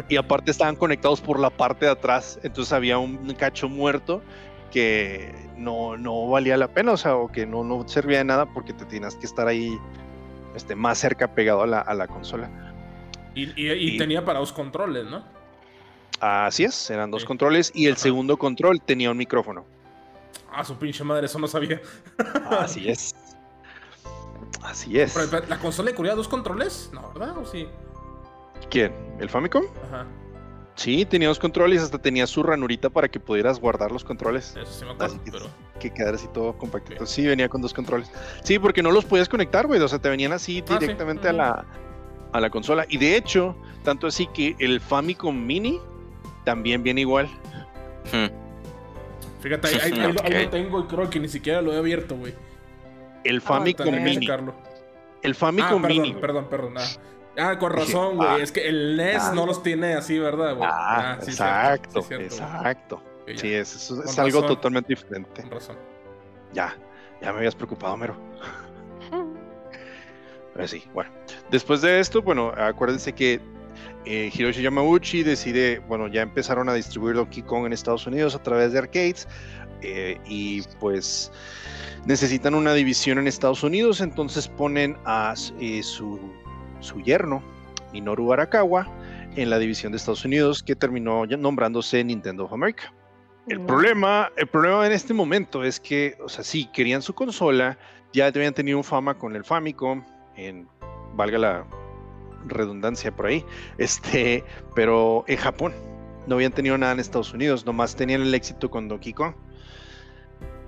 y 0.09 0.17
aparte 0.17 0.51
estaban 0.51 0.75
conectados 0.75 1.21
por 1.21 1.39
la 1.39 1.49
parte 1.49 1.85
de 1.85 1.91
atrás, 1.91 2.37
entonces 2.43 2.73
había 2.73 2.97
un 2.97 3.33
cacho 3.35 3.69
muerto 3.69 4.21
que 4.71 5.33
no, 5.57 5.97
no 5.97 6.27
valía 6.29 6.57
la 6.57 6.67
pena, 6.67 6.91
o 6.91 6.97
sea, 6.97 7.15
o 7.15 7.31
que 7.31 7.45
no, 7.45 7.63
no 7.63 7.87
servía 7.87 8.17
de 8.19 8.25
nada 8.25 8.45
porque 8.45 8.73
te 8.73 8.85
tenías 8.85 9.15
que 9.15 9.25
estar 9.25 9.47
ahí 9.47 9.77
este, 10.55 10.75
más 10.75 10.97
cerca 10.97 11.33
pegado 11.33 11.61
a 11.63 11.67
la, 11.67 11.79
a 11.79 11.93
la 11.93 12.07
consola. 12.07 12.49
Y, 13.35 13.43
y- 13.55 13.71
y 13.71 13.95
Y- 13.95 13.97
tenía 13.97 14.23
para 14.25 14.39
dos 14.39 14.51
controles, 14.51 15.05
¿no? 15.05 15.23
Así 16.19 16.65
es, 16.65 16.89
eran 16.89 17.09
dos 17.11 17.21
Sí. 17.21 17.27
controles 17.27 17.71
y 17.73 17.85
el 17.85 17.93
Ajá. 17.93 18.01
segundo 18.01 18.35
control 18.37 18.81
tenía 18.81 19.09
un 19.11 19.17
micrófono. 19.17 19.65
Ah, 20.51 20.63
su 20.63 20.75
pinche 20.77 21.03
madre, 21.03 21.25
eso 21.27 21.37
no 21.39 21.47
sabía. 21.47 21.81
Así 22.49 22.89
es. 22.89 23.15
Así 24.63 24.99
es. 24.99 25.13
Pero, 25.13 25.45
¿La 25.47 25.57
consola 25.59 25.91
incluía 25.91 26.15
dos 26.15 26.27
controles? 26.27 26.89
No, 26.93 27.11
¿verdad? 27.13 27.37
¿O 27.37 27.45
sí? 27.45 27.67
¿Quién? 28.69 28.93
¿El 29.19 29.29
Famicom? 29.29 29.63
Ajá. 29.87 30.05
Sí, 30.75 31.05
tenía 31.05 31.27
dos 31.27 31.39
controles, 31.39 31.81
hasta 31.81 31.97
tenía 31.97 32.25
su 32.25 32.41
ranurita 32.41 32.89
para 32.89 33.09
que 33.09 33.19
pudieras 33.19 33.59
guardar 33.59 33.91
los 33.91 34.03
controles. 34.03 34.55
Eso 34.55 34.71
sí 34.71 34.85
me 34.85 34.91
acuerdo, 34.91 35.15
Así 35.15 35.23
que- 35.25 35.31
pero. 35.31 35.45
Que 35.79 35.93
quedara 35.93 36.15
así 36.15 36.27
todo 36.33 36.57
compactito. 36.57 37.05
Sí, 37.05 37.25
venía 37.25 37.47
con 37.47 37.61
dos 37.61 37.73
controles. 37.73 38.11
Sí, 38.43 38.59
porque 38.59 38.81
no 38.83 38.91
los 38.91 39.05
podías 39.05 39.29
conectar, 39.29 39.65
güey. 39.67 39.79
O 39.81 39.87
sea, 39.87 39.99
te 39.99 40.09
venían 40.09 40.33
así 40.33 40.61
Ah, 40.67 40.73
sí. 40.73 40.77
directamente 40.79 41.29
a 41.29 41.33
la 41.33 41.65
a 42.31 42.39
la 42.39 42.49
consola. 42.49 42.85
Y 42.89 42.97
de 42.97 43.15
hecho, 43.15 43.55
tanto 43.83 44.05
así 44.07 44.27
que 44.27 44.55
el 44.59 44.79
Famicom 44.81 45.35
Mini 45.45 45.79
también 46.45 46.83
viene 46.83 47.01
igual. 47.01 47.27
Hmm. 48.11 48.27
Fíjate, 49.39 49.67
ahí, 49.67 49.73
ahí- 49.75 49.91
ahí 49.99 50.13
lo- 50.13 50.21
ahí 50.23 50.33
lo 50.33 50.43
Ok. 50.45 50.49
tengo 50.51 50.79
y 50.81 50.83
creo 50.83 51.09
que 51.09 51.19
ni 51.19 51.27
siquiera 51.27 51.61
lo 51.61 51.73
he 51.73 51.77
abierto, 51.77 52.15
güey. 52.15 52.33
El 53.23 53.41
Famicom 53.41 53.85
Tendría 53.85 54.03
que 54.05 54.09
Mini. 54.11 54.25
checarlo. 54.25 54.53
El 55.21 55.31
Ah, 55.31 55.35
Famicom 55.35 55.81
perdón, 55.81 56.01
Mini. 56.01 56.13
perdón, 56.13 56.47
perdón. 56.49 56.73
Ah, 56.77 56.87
Ah, 57.37 57.57
con 57.59 57.71
razón, 57.71 58.17
güey. 58.17 58.27
ah, 58.29 58.37
es 58.41 58.51
que 58.51 58.67
el 58.67 58.97
NES 58.97 59.21
ah. 59.23 59.31
no 59.33 59.45
los 59.45 59.63
tiene 59.63 59.93
así, 59.93 60.19
¿verdad, 60.19 60.55
güey? 60.55 60.69
Ah, 60.71 61.17
sí, 61.21 61.31
exacto, 61.31 62.01
cierto, 62.01 62.29
sí, 62.29 62.37
cierto, 62.39 62.55
exacto. 62.57 63.03
Sí, 63.35 63.53
es, 63.53 63.75
es- 63.91 64.19
algo 64.19 64.41
razón. 64.41 64.55
totalmente 64.55 64.89
diferente. 64.89 65.41
Con 65.43 65.51
razón. 65.51 65.77
Ya, 66.53 66.75
ya 67.21 67.31
me 67.31 67.37
habías 67.39 67.55
preocupado, 67.55 67.95
Mero. 67.95 68.15
Pero 70.53 70.67
sí, 70.67 70.83
bueno. 70.93 71.11
Después 71.51 71.81
de 71.81 71.99
esto, 71.99 72.21
bueno, 72.21 72.51
acuérdense 72.57 73.13
que 73.13 73.39
eh, 74.09 74.31
Hiroshi 74.33 74.63
Yamauchi 74.63 75.21
decide, 75.21 75.79
bueno, 75.87 76.07
ya 76.07 76.23
empezaron 76.23 76.67
a 76.67 76.73
distribuir 76.73 77.15
Donkey 77.15 77.43
Kong 77.43 77.67
en 77.67 77.73
Estados 77.73 78.07
Unidos 78.07 78.33
a 78.33 78.41
través 78.41 78.73
de 78.73 78.79
arcades 78.79 79.27
eh, 79.83 80.17
y 80.25 80.63
pues 80.79 81.31
necesitan 82.07 82.55
una 82.55 82.73
división 82.73 83.19
en 83.19 83.27
Estados 83.27 83.63
Unidos, 83.63 84.01
entonces 84.01 84.47
ponen 84.47 84.97
a 85.05 85.35
eh, 85.59 85.83
su, 85.83 86.19
su 86.79 86.99
yerno, 87.01 87.43
Minoru 87.93 88.33
Arakawa, 88.33 88.87
en 89.35 89.51
la 89.51 89.59
división 89.59 89.91
de 89.91 89.99
Estados 89.99 90.25
Unidos 90.25 90.63
que 90.63 90.75
terminó 90.75 91.27
nombrándose 91.27 92.03
Nintendo 92.03 92.45
of 92.45 92.53
America. 92.53 92.91
El 93.47 93.59
No. 93.59 93.67
problema, 93.67 94.31
el 94.37 94.47
problema 94.47 94.87
en 94.87 94.91
este 94.91 95.13
momento 95.13 95.63
es 95.63 95.79
que, 95.79 96.17
o 96.23 96.29
sea, 96.29 96.43
sí, 96.43 96.67
querían 96.73 97.03
su 97.03 97.13
consola, 97.13 97.77
ya 98.11 98.25
habían 98.25 98.55
tenido 98.55 98.81
fama 98.81 99.19
con 99.19 99.35
el 99.35 99.43
Famicom, 99.43 100.03
en, 100.35 100.67
valga 101.13 101.37
la 101.37 101.67
redundancia 102.45 103.15
por 103.15 103.27
ahí, 103.27 103.45
este, 103.77 104.43
pero 104.75 105.23
en 105.27 105.37
Japón 105.37 105.73
no 106.27 106.35
habían 106.35 106.51
tenido 106.51 106.77
nada 106.77 106.93
en 106.93 106.99
Estados 106.99 107.33
Unidos, 107.33 107.65
nomás 107.65 107.95
tenían 107.95 108.21
el 108.21 108.33
éxito 108.33 108.69
con 108.69 108.87
Donkey 108.87 109.13
Kong. 109.13 109.33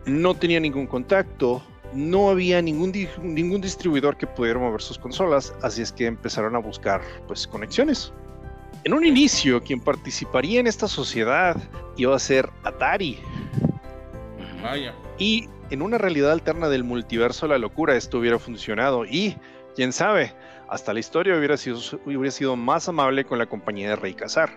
No 0.06 0.34
tenía 0.34 0.60
ningún 0.60 0.88
contacto, 0.88 1.62
no 1.94 2.30
había 2.30 2.62
ningún, 2.62 2.92
di- 2.92 3.10
ningún 3.22 3.62
distribuidor 3.62 4.18
que 4.18 4.26
pudiera 4.26 4.60
mover 4.60 4.82
sus 4.82 4.98
consolas, 4.98 5.54
así 5.62 5.82
es 5.82 5.92
que 5.92 6.08
empezaron 6.08 6.56
a 6.56 6.60
buscar 6.60 7.02
pues 7.28 7.46
conexiones. 7.46 8.12
En 8.84 8.94
un 8.94 9.06
inicio, 9.06 9.62
quien 9.62 9.80
participaría 9.80 10.60
en 10.60 10.66
esta 10.66 10.88
sociedad 10.88 11.56
iba 11.98 12.16
a 12.16 12.20
ser 12.20 12.50
Atari. 12.64 13.20
Vaya. 14.64 14.96
Y 15.20 15.48
en 15.70 15.84
una 15.84 16.00
realidad 16.00 16.32
alterna 16.32 16.68
del 16.68 16.84
multiverso 16.84 17.46
de 17.46 17.52
la 17.54 17.58
locura 17.60 17.96
esto 17.96 18.18
hubiera 18.18 18.40
funcionado 18.40 19.06
y, 19.06 19.38
quién 19.76 19.94
sabe, 19.94 20.34
hasta 20.72 20.94
la 20.94 21.02
historia 21.02 21.36
hubiera 21.38 21.58
sido, 21.58 22.56
más 22.56 22.88
amable 22.88 23.26
con 23.26 23.38
la 23.38 23.46
compañía 23.46 23.90
de 23.90 23.98
Rey 23.98 24.14
Kazar. 24.14 24.52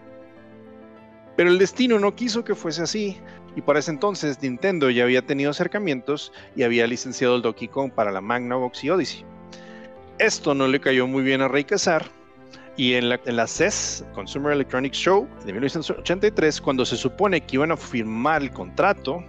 Pero 1.36 1.50
el 1.50 1.58
destino 1.58 1.98
no 1.98 2.14
quiso 2.14 2.44
que 2.44 2.54
fuese 2.54 2.82
así, 2.82 3.18
y 3.56 3.62
para 3.62 3.80
ese 3.80 3.90
entonces 3.90 4.40
Nintendo 4.40 4.90
ya 4.90 5.02
había 5.02 5.26
tenido 5.26 5.50
acercamientos 5.50 6.32
y 6.54 6.62
había 6.62 6.86
licenciado 6.86 7.34
el 7.34 7.42
Donkey 7.42 7.66
Kong 7.66 7.90
para 7.90 8.12
la 8.12 8.20
Magnavox 8.20 8.84
y 8.84 8.90
Odyssey. 8.90 9.24
Esto 10.18 10.54
no 10.54 10.68
le 10.68 10.80
cayó 10.80 11.08
muy 11.08 11.24
bien 11.24 11.40
a 11.40 11.48
Rey 11.48 11.64
Kazar, 11.64 12.06
y 12.76 12.94
en 12.94 13.08
la, 13.08 13.20
en 13.26 13.34
la 13.34 13.48
CES, 13.48 14.04
Consumer 14.14 14.52
Electronics 14.52 14.96
Show, 14.96 15.28
de 15.44 15.52
1983, 15.52 16.60
cuando 16.60 16.86
se 16.86 16.96
supone 16.96 17.40
que 17.40 17.56
iban 17.56 17.72
a 17.72 17.76
firmar 17.76 18.40
el 18.40 18.52
contrato, 18.52 19.24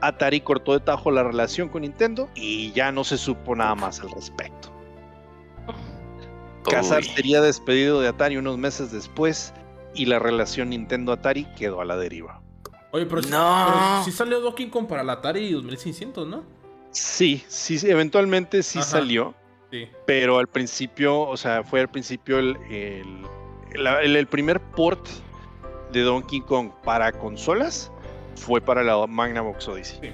Atari 0.00 0.40
cortó 0.40 0.74
de 0.74 0.80
tajo 0.80 1.10
la 1.10 1.24
relación 1.24 1.68
con 1.68 1.82
Nintendo 1.82 2.30
y 2.36 2.70
ya 2.70 2.92
no 2.92 3.02
se 3.02 3.18
supo 3.18 3.56
nada 3.56 3.74
más 3.74 3.98
al 3.98 4.12
respecto. 4.12 4.73
Kazar 6.70 7.04
sería 7.04 7.40
despedido 7.40 8.00
de 8.00 8.08
Atari 8.08 8.36
unos 8.36 8.58
meses 8.58 8.90
después 8.92 9.52
y 9.94 10.06
la 10.06 10.18
relación 10.18 10.70
Nintendo-Atari 10.70 11.44
quedó 11.56 11.80
a 11.80 11.84
la 11.84 11.96
deriva. 11.96 12.40
Oye, 12.92 13.06
pero, 13.06 13.22
sí- 13.22 13.30
No. 13.30 13.66
pero 13.66 14.04
sí 14.04 14.12
salió 14.12 14.40
Donkey 14.40 14.68
Kong 14.70 14.86
para 14.86 15.02
la 15.02 15.14
Atari 15.14 15.50
2600, 15.52 16.26
¿no? 16.26 16.42
Sí, 16.90 17.44
sí, 17.48 17.78
eventualmente 17.90 18.62
sí 18.62 18.78
Ajá. 18.78 18.88
salió, 18.88 19.34
Sí. 19.70 19.88
pero 20.06 20.38
al 20.38 20.46
principio, 20.46 21.20
o 21.22 21.36
sea, 21.36 21.64
fue 21.64 21.80
al 21.80 21.88
principio 21.88 22.38
el, 22.38 22.56
el, 22.70 23.22
la- 23.74 24.00
el- 24.02 24.14
el 24.16 24.26
primer 24.28 24.60
port 24.60 25.04
de 25.92 26.02
Donkey 26.02 26.40
Kong 26.42 26.70
para 26.84 27.10
consolas 27.12 27.90
fue 28.36 28.60
para 28.60 28.82
la 28.84 29.06
Magnavox 29.06 29.66
Odyssey. 29.68 29.98
Sí. 30.00 30.08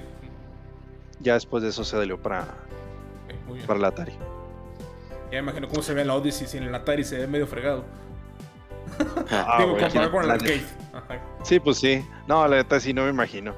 Ya 1.19 1.35
después 1.35 1.61
de 1.61 1.69
eso 1.69 1.83
se 1.83 1.91
salió 1.97 2.19
para, 2.19 2.41
Ok, 2.41 3.47
muy 3.47 3.55
bien. 3.57 3.67
para 3.67 3.79
la 3.79 3.87
Atari. 3.89 4.13
Ya 5.31 5.41
me 5.41 5.49
imagino 5.49 5.67
cómo 5.69 5.81
se 5.81 5.93
ve 5.93 6.01
en 6.01 6.07
la 6.07 6.15
Odyssey 6.15 6.47
si 6.47 6.57
en 6.57 6.63
el 6.63 6.75
Atari 6.75 7.03
se 7.03 7.17
ve 7.17 7.27
medio 7.27 7.47
fregado. 7.47 7.85
Ah, 9.29 9.57
Digo, 9.59 9.71
güey, 9.71 9.83
comparado 9.83 10.11
con 10.11 10.23
el 10.25 10.31
arcade. 10.31 10.63
Ajá. 10.93 11.21
Sí, 11.43 11.59
pues 11.59 11.77
sí. 11.77 12.05
No, 12.27 12.45
la 12.47 12.57
neta 12.57 12.79
sí 12.79 12.93
no 12.93 13.03
me 13.03 13.09
imagino. 13.09 13.55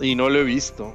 Y 0.00 0.14
no 0.14 0.28
lo 0.28 0.40
he 0.40 0.44
visto. 0.44 0.94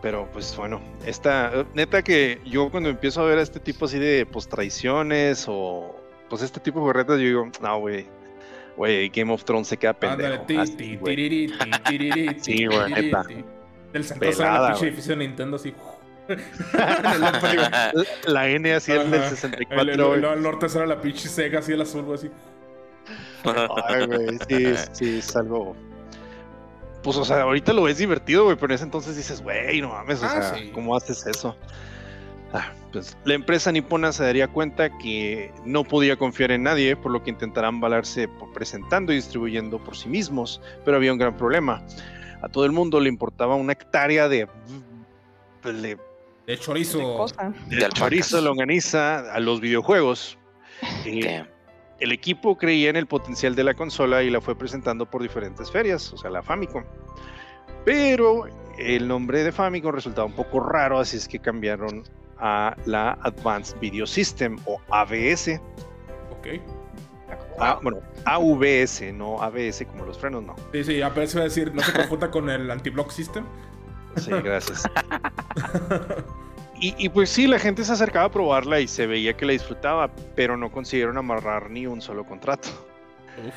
Pero 0.00 0.28
pues 0.32 0.56
bueno, 0.56 0.80
esta 1.06 1.64
neta 1.74 2.02
que 2.02 2.40
yo 2.44 2.70
cuando 2.70 2.88
empiezo 2.88 3.20
a 3.20 3.24
ver 3.24 3.38
a 3.38 3.42
este 3.42 3.60
tipo 3.60 3.84
así 3.84 4.00
de 4.00 4.26
pues 4.26 4.48
traiciones 4.48 5.44
o 5.48 5.94
pues 6.28 6.42
este 6.42 6.58
tipo 6.58 6.84
de 6.86 6.92
retas, 6.92 7.20
yo 7.20 7.26
digo, 7.26 7.50
no, 7.60 7.78
güey, 7.78 8.06
güey, 8.76 9.10
Game 9.10 9.32
of 9.32 9.44
Thrones 9.44 9.68
se 9.68 9.76
queda 9.76 9.92
pendejo. 9.92 10.44
Sí, 12.40 12.66
güey, 12.66 12.90
neta. 12.90 13.24
Del 13.92 14.04
Pelada, 14.18 14.68
el 14.68 14.72
pinche 14.72 14.88
edificio 14.88 15.12
de 15.12 15.26
Nintendo 15.26 15.56
así. 15.56 15.72
La, 16.72 17.92
la 18.26 18.48
N 18.48 18.74
así 18.74 18.92
el 18.92 19.10
del 19.10 19.20
Ajá. 19.20 19.30
64, 19.30 19.82
El- 19.82 19.88
el- 19.88 20.00
el- 20.00 20.24
al 20.24 20.42
norte 20.42 20.68
será 20.68 20.86
la 20.86 21.00
pinche 21.00 21.28
Sega 21.28 21.58
así 21.58 21.72
el 21.72 21.80
azul, 21.82 22.04
así. 22.14 22.30
Ay, 23.88 24.06
güey, 24.06 24.38
sí, 24.48 24.74
sí, 24.92 25.18
es 25.18 25.34
algo. 25.36 25.74
Pues, 27.02 27.16
o 27.16 27.24
sea, 27.24 27.42
ahorita 27.42 27.72
lo 27.72 27.82
ves 27.82 27.98
divertido, 27.98 28.44
güey, 28.44 28.56
pero 28.56 28.66
en 28.72 28.76
ese 28.76 28.84
entonces 28.84 29.16
dices, 29.16 29.42
güey, 29.42 29.80
no 29.80 29.88
mames, 29.88 30.22
o 30.22 30.26
Ah, 30.26 30.30
sea, 30.30 30.54
sí. 30.54 30.70
¿cómo 30.72 30.94
haces 30.96 31.26
eso? 31.26 31.56
Ah, 32.52 32.70
pues 32.92 33.16
la 33.24 33.34
empresa 33.34 33.72
nipona 33.72 34.12
se 34.12 34.22
daría 34.22 34.46
cuenta 34.46 34.96
que 34.98 35.52
no 35.64 35.82
podía 35.82 36.16
confiar 36.16 36.52
en 36.52 36.62
nadie, 36.62 36.94
por 36.94 37.10
lo 37.10 37.22
que 37.24 37.30
intentarán 37.30 37.80
valerse 37.80 38.28
por 38.28 38.52
presentando 38.52 39.10
y 39.12 39.16
distribuyendo 39.16 39.82
por 39.82 39.96
sí 39.96 40.08
mismos, 40.08 40.60
pero 40.84 40.96
había 40.98 41.12
un 41.12 41.18
gran 41.18 41.36
problema. 41.36 41.82
A 42.42 42.48
todo 42.48 42.64
el 42.66 42.72
mundo 42.72 43.00
le 43.00 43.08
importaba 43.08 43.56
una 43.56 43.72
hectárea 43.72 44.28
de, 44.28 44.46
de, 45.64 45.98
De 46.46 46.58
chorizo. 46.58 46.98
de 46.98 47.04
De 47.76 47.84
alpacas. 47.84 47.94
chorizo 47.94 48.40
longaniza 48.40 49.32
a 49.32 49.40
los 49.40 49.60
videojuegos. 49.60 50.38
Eh, 51.04 51.44
el 52.00 52.12
equipo 52.12 52.56
creía 52.58 52.90
en 52.90 52.96
el 52.96 53.06
potencial 53.06 53.54
de 53.54 53.62
la 53.64 53.74
consola 53.74 54.22
y 54.22 54.30
la 54.30 54.40
fue 54.40 54.56
presentando 54.56 55.06
por 55.08 55.22
diferentes 55.22 55.70
ferias, 55.70 56.12
o 56.12 56.16
sea, 56.16 56.30
la 56.30 56.42
Famicom. 56.42 56.84
Pero 57.84 58.46
el 58.78 59.06
nombre 59.06 59.44
de 59.44 59.52
Famicom 59.52 59.92
resultaba 59.92 60.26
un 60.26 60.32
poco 60.34 60.60
raro, 60.60 60.98
así 60.98 61.16
es 61.16 61.28
que 61.28 61.38
cambiaron 61.38 62.02
a 62.38 62.76
la 62.86 63.12
Advanced 63.22 63.78
Video 63.78 64.06
System 64.06 64.58
o 64.64 64.80
AVS. 64.90 65.60
Ok. 66.32 66.60
Ah, 67.58 67.78
bueno, 67.82 68.00
AVS, 68.24 69.12
no 69.12 69.40
ABS 69.40 69.84
como 69.86 70.04
los 70.04 70.18
frenos, 70.18 70.42
no. 70.42 70.56
Sí, 70.72 70.82
sí, 70.84 71.02
apenas 71.02 71.32
iba 71.34 71.42
a 71.42 71.44
decir, 71.44 71.72
no 71.74 71.82
se 71.82 71.92
confunda 71.92 72.30
con 72.30 72.50
el 72.50 72.70
anti-block 72.70 73.10
system. 73.10 73.44
Sí, 74.16 74.30
gracias. 74.30 74.84
Y, 76.82 76.96
y 76.98 77.08
pues 77.10 77.30
sí, 77.30 77.46
la 77.46 77.60
gente 77.60 77.84
se 77.84 77.92
acercaba 77.92 78.24
a 78.24 78.30
probarla 78.32 78.80
y 78.80 78.88
se 78.88 79.06
veía 79.06 79.36
que 79.36 79.46
la 79.46 79.52
disfrutaba, 79.52 80.10
pero 80.34 80.56
no 80.56 80.72
consiguieron 80.72 81.16
amarrar 81.16 81.70
ni 81.70 81.86
un 81.86 82.02
solo 82.02 82.26
contrato. 82.26 82.70
Uf. 83.38 83.54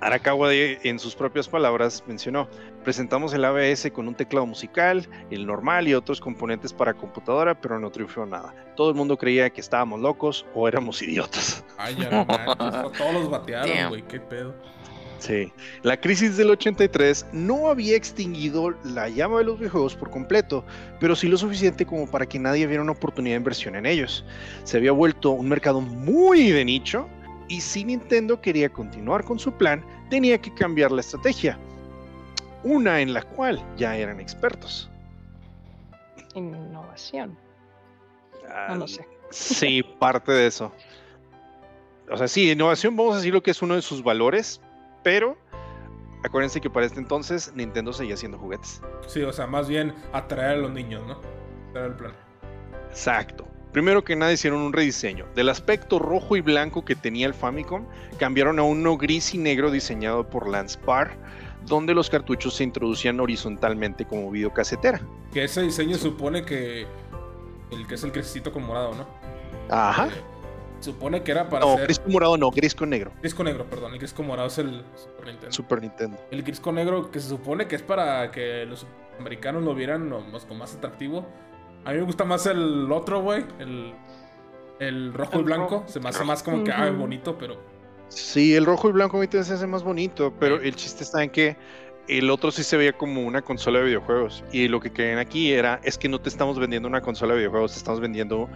Arakawa, 0.00 0.48
en 0.54 0.98
sus 0.98 1.14
propias 1.14 1.46
palabras, 1.46 2.02
mencionó, 2.06 2.48
presentamos 2.82 3.34
el 3.34 3.44
ABS 3.44 3.90
con 3.92 4.08
un 4.08 4.14
teclado 4.14 4.46
musical, 4.46 5.06
el 5.30 5.46
normal 5.46 5.86
y 5.88 5.94
otros 5.94 6.20
componentes 6.20 6.72
para 6.72 6.94
computadora, 6.94 7.60
pero 7.60 7.78
no 7.78 7.90
triunfó 7.90 8.24
nada. 8.24 8.54
Todo 8.76 8.88
el 8.88 8.96
mundo 8.96 9.18
creía 9.18 9.50
que 9.50 9.60
estábamos 9.60 10.00
locos 10.00 10.46
o 10.54 10.66
éramos 10.66 11.02
idiotas. 11.02 11.62
Ay, 11.76 11.96
ya 11.96 12.08
no 12.08 12.24
manches. 12.24 12.92
Todos 12.98 13.12
los 13.12 13.30
batearon, 13.30 13.90
güey, 13.90 14.02
qué 14.02 14.20
pedo. 14.20 14.54
Sí. 15.20 15.52
La 15.82 16.00
crisis 16.00 16.36
del 16.38 16.50
83 16.50 17.26
no 17.32 17.68
había 17.68 17.94
extinguido 17.94 18.70
la 18.84 19.08
llama 19.10 19.38
de 19.38 19.44
los 19.44 19.58
videojuegos 19.58 19.94
por 19.94 20.10
completo, 20.10 20.64
pero 20.98 21.14
sí 21.14 21.28
lo 21.28 21.36
suficiente 21.36 21.84
como 21.84 22.10
para 22.10 22.26
que 22.26 22.38
nadie 22.38 22.66
viera 22.66 22.82
una 22.82 22.92
oportunidad 22.92 23.34
de 23.34 23.40
inversión 23.40 23.76
en 23.76 23.84
ellos. 23.84 24.24
Se 24.64 24.78
había 24.78 24.92
vuelto 24.92 25.30
un 25.30 25.48
mercado 25.48 25.82
muy 25.82 26.50
de 26.50 26.64
nicho 26.64 27.06
y 27.48 27.60
si 27.60 27.84
Nintendo 27.84 28.40
quería 28.40 28.70
continuar 28.70 29.24
con 29.24 29.38
su 29.38 29.52
plan, 29.52 29.84
tenía 30.08 30.40
que 30.40 30.54
cambiar 30.54 30.90
la 30.90 31.02
estrategia. 31.02 31.58
Una 32.64 33.00
en 33.00 33.12
la 33.12 33.22
cual 33.22 33.62
ya 33.76 33.96
eran 33.96 34.20
expertos. 34.20 34.90
Innovación. 36.34 37.36
Ah, 38.48 38.68
No 38.70 38.76
lo 38.76 38.88
sé. 38.88 39.06
Sí, 39.30 39.82
parte 39.98 40.32
de 40.32 40.46
eso. 40.46 40.72
O 42.10 42.16
sea, 42.16 42.26
sí, 42.26 42.50
innovación, 42.50 42.96
vamos 42.96 43.14
a 43.14 43.16
decir 43.18 43.32
lo 43.32 43.42
que 43.42 43.50
es 43.52 43.62
uno 43.62 43.76
de 43.76 43.82
sus 43.82 44.02
valores, 44.02 44.60
pero 45.02 45.36
acuérdense 46.24 46.60
que 46.60 46.70
para 46.70 46.86
este 46.86 46.98
entonces 46.98 47.52
Nintendo 47.54 47.92
seguía 47.92 48.14
haciendo 48.14 48.38
juguetes. 48.38 48.82
Sí, 49.06 49.22
o 49.22 49.32
sea, 49.32 49.46
más 49.46 49.68
bien 49.68 49.94
atraer 50.12 50.58
a 50.58 50.60
los 50.60 50.70
niños, 50.70 51.02
¿no? 51.06 51.20
Era 51.74 51.86
el 51.86 51.94
plan. 51.94 52.12
Exacto. 52.90 53.46
Primero 53.72 54.02
que 54.02 54.16
nada 54.16 54.32
hicieron 54.32 54.60
un 54.60 54.72
rediseño. 54.72 55.26
Del 55.36 55.48
aspecto 55.48 56.00
rojo 56.00 56.36
y 56.36 56.40
blanco 56.40 56.84
que 56.84 56.96
tenía 56.96 57.26
el 57.26 57.34
Famicom, 57.34 57.86
cambiaron 58.18 58.58
a 58.58 58.62
uno 58.64 58.96
gris 58.96 59.32
y 59.34 59.38
negro 59.38 59.70
diseñado 59.70 60.28
por 60.28 60.48
Lance 60.48 60.76
Parr, 60.78 61.12
donde 61.66 61.94
los 61.94 62.10
cartuchos 62.10 62.54
se 62.56 62.64
introducían 62.64 63.20
horizontalmente 63.20 64.04
como 64.04 64.30
videocasetera. 64.30 65.00
Que 65.32 65.44
ese 65.44 65.62
diseño 65.62 65.96
supone 65.98 66.44
que 66.44 66.86
el 67.70 67.86
que 67.86 67.94
es 67.94 68.02
el 68.02 68.10
grisito 68.10 68.52
con 68.52 68.66
morado, 68.66 68.94
¿no? 68.94 69.06
Ajá. 69.70 70.08
Eh, 70.08 70.22
supone 70.84 71.22
que 71.22 71.32
era 71.32 71.48
para 71.48 71.64
No, 71.64 71.72
hacer 71.74 71.84
gris 71.86 71.98
con 71.98 72.12
morado 72.12 72.36
no, 72.36 72.50
gris 72.50 72.74
con 72.74 72.90
negro. 72.90 73.12
gris 73.20 73.34
con 73.34 73.46
negro, 73.46 73.64
perdón, 73.68 73.92
el 73.92 73.98
gris 73.98 74.12
con 74.12 74.26
morado 74.26 74.48
es 74.48 74.58
el 74.58 74.82
Super 74.96 75.26
Nintendo. 75.26 75.52
Super 75.52 75.80
Nintendo. 75.80 76.18
El 76.30 76.42
gris 76.42 76.60
con 76.60 76.74
negro 76.76 77.10
que 77.10 77.20
se 77.20 77.28
supone 77.28 77.66
que 77.66 77.76
es 77.76 77.82
para 77.82 78.30
que 78.30 78.64
los 78.66 78.86
americanos 79.18 79.62
lo 79.62 79.74
vieran 79.74 80.08
no, 80.08 80.20
más, 80.20 80.44
con 80.46 80.58
más 80.58 80.74
atractivo. 80.74 81.26
A 81.84 81.92
mí 81.92 81.98
me 81.98 82.04
gusta 82.04 82.24
más 82.24 82.46
el 82.46 82.90
otro, 82.92 83.20
güey, 83.22 83.44
el, 83.58 83.94
el 84.80 85.12
rojo 85.14 85.32
y 85.36 85.38
El 85.38 85.44
blanco. 85.44 85.68
rojo. 85.80 85.84
Se 85.88 86.00
me 86.00 86.08
hace 86.10 86.24
más 86.24 86.42
como 86.42 86.62
que, 86.64 86.72
ah, 86.72 86.90
bonito, 86.90 87.36
pero 87.38 87.56
Sí, 88.08 88.54
el 88.56 88.66
rojo 88.66 88.88
y 88.88 88.92
blanco 88.92 89.18
a 89.18 89.20
mí 89.20 89.26
también 89.28 89.44
se 89.44 89.54
hace 89.54 89.66
más 89.68 89.82
bonito, 89.84 90.34
pero 90.40 90.60
Sí. 90.60 90.66
el 90.68 90.74
chiste 90.76 91.04
está 91.04 91.22
en 91.22 91.30
que 91.30 91.56
el 92.08 92.28
otro 92.28 92.50
sí 92.50 92.64
se 92.64 92.76
veía 92.76 92.92
como 92.92 93.22
una 93.22 93.40
consola 93.40 93.78
de 93.78 93.84
videojuegos. 93.84 94.42
Y 94.50 94.66
lo 94.66 94.80
que 94.80 94.90
querían 94.92 95.18
aquí 95.18 95.52
era, 95.52 95.80
es 95.84 95.96
que 95.96 96.08
no 96.08 96.20
te 96.20 96.28
estamos 96.28 96.58
vendiendo 96.58 96.88
una 96.88 97.00
consola 97.02 97.34
de 97.34 97.38
videojuegos, 97.38 97.70
te 97.72 97.78
estamos 97.78 98.00
vendiendo, 98.00 98.48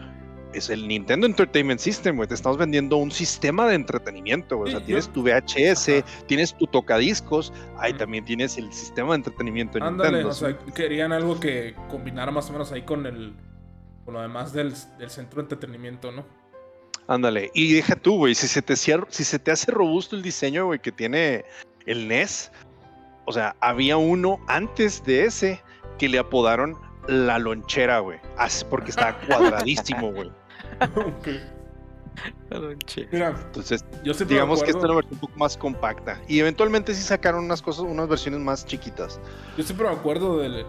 es 0.54 0.70
el 0.70 0.86
Nintendo 0.88 1.26
Entertainment 1.26 1.80
System, 1.80 2.16
güey, 2.16 2.28
te 2.28 2.34
estamos 2.34 2.56
vendiendo 2.58 2.96
un 2.96 3.10
sistema 3.10 3.66
de 3.66 3.74
entretenimiento, 3.74 4.56
güey. 4.56 4.74
O 4.74 4.78
sea, 4.78 4.86
tienes 4.86 5.08
tu 5.08 5.22
VHS, 5.22 5.98
Ajá. 5.98 6.24
tienes 6.26 6.54
tu 6.56 6.66
tocadiscos, 6.66 7.52
ahí 7.78 7.90
Ujú. 7.92 7.98
también 7.98 8.24
tienes 8.24 8.56
el 8.58 8.72
sistema 8.72 9.10
de 9.10 9.16
entretenimiento 9.16 9.78
de 9.78 9.84
ándale, 9.84 10.22
Nintendo. 10.22 10.28
o 10.30 10.32
sea, 10.34 10.56
querían 10.74 11.12
algo 11.12 11.38
que 11.40 11.74
combinara 11.90 12.30
más 12.30 12.48
o 12.50 12.52
menos 12.52 12.70
ahí 12.72 12.82
con 12.82 13.06
el 13.06 13.34
con 14.04 14.14
lo 14.14 14.20
demás 14.20 14.52
del, 14.52 14.74
del 14.98 15.08
centro 15.08 15.36
de 15.36 15.42
entretenimiento, 15.44 16.12
¿no? 16.12 16.26
Ándale, 17.06 17.50
y 17.54 17.72
deja 17.74 17.96
tú, 17.96 18.16
güey, 18.18 18.34
si 18.34 18.48
se 18.48 18.60
te 18.62 18.76
cierra- 18.76 19.06
si 19.10 19.24
se 19.24 19.38
te 19.38 19.50
hace 19.50 19.70
robusto 19.70 20.14
el 20.14 20.22
diseño, 20.22 20.66
güey, 20.66 20.78
que 20.78 20.92
tiene 20.92 21.44
el 21.86 22.06
NES, 22.08 22.52
o 23.26 23.32
sea, 23.32 23.56
había 23.60 23.96
uno 23.96 24.40
antes 24.46 25.02
de 25.04 25.24
ese 25.24 25.60
que 25.98 26.08
le 26.08 26.18
apodaron 26.18 26.76
la 27.08 27.38
lonchera, 27.38 27.98
güey, 28.00 28.18
porque 28.70 28.90
estaba 28.90 29.18
cuadradísimo, 29.26 30.12
güey. 30.12 30.30
Ok. 30.96 31.28
Mira, 33.10 33.34
Entonces, 33.46 33.84
yo 34.04 34.12
digamos 34.12 34.62
que 34.62 34.70
esta 34.70 34.78
es 34.78 34.84
una 34.84 34.94
versión 34.94 35.14
un 35.14 35.20
poco 35.20 35.36
más 35.36 35.56
compacta. 35.56 36.20
Y 36.28 36.38
eventualmente 36.38 36.94
sí 36.94 37.02
sacaron 37.02 37.44
unas 37.44 37.60
cosas, 37.60 37.84
unas 37.84 38.08
versiones 38.08 38.40
más 38.40 38.64
chiquitas. 38.64 39.20
yo 39.56 39.64
siempre 39.64 39.88
me 39.88 39.92
acuerdo 39.94 40.38
del, 40.38 40.64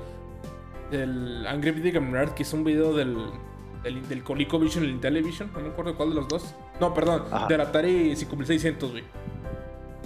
del 0.90 1.46
Angry 1.46 1.72
Video 1.72 1.94
Game 2.02 2.12
Nerd 2.12 2.32
que 2.34 2.42
hizo 2.42 2.58
un 2.58 2.64
video 2.64 2.94
del, 2.94 3.16
del, 3.84 4.08
del 4.10 4.24
ColecoVision 4.24 4.84
y 4.86 4.88
el 4.88 4.94
Intellivision, 4.94 5.52
no 5.54 5.60
me 5.60 5.70
acuerdo 5.70 5.96
cuál 5.96 6.10
de 6.10 6.16
los 6.16 6.28
dos. 6.28 6.56
No, 6.80 6.94
perdón, 6.96 7.26
Ajá. 7.32 7.48
del 7.48 7.62
Atari 7.62 8.16
5600, 8.16 8.92
güey. 8.92 9.04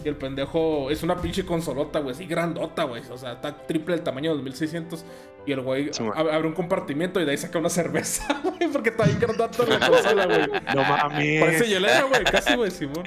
El 0.10 0.16
pendejo 0.18 0.90
es 0.90 1.04
una 1.04 1.16
pinche 1.22 1.46
consolota, 1.46 2.00
güey, 2.00 2.14
así 2.16 2.26
grandota, 2.26 2.84
güey. 2.84 3.02
O 3.10 3.18
sea, 3.18 3.34
está 3.34 3.56
triple 3.66 3.96
el 3.96 4.02
tamaño 4.02 4.34
del 4.34 4.44
1600. 4.44 5.06
Y 5.46 5.54
el 5.54 5.62
güey 5.62 5.90
Sí, 5.94 6.04
abre 6.16 6.48
un 6.48 6.54
compartimiento 6.54 7.22
y 7.22 7.26
de 7.26 7.32
ahí 7.32 7.38
saca 7.38 7.58
una 7.60 7.70
cerveza, 7.70 8.42
güey, 8.44 8.70
porque 8.72 8.90
está 8.90 9.06
bien 9.06 9.20
grandota 9.20 9.64
la 9.66 9.80
consola, 9.90 10.26
güey. 10.26 10.48
No 10.76 10.84
mames. 10.84 11.40
Parece 11.42 11.68
hielera, 11.68 12.04
güey, 12.04 12.24
casi, 12.26 12.56
güey, 12.56 12.70
Simón. 12.72 13.04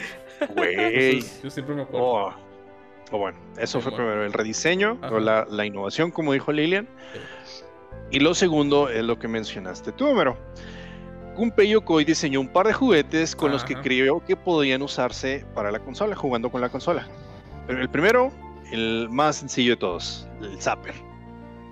Güey. 0.56 1.22
Yo 1.42 1.50
siempre 1.50 1.74
me 1.74 1.82
acuerdo. 1.82 2.06
Oh. 2.06 2.34
Oh, 3.14 3.18
bueno, 3.18 3.38
eso 3.58 3.78
Sí, 3.78 3.82
fue 3.82 3.90
bueno. 3.90 3.96
primero 4.06 4.24
el 4.24 4.32
rediseño, 4.32 4.98
o 5.10 5.18
la, 5.20 5.46
la 5.50 5.66
innovación, 5.66 6.10
como 6.10 6.32
dijo 6.32 6.50
Lilian. 6.50 6.88
Y 8.10 8.20
lo 8.20 8.34
segundo 8.34 8.88
es 8.88 9.04
lo 9.04 9.18
que 9.18 9.28
mencionaste 9.28 9.92
tú, 9.92 10.06
Homero. 10.08 10.38
Gunpei 11.36 11.68
Yokoi 11.70 12.04
diseñó 12.04 12.40
un 12.40 12.48
par 12.48 12.66
de 12.66 12.72
juguetes 12.72 13.34
con 13.34 13.52
los 13.52 13.64
que 13.64 13.74
creyó 13.74 14.22
que 14.24 14.36
podían 14.36 14.82
usarse 14.82 15.46
para 15.54 15.70
la 15.70 15.78
consola, 15.78 16.14
jugando 16.14 16.50
con 16.50 16.60
la 16.60 16.68
consola. 16.68 17.08
Pero 17.66 17.80
el 17.80 17.88
primero, 17.88 18.30
el 18.70 19.08
más 19.10 19.36
sencillo 19.36 19.72
de 19.72 19.76
todos, 19.76 20.28
el 20.42 20.60
Zapper. 20.60 20.94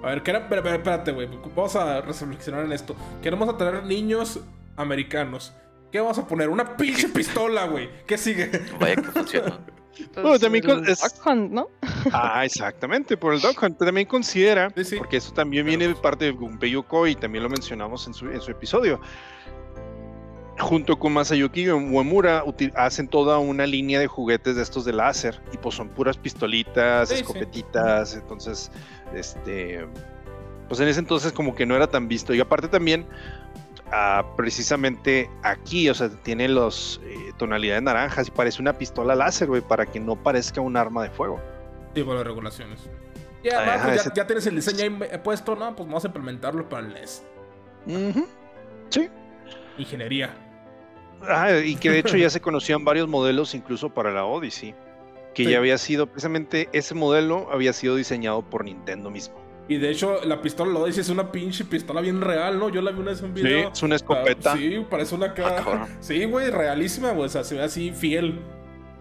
A 0.02 0.08
ver, 0.08 0.22
¿qué 0.22 0.30
era? 0.30 0.40
Espérate, 0.40 1.12
güey. 1.12 1.28
Vamos 1.54 1.76
a 1.76 2.00
reflexionar 2.00 2.64
en 2.64 2.72
esto. 2.72 2.96
Queremos 3.22 3.48
atraer 3.48 3.84
niños 3.84 4.40
americanos. 4.76 5.52
¿Qué 5.92 6.00
vamos 6.00 6.18
a 6.18 6.26
poner? 6.26 6.48
Una 6.48 6.76
pinche 6.76 7.08
pistola, 7.08 7.66
güey. 7.66 7.90
¿Qué 8.06 8.16
sigue? 8.16 8.50
Vaya 8.80 8.96
que 8.96 9.02
funcionó. 9.02 9.58
Bueno, 10.14 10.38
también 10.38 10.68
el 10.70 10.88
es- 10.88 11.00
Duck 11.00 11.26
Hunt, 11.26 11.50
¿no? 11.52 11.68
Ah, 12.12 12.44
exactamente, 12.44 13.16
por 13.16 13.34
el 13.34 13.40
Dog 13.40 13.56
Hunt. 13.62 13.76
Pero 13.78 13.88
También 13.88 14.06
considera, 14.06 14.70
Sí, 14.76 14.84
sí. 14.84 14.96
porque 14.96 15.16
eso 15.18 15.32
también 15.32 15.64
viene 15.66 15.86
de 15.86 15.92
pues- 15.94 16.02
parte 16.02 16.24
de 16.26 16.30
Gunpei 16.32 16.70
Yokoi, 16.70 17.12
y 17.12 17.14
también 17.14 17.44
lo 17.44 17.50
mencionamos 17.50 18.06
en 18.06 18.14
su, 18.14 18.26
en 18.30 18.40
su 18.40 18.50
episodio. 18.50 19.00
Junto 20.58 20.98
con 20.98 21.14
Masayuki 21.14 21.70
Uemura 21.70 22.44
uti- 22.44 22.70
hacen 22.76 23.08
toda 23.08 23.38
una 23.38 23.64
línea 23.66 23.98
de 23.98 24.06
juguetes 24.08 24.56
de 24.56 24.62
estos 24.62 24.84
de 24.84 24.92
láser 24.92 25.40
y 25.54 25.56
pues 25.56 25.74
son 25.74 25.88
puras 25.88 26.18
pistolitas, 26.18 27.08
Sí, 27.08 27.14
sí. 27.14 27.20
escopetitas, 27.22 28.14
entonces 28.14 28.70
este 29.14 29.86
pues 30.68 30.78
en 30.80 30.86
ese 30.88 31.00
entonces 31.00 31.32
como 31.32 31.54
que 31.54 31.64
no 31.66 31.74
era 31.74 31.86
tan 31.88 32.08
visto 32.08 32.34
y 32.34 32.40
aparte 32.40 32.68
también 32.68 33.06
precisamente 34.36 35.28
aquí, 35.42 35.88
o 35.90 35.94
sea, 35.94 36.08
tiene 36.08 36.48
los 36.48 37.00
eh, 37.04 37.32
tonalidades 37.38 37.82
naranjas 37.82 38.28
y 38.28 38.30
parece 38.30 38.62
una 38.62 38.78
pistola 38.78 39.14
láser, 39.14 39.48
güey, 39.48 39.62
para 39.62 39.86
que 39.86 39.98
no 40.00 40.16
parezca 40.16 40.60
un 40.60 40.76
arma 40.76 41.02
de 41.02 41.10
fuego. 41.10 41.40
Sí, 41.94 42.02
por 42.04 42.14
las 42.14 42.24
regulaciones. 42.24 42.88
Ajá, 43.52 43.82
pues 43.84 43.94
ya, 43.96 44.00
ese- 44.02 44.10
ya 44.14 44.26
tienes 44.26 44.46
el 44.46 44.54
diseño 44.56 44.84
ahí 44.84 45.18
puesto, 45.24 45.56
¿no? 45.56 45.74
Pues 45.74 45.88
vamos 45.88 46.04
a 46.04 46.08
implementarlo 46.08 46.68
para 46.68 46.86
el 46.86 46.92
NES. 46.94 47.24
Ujú. 47.86 48.26
Ingeniería. 49.78 50.34
Ah, 51.26 51.50
y 51.64 51.76
que 51.76 51.90
de 51.90 51.98
hecho 52.00 52.16
ya 52.16 52.30
se 52.30 52.40
conocían 52.40 52.84
varios 52.84 53.08
modelos 53.08 53.54
incluso 53.54 53.90
para 53.90 54.10
la 54.12 54.24
Odyssey, 54.24 54.74
que 55.34 55.44
Sí. 55.44 55.50
ya 55.50 55.58
había 55.58 55.78
sido, 55.78 56.06
precisamente 56.06 56.68
ese 56.72 56.94
modelo 56.94 57.48
había 57.52 57.72
sido 57.72 57.96
diseñado 57.96 58.42
por 58.42 58.64
Nintendo 58.64 59.10
mismo. 59.10 59.36
Y 59.68 59.76
de 59.78 59.90
hecho, 59.90 60.24
la 60.24 60.42
pistola, 60.42 60.72
lo 60.72 60.84
dices, 60.86 61.06
es 61.06 61.10
una 61.10 61.30
pinche 61.30 61.64
pistola 61.64 62.00
bien 62.00 62.20
real, 62.20 62.58
¿no? 62.58 62.68
Yo 62.70 62.82
la 62.82 62.90
vi 62.90 62.98
una 63.00 63.10
vez 63.12 63.20
en 63.20 63.30
un 63.30 63.36
Sí, 63.36 63.42
video. 63.42 63.70
es 63.72 63.82
una 63.82 63.94
escopeta. 63.96 64.52
Ah, 64.52 64.56
sí, 64.56 64.84
parece 64.90 65.14
una 65.14 65.26
Ah, 65.26 65.34
cara. 65.34 65.88
Sí, 66.00 66.24
güey, 66.24 66.50
realísima, 66.50 67.10
güey. 67.12 67.26
O 67.26 67.28
sea, 67.28 67.44
se 67.44 67.54
ve 67.54 67.62
así 67.62 67.92
fiel 67.92 68.40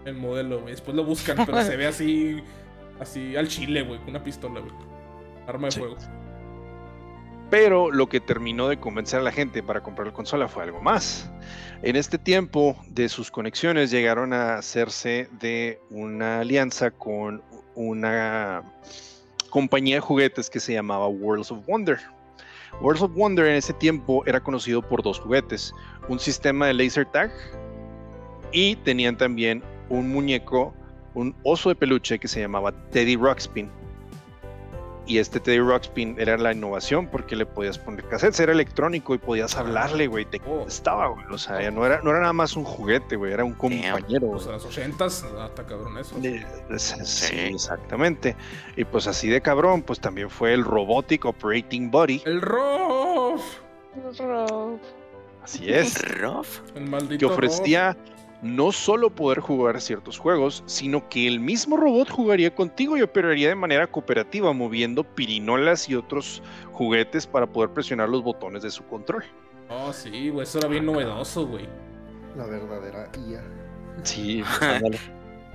el 0.04 0.14
modelo, 0.14 0.60
güey. 0.60 0.72
Después 0.72 0.96
lo 0.96 1.04
buscan, 1.04 1.38
pero 1.44 1.60
se 1.62 1.76
ve 1.76 1.86
así. 1.88 2.40
Así 3.00 3.34
al 3.34 3.48
chile, 3.48 3.82
güey, 3.82 3.98
con 3.98 4.10
una 4.10 4.22
pistola, 4.22 4.60
güey. 4.60 4.72
Arma 5.48 5.66
de 5.68 5.70
Sí. 5.72 5.80
fuego. 5.80 5.96
Pero 7.50 7.90
lo 7.90 8.08
que 8.08 8.20
terminó 8.20 8.68
de 8.68 8.78
convencer 8.78 9.18
a 9.18 9.22
la 9.24 9.32
gente 9.32 9.62
para 9.62 9.80
comprar 9.82 10.06
la 10.06 10.12
consola 10.12 10.46
fue 10.46 10.62
algo 10.62 10.80
más. 10.80 11.28
En 11.82 11.96
este 11.96 12.16
tiempo 12.16 12.76
de 12.86 13.08
sus 13.08 13.30
conexiones 13.32 13.90
llegaron 13.90 14.32
a 14.32 14.54
hacerse 14.56 15.28
de 15.40 15.80
una 15.90 16.40
alianza 16.40 16.92
con 16.92 17.42
una 17.74 18.62
compañía 19.50 19.96
de 19.96 20.00
juguetes 20.00 20.48
que 20.48 20.60
se 20.60 20.72
llamaba 20.72 21.08
Worlds 21.08 21.50
of 21.50 21.66
Wonder. 21.66 21.98
Worlds 22.80 23.02
of 23.02 23.12
Wonder 23.14 23.46
en 23.46 23.56
ese 23.56 23.74
tiempo 23.74 24.24
era 24.26 24.40
conocido 24.40 24.80
por 24.80 25.02
dos 25.02 25.20
juguetes, 25.20 25.74
un 26.08 26.18
sistema 26.18 26.68
de 26.68 26.74
laser 26.74 27.04
tag 27.06 27.30
y 28.52 28.76
tenían 28.76 29.16
también 29.16 29.62
un 29.88 30.10
muñeco, 30.10 30.72
un 31.14 31.34
oso 31.42 31.68
de 31.68 31.74
peluche 31.74 32.18
que 32.18 32.28
se 32.28 32.40
llamaba 32.40 32.72
Teddy 32.90 33.16
Ruxpin. 33.16 33.70
Y 35.10 35.18
este 35.18 35.40
Teddy 35.40 35.58
Ruxpin 35.58 36.14
era 36.20 36.38
la 36.38 36.52
innovación 36.52 37.08
porque 37.08 37.34
le 37.34 37.44
podías 37.44 37.78
poner 37.80 38.04
cassettes, 38.06 38.38
era 38.38 38.52
electrónico 38.52 39.12
y 39.12 39.18
podías 39.18 39.56
hablarle, 39.56 40.06
güey, 40.06 40.24
te 40.24 40.38
Oh. 40.46 40.58
contestaba, 40.58 41.08
güey. 41.08 41.24
O 41.32 41.36
sea, 41.36 41.60
ya 41.60 41.72
no 41.72 41.84
era, 41.84 42.00
no 42.02 42.10
era 42.10 42.20
nada 42.20 42.32
más 42.32 42.54
un 42.56 42.62
juguete, 42.62 43.16
güey, 43.16 43.32
era 43.32 43.42
un 43.44 43.54
compañero. 43.54 44.30
O 44.30 44.38
sea, 44.38 44.52
las 44.52 44.64
80s, 44.64 45.24
hasta 45.40 45.66
cabrón 45.66 45.98
eso. 45.98 46.16
Es- 46.22 46.92
es- 46.92 47.08
Sí, 47.08 47.26
Sí. 47.26 47.36
exactamente. 47.40 48.36
Y 48.76 48.84
pues 48.84 49.08
así 49.08 49.28
de 49.28 49.40
cabrón, 49.40 49.82
pues 49.82 49.98
también 49.98 50.30
fue 50.30 50.54
el 50.54 50.62
Robotic 50.62 51.24
Operating 51.24 51.90
Body. 51.90 52.22
El 52.24 52.40
ROF. 52.40 53.42
Rob. 54.20 54.78
Así 55.42 55.72
es. 55.72 56.00
Rof. 56.20 56.60
El 56.76 56.88
maldito 56.88 57.26
que 57.26 57.34
ofrecía 57.34 57.96
no 58.42 58.72
solo 58.72 59.10
poder 59.10 59.40
jugar 59.40 59.80
ciertos 59.80 60.18
juegos, 60.18 60.62
sino 60.66 61.08
que 61.08 61.26
el 61.26 61.40
mismo 61.40 61.76
robot 61.76 62.10
jugaría 62.10 62.54
contigo 62.54 62.96
y 62.96 63.02
operaría 63.02 63.48
de 63.48 63.54
manera 63.54 63.86
cooperativa, 63.86 64.52
moviendo 64.52 65.04
pirinolas 65.04 65.88
y 65.88 65.94
otros 65.94 66.42
juguetes 66.72 67.26
para 67.26 67.46
poder 67.46 67.70
presionar 67.70 68.08
los 68.08 68.22
botones 68.22 68.62
de 68.62 68.70
su 68.70 68.84
control. 68.84 69.24
Oh, 69.68 69.92
sí, 69.92 70.30
güey, 70.30 70.44
eso 70.44 70.58
era 70.58 70.68
bien 70.68 70.86
novedoso, 70.86 71.46
güey. 71.46 71.68
La 72.36 72.46
verdadera 72.46 73.10
IA. 73.28 73.42
Sí, 74.04 74.42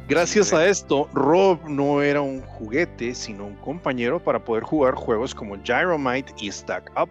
Gracias 0.07 0.53
a 0.53 0.67
esto, 0.67 1.09
Rob 1.13 1.67
no 1.67 2.03
era 2.03 2.21
un 2.21 2.41
juguete, 2.41 3.15
sino 3.15 3.47
un 3.47 3.55
compañero 3.55 4.23
para 4.23 4.43
poder 4.43 4.63
jugar 4.63 4.93
juegos 4.93 5.33
como 5.33 5.55
Gyromite 5.63 6.31
y 6.37 6.51
Stack 6.51 6.91
Up. 7.01 7.09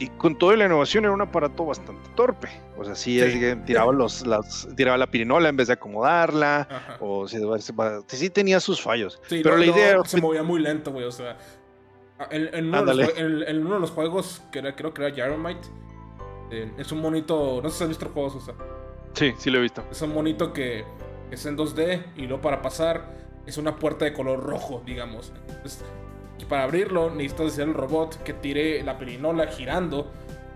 Y 0.00 0.08
con 0.08 0.36
toda 0.36 0.56
la 0.56 0.64
innovación 0.64 1.04
era 1.04 1.12
un 1.12 1.20
aparato 1.20 1.64
bastante 1.66 2.10
torpe. 2.16 2.48
O 2.76 2.84
sea, 2.84 2.94
sí, 2.96 3.18
Sí. 3.18 3.20
es 3.20 3.34
que 3.34 3.54
tiraba, 3.64 3.92
los, 3.92 4.26
las, 4.26 4.66
tiraba 4.74 4.96
la 4.98 5.06
pirinola 5.06 5.48
en 5.50 5.56
vez 5.56 5.68
de 5.68 5.74
acomodarla. 5.74 6.66
Ajá. 6.70 6.96
O 7.00 7.28
sí, 7.28 7.38
sí, 8.08 8.30
tenía 8.30 8.58
sus 8.60 8.80
fallos. 8.82 9.20
Sí, 9.28 9.40
pero 9.44 9.56
no, 9.56 9.60
la 9.60 9.66
no, 9.70 9.76
idea 9.76 10.04
se 10.04 10.20
movía 10.20 10.42
muy 10.42 10.58
lento, 10.60 10.90
güey. 10.90 11.04
O 11.04 11.12
sea, 11.12 11.36
en, 12.30 12.52
en 12.54 12.68
uno, 12.68 12.84
de 12.84 12.94
los, 12.94 13.08
jue- 13.14 13.18
en- 13.18 13.42
en 13.48 13.66
uno 13.66 13.74
de 13.76 13.80
los 13.80 13.90
juegos, 13.92 14.42
que 14.50 14.58
era- 14.58 14.74
creo 14.74 14.92
que 14.92 15.04
era 15.04 15.14
Gyromite, 15.14 15.68
eh, 16.50 16.72
es 16.78 16.90
un 16.92 17.00
monito. 17.00 17.60
No 17.62 17.68
sé 17.70 17.78
si 17.78 17.84
has 17.84 17.88
visto 17.88 18.04
los 18.06 18.14
juegos, 18.14 18.34
o 18.36 18.40
sea, 18.40 18.54
Sí, 19.14 19.32
sí 19.38 19.50
lo 19.50 19.58
he 19.58 19.62
visto. 19.62 19.84
es 19.90 20.00
un 20.02 20.12
monito 20.14 20.52
que 20.52 20.84
es 21.30 21.44
en 21.46 21.56
2D 21.56 22.02
y 22.16 22.22
luego 22.26 22.40
para 22.42 22.62
pasar 22.62 23.18
es 23.46 23.56
una 23.58 23.76
puerta 23.76 24.04
de 24.04 24.12
color 24.12 24.42
rojo, 24.42 24.82
digamos. 24.86 25.32
Entonces, 25.48 25.84
para 26.50 26.64
abrirlo, 26.64 27.08
necesitas 27.10 27.46
decir 27.46 27.62
al 27.64 27.72
robot 27.74 28.22
que 28.24 28.34
tire 28.34 28.82
la 28.82 28.98
perinola 28.98 29.46
girando 29.46 30.10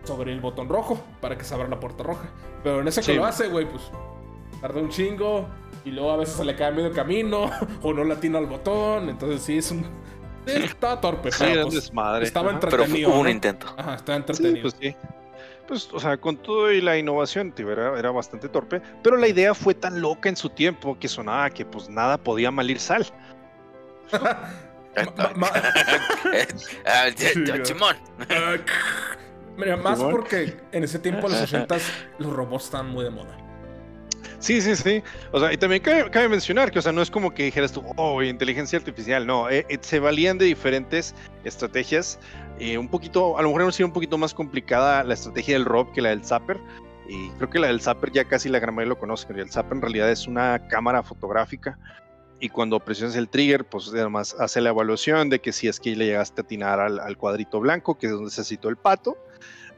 sobre 0.04 0.32
el 0.32 0.40
botón 0.40 0.68
rojo 0.68 1.02
para 1.22 1.38
que 1.38 1.44
se 1.44 1.54
abra 1.54 1.66
la 1.68 1.80
puerta 1.80 2.02
roja. 2.02 2.28
Pero 2.62 2.80
en 2.82 2.88
ese 2.88 3.00
que 3.00 3.12
Sí. 3.12 3.14
lo 3.14 3.24
hace, 3.24 3.48
güey, 3.48 3.64
pues 3.66 3.82
tarda 4.60 4.80
un 4.80 4.90
chingo 4.90 5.46
y 5.84 5.90
luego 5.92 6.10
a 6.10 6.16
veces 6.18 6.34
se 6.34 6.44
le 6.44 6.54
cae 6.56 6.72
medio 6.72 6.92
camino 6.92 7.48
o 7.82 7.92
no 7.94 8.04
le 8.04 8.12
atina 8.14 8.38
al 8.38 8.46
botón. 8.46 9.08
Entonces, 9.08 9.40
sí, 9.42 9.56
es 9.58 9.70
un. 9.70 9.82
sí, 10.46 10.52
Estaba 10.64 11.00
torpe, 11.00 11.30
Sí, 11.32 11.44
pero, 11.46 11.62
pues, 11.62 11.74
desmadre. 11.76 12.26
estaba 12.26 12.50
Ajá. 12.50 12.58
Pero 12.60 12.70
fue- 12.72 12.80
entretenido. 12.82 13.10
hubo 13.10 13.18
un 13.20 13.24
¿no? 13.24 13.30
intento. 13.30 13.66
Ajá, 13.78 13.94
estaba 13.94 14.18
Sí, 14.18 14.20
entretenido. 14.22 14.62
pues 14.62 14.76
sí. 14.80 14.96
Pues, 15.66 15.88
o 15.94 15.98
sea, 15.98 16.18
con 16.18 16.36
todo 16.36 16.70
y 16.70 16.82
la 16.82 16.98
innovación, 16.98 17.50
tío, 17.52 17.70
era, 17.72 17.98
era 17.98 18.10
bastante 18.10 18.50
torpe, 18.50 18.82
pero 19.02 19.16
la 19.16 19.28
idea 19.28 19.54
fue 19.54 19.72
tan 19.74 20.02
loca 20.02 20.28
en 20.28 20.36
su 20.36 20.50
tiempo 20.50 20.98
que 20.98 21.08
sonaba 21.08 21.48
que 21.48 21.64
pues 21.64 21.88
nada 21.88 22.18
podía 22.18 22.50
malir 22.50 22.78
sal. 22.78 23.06
Ah. 26.86 27.08
Ah, 28.28 28.56
Mira, 29.56 29.76
más 29.76 29.98
Simón. 29.98 30.12
porque 30.12 30.56
en 30.72 30.84
ese 30.84 30.98
tiempo, 30.98 31.26
en 31.26 31.32
los 31.32 31.42
80 31.42 31.76
los 32.18 32.32
robots 32.32 32.64
estaban 32.64 32.88
muy 32.88 33.04
de 33.04 33.10
moda. 33.10 33.38
Sí, 34.40 34.60
sí, 34.60 34.76
sí. 34.76 35.02
O 35.32 35.40
sea, 35.40 35.52
y 35.52 35.56
también 35.56 35.80
cabe, 35.82 36.10
cabe 36.10 36.28
mencionar 36.28 36.70
que, 36.70 36.78
o 36.78 36.82
sea, 36.82 36.92
no 36.92 37.00
es 37.00 37.10
como 37.10 37.32
que 37.32 37.44
dijeras 37.44 37.72
tú, 37.72 37.82
oh, 37.96 38.22
inteligencia 38.22 38.78
artificial, 38.78 39.26
no, 39.26 39.48
eh, 39.48 39.64
eh, 39.68 39.78
se 39.80 40.00
valían 40.00 40.38
de 40.38 40.44
diferentes 40.46 41.14
estrategias. 41.44 42.18
eh, 42.58 42.76
un 42.78 42.88
poquito, 42.88 43.38
a 43.38 43.42
lo 43.42 43.48
mejor 43.48 43.62
ha 43.68 43.72
sido 43.72 43.86
un 43.86 43.92
poquito 43.92 44.18
más 44.18 44.34
complicada 44.34 45.02
la 45.02 45.14
estrategia 45.14 45.54
del 45.54 45.64
Rob 45.64 45.92
que 45.92 46.02
la 46.02 46.10
del 46.10 46.24
Zapper. 46.24 46.58
Y 47.08 47.30
creo 47.30 47.50
que 47.50 47.58
la 47.58 47.66
del 47.68 47.80
Zapper 47.80 48.12
ya 48.12 48.24
casi 48.24 48.48
la 48.48 48.58
gran 48.58 48.74
mayoría 48.74 48.94
lo 48.94 48.98
conoce, 48.98 49.26
pero 49.26 49.42
el 49.42 49.50
Zapper 49.50 49.76
en 49.76 49.82
realidad 49.82 50.10
es 50.10 50.26
una 50.26 50.68
cámara 50.68 51.02
fotográfica. 51.02 51.78
Y 52.44 52.50
cuando 52.50 52.78
presionas 52.78 53.16
el 53.16 53.30
trigger, 53.30 53.64
pues 53.64 53.88
además 53.88 54.36
hace 54.38 54.60
la 54.60 54.68
evaluación 54.68 55.30
de 55.30 55.40
que 55.40 55.50
si 55.50 55.66
es 55.66 55.80
que 55.80 55.96
le 55.96 56.04
llegaste 56.04 56.42
a 56.42 56.44
atinar 56.44 56.78
al, 56.78 57.00
al 57.00 57.16
cuadrito 57.16 57.58
blanco, 57.58 57.96
que 57.96 58.06
es 58.08 58.12
donde 58.12 58.30
se 58.30 58.44
citó 58.44 58.68
el 58.68 58.76
pato, 58.76 59.16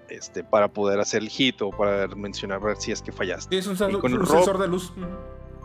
este, 0.08 0.42
para 0.42 0.66
poder 0.66 0.98
hacer 0.98 1.22
el 1.22 1.28
hit 1.28 1.62
o 1.62 1.70
para 1.70 2.08
mencionar 2.08 2.60
ver 2.60 2.76
si 2.76 2.90
es 2.90 3.02
que 3.02 3.12
fallaste. 3.12 3.54
Sí, 3.54 3.58
es 3.58 3.66
un, 3.68 3.76
sensor- 3.76 4.00
con 4.00 4.12
un 4.14 4.18
rob- 4.20 4.28
sensor 4.38 4.58
de 4.58 4.66
luz. 4.66 4.92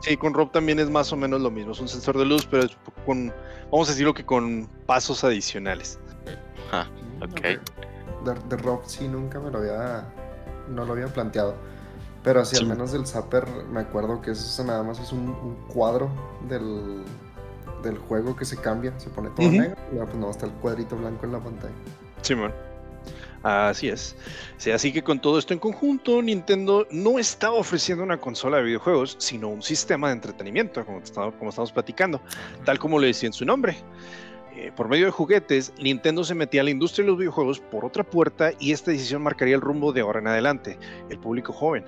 Sí, 0.02 0.16
con 0.16 0.34
Rob 0.36 0.52
también 0.52 0.78
es 0.80 0.92
más 0.92 1.12
o 1.12 1.16
menos 1.18 1.42
lo 1.42 1.50
mismo. 1.50 1.72
Es 1.72 1.80
un 1.80 1.88
sensor 1.88 2.20
de 2.20 2.26
luz, 2.26 2.46
pero 2.46 2.64
es 2.66 2.78
con, 3.06 3.34
vamos 3.72 3.88
a 3.90 3.92
decirlo 3.94 4.14
que 4.14 4.24
con 4.26 4.68
pasos 4.86 5.24
adicionales. 5.24 6.00
Ok. 7.22 7.42
De, 7.42 8.34
de 8.48 8.58
Rob 8.58 8.82
sí 8.86 9.08
nunca 9.08 9.40
me 9.40 9.50
lo 9.50 9.58
había. 9.58 10.08
No 10.70 10.86
lo 10.86 10.94
había 10.94 11.08
planteado. 11.08 11.56
Pero 12.24 12.46
sí, 12.46 12.56
Sí. 12.56 12.62
al 12.64 12.70
menos 12.70 12.92
del 12.92 13.06
Zapper 13.08 13.48
me 13.72 13.80
acuerdo 13.80 14.22
que 14.22 14.32
eso 14.32 14.64
nada 14.64 14.84
más 14.84 15.00
es 15.00 15.12
un, 15.12 15.30
un 15.30 15.56
cuadro 15.74 16.10
del, 16.48 17.04
del 17.84 17.98
juego 17.98 18.36
que 18.36 18.46
se 18.46 18.58
cambia. 18.58 18.94
Se 19.00 19.10
pone 19.10 19.30
todo 19.30 19.50
negro 19.50 19.76
y 19.92 19.96
pues 19.98 20.16
no, 20.16 20.30
está 20.30 20.46
el 20.46 20.52
cuadrito 20.54 20.96
blanco 20.96 21.26
en 21.26 21.32
la 21.32 21.40
pantalla. 21.40 21.74
Simón. 22.22 22.54
Así 23.44 23.90
es. 23.90 24.16
Sí, 24.58 24.70
así 24.70 24.94
que 24.94 25.02
con 25.04 25.20
todo 25.20 25.40
esto 25.40 25.52
en 25.54 25.60
conjunto, 25.60 26.22
Nintendo 26.22 26.86
no 26.92 27.18
estaba 27.18 27.56
ofreciendo 27.56 28.04
una 28.04 28.20
consola 28.20 28.58
de 28.58 28.64
videojuegos, 28.64 29.16
sino 29.18 29.48
un 29.50 29.64
sistema 29.64 30.10
de 30.10 30.14
entretenimiento, 30.14 30.86
como, 30.86 31.02
como 31.40 31.50
estamos 31.50 31.72
platicando, 31.72 32.22
tal 32.66 32.78
como 32.78 33.00
le 33.00 33.08
decía 33.08 33.26
en 33.26 33.34
su 33.34 33.44
nombre. 33.44 33.78
Eh, 34.56 34.72
por 34.76 34.88
medio 34.90 35.06
de 35.06 35.12
juguetes, 35.12 35.74
Nintendo 35.82 36.24
se 36.24 36.36
metía 36.36 36.62
a 36.62 36.66
la 36.66 36.70
industria 36.70 37.04
de 37.04 37.10
los 37.10 37.18
videojuegos 37.18 37.60
por 37.60 37.84
otra 37.84 38.04
puerta 38.04 38.52
y 38.60 38.74
esta 38.74 38.92
decisión 38.92 39.24
marcaría 39.24 39.56
el 39.56 39.62
rumbo 39.62 39.92
de 39.92 40.02
ahora 40.02 40.20
en 40.20 40.28
adelante, 40.28 40.78
el 41.10 41.18
público 41.18 41.52
joven. 41.52 41.84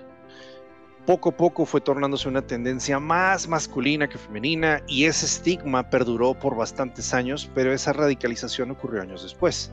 Poco 1.05 1.30
a 1.30 1.38
poco 1.38 1.65
fue 1.65 1.81
tornándose 1.81 2.30
una 2.30 2.41
tendencia 2.41 2.97
más 2.97 3.47
masculina 3.47 4.07
que 4.07 4.17
femenina 4.17 4.81
y 4.88 5.03
ese 5.03 5.25
estigma 5.25 5.89
perduró 5.89 6.34
por 6.34 6.55
bastantes 6.55 7.13
años, 7.13 7.49
pero 7.53 7.73
esa 7.73 7.91
radicalización 7.91 8.71
ocurrió 8.71 9.01
años 9.01 9.21
después. 9.21 9.69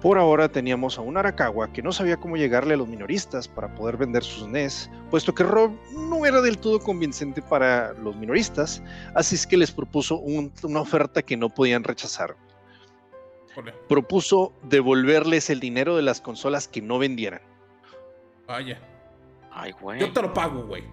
Por 0.00 0.16
ahora 0.16 0.48
teníamos 0.48 0.96
a 0.96 1.02
un 1.02 1.18
Arakawa 1.18 1.70
que 1.74 1.82
no 1.82 1.92
sabía 1.92 2.16
cómo 2.16 2.38
llegarle 2.38 2.72
a 2.72 2.78
los 2.78 2.88
minoristas 2.88 3.48
para 3.48 3.74
poder 3.74 3.98
vender 3.98 4.24
sus 4.24 4.48
NES, 4.48 4.90
puesto 5.10 5.34
que 5.34 5.42
Rob 5.42 5.72
no 5.92 6.24
era 6.24 6.40
del 6.40 6.56
todo 6.56 6.80
convincente 6.80 7.42
para 7.42 7.92
los 7.92 8.16
minoristas, 8.16 8.82
así 9.14 9.34
es 9.34 9.46
que 9.46 9.58
les 9.58 9.70
propuso 9.70 10.16
un- 10.16 10.50
una 10.62 10.80
oferta 10.80 11.20
que 11.20 11.36
no 11.36 11.50
podían 11.50 11.84
rechazar. 11.84 12.34
Propuso 13.90 14.54
devolverles 14.62 15.50
el 15.50 15.60
dinero 15.60 15.96
de 15.96 16.02
las 16.02 16.22
consolas 16.22 16.66
que 16.66 16.80
no 16.80 16.98
vendieran. 16.98 17.42
vaya. 18.48 18.80
Ay, 19.60 19.72
güey. 19.80 20.00
Yo 20.00 20.12
te 20.12 20.22
lo 20.22 20.32
pago, 20.32 20.62
güey. 20.64 20.84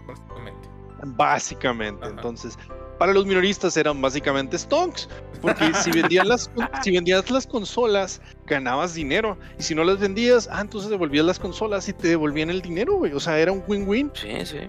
Básicamente, 1.03 2.03
Ajá. 2.06 2.14
entonces, 2.15 2.57
para 2.98 3.14
los 3.14 3.26
minoristas 3.26 3.77
eran 3.77 4.02
básicamente 4.02 4.57
stonks, 4.57 5.07
porque 5.41 5.72
si 5.76 5.91
vendían 5.91 6.27
las, 6.27 6.49
si 6.81 6.91
vendías 6.91 7.30
las 7.30 7.45
consolas, 7.45 8.19
ganabas 8.45 8.95
dinero, 8.95 9.38
y 9.60 9.64
si 9.64 9.76
no 9.76 9.84
las 9.84 9.99
vendías, 9.99 10.49
ah, 10.52 10.61
entonces 10.61 10.89
devolvías 10.89 11.26
las 11.26 11.38
consolas 11.39 11.88
y 11.88 11.94
te 11.94 12.07
devolvían 12.07 12.49
el 12.49 12.61
dinero, 12.61 12.95
güey, 12.95 13.14
o 13.14 13.19
sea, 13.19 13.38
era 13.38 13.52
un 13.52 13.64
win-win. 13.68 14.11
Sí, 14.15 14.44
sí. 14.45 14.60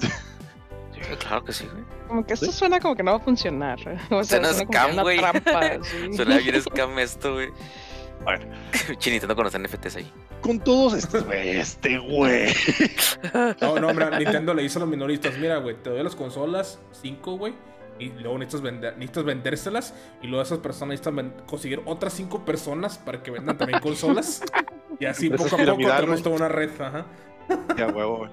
Sí, 0.00 1.00
claro 1.20 1.44
que 1.44 1.52
sí, 1.52 1.64
güey. 1.72 1.84
Como 2.08 2.26
que 2.26 2.34
esto 2.34 2.46
Sí. 2.46 2.52
suena 2.52 2.80
como 2.80 2.96
que 2.96 3.02
no 3.04 3.12
va 3.12 3.18
a 3.18 3.20
funcionar. 3.20 3.78
O 4.10 4.24
sea, 4.24 4.38
Suena 4.42 4.52
suena 4.52 4.72
scam, 4.72 4.96
güey. 5.02 5.20
Suena 6.16 6.38
bien 6.38 6.60
scam 6.62 6.98
esto, 6.98 7.34
güey. 7.34 7.50
Bueno. 8.24 8.44
Chinitando 8.98 9.34
con 9.34 9.44
los 9.44 9.58
NFTs 9.58 9.96
ahí. 9.96 10.12
Con 10.40 10.60
todos 10.60 10.94
estos, 10.94 11.24
güey, 11.26 11.50
este 11.50 11.98
güey. 11.98 12.52
No, 13.60 13.78
no, 13.78 13.92
mira, 13.92 14.18
Nintendo 14.18 14.54
le 14.54 14.62
dice 14.62 14.78
a 14.78 14.80
los 14.80 14.88
minoristas, 14.88 15.36
mira, 15.38 15.58
güey, 15.58 15.76
te 15.76 15.90
doy 15.90 16.02
las 16.02 16.14
consolas, 16.14 16.80
5, 17.02 17.36
güey, 17.36 17.54
y 17.98 18.10
luego 18.10 18.38
necesitas, 18.38 18.62
vender, 18.62 18.92
necesitas 18.94 19.24
vendérselas, 19.24 19.94
y 20.22 20.28
luego 20.28 20.42
esas 20.42 20.58
personas 20.58 21.00
necesitan 21.00 21.32
conseguir 21.46 21.82
otras 21.84 22.12
5 22.12 22.44
personas 22.44 22.98
para 22.98 23.22
que 23.22 23.30
vendan 23.30 23.58
también 23.58 23.80
consolas, 23.80 24.42
y 25.00 25.06
así 25.06 25.30
poco 25.30 25.56
a 25.56 25.58
poco 25.58 25.76
tenemos 25.76 26.22
toda 26.22 26.36
una 26.36 26.48
red, 26.48 26.70
ajá. 26.80 27.06
Ya, 27.76 27.88
huevo, 27.88 28.18
güey. 28.18 28.30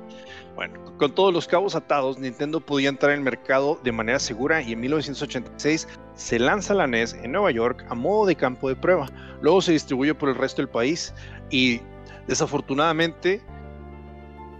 Bueno, 0.55 0.79
con 0.97 1.13
todos 1.13 1.33
los 1.33 1.47
cabos 1.47 1.75
atados, 1.75 2.17
Nintendo 2.17 2.61
podía 2.61 2.87
entrar 2.87 3.11
en 3.11 3.19
el 3.19 3.23
mercado 3.25 3.77
de 3.83 3.91
manera 3.91 4.19
segura 4.19 4.61
y 4.61 4.71
en 4.71 4.79
1986 4.79 5.87
se 6.15 6.39
lanza 6.39 6.73
la 6.73 6.87
NES 6.87 7.13
en 7.13 7.33
Nueva 7.33 7.51
York 7.51 7.85
a 7.89 7.95
modo 7.95 8.25
de 8.25 8.35
campo 8.35 8.69
de 8.69 8.75
prueba. 8.75 9.07
Luego 9.41 9.61
se 9.61 9.73
distribuye 9.73 10.15
por 10.15 10.29
el 10.29 10.35
resto 10.35 10.61
del 10.61 10.69
país 10.69 11.13
y 11.49 11.81
desafortunadamente... 12.27 13.41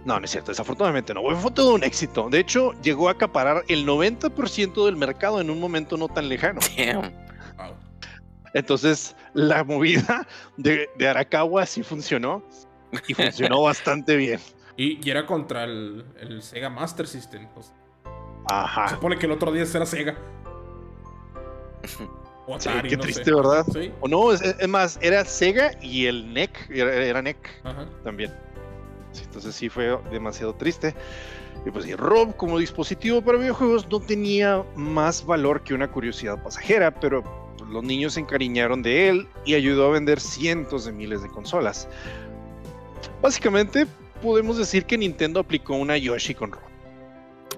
No, 0.04 0.20
no 0.20 0.24
es 0.24 0.30
cierto, 0.30 0.52
desafortunadamente 0.52 1.14
no, 1.14 1.22
fue 1.36 1.50
todo 1.50 1.74
un 1.74 1.82
éxito. 1.82 2.28
De 2.28 2.40
hecho, 2.40 2.72
llegó 2.82 3.08
a 3.08 3.12
acaparar 3.12 3.64
el 3.66 3.86
90% 3.86 4.84
del 4.84 4.96
mercado 4.96 5.40
en 5.40 5.50
un 5.50 5.58
momento 5.58 5.96
no 5.96 6.08
tan 6.08 6.28
lejano. 6.28 6.60
Damn. 6.76 7.10
Entonces, 8.54 9.16
la 9.32 9.64
movida 9.64 10.26
de, 10.58 10.88
de 10.96 11.08
Arakawa 11.08 11.66
sí 11.66 11.82
funcionó 11.82 12.42
y 13.08 13.14
funcionó 13.14 13.62
bastante 13.62 14.16
bien. 14.16 14.40
Y, 14.76 15.04
y 15.06 15.10
era 15.10 15.26
contra 15.26 15.64
el, 15.64 16.04
el 16.20 16.42
Sega 16.42 16.68
Master 16.70 17.06
System. 17.06 17.48
pues. 17.54 17.66
Se 17.66 17.72
Ajá. 18.54 18.88
supone 18.88 19.18
que 19.18 19.26
el 19.26 19.32
otro 19.32 19.50
día 19.52 19.64
era 19.74 19.86
Sega. 19.86 20.16
O 22.48 22.60
Sí, 22.60 22.68
qué 22.88 22.96
no 22.96 23.02
triste, 23.02 23.24
sé. 23.24 23.34
¿verdad? 23.34 23.66
Sí, 23.72 23.90
O 24.00 24.06
no, 24.06 24.30
es, 24.32 24.40
es 24.40 24.68
más, 24.68 25.00
era 25.02 25.24
Sega 25.24 25.72
y 25.82 26.06
el 26.06 26.32
NEC, 26.32 26.70
era, 26.70 26.94
era 26.94 27.20
NEC 27.20 27.36
ajá. 27.64 27.86
también. 28.04 28.32
Sí, 29.10 29.22
entonces 29.24 29.52
sí 29.52 29.68
fue 29.68 29.98
demasiado 30.12 30.54
triste. 30.54 30.94
Y 31.66 31.72
pues 31.72 31.86
sí, 31.86 31.96
Rob 31.96 32.36
como 32.36 32.58
dispositivo 32.60 33.20
para 33.20 33.38
videojuegos 33.38 33.88
no 33.90 33.98
tenía 33.98 34.62
más 34.76 35.26
valor 35.26 35.62
que 35.64 35.74
una 35.74 35.90
curiosidad 35.90 36.40
pasajera, 36.40 36.92
pero 36.94 37.24
pues, 37.58 37.68
los 37.68 37.82
niños 37.82 38.14
se 38.14 38.20
encariñaron 38.20 38.80
de 38.80 39.08
él 39.08 39.28
y 39.44 39.54
ayudó 39.54 39.88
a 39.88 39.90
vender 39.90 40.20
cientos 40.20 40.84
de 40.84 40.92
miles 40.92 41.22
de 41.22 41.28
consolas. 41.28 41.88
Básicamente, 43.20 43.88
podemos 44.22 44.58
decir 44.58 44.84
que 44.84 44.98
Nintendo 44.98 45.40
aplicó 45.40 45.74
una 45.74 45.96
Yoshi 45.96 46.34
con 46.34 46.52
Rob. 46.52 46.62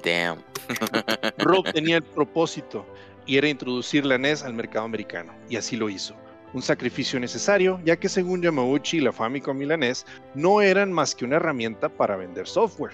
Damn. 0.04 0.42
Rob 1.38 1.64
tenía 1.72 1.96
el 1.96 2.02
propósito 2.02 2.86
y 3.26 3.36
era 3.36 3.48
introducir 3.48 4.06
la 4.06 4.18
NES 4.18 4.42
al 4.42 4.54
mercado 4.54 4.84
americano, 4.84 5.34
y 5.48 5.56
así 5.56 5.76
lo 5.76 5.88
hizo. 5.90 6.14
Un 6.54 6.62
sacrificio 6.62 7.20
necesario, 7.20 7.78
ya 7.84 7.96
que 7.96 8.08
según 8.08 8.40
Yamauchi, 8.40 9.00
la 9.00 9.12
Famicom 9.12 9.60
y 9.60 9.66
la 9.66 9.76
NES 9.76 10.06
no 10.34 10.62
eran 10.62 10.92
más 10.92 11.14
que 11.14 11.26
una 11.26 11.36
herramienta 11.36 11.90
para 11.90 12.16
vender 12.16 12.46
software. 12.46 12.92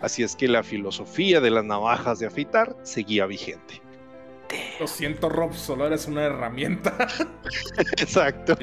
Así 0.00 0.22
es 0.22 0.34
que 0.34 0.48
la 0.48 0.62
filosofía 0.62 1.40
de 1.40 1.50
las 1.50 1.64
navajas 1.64 2.18
de 2.18 2.26
afeitar 2.26 2.74
seguía 2.82 3.26
vigente. 3.26 3.82
Lo 4.80 4.86
siento, 4.86 5.28
Rob, 5.28 5.52
solo 5.52 5.86
eres 5.86 6.06
una 6.06 6.24
herramienta. 6.24 6.96
Exacto. 7.98 8.56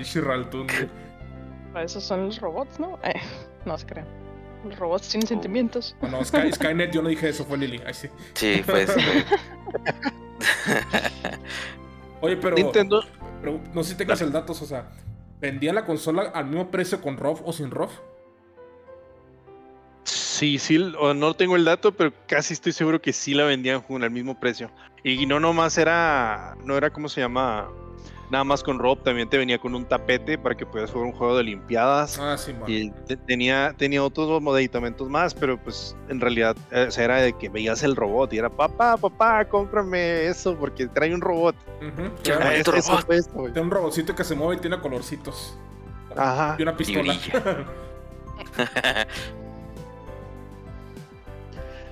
Para 1.73 1.86
eso 1.86 2.02
son 2.02 2.26
los 2.26 2.40
robots, 2.40 2.80
¿no? 2.80 2.99
Eh, 3.03 3.19
no 3.65 3.78
se 3.78 3.86
crean. 3.86 4.20
Los 4.66 4.78
robots 4.78 5.10
tienen 5.10 5.28
sentimientos. 5.28 5.96
No, 6.02 6.10
no, 6.10 6.24
Sky- 6.26 6.52
Skynet, 6.54 6.92
yo 6.94 7.02
no 7.02 7.10
dije 7.10 7.30
eso, 7.30 7.46
fue 7.46 7.58
Lily. 7.58 7.82
Ay, 7.86 7.94
sí. 7.94 8.08
Sí, 8.36 8.62
pues. 8.66 8.90
Oye, 12.22 12.38
pero, 12.38 12.56
Nintendo. 12.56 13.04
pero 13.42 13.60
no 13.74 13.84
sé 13.84 13.92
si 13.92 13.96
tengas 13.98 14.22
el 14.22 14.32
dato, 14.32 14.54
o 14.54 14.56
sea, 14.56 14.92
¿vendían 15.40 15.76
la 15.76 15.86
consola 15.86 16.32
al 16.34 16.46
mismo 16.46 16.70
precio 16.70 17.02
con 17.02 17.18
ROV 17.18 17.42
o 17.46 17.54
sin 17.54 17.72
ROV? 17.72 17.90
Sí, 20.04 20.58
sí, 20.60 20.94
o 21.00 21.14
no 21.14 21.34
tengo 21.36 21.56
el 21.56 21.66
dato, 21.66 21.92
pero 21.92 22.12
casi 22.28 22.54
estoy 22.54 22.72
seguro 22.72 23.02
que 23.02 23.14
sí 23.14 23.34
la 23.34 23.44
vendían 23.46 23.82
con 23.82 24.04
el 24.04 24.10
mismo 24.12 24.40
precio. 24.40 24.72
Y 25.04 25.26
no 25.26 25.40
nomás 25.40 25.78
era, 25.78 26.56
no 26.64 26.78
era 26.78 26.92
como 26.92 27.10
se 27.10 27.22
llama, 27.22 27.70
nada 28.32 28.44
más 28.45 28.64
con 28.64 28.80
Rob, 28.80 29.03
también 29.03 29.30
te 29.30 29.38
venía 29.38 29.60
con 29.60 29.76
un 29.76 29.86
tapete 29.86 30.38
para 30.38 30.56
que 30.56 30.66
pudieras 30.66 30.90
jugar 30.91 31.08
un 31.08 31.14
juego 31.14 31.34
de 31.36 31.41
Olimpiadas. 31.41 32.18
Ah, 32.18 32.38
sí, 32.38 32.53
man. 32.53 32.64
Y 32.68 32.90
te- 33.06 33.18
tenía, 33.18 33.76
tenía 33.78 34.02
otros 34.03 34.41
medicamentos 34.41 35.10
más, 35.10 35.34
pero 35.34 35.62
pues 35.62 35.95
en 36.10 36.20
realidad 36.22 36.56
eh, 36.72 36.86
o 36.88 36.91
sea, 36.91 37.03
era 37.03 37.18
de 37.22 37.34
que 37.34 37.49
veías 37.49 37.84
el 37.84 37.95
robot 37.95 38.32
y 38.34 38.38
era 38.38 38.49
papá, 38.49 38.95
papá, 38.98 39.44
cómprame 39.45 40.26
eso 40.28 40.56
porque 40.58 40.88
trae 40.88 41.14
un 41.14 41.22
robot. 41.22 41.56
Tiene- 42.24 42.40
Ah, 42.44 42.56
Eso, 42.56 42.74
eso 42.76 42.91
robot. 42.91 43.06
fue 43.06 43.18
esto, 43.18 43.34
güey. 43.34 43.53
Tiene 43.53 43.66
un 43.68 43.72
robotcito 43.72 44.16
que 44.16 44.24
se 44.24 44.34
mueve 44.36 44.56
y 44.56 44.60
tiene 44.60 44.80
colorcitos. 44.80 45.58
Ajá. 46.16 46.56
Y 46.58 46.64
una 46.64 46.76
pistola. 46.78 47.14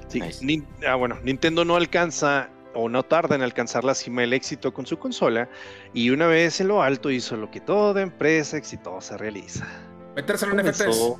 Sí, 0.07 0.19
Nice. 0.21 0.63
Ah, 0.87 0.95
bueno, 0.95 1.17
Nintendo 1.23 1.63
no 1.63 1.75
alcanza 1.75 2.49
o 2.79 2.89
no 2.89 3.03
tarda 3.03 3.35
en 3.35 3.41
alcanzar 3.41 3.83
la 3.83 3.93
cima 3.93 4.21
del 4.21 4.33
éxito 4.33 4.73
con 4.73 4.85
su 4.85 4.97
consola 4.97 5.49
y 5.93 6.09
una 6.09 6.27
vez 6.27 6.59
en 6.61 6.69
lo 6.69 6.81
alto 6.81 7.11
hizo 7.11 7.35
lo 7.35 7.51
que 7.51 7.59
toda 7.59 8.01
empresa 8.01 8.57
exitosa 8.57 9.17
realiza. 9.17 9.67
Meterse 10.15 10.45
en 10.45 10.57
NFTs. 10.57 10.83
Comenzó, 10.83 11.19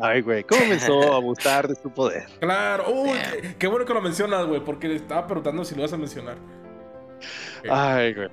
ay 0.00 0.20
güey, 0.22 0.44
comenzó 0.44 1.12
a 1.12 1.16
abusar 1.18 1.68
de 1.68 1.74
su 1.74 1.90
poder. 1.90 2.26
Claro. 2.40 2.90
Uy, 2.90 3.18
qué, 3.42 3.56
qué 3.58 3.66
bueno 3.66 3.84
que 3.84 3.94
lo 3.94 4.02
mencionas, 4.02 4.46
güey, 4.46 4.64
porque 4.64 4.94
estaba 4.94 5.26
preguntando 5.26 5.64
si 5.64 5.74
lo 5.74 5.82
vas 5.82 5.92
a 5.92 5.98
mencionar. 5.98 6.36
Ay 7.70 8.14
güey. 8.14 8.28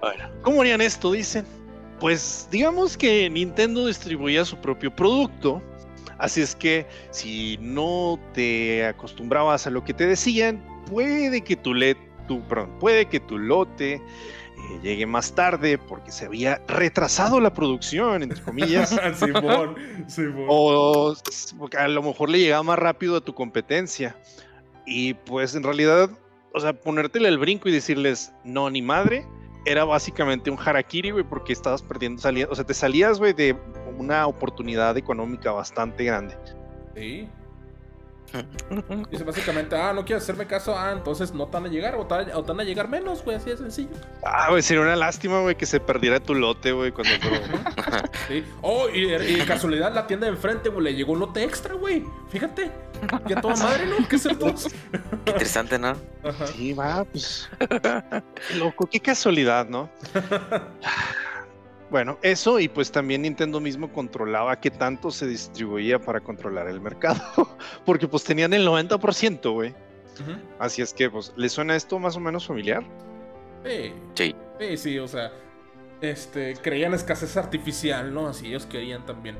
Bueno, 0.00 0.28
¿cómo 0.42 0.60
harían 0.60 0.80
esto? 0.80 1.12
Dicen. 1.12 1.46
Pues 2.00 2.48
digamos 2.50 2.96
que 2.96 3.30
Nintendo 3.30 3.86
distribuía 3.86 4.44
su 4.44 4.56
propio 4.56 4.92
producto. 4.92 5.62
Así 6.18 6.40
es 6.40 6.56
que 6.56 6.84
si 7.12 7.58
no 7.60 8.18
te 8.34 8.84
acostumbrabas 8.84 9.68
a 9.68 9.70
lo 9.70 9.84
que 9.84 9.94
te 9.94 10.06
decían, 10.06 10.60
puede 10.90 11.42
que 11.42 11.56
tu, 11.56 11.74
le- 11.74 11.96
tu, 12.28 12.40
perdón, 12.48 12.78
puede 12.78 13.06
que 13.06 13.20
tu 13.20 13.38
lote 13.38 13.94
eh, 13.94 14.00
llegue 14.82 15.06
más 15.06 15.34
tarde 15.34 15.78
porque 15.78 16.12
se 16.12 16.26
había 16.26 16.62
retrasado 16.68 17.40
la 17.40 17.52
producción, 17.52 18.22
entre 18.22 18.40
comillas. 18.42 18.90
Simón, 19.16 19.74
Simón. 20.06 20.46
o 20.48 21.14
a 21.78 21.88
lo 21.88 22.02
mejor 22.02 22.30
le 22.30 22.38
llegaba 22.38 22.62
más 22.62 22.78
rápido 22.78 23.16
a 23.16 23.20
tu 23.20 23.34
competencia. 23.34 24.16
Y 24.86 25.14
pues 25.14 25.54
en 25.54 25.62
realidad, 25.62 26.10
o 26.54 26.60
sea, 26.60 26.72
ponértele 26.72 27.28
el 27.28 27.38
brinco 27.38 27.68
y 27.68 27.72
decirles, 27.72 28.32
no, 28.44 28.68
ni 28.70 28.82
madre, 28.82 29.26
era 29.64 29.84
básicamente 29.84 30.50
un 30.50 30.58
harakiri, 30.58 31.12
güey, 31.12 31.24
porque 31.24 31.52
estabas 31.52 31.82
perdiendo 31.82 32.20
salida. 32.20 32.48
O 32.50 32.54
sea, 32.54 32.64
te 32.64 32.74
salías, 32.74 33.18
güey, 33.20 33.32
de 33.32 33.56
una 33.96 34.26
oportunidad 34.26 34.96
económica 34.96 35.52
bastante 35.52 36.04
grande. 36.04 36.36
Sí. 36.96 37.28
Dice 39.10 39.24
básicamente, 39.24 39.76
ah, 39.76 39.92
no 39.92 40.04
quieres 40.04 40.22
hacerme 40.22 40.46
caso, 40.46 40.76
ah, 40.76 40.92
entonces 40.92 41.32
no 41.32 41.46
te 41.46 41.52
van 41.52 41.66
a 41.66 41.68
llegar 41.68 41.94
o 41.96 42.06
te, 42.06 42.32
o 42.34 42.42
te 42.42 42.52
van 42.52 42.60
a 42.60 42.64
llegar 42.64 42.88
menos, 42.88 43.24
güey, 43.24 43.36
así 43.36 43.50
de 43.50 43.56
sencillo. 43.56 43.90
Ah, 44.22 44.48
güey, 44.50 44.62
sería 44.62 44.82
una 44.82 44.96
lástima, 44.96 45.40
güey, 45.40 45.56
que 45.56 45.66
se 45.66 45.80
perdiera 45.80 46.20
tu 46.20 46.34
lote, 46.34 46.72
güey, 46.72 46.92
cuando... 46.92 47.12
Sí. 48.28 48.44
Oh, 48.60 48.88
y, 48.88 49.38
casualidad 49.46 49.92
la 49.92 50.06
tienda 50.06 50.26
de 50.26 50.32
enfrente, 50.32 50.68
güey, 50.68 50.84
le 50.84 50.94
llegó 50.94 51.12
un 51.12 51.20
lote 51.20 51.42
extra, 51.42 51.74
güey. 51.74 52.04
Fíjate. 52.30 52.70
Ya 53.26 53.40
toda 53.40 53.56
madre, 53.56 53.86
¿no? 53.86 54.08
¿Qué 54.08 54.18
cerdos? 54.18 54.68
Qué 55.24 55.30
interesante, 55.30 55.78
¿no? 55.78 55.96
Ajá. 56.22 56.46
Sí, 56.46 56.72
va, 56.72 57.04
pues. 57.04 57.48
Qué 57.58 58.54
loco, 58.56 58.86
qué 58.86 59.00
casualidad, 59.00 59.66
¿no? 59.66 59.90
Bueno, 61.92 62.18
eso 62.22 62.58
y 62.58 62.68
pues 62.68 62.90
también 62.90 63.20
Nintendo 63.20 63.60
mismo 63.60 63.92
controlaba 63.92 64.58
qué 64.58 64.70
tanto 64.70 65.10
se 65.10 65.26
distribuía 65.26 65.98
para 65.98 66.20
controlar 66.20 66.66
el 66.66 66.80
mercado, 66.80 67.20
porque 67.84 68.08
pues 68.08 68.24
tenían 68.24 68.54
el 68.54 68.66
90%, 68.66 69.52
güey. 69.52 69.74
Ujú. 70.18 70.32
Así 70.58 70.80
es 70.80 70.94
que, 70.94 71.10
pues, 71.10 71.34
¿le 71.36 71.50
suena 71.50 71.76
esto 71.76 71.98
más 71.98 72.16
o 72.16 72.20
menos 72.20 72.46
familiar? 72.46 72.82
Sí. 73.66 73.92
Sí. 74.14 74.34
Sí, 74.58 74.76
sí, 74.78 74.98
o 74.98 75.06
sea, 75.06 75.32
este, 76.00 76.54
creían 76.54 76.94
escasez 76.94 77.36
artificial, 77.36 78.14
¿no? 78.14 78.26
Así 78.26 78.46
ellos 78.46 78.64
querían 78.64 79.04
también. 79.04 79.36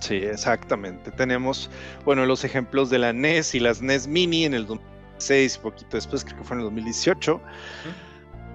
Sí, 0.00 0.16
exactamente. 0.16 1.12
Tenemos, 1.12 1.70
bueno, 2.04 2.26
los 2.26 2.42
ejemplos 2.42 2.90
de 2.90 2.98
la 2.98 3.12
NES 3.12 3.54
y 3.54 3.60
las 3.60 3.80
NES 3.80 4.08
Mini 4.08 4.46
en 4.46 4.54
el 4.54 4.66
2006, 4.66 5.58
poquito 5.58 5.96
después, 5.96 6.24
creo 6.24 6.38
que 6.38 6.44
fue 6.44 6.56
en 6.56 6.62
el 6.62 6.64
2018, 6.64 7.40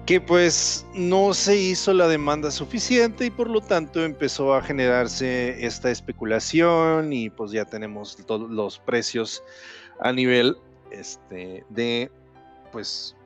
que 0.06 0.20
pues 0.20 0.86
no 0.94 1.34
se 1.34 1.56
hizo 1.56 1.92
la 1.92 2.06
demanda 2.06 2.52
suficiente 2.52 3.26
y 3.26 3.30
por 3.30 3.50
lo 3.50 3.60
tanto 3.60 4.04
empezó 4.04 4.54
a 4.54 4.62
generarse 4.62 5.66
esta 5.66 5.90
especulación 5.90 7.12
y 7.12 7.28
pues 7.28 7.50
ya 7.50 7.64
tenemos 7.64 8.16
todos 8.24 8.48
los 8.48 8.78
precios 8.78 9.42
a 10.00 10.12
nivel 10.12 10.56
este, 10.92 11.64
de, 11.70 12.10
pues, 12.70 13.16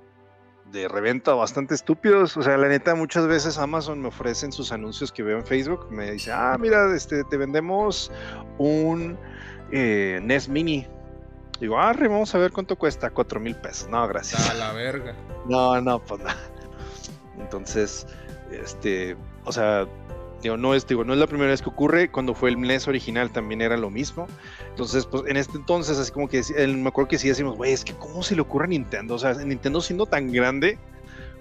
de 0.73 0.89
reventa 0.89 1.35
bastante 1.35 1.74
estúpidos. 1.74 2.35
O 2.39 2.43
sea, 2.43 2.57
la 2.57 2.69
neta, 2.69 2.94
muchas 2.94 3.27
veces 3.27 3.59
Amazon 3.59 4.01
me 4.01 4.09
ofrecen 4.09 4.51
sus 4.51 4.73
anuncios 4.73 5.12
que 5.12 5.23
veo 5.23 5.36
en 5.39 5.44
Facebook. 5.44 5.86
Me 5.90 6.12
dice, 6.12 6.32
ah, 6.32 6.57
mira, 6.59 6.94
este, 6.97 7.24
te 7.24 7.36
vendemos 7.36 8.11
un 8.57 9.19
eh, 9.70 10.19
NES 10.23 10.48
Mini. 10.48 10.86
Digo, 11.61 11.78
ah, 11.78 11.93
vamos 11.93 12.35
a 12.35 12.39
ver 12.39 12.52
cuánto 12.52 12.77
cuesta. 12.77 13.11
Cuatro 13.11 13.39
mil 13.39 13.55
pesos. 13.55 13.86
No, 13.90 14.09
gracias. 14.09 14.48
A 14.48 14.55
la 14.55 14.73
verga. 14.73 15.15
No, 15.47 15.78
no, 15.82 16.02
pues 16.02 16.23
no. 16.23 16.31
Entonces, 17.41 18.07
este, 18.51 19.17
o 19.45 19.53
sea, 19.53 19.87
digo, 20.43 20.57
no 20.57 20.75
es, 20.75 20.87
digo, 20.87 21.05
no 21.05 21.12
es 21.12 21.19
la 21.19 21.27
primera 21.27 21.51
vez 21.51 21.62
que 21.62 21.69
ocurre. 21.69 22.11
Cuando 22.11 22.35
fue 22.35 22.51
el 22.51 22.61
NES 22.61 22.89
original 22.89 23.31
también 23.31 23.61
era 23.62 23.77
lo 23.77 23.91
mismo. 23.91 24.27
Entonces, 24.69 25.07
pues 25.07 25.25
en 25.27 25.37
este 25.37 25.57
entonces, 25.59 25.99
así 25.99 26.12
como 26.12 26.29
que 26.29 26.43
me 26.69 26.89
acuerdo 26.89 27.09
que 27.09 27.19
sí 27.19 27.29
decimos, 27.29 27.57
güey, 27.57 27.73
es 27.73 27.85
que 27.85 27.95
cómo 27.95 28.23
se 28.23 28.35
le 28.35 28.43
ocurre 28.43 28.65
a 28.65 28.69
Nintendo. 28.69 29.15
O 29.15 29.19
sea, 29.19 29.35
Nintendo 29.35 29.81
siendo 29.81 30.07
tan 30.07 30.33
grande, 30.33 30.79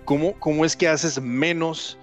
¿cómo, 0.06 0.34
cómo 0.40 0.66
es 0.66 0.76
que 0.76 0.88
haces 0.88 1.22
menos 1.22 1.98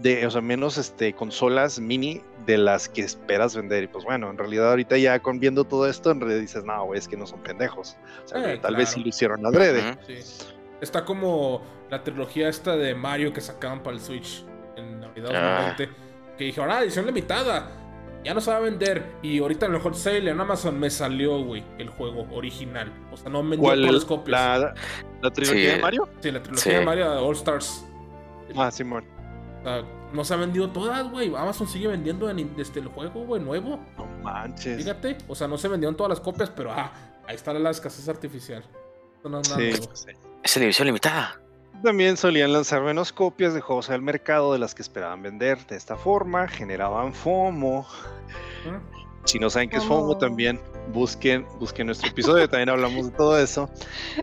de, 0.00 0.26
o 0.26 0.30
sea, 0.30 0.40
menos 0.40 0.78
este, 0.78 1.12
consolas 1.12 1.80
mini 1.80 2.22
de 2.46 2.58
las 2.58 2.88
que 2.88 3.02
esperas 3.02 3.56
vender? 3.56 3.84
Y 3.84 3.86
pues 3.88 4.04
bueno, 4.04 4.30
en 4.30 4.38
realidad 4.38 4.70
ahorita 4.70 4.96
ya 4.98 5.18
con 5.20 5.40
viendo 5.40 5.64
todo 5.64 5.88
esto, 5.88 6.10
en 6.10 6.20
realidad 6.20 6.40
dices, 6.40 6.64
no, 6.64 6.84
güey, 6.84 6.98
es 6.98 7.08
que 7.08 7.16
no 7.16 7.26
son 7.26 7.40
pendejos. 7.42 7.96
O 8.24 8.28
sea, 8.28 8.52
Eh, 8.52 8.58
tal 8.58 8.76
vez 8.76 8.90
sí 8.90 9.00
lo 9.00 9.08
hicieron 9.08 9.44
adrede. 9.46 9.92
Ujú. 9.92 9.98
Sí. 10.06 10.44
Está 10.80 11.04
como 11.04 11.62
la 11.90 12.02
trilogía 12.04 12.48
esta 12.48 12.76
de 12.76 12.94
Mario 12.94 13.32
que 13.32 13.40
sacaban 13.40 13.82
para 13.82 13.96
el 13.96 14.02
Switch 14.02 14.44
en 14.76 15.00
Navidad 15.00 15.30
Ah. 15.34 15.74
2020. 15.78 15.88
Que 16.36 16.44
dijeron, 16.44 16.70
ah, 16.70 16.82
edición 16.82 17.06
limitada. 17.06 17.72
Ya 18.24 18.34
no 18.34 18.40
se 18.40 18.50
va 18.50 18.56
a 18.58 18.60
vender. 18.60 19.04
Y 19.22 19.38
ahorita 19.38 19.66
en 19.66 19.74
el 19.74 19.80
hot 19.80 19.94
sale 19.94 20.30
en 20.30 20.40
Amazon 20.40 20.78
me 20.78 20.90
salió, 20.90 21.42
güey, 21.44 21.64
el 21.78 21.88
juego 21.88 22.26
original. 22.32 22.92
O 23.12 23.16
sea, 23.16 23.30
no 23.30 23.40
vendió 23.42 23.60
¿Cuál? 23.60 23.80
todas 23.80 23.94
las 23.94 24.04
copias. 24.04 24.60
¿La, 24.60 24.74
la 25.22 25.30
trilogía 25.30 25.70
Sí. 25.70 25.76
de 25.76 25.82
Mario? 25.82 26.08
Sí, 26.20 26.30
la 26.30 26.42
trilogía 26.42 26.72
Sí. 26.72 26.78
de 26.78 26.84
Mario 26.84 27.10
de 27.10 27.16
All 27.18 27.34
Stars. 27.34 27.84
Ah, 28.56 28.70
Simón. 28.70 29.04
O 29.60 29.62
sea, 29.64 29.82
no 30.12 30.24
se 30.24 30.34
ha 30.34 30.36
vendido 30.36 30.70
todas, 30.70 31.08
güey. 31.10 31.28
Amazon 31.34 31.66
sigue 31.68 31.86
vendiendo 31.88 32.28
en, 32.30 32.56
desde 32.56 32.80
el 32.80 32.88
juego, 32.88 33.24
güey, 33.24 33.42
nuevo. 33.42 33.78
No 33.96 34.06
manches. 34.22 34.76
Fíjate. 34.78 35.18
O 35.28 35.34
sea, 35.34 35.46
no 35.48 35.56
se 35.58 35.68
vendieron 35.68 35.96
todas 35.96 36.10
las 36.10 36.20
copias, 36.20 36.50
pero 36.50 36.72
ah, 36.72 36.92
ahí 37.26 37.34
está 37.36 37.52
la 37.52 37.70
escasez 37.70 38.08
artificial. 38.08 38.64
No 39.24 39.42
Sí. 39.44 39.72
Es 40.42 40.56
edición 40.56 40.86
limitada. 40.86 41.40
También 41.82 42.16
solían 42.16 42.52
lanzar 42.52 42.82
menos 42.82 43.12
copias 43.12 43.54
de 43.54 43.60
juegos 43.60 43.88
al 43.90 44.02
mercado 44.02 44.52
de 44.52 44.58
las 44.58 44.74
que 44.74 44.82
esperaban 44.82 45.22
vender. 45.22 45.64
De 45.66 45.76
esta 45.76 45.96
forma, 45.96 46.48
generaban 46.48 47.14
FOMO. 47.14 47.86
¿Mm? 48.64 49.26
Si 49.26 49.38
no 49.38 49.50
saben 49.50 49.70
qué 49.70 49.76
es 49.76 49.84
FOMO. 49.84 50.18
También 50.18 50.60
busquen, 50.92 51.46
busquen 51.60 51.86
nuestro 51.86 52.08
episodio. 52.08 52.48
También 52.48 52.70
hablamos 52.70 53.10
de 53.10 53.16
todo 53.16 53.38
eso. 53.38 53.70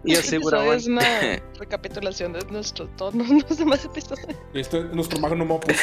Y 0.04 0.16
aseguraban. 0.16 0.76
es 0.76 0.88
una 0.88 1.02
recapitulación 1.60 2.34
de 2.34 2.44
nuestro, 2.46 2.88
todos 2.98 3.16
los 3.16 3.58
demás 3.58 3.86
episodios. 3.86 4.28
Este 4.54 4.80
es 4.80 4.86
nuestro 4.94 5.20
magnum 5.20 5.52
opus. 5.52 5.76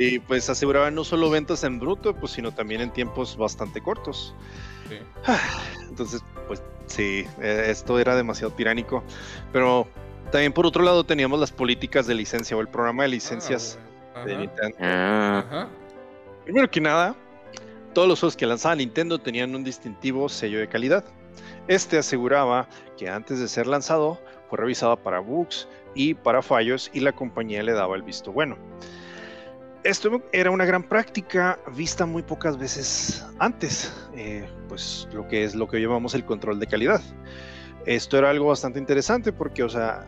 Y 0.00 0.18
pues 0.18 0.48
aseguraban 0.48 0.94
no 0.94 1.04
solo 1.04 1.28
ventas 1.28 1.62
en 1.62 1.78
bruto, 1.78 2.14
pues 2.14 2.32
sino 2.32 2.52
también 2.52 2.80
en 2.80 2.90
tiempos 2.90 3.36
bastante 3.36 3.82
cortos. 3.82 4.34
Sí. 4.88 4.96
Entonces, 5.90 6.24
pues 6.48 6.62
sí, 6.86 7.26
eh, 7.42 7.66
esto 7.68 7.98
era 7.98 8.16
demasiado 8.16 8.50
tiránico. 8.54 9.04
Pero 9.52 9.86
también 10.32 10.54
por 10.54 10.64
otro 10.64 10.82
lado 10.82 11.04
teníamos 11.04 11.38
las 11.38 11.52
políticas 11.52 12.06
de 12.06 12.14
licencia 12.14 12.56
o 12.56 12.60
el 12.62 12.68
programa 12.68 13.02
de 13.02 13.10
licencias 13.10 13.78
Ah, 14.14 14.24
de. 14.24 14.38
Nintendo. 14.38 14.76
Ah. 14.80 15.44
Ajá. 15.46 15.68
Primero 16.44 16.70
que 16.70 16.80
nada, 16.80 17.14
todos 17.92 18.08
los 18.08 18.20
juegos 18.20 18.36
que 18.36 18.46
lanzaba 18.46 18.74
Nintendo 18.76 19.18
tenían 19.18 19.54
un 19.54 19.64
distintivo 19.64 20.30
sello 20.30 20.60
de 20.60 20.68
calidad. 20.68 21.04
Este 21.68 21.98
aseguraba 21.98 22.68
que 22.96 23.08
antes 23.10 23.38
de 23.38 23.48
ser 23.48 23.66
lanzado 23.66 24.18
fue 24.48 24.58
revisado 24.58 24.96
para 24.96 25.20
bugs 25.20 25.68
y 25.94 26.14
para 26.14 26.40
fallos 26.40 26.90
y 26.94 27.00
la 27.00 27.12
compañía 27.12 27.62
le 27.62 27.72
daba 27.72 27.96
el 27.96 28.02
visto 28.02 28.32
bueno. 28.32 28.56
Esto 29.84 30.22
era 30.32 30.50
una 30.50 30.64
gran 30.64 30.82
práctica 30.82 31.58
vista 31.74 32.06
muy 32.06 32.22
pocas 32.22 32.58
veces 32.58 33.24
antes, 33.38 33.92
eh, 34.14 34.48
pues 34.68 35.08
lo 35.12 35.26
que 35.26 35.44
es 35.44 35.54
lo 35.54 35.66
que 35.68 35.80
llamamos 35.80 36.14
el 36.14 36.24
control 36.24 36.60
de 36.60 36.66
calidad. 36.66 37.00
Esto 37.86 38.18
era 38.18 38.30
algo 38.30 38.46
bastante 38.46 38.78
interesante 38.78 39.32
porque, 39.32 39.62
o 39.62 39.68
sea, 39.68 40.06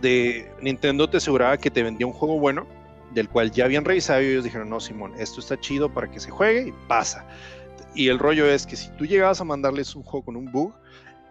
de 0.00 0.50
Nintendo 0.60 1.08
te 1.08 1.16
aseguraba 1.16 1.56
que 1.56 1.70
te 1.70 1.82
vendía 1.82 2.06
un 2.06 2.12
juego 2.12 2.38
bueno, 2.38 2.66
del 3.12 3.28
cual 3.28 3.50
ya 3.50 3.64
habían 3.64 3.84
revisado 3.84 4.20
y 4.20 4.26
ellos 4.26 4.44
dijeron, 4.44 4.68
no, 4.68 4.80
Simón, 4.80 5.14
esto 5.18 5.40
está 5.40 5.58
chido 5.58 5.92
para 5.92 6.10
que 6.10 6.20
se 6.20 6.30
juegue 6.30 6.68
y 6.68 6.74
pasa. 6.88 7.26
Y 7.94 8.08
el 8.08 8.18
rollo 8.18 8.46
es 8.46 8.66
que 8.66 8.76
si 8.76 8.90
tú 8.96 9.06
llegabas 9.06 9.40
a 9.40 9.44
mandarles 9.44 9.94
un 9.94 10.02
juego 10.02 10.26
con 10.26 10.36
un 10.36 10.50
bug 10.50 10.74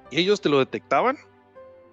y 0.09 0.19
ellos 0.19 0.41
te 0.41 0.49
lo 0.49 0.59
detectaban, 0.59 1.17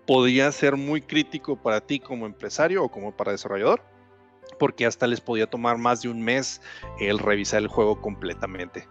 podía 0.06 0.50
ser 0.52 0.76
muy 0.76 1.02
crítico 1.02 1.56
para 1.56 1.80
ti 1.80 2.00
como 2.00 2.24
empresario 2.24 2.84
o 2.84 2.88
como 2.88 3.12
para 3.12 3.32
desarrollador, 3.32 3.82
porque 4.58 4.86
hasta 4.86 5.06
les 5.06 5.20
podía 5.20 5.48
tomar 5.48 5.78
más 5.78 6.02
de 6.02 6.08
un 6.08 6.22
mes 6.22 6.60
el 6.98 7.18
revisar 7.18 7.62
el 7.62 7.68
juego 7.68 8.00
completamente. 8.00 8.86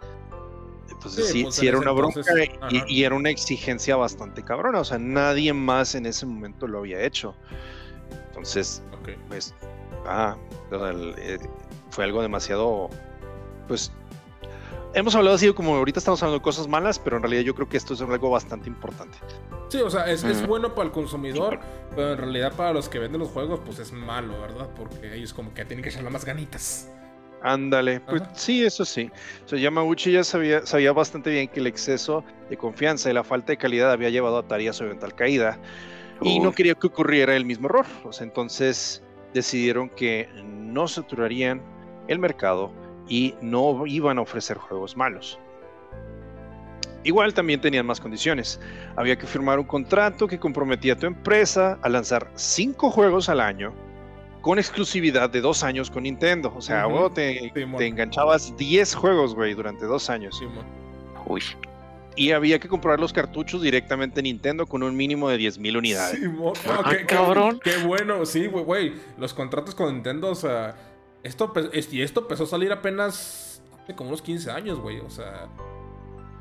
Entonces 0.89 1.27
sí, 1.27 1.31
sí, 1.39 1.43
pues, 1.43 1.63
era 1.63 1.77
una 1.77 1.91
bronca 1.91 2.21
y, 2.69 3.03
era 3.03 3.15
una 3.15 3.29
exigencia 3.29 3.95
bastante 3.95 4.43
cabrona. 4.43 4.79
O 4.79 4.83
sea, 4.83 4.97
nadie 4.97 5.53
más 5.53 5.95
en 5.95 6.05
ese 6.05 6.25
momento 6.25 6.67
lo 6.67 6.79
había 6.79 7.01
hecho. 7.01 7.35
Entonces, 8.27 8.83
pues, 9.29 9.55
ah, 10.05 10.35
eh, 10.71 11.37
fue 11.91 12.03
algo 12.03 12.21
demasiado, 12.21 12.89
pues, 13.67 13.91
hemos 14.93 15.15
hablado 15.15 15.35
así 15.35 15.51
como 15.53 15.75
ahorita 15.75 15.99
estamos 15.99 16.21
hablando 16.21 16.39
de 16.39 16.43
cosas 16.43 16.67
malas, 16.67 16.99
pero 16.99 17.17
en 17.17 17.23
realidad 17.23 17.43
yo 17.43 17.55
creo 17.55 17.67
que 17.67 17.77
esto 17.77 17.93
es 17.93 18.01
algo 18.01 18.29
bastante 18.29 18.69
importante. 18.69 19.17
Sí, 19.69 19.77
o 19.77 19.89
sea, 19.89 20.09
es, 20.09 20.23
es 20.23 20.45
bueno 20.47 20.73
para 20.73 20.87
el 20.87 20.91
consumidor, 20.91 21.59
pero 21.95 22.13
en 22.13 22.17
realidad 22.17 22.53
para 22.55 22.73
los 22.73 22.89
que 22.89 22.99
venden 22.99 23.19
los 23.19 23.29
juegos, 23.29 23.59
pues 23.65 23.79
es 23.79 23.91
malo, 23.91 24.39
¿verdad? 24.41 24.69
Porque 24.75 25.15
ellos 25.15 25.33
como 25.33 25.53
que 25.53 25.65
tienen 25.65 25.83
que 25.83 25.89
echarle 25.89 26.09
más 26.09 26.25
ganitas. 26.25 26.91
Ándale, 27.41 28.01
pues 28.01 28.21
sí, 28.33 28.63
eso 28.65 28.83
sí. 28.83 29.09
O 29.45 29.47
sea, 29.47 29.59
Yamauchi 29.59 30.11
ya 30.11 30.23
sabía, 30.23 30.65
sabía 30.65 30.91
bastante 30.91 31.29
bien 31.29 31.47
que 31.47 31.59
el 31.59 31.67
exceso 31.67 32.23
de 32.49 32.57
confianza 32.57 33.09
y 33.09 33.13
la 33.13 33.23
falta 33.23 33.53
de 33.53 33.57
calidad 33.57 33.91
había 33.91 34.09
llevado 34.09 34.37
a 34.37 34.39
Atari 34.41 34.67
a 34.67 34.73
su 34.73 34.83
eventual 34.83 35.15
caída 35.15 35.57
y 36.21 36.39
no 36.39 36.51
quería 36.51 36.75
que 36.75 36.87
ocurriera 36.87 37.35
el 37.35 37.45
mismo 37.45 37.67
error. 37.67 37.85
O 38.03 38.11
sea, 38.11 38.25
entonces 38.25 39.03
decidieron 39.33 39.89
que 39.89 40.27
no 40.43 40.87
saturarían 40.87 41.61
el 42.07 42.19
mercado 42.19 42.73
y 43.09 43.35
no 43.41 43.85
iban 43.85 44.17
a 44.19 44.21
ofrecer 44.21 44.57
juegos 44.57 44.95
malos. 44.95 45.39
Igual 47.03 47.33
también 47.33 47.61
tenían 47.61 47.85
más 47.85 47.99
condiciones. 47.99 48.59
Había 48.95 49.17
que 49.17 49.25
firmar 49.25 49.57
un 49.57 49.65
contrato 49.65 50.27
que 50.27 50.39
comprometía 50.39 50.93
a 50.93 50.95
tu 50.97 51.07
empresa 51.07 51.79
a 51.81 51.89
lanzar 51.89 52.29
cinco 52.35 52.91
juegos 52.91 53.29
al 53.29 53.39
año 53.39 53.73
con 54.41 54.59
exclusividad 54.59 55.29
de 55.29 55.41
dos 55.41 55.63
años 55.63 55.89
con 55.89 56.03
Nintendo. 56.03 56.53
O 56.55 56.61
sea, 56.61 56.87
te, 57.13 57.51
enganchabas 57.79 58.55
10 58.57 58.95
juegos, 58.95 59.35
güey, 59.35 59.53
durante 59.53 59.85
dos 59.85 60.09
años. 60.09 60.41
Uy. 61.25 61.41
Y 62.15 62.31
había 62.31 62.59
que 62.59 62.67
comprar 62.67 62.99
los 62.99 63.13
cartuchos 63.13 63.61
directamente 63.61 64.19
en 64.19 64.25
Nintendo 64.25 64.65
con 64.65 64.83
un 64.83 64.95
mínimo 64.95 65.29
de 65.29 65.37
10.000 65.37 65.77
unidades. 65.77 66.19
Ah, 66.67 66.89
qué, 66.89 67.05
cabrón. 67.05 67.61
Qué, 67.63 67.77
bueno, 67.77 68.25
sí, 68.25 68.47
güey, 68.47 68.65
güey. 68.65 68.93
Los 69.17 69.33
contratos 69.33 69.73
con 69.73 69.93
Nintendo, 69.93 70.29
o 70.29 70.35
sea. 70.35 70.75
Esto, 71.23 71.51
y 71.91 72.01
esto 72.01 72.21
empezó 72.21 72.43
a 72.43 72.47
salir 72.47 72.71
apenas 72.71 73.61
hace 73.83 73.95
como 73.95 74.09
unos 74.09 74.21
15 74.21 74.51
años, 74.51 74.79
güey. 74.79 74.99
O 74.99 75.09
sea. 75.09 75.47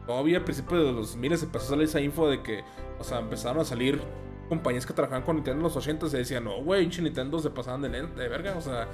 Todavía 0.06 0.38
al 0.38 0.44
principio 0.44 0.82
de 0.82 0.92
los 0.92 1.16
miles 1.16 1.42
empezó 1.42 1.66
a 1.66 1.68
salir 1.68 1.84
esa 1.84 2.00
info 2.00 2.30
de 2.30 2.42
que, 2.42 2.64
o 2.98 3.04
sea, 3.04 3.18
empezaron 3.18 3.60
a 3.60 3.64
salir 3.64 4.00
compañías 4.48 4.86
que 4.86 4.94
trabajaban 4.94 5.22
con 5.22 5.36
Nintendo 5.36 5.58
en 5.58 5.64
los 5.64 5.76
80 5.76 6.08
se 6.08 6.16
decían, 6.16 6.44
no, 6.44 6.62
güey, 6.62 6.86
Nintendo 6.86 7.38
se 7.38 7.50
pasaban 7.50 7.82
de, 7.82 7.90
de 7.90 8.28
verga, 8.28 8.54
o 8.56 8.62
sea, 8.62 8.88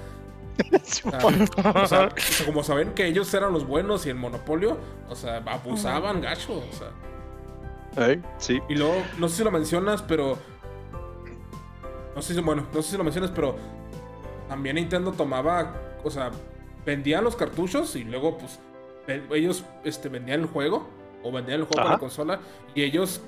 o, 1.75 1.87
sea, 1.87 2.09
como 2.45 2.63
saben 2.63 2.93
que 2.95 3.07
ellos 3.07 3.33
eran 3.35 3.53
los 3.53 3.67
buenos 3.67 4.07
y 4.07 4.11
el 4.11 4.17
monopolio, 4.17 4.79
o 5.09 5.17
sea, 5.17 5.39
abusaban 5.47 6.21
gacho, 6.21 6.53
o 6.53 6.73
sea. 6.73 6.91
sí. 8.39 8.61
Y 8.69 8.77
luego, 8.77 8.95
no 9.19 9.29
sé 9.29 9.39
si 9.39 9.45
lo 9.45 9.51
mencionas, 9.51 10.03
pero. 10.03 10.39
No 12.15 12.23
sé 12.23 12.35
si, 12.35 12.41
bueno, 12.41 12.67
no 12.73 12.83
sé 12.83 12.93
si 12.93 12.97
lo 12.97 13.03
mencionas, 13.03 13.33
pero 13.33 13.57
también 14.49 14.77
Nintendo 14.77 15.13
tomaba, 15.13 15.75
o 16.03 16.11
sea, 16.11 16.31
vendían 16.85 17.25
los 17.25 17.37
cartuchos 17.37 17.97
y 17.97 18.05
luego, 18.05 18.39
pues, 18.39 18.61
ellos 19.33 19.65
este, 19.85 20.09
vendían 20.09 20.41
el 20.41 20.47
juego 20.47 20.89
o 21.23 21.31
vendían 21.31 21.61
el 21.61 21.67
juego 21.67 21.83
para 21.83 21.91
la 21.91 21.99
consola 21.99 22.41
y 22.75 22.83
ellos 22.83 23.21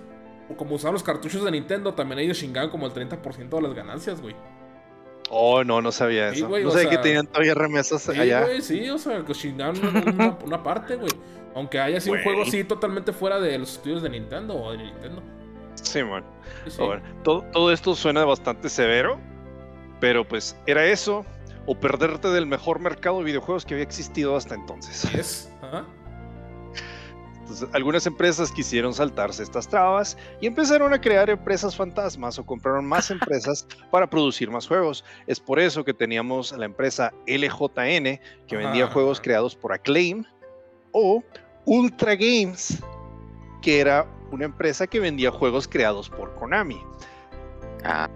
como 0.56 0.76
usaban 0.76 0.94
los 0.94 1.02
cartuchos 1.02 1.42
de 1.44 1.50
Nintendo, 1.50 1.94
también 1.94 2.20
ellos 2.20 2.38
chingaban 2.38 2.70
como 2.70 2.86
el 2.86 2.92
30% 2.92 3.48
de 3.48 3.62
las 3.62 3.74
ganancias, 3.74 4.20
güey. 4.20 4.36
Oh, 5.28 5.64
no, 5.64 5.82
no 5.82 5.90
sabía 5.90 6.28
eso. 6.28 6.48
no 6.48 6.70
sabía 6.70 6.90
que 6.90 6.98
tenían 6.98 7.26
todavía 7.26 7.54
remesas 7.54 8.02
sí, 8.02 8.12
allá. 8.12 8.44
Güey, 8.44 8.62
sí, 8.62 8.88
o 8.90 8.98
sea, 8.98 9.24
que 9.24 9.32
chingaban 9.32 9.76
una, 10.44 10.62
parte, 10.62 10.94
güey. 10.94 11.10
Aunque 11.54 11.80
haya 11.80 12.00
sido 12.00 12.14
un 12.14 12.22
juego 12.22 12.42
así 12.42 12.62
totalmente 12.62 13.12
fuera 13.12 13.40
de 13.40 13.58
los 13.58 13.72
estudios 13.72 14.02
de 14.02 14.10
Nintendo 14.10 14.54
o 14.54 14.70
de 14.70 14.78
Nintendo. 14.78 15.22
Sí, 15.74 16.04
man. 16.04 16.24
todo, 17.24 17.42
todo 17.52 17.72
esto 17.72 17.96
suena 17.96 18.24
bastante 18.24 18.68
severo, 18.68 19.18
pero 20.00 20.26
pues 20.26 20.56
era 20.66 20.84
eso 20.84 21.24
o 21.66 21.78
perderte 21.78 22.28
del 22.28 22.46
mejor 22.46 22.78
mercado 22.78 23.18
de 23.18 23.24
videojuegos 23.24 23.64
que 23.64 23.74
había 23.74 23.84
existido 23.84 24.36
hasta 24.36 24.54
entonces. 24.54 25.04
Es. 25.14 25.52
Ajá 25.62 25.86
algunas 27.72 28.06
empresas 28.06 28.50
quisieron 28.50 28.92
saltarse 28.94 29.42
estas 29.42 29.68
trabas 29.68 30.16
y 30.40 30.46
empezaron 30.46 30.92
a 30.92 31.00
crear 31.00 31.30
empresas 31.30 31.76
fantasmas 31.76 32.38
o 32.38 32.44
compraron 32.44 32.86
más 32.86 33.10
empresas 33.10 33.66
para 33.90 34.08
producir 34.08 34.50
más 34.50 34.66
juegos. 34.66 35.04
Es 35.26 35.40
por 35.40 35.58
eso 35.58 35.84
que 35.84 35.94
teníamos 35.94 36.52
la 36.52 36.64
empresa 36.64 37.12
LJN, 37.26 38.20
que 38.46 38.56
vendía 38.56 38.86
juegos 38.88 39.20
creados 39.20 39.54
por 39.54 39.72
Acclaim, 39.72 40.24
o 40.92 41.22
Ultra 41.64 42.14
Games, 42.14 42.82
que 43.62 43.80
era 43.80 44.06
una 44.30 44.44
empresa 44.44 44.86
que 44.86 45.00
vendía 45.00 45.30
juegos 45.30 45.68
creados 45.68 46.08
por 46.08 46.34
Konami. 46.34 46.80
Ah. 47.84 48.08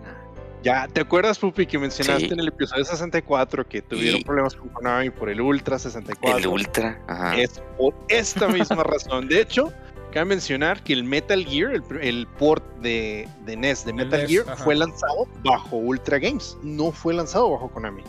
Ya, 0.62 0.86
¿te 0.88 1.00
acuerdas, 1.00 1.38
Pupi, 1.38 1.66
que 1.66 1.78
mencionaste 1.78 2.26
en 2.26 2.40
el 2.40 2.48
episodio 2.48 2.84
64 2.84 3.66
que 3.66 3.80
tuvieron 3.80 4.22
problemas 4.22 4.54
con 4.54 4.68
Konami 4.68 5.08
por 5.10 5.30
el 5.30 5.40
Ultra 5.40 5.78
64? 5.78 6.38
El 6.38 6.46
Ultra, 6.46 7.00
ajá. 7.08 7.38
Es 7.38 7.62
por 7.78 7.94
esta 8.08 8.46
misma 8.48 8.82
razón. 8.84 9.26
De 9.26 9.40
hecho, 9.40 9.72
cabe 10.12 10.26
mencionar 10.26 10.82
que 10.82 10.92
el 10.92 11.04
Metal 11.04 11.44
Gear, 11.46 11.82
el, 12.02 12.26
port 12.26 12.62
de, 12.80 13.26
de, 13.46 13.56
NES 13.56 13.86
de 13.86 13.92
Metal 13.94 14.26
Gear, 14.26 14.56
fue 14.58 14.74
lanzado 14.74 15.26
bajo 15.42 15.76
Ultra 15.76 16.18
Games, 16.18 16.58
no 16.62 16.92
fue 16.92 17.14
lanzado 17.14 17.50
bajo 17.50 17.70
Konami. 17.70 18.02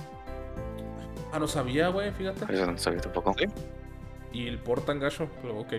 Ah, 1.32 1.40
no 1.40 1.48
sabía, 1.48 1.88
güey, 1.88 2.11
fíjate. 2.11 2.53
Eso 2.53 2.65
no 2.65 2.78
sabía 2.78 2.99
tampoco. 2.99 3.34
¿Sí? 3.38 3.45
Y 4.34 4.48
el 4.48 4.60
portan 4.60 4.99
gacho, 4.99 5.28
pero 5.41 5.60
ok. 5.60 5.74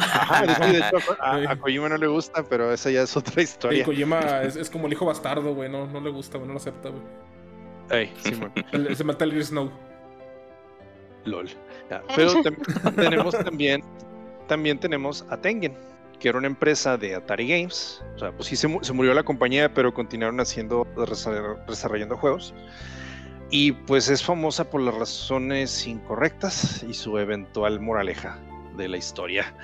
Ajá, 0.00 0.66
de 0.66 0.78
hecho, 0.78 0.96
a, 1.20 1.56
Kojima 1.56 1.88
no 1.88 1.96
le 1.96 2.06
gusta, 2.06 2.44
pero 2.44 2.72
esa 2.72 2.90
ya 2.90 3.02
es 3.02 3.16
otra 3.16 3.42
historia. 3.42 3.80
Sí, 3.80 3.84
Kojima 3.84 4.42
es, 4.42 4.70
como 4.70 4.86
el 4.86 4.92
hijo 4.92 5.06
bastardo, 5.06 5.54
güey, 5.54 5.68
no, 5.68 5.86
no 5.86 6.00
le 6.00 6.10
gusta, 6.10 6.38
güey, 6.38 6.46
no 6.46 6.54
lo 6.54 6.60
acepta, 6.60 6.90
güey. 6.90 7.02
Ey, 7.90 8.12
sí. 8.22 8.94
Se 8.94 9.04
mata 9.04 9.24
el 9.24 9.32
Gear 9.32 9.44
Snow. 9.44 9.70
LOL. 11.24 11.50
pero 12.14 12.32
tenemos 12.96 13.36
también, 13.44 13.82
también 14.46 14.78
tenemos 14.78 15.24
a 15.30 15.36
Tengen, 15.36 15.76
que 16.20 16.28
era 16.28 16.38
una 16.38 16.46
empresa 16.46 16.96
de 16.96 17.16
Atari 17.16 17.48
Games. 17.48 18.04
O 18.14 18.18
sea, 18.20 18.32
pues 18.32 18.48
sí 18.48 18.56
se, 18.56 18.68
se 18.82 18.92
murió 18.92 19.14
la 19.14 19.24
compañía, 19.24 19.72
pero 19.74 19.92
continuaron 19.92 20.38
haciendo, 20.38 20.86
desarrollando 21.66 22.16
juegos 22.16 22.54
y 23.56 23.70
pues 23.70 24.08
es 24.08 24.20
famosa 24.20 24.68
por 24.68 24.80
las 24.80 24.96
razones 24.96 25.86
incorrectas 25.86 26.84
y 26.88 26.92
su 26.92 27.18
eventual 27.18 27.78
moraleja 27.78 28.36
de 28.76 28.88
la 28.88 28.96
historia. 28.96 29.54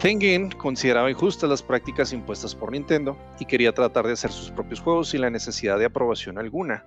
Tengen 0.00 0.50
consideraba 0.50 1.08
injustas 1.08 1.48
las 1.48 1.62
prácticas 1.62 2.12
impuestas 2.12 2.56
por 2.56 2.72
Nintendo 2.72 3.16
y 3.38 3.44
quería 3.44 3.70
tratar 3.70 4.04
de 4.04 4.14
hacer 4.14 4.32
sus 4.32 4.50
propios 4.50 4.80
juegos 4.80 5.10
sin 5.10 5.20
la 5.20 5.30
necesidad 5.30 5.78
de 5.78 5.84
aprobación 5.84 6.38
alguna. 6.38 6.84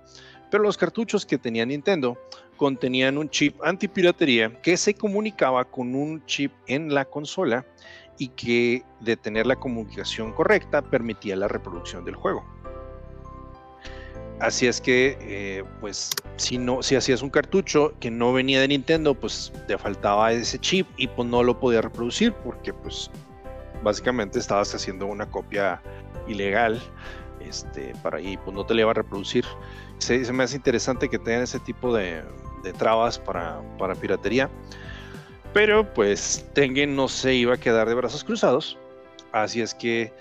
Pero 0.50 0.62
los 0.62 0.76
cartuchos 0.76 1.24
que 1.24 1.38
tenía 1.38 1.64
Nintendo 1.64 2.18
contenían 2.58 3.16
un 3.16 3.30
chip 3.30 3.56
antipiratería 3.64 4.60
que 4.60 4.76
se 4.76 4.92
comunicaba 4.92 5.64
con 5.64 5.94
un 5.94 6.26
chip 6.26 6.52
en 6.66 6.92
la 6.92 7.06
consola 7.06 7.64
y 8.18 8.28
que 8.28 8.82
de 9.00 9.16
tener 9.16 9.46
la 9.46 9.56
comunicación 9.56 10.34
correcta 10.34 10.82
permitía 10.82 11.36
la 11.36 11.48
reproducción 11.48 12.04
del 12.04 12.16
juego. 12.16 12.44
Así 14.42 14.66
es 14.66 14.80
que, 14.80 15.16
eh, 15.20 15.62
pues, 15.80 16.10
si 16.34 16.58
no, 16.58 16.82
si 16.82 16.96
hacías 16.96 17.22
un 17.22 17.30
cartucho 17.30 17.94
que 18.00 18.10
no 18.10 18.32
venía 18.32 18.60
de 18.60 18.66
Nintendo, 18.66 19.14
pues 19.14 19.52
te 19.68 19.78
faltaba 19.78 20.32
ese 20.32 20.58
chip 20.58 20.88
y 20.96 21.06
pues 21.06 21.28
no 21.28 21.44
lo 21.44 21.60
podía 21.60 21.80
reproducir 21.80 22.32
porque, 22.32 22.74
pues, 22.74 23.08
básicamente 23.84 24.40
estabas 24.40 24.74
haciendo 24.74 25.06
una 25.06 25.26
copia 25.30 25.80
ilegal, 26.26 26.82
este, 27.38 27.92
para 28.02 28.20
y 28.20 28.36
pues 28.36 28.52
no 28.52 28.66
te 28.66 28.74
le 28.74 28.82
iba 28.82 28.90
a 28.90 28.94
reproducir. 28.94 29.44
Se, 29.98 30.32
me 30.32 30.42
hace 30.42 30.56
interesante 30.56 31.08
que 31.08 31.20
tengan 31.20 31.42
ese 31.42 31.60
tipo 31.60 31.94
de, 31.94 32.24
trabas 32.78 33.20
para, 33.20 33.60
para, 33.78 33.94
piratería, 33.94 34.50
pero 35.52 35.94
pues 35.94 36.44
Tengen 36.52 36.96
no 36.96 37.06
se 37.06 37.32
iba 37.34 37.54
a 37.54 37.58
quedar 37.58 37.88
de 37.88 37.94
brazos 37.94 38.24
cruzados, 38.24 38.76
así 39.30 39.60
es 39.60 39.72
que 39.72 40.12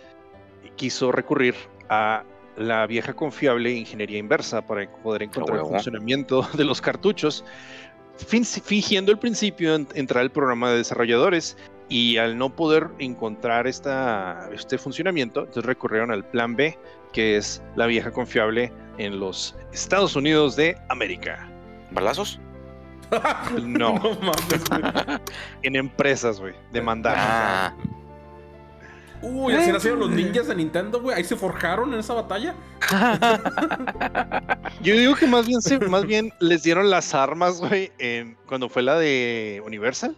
quiso 0.76 1.12
recurrir 1.12 1.56
a 1.90 2.24
la 2.58 2.86
vieja 2.88 3.14
confiable 3.14 3.72
ingeniería 3.72 4.18
inversa 4.20 4.66
para 4.66 4.90
poder 4.92 5.24
encontrar 5.24 5.60
el 5.60 5.66
funcionamiento 5.66 6.48
de 6.54 6.64
los 6.66 6.82
cartuchos, 6.82 7.44
fin- 8.28 8.46
fingiendo 8.46 9.12
al 9.12 9.20
principio 9.20 9.76
en- 9.76 9.88
entrar 9.96 10.22
al 10.22 10.32
programa 10.32 10.70
de 10.72 10.78
desarrolladores 10.78 11.58
y 11.90 12.18
al 12.18 12.38
no 12.38 12.50
poder 12.56 12.88
encontrar 13.00 13.68
esta, 13.68 14.50
este 14.54 14.78
funcionamiento, 14.78 15.42
entonces 15.42 15.66
recurrieron 15.66 16.12
al 16.12 16.24
plan 16.26 16.56
B, 16.56 16.78
que 17.14 17.36
es 17.38 17.62
la 17.76 17.86
vieja 17.88 18.12
confiable 18.12 18.72
en 18.98 19.20
los 19.20 19.56
Estados 19.74 20.16
Unidos 20.16 20.56
de 20.56 20.78
América. 20.90 21.50
¿Balazos? 21.92 22.40
No, 23.62 23.96
No 24.00 24.16
mames, 24.22 24.64
güey. 24.70 24.82
en 25.64 25.76
empresas, 25.76 26.40
güey, 26.40 26.54
demandar. 26.72 27.16
Ah, 27.18 27.74
Uy, 29.24 29.54
así 29.54 29.72
nacieron 29.72 30.00
los 30.00 30.10
ninjas 30.10 30.48
de 30.48 30.56
Nintendo, 30.56 31.00
güey. 31.02 31.16
Ahí 31.16 31.24
se 31.24 31.36
forjaron 31.36 31.94
en 31.94 32.00
esa 32.00 32.14
batalla. 32.16 32.56
Yo 34.82 34.96
digo 34.96 35.16
que 35.16 35.28
más 35.28 35.48
bien, 35.48 35.62
se- 35.62 35.80
más 35.80 36.06
bien 36.06 36.32
les 36.40 36.64
dieron 36.64 36.90
las 36.90 37.14
armas, 37.14 37.60
güey, 37.60 37.92
en- 38.00 38.36
cuando 38.48 38.70
fue 38.70 38.82
la 38.82 38.98
de 38.98 39.62
Universal. 39.66 40.16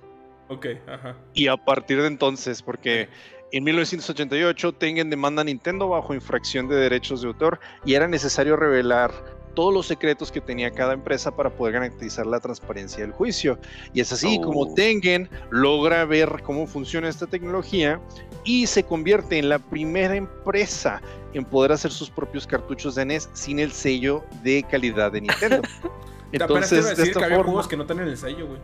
Ok, 0.50 0.68
ajá. 0.88 1.16
Y 1.34 1.48
a 1.48 1.58
partir 1.58 2.02
de 2.02 2.08
entonces, 2.08 2.62
porque 2.62 3.10
en 3.52 3.64
1988 3.64 4.74
Tengen 4.74 5.10
demanda 5.10 5.42
a 5.42 5.46
Nintendo 5.46 5.90
bajo 5.90 6.14
infracción 6.14 6.68
de 6.68 6.76
derechos 6.76 7.22
de 7.22 7.28
autor 7.28 7.60
y 7.86 7.96
era 7.96 8.08
necesario 8.08 8.56
revelar 8.56 9.12
todos 9.54 9.74
los 9.74 9.88
secretos 9.88 10.32
que 10.32 10.42
tenía 10.42 10.72
cada 10.72 10.94
empresa 10.94 11.36
para 11.36 11.50
poder 11.50 11.74
garantizar 11.74 12.26
la 12.26 12.40
transparencia 12.40 13.04
del 13.04 13.12
juicio. 13.12 13.58
Y 13.94 14.02
es 14.02 14.12
así 14.12 14.40
como 14.42 14.62
Oh. 14.64 14.74
Tengen 14.74 15.30
logra 15.50 16.06
ver 16.06 16.42
cómo 16.44 16.68
funciona 16.68 17.10
esta 17.10 17.28
tecnología 17.28 18.00
y 18.44 18.68
se 18.68 18.84
convierte 18.84 19.38
en 19.38 19.50
la 19.50 19.60
primera 19.60 20.16
empresa 20.16 21.02
en 21.34 21.46
poder 21.46 21.72
hacer 21.74 21.92
sus 21.92 22.10
propios 22.10 22.48
cartuchos 22.48 22.96
de 22.96 23.06
NES 23.06 23.30
sin 23.34 23.60
el 23.60 23.72
sello 23.72 24.24
de 24.44 24.64
calidad 24.64 25.12
de 25.12 25.22
Nintendo. 25.22 25.62
Entonces, 26.32 26.98
de 26.98 27.04
esta 27.04 27.28
que 27.28 27.36
forma, 27.36 27.68
que 27.68 27.78
no 27.78 27.86
tienen 27.86 28.08
el 28.08 28.18
sello, 28.18 28.48
güey. 28.48 28.60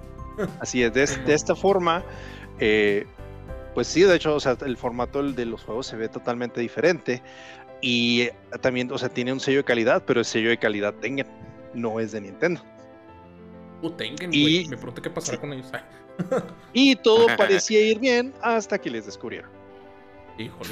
Así 0.60 0.84
es, 0.84 0.94
de, 0.94 1.06
de 1.06 1.34
esta 1.34 1.56
forma, 1.56 2.04
eh, 2.60 3.06
pues 3.74 3.88
sí, 3.88 4.02
de 4.02 4.16
hecho, 4.16 4.36
o 4.36 4.40
sea, 4.40 4.58
el 4.66 4.78
formato 4.78 5.22
de 5.22 5.46
los 5.46 5.64
juegos 5.64 5.88
se 5.88 5.96
ve 5.96 6.10
totalmente 6.10 6.60
diferente 6.62 7.22
y 7.82 8.30
también, 8.62 8.92
o 8.92 8.98
sea, 8.98 9.10
tiene 9.10 9.32
un 9.34 9.40
sello 9.40 9.60
de 9.60 9.64
calidad, 9.64 10.04
pero 10.06 10.20
el 10.20 10.26
sello 10.26 10.50
de 10.50 10.58
calidad 10.58 10.94
Tengen 10.96 11.28
no 11.74 12.00
es 12.00 12.12
de 12.12 12.22
Nintendo. 12.22 12.62
Uh, 13.82 13.90
Tengen, 13.92 14.34
Y- 14.34 14.42
güey. 14.42 14.68
Me 14.68 14.76
pregunté 14.78 15.02
qué 15.02 15.10
pasará 15.10 15.38
sí. 15.38 15.42
con 15.42 15.54
ellos. 15.54 15.72
Y 16.74 16.96
todo 16.98 17.28
parecía 17.38 17.80
ir 17.82 18.00
bien 18.00 18.34
hasta 18.42 18.78
que 18.78 18.90
les 18.90 19.06
descubrieron. 19.06 19.50
híjole. 20.38 20.70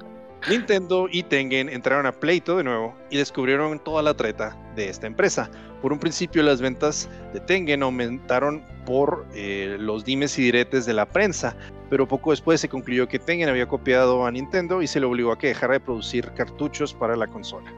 Nintendo 0.48 1.06
y 1.10 1.22
Tengen 1.22 1.68
entraron 1.68 2.06
a 2.06 2.12
pleito 2.12 2.56
de 2.56 2.64
nuevo 2.64 2.94
y 3.10 3.18
descubrieron 3.18 3.78
toda 3.78 4.02
la 4.02 4.14
treta 4.14 4.56
de 4.74 4.88
esta 4.88 5.06
empresa. 5.06 5.50
Por 5.82 5.92
un 5.92 5.98
principio 5.98 6.42
las 6.42 6.60
ventas 6.62 7.08
de 7.34 7.40
Tengen 7.40 7.82
aumentaron 7.82 8.64
por 8.86 9.26
eh, 9.34 9.76
los 9.78 10.04
dimes 10.04 10.38
y 10.38 10.42
diretes 10.44 10.86
de 10.86 10.94
la 10.94 11.06
prensa, 11.06 11.54
pero 11.90 12.08
poco 12.08 12.30
después 12.30 12.60
se 12.60 12.68
concluyó 12.68 13.06
que 13.08 13.18
Tengen 13.18 13.48
había 13.50 13.66
copiado 13.68 14.24
a 14.24 14.30
Nintendo 14.30 14.80
y 14.80 14.86
se 14.86 15.00
le 15.00 15.06
obligó 15.06 15.32
a 15.32 15.38
que 15.38 15.48
dejara 15.48 15.74
de 15.74 15.80
producir 15.80 16.30
cartuchos 16.32 16.94
para 16.94 17.16
la 17.16 17.26
consola. 17.26 17.70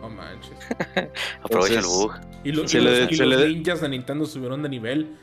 No 0.00 0.10
manches. 0.10 0.52
aprovecha 1.42 1.78
el 1.78 1.86
bug. 1.86 2.12
Y, 2.44 2.52
lo- 2.52 2.64
y 2.64 2.68
Se 2.68 2.80
los, 2.80 2.92
le- 2.98 3.04
y 3.14 3.16
los 3.16 3.40
le- 3.40 3.48
ninjas 3.48 3.80
de 3.80 3.88
Nintendo 3.88 4.26
subieron 4.26 4.62
de 4.62 4.68
nivel. 4.68 5.16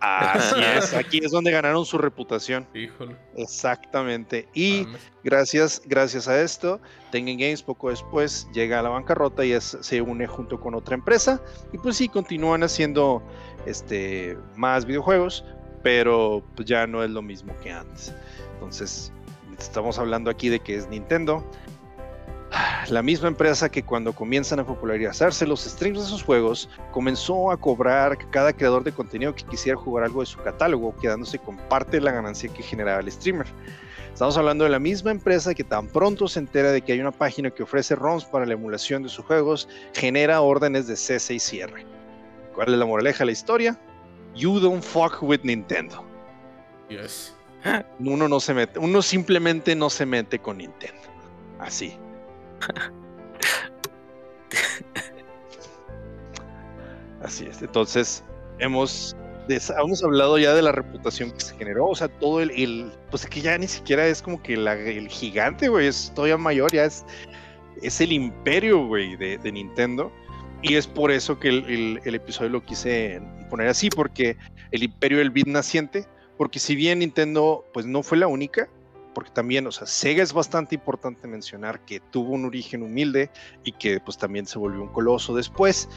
Así 0.00 0.56
es, 0.76 0.94
aquí 0.94 1.18
es 1.22 1.30
donde 1.30 1.50
ganaron 1.52 1.84
su 1.84 1.96
reputación. 1.98 2.66
Híjole. 2.74 3.14
Exactamente. 3.36 4.48
Y 4.54 4.84
mames. 4.84 5.00
Gracias, 5.22 5.82
gracias 5.86 6.26
a 6.26 6.40
esto, 6.42 6.80
Tengen 7.12 7.38
Games 7.38 7.62
poco 7.62 7.90
después 7.90 8.48
llega 8.52 8.80
a 8.80 8.82
la 8.82 8.88
bancarrota 8.88 9.44
y 9.44 9.52
es- 9.52 9.76
se 9.80 10.00
une 10.00 10.26
junto 10.26 10.58
con 10.58 10.74
otra 10.74 10.94
empresa. 10.94 11.40
Y 11.72 11.78
pues 11.78 11.96
sí, 11.98 12.08
continúan 12.08 12.62
haciendo 12.64 13.22
este, 13.66 14.36
más 14.56 14.86
videojuegos, 14.86 15.44
pero 15.82 16.42
pues 16.54 16.68
ya 16.68 16.86
no 16.86 17.02
es 17.02 17.10
lo 17.10 17.22
mismo 17.22 17.54
que 17.62 17.72
antes. 17.72 18.14
Entonces, 18.54 19.12
estamos 19.58 19.98
hablando 19.98 20.30
aquí 20.30 20.48
de 20.48 20.60
que 20.60 20.76
es 20.76 20.88
Nintendo. 20.88 21.44
La 22.88 23.02
misma 23.02 23.28
empresa 23.28 23.70
que 23.70 23.82
cuando 23.82 24.12
comienzan 24.12 24.60
a 24.60 24.66
popularizarse 24.66 25.46
los 25.46 25.62
streams 25.64 26.00
de 26.00 26.04
sus 26.04 26.22
juegos, 26.22 26.68
comenzó 26.90 27.50
a 27.50 27.56
cobrar 27.56 28.18
cada 28.30 28.52
creador 28.52 28.84
de 28.84 28.92
contenido 28.92 29.34
que 29.34 29.44
quisiera 29.44 29.78
jugar 29.78 30.04
algo 30.04 30.20
de 30.20 30.26
su 30.26 30.38
catálogo, 30.38 30.94
quedándose 31.00 31.38
con 31.38 31.56
parte 31.68 31.98
de 31.98 32.02
la 32.02 32.12
ganancia 32.12 32.52
que 32.52 32.62
generaba 32.62 33.00
el 33.00 33.10
streamer. 33.10 33.46
Estamos 34.12 34.36
hablando 34.36 34.64
de 34.64 34.70
la 34.70 34.78
misma 34.78 35.10
empresa 35.10 35.54
que 35.54 35.64
tan 35.64 35.86
pronto 35.86 36.28
se 36.28 36.40
entera 36.40 36.70
de 36.70 36.82
que 36.82 36.92
hay 36.92 37.00
una 37.00 37.12
página 37.12 37.50
que 37.50 37.62
ofrece 37.62 37.94
ROMs 37.94 38.26
para 38.26 38.44
la 38.44 38.52
emulación 38.52 39.02
de 39.02 39.08
sus 39.08 39.24
juegos, 39.24 39.68
genera 39.94 40.42
órdenes 40.42 40.86
de 40.86 40.96
cese 40.96 41.34
y 41.34 41.38
cierre. 41.38 41.86
¿Cuál 42.54 42.74
es 42.74 42.78
la 42.78 42.84
moraleja 42.84 43.20
de 43.20 43.26
la 43.26 43.32
historia? 43.32 43.80
You 44.34 44.58
don't 44.60 44.82
fuck 44.82 45.22
with 45.22 45.40
Nintendo. 45.42 46.04
Yes. 46.88 47.34
Uno 48.00 48.28
no 48.28 48.40
se 48.40 48.54
mete, 48.54 48.78
uno 48.78 49.02
simplemente 49.02 49.74
no 49.76 49.88
se 49.90 50.04
mete 50.06 50.38
con 50.38 50.58
Nintendo. 50.58 51.00
Así. 51.58 51.96
Así 57.22 57.46
es. 57.46 57.62
Entonces, 57.62 58.24
hemos, 58.58 59.16
hemos 59.48 60.02
hablado 60.02 60.38
ya 60.38 60.54
de 60.54 60.62
la 60.62 60.72
reputación 60.72 61.30
que 61.30 61.40
se 61.40 61.56
generó. 61.56 61.86
O 61.88 61.94
sea, 61.94 62.08
todo 62.08 62.40
el, 62.40 62.50
el- 62.50 62.92
pues 63.10 63.26
que 63.26 63.40
ya 63.40 63.56
ni 63.58 63.68
siquiera 63.68 64.06
es 64.06 64.20
como 64.22 64.42
que 64.42 64.56
la- 64.56 64.74
el 64.74 65.08
gigante, 65.08 65.68
güey, 65.68 65.86
es 65.86 66.12
todavía 66.14 66.36
mayor, 66.36 66.72
ya 66.72 66.84
es, 66.84 67.04
es 67.80 68.00
el 68.00 68.12
imperio, 68.12 68.86
güey, 68.86 69.16
de, 69.16 69.38
de 69.38 69.52
Nintendo. 69.52 70.10
Y 70.62 70.74
es 70.74 70.86
por 70.86 71.10
eso 71.12 71.38
que 71.38 71.48
el, 71.48 71.64
el- 71.66 72.00
el 72.04 72.14
episodio 72.16 72.50
lo 72.50 72.62
quise 72.62 73.20
poner 73.52 73.68
así, 73.68 73.90
porque 73.90 74.38
el 74.70 74.82
imperio 74.82 75.18
del 75.18 75.28
beat 75.28 75.46
naciente, 75.46 76.06
porque 76.38 76.58
si 76.58 76.74
bien 76.74 77.00
Nintendo, 77.00 77.66
pues 77.74 77.84
no 77.84 78.02
fue 78.02 78.16
la 78.16 78.26
única, 78.26 78.70
porque 79.12 79.30
también, 79.30 79.66
o 79.66 79.72
sea, 79.72 79.86
Sega 79.86 80.22
es 80.22 80.32
bastante 80.32 80.74
importante 80.74 81.28
mencionar 81.28 81.84
que 81.84 82.00
tuvo 82.00 82.32
un 82.32 82.46
origen 82.46 82.82
humilde 82.82 83.30
y 83.62 83.72
que 83.72 84.00
pues 84.00 84.16
también 84.16 84.46
se 84.46 84.58
volvió 84.58 84.80
un 84.80 84.88
coloso 84.88 85.34
después. 85.34 85.90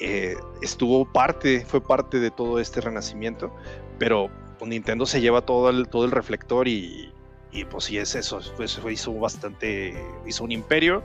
Eh, 0.00 0.34
estuvo 0.60 1.04
parte, 1.04 1.64
fue 1.64 1.80
parte 1.80 2.18
de 2.18 2.32
todo 2.32 2.58
este 2.58 2.80
renacimiento, 2.80 3.54
pero 4.00 4.28
pues, 4.58 4.68
Nintendo 4.68 5.06
se 5.06 5.20
lleva 5.20 5.42
todo 5.42 5.70
el, 5.70 5.86
todo 5.86 6.04
el 6.04 6.10
reflector 6.10 6.66
y, 6.66 7.12
y, 7.52 7.64
pues 7.64 7.84
sí 7.84 7.96
es 7.96 8.16
eso, 8.16 8.40
pues, 8.56 8.80
hizo 8.90 9.14
bastante, 9.14 9.94
hizo 10.26 10.42
un 10.42 10.50
imperio 10.50 11.04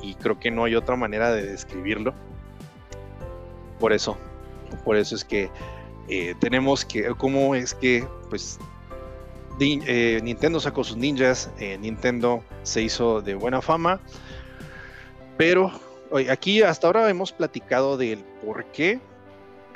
y 0.00 0.14
creo 0.14 0.40
que 0.40 0.50
no 0.50 0.64
hay 0.64 0.74
otra 0.74 0.96
manera 0.96 1.30
de 1.32 1.42
describirlo. 1.42 2.14
Por 3.78 3.92
eso, 3.92 4.16
por 4.84 4.96
eso 4.96 5.14
es 5.14 5.24
que 5.24 5.50
eh, 6.08 6.34
tenemos 6.40 6.84
que, 6.84 7.14
cómo 7.16 7.54
es 7.54 7.74
que, 7.74 8.06
pues, 8.30 8.58
eh, 9.60 10.20
Nintendo 10.22 10.60
sacó 10.60 10.84
sus 10.84 10.96
ninjas, 10.96 11.50
eh, 11.58 11.76
Nintendo 11.78 12.42
se 12.62 12.82
hizo 12.82 13.20
de 13.20 13.34
buena 13.34 13.60
fama, 13.60 14.00
pero 15.36 15.70
aquí 16.30 16.62
hasta 16.62 16.86
ahora 16.86 17.10
hemos 17.10 17.32
platicado 17.32 17.96
del 17.96 18.24
por 18.44 18.64
qué 18.66 19.00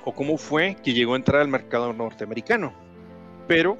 o 0.05 0.12
cómo 0.14 0.39
fue 0.39 0.77
que 0.82 0.93
llegó 0.93 1.14
a 1.14 1.16
entrar 1.16 1.43
al 1.43 1.48
mercado 1.48 1.93
norteamericano, 1.93 2.73
pero 3.47 3.77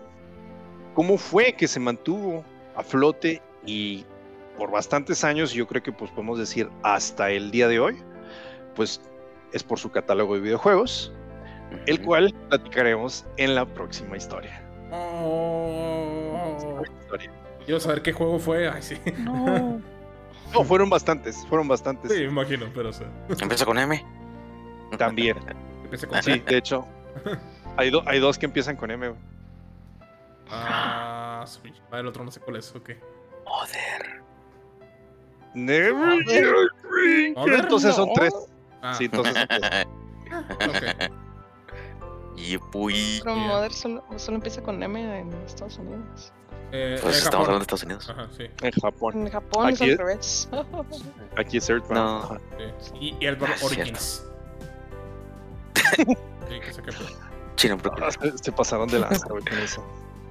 cómo 0.95 1.17
fue 1.17 1.55
que 1.55 1.69
se 1.69 1.81
mantuvo 1.81 2.45
a 2.77 2.83
flote 2.83 3.41
y 3.65 4.05
por 4.59 4.71
bastantes 4.71 5.25
años, 5.25 5.53
yo 5.53 5.67
creo 5.67 5.83
que 5.83 5.93
pues 5.93 6.11
podemos 6.11 6.39
decir 6.39 6.69
hasta 6.83 7.31
el 7.31 7.51
día 7.51 7.69
de 7.69 7.81
hoy, 7.81 7.97
pues 8.75 9.01
es 9.53 9.63
por 9.63 9.79
su 9.79 9.91
catálogo 9.91 10.35
de 10.35 10.41
videojuegos, 10.41 11.13
el 11.87 12.01
cual 12.03 12.35
platicaremos 12.49 13.25
en 13.37 13.55
la 13.55 13.65
próxima 13.67 14.17
historia. 14.17 14.63
Oh. 14.93 16.81
Historia. 17.03 17.31
Quiero 17.65 17.81
saber 17.81 18.03
qué 18.03 18.13
juego 18.13 18.39
fue. 18.39 18.69
Ay, 18.69 18.83
sí. 18.83 18.99
No. 19.19 19.81
No, 20.53 20.65
fueron 20.65 20.91
bastantes, 20.91 21.47
fueron 21.49 21.67
bastantes 21.67 22.13
Sí, 22.13 22.19
me 22.19 22.25
imagino, 22.25 22.67
pero 22.75 22.91
o 22.91 22.93
sea. 22.93 23.07
Empieza 23.41 23.65
con 23.65 23.79
M. 23.79 24.05
también. 24.99 25.39
Empecé 25.85 26.07
con 26.07 26.23
Sí, 26.23 26.41
de 26.41 26.57
hecho, 26.59 26.87
hay, 27.77 27.91
do- 27.91 28.03
hay 28.07 28.21
dos 28.21 28.39
que 28.39 28.47
empiezan 28.47 28.77
con 28.77 28.91
M. 28.91 29.15
Ah, 30.51 31.47
el 31.93 32.07
otro 32.07 32.25
no 32.25 32.31
sé 32.31 32.41
cuál 32.41 32.57
es, 32.57 32.75
ok. 32.75 32.91
Joder. 33.45 34.23
Never 35.55 36.23
Entonces 37.37 37.95
son 37.95 38.11
tres. 38.15 38.33
Ah, 38.83 38.95
Sí, 38.95 39.05
entonces 39.05 39.35
y 42.37 42.59
pues. 42.59 43.21
Pero 43.23 43.37
Yeah. 43.37 43.47
Mother 43.47 43.73
solo, 43.73 44.05
solo 44.17 44.37
empieza 44.39 44.63
con 44.63 44.83
M 44.83 45.21
en 45.21 45.33
Estados 45.45 45.79
Unidos. 45.79 46.33
Eh, 46.73 46.99
Pues 47.03 47.17
en 47.17 47.19
estamos 47.25 47.25
Japón. 47.25 47.41
hablando 47.41 47.59
de 47.59 47.63
Estados 47.63 47.83
Unidos. 47.85 48.11
Ajá, 48.11 48.29
sí. 48.37 48.45
En 48.63 48.73
Japón. 48.73 49.27
En 49.27 49.31
Japón 49.31 49.69
es 49.69 49.75
Aquí 49.81 49.85
al 49.85 49.91
es- 49.91 49.99
revés. 49.99 50.49
Aquí 51.37 51.57
es 51.59 51.69
Earthbound. 51.71 51.95
No. 51.95 52.39
Sí. 52.81 52.93
Y, 53.01 53.17
y 53.21 53.27
Earthbound 53.27 53.53
Ah, 53.55 53.59
cierto. 53.59 53.67
Origins. 53.81 54.25
sí, 55.97 56.83
que 56.83 56.93
fue. 56.93 57.07
Chino, 57.57 57.77
Ah, 58.01 58.11
se, 58.11 58.39
se 58.39 58.53
pasaron 58.53 58.89
de 58.89 58.99
lanza 58.99 59.29
con 59.29 59.47
eso. 59.49 59.85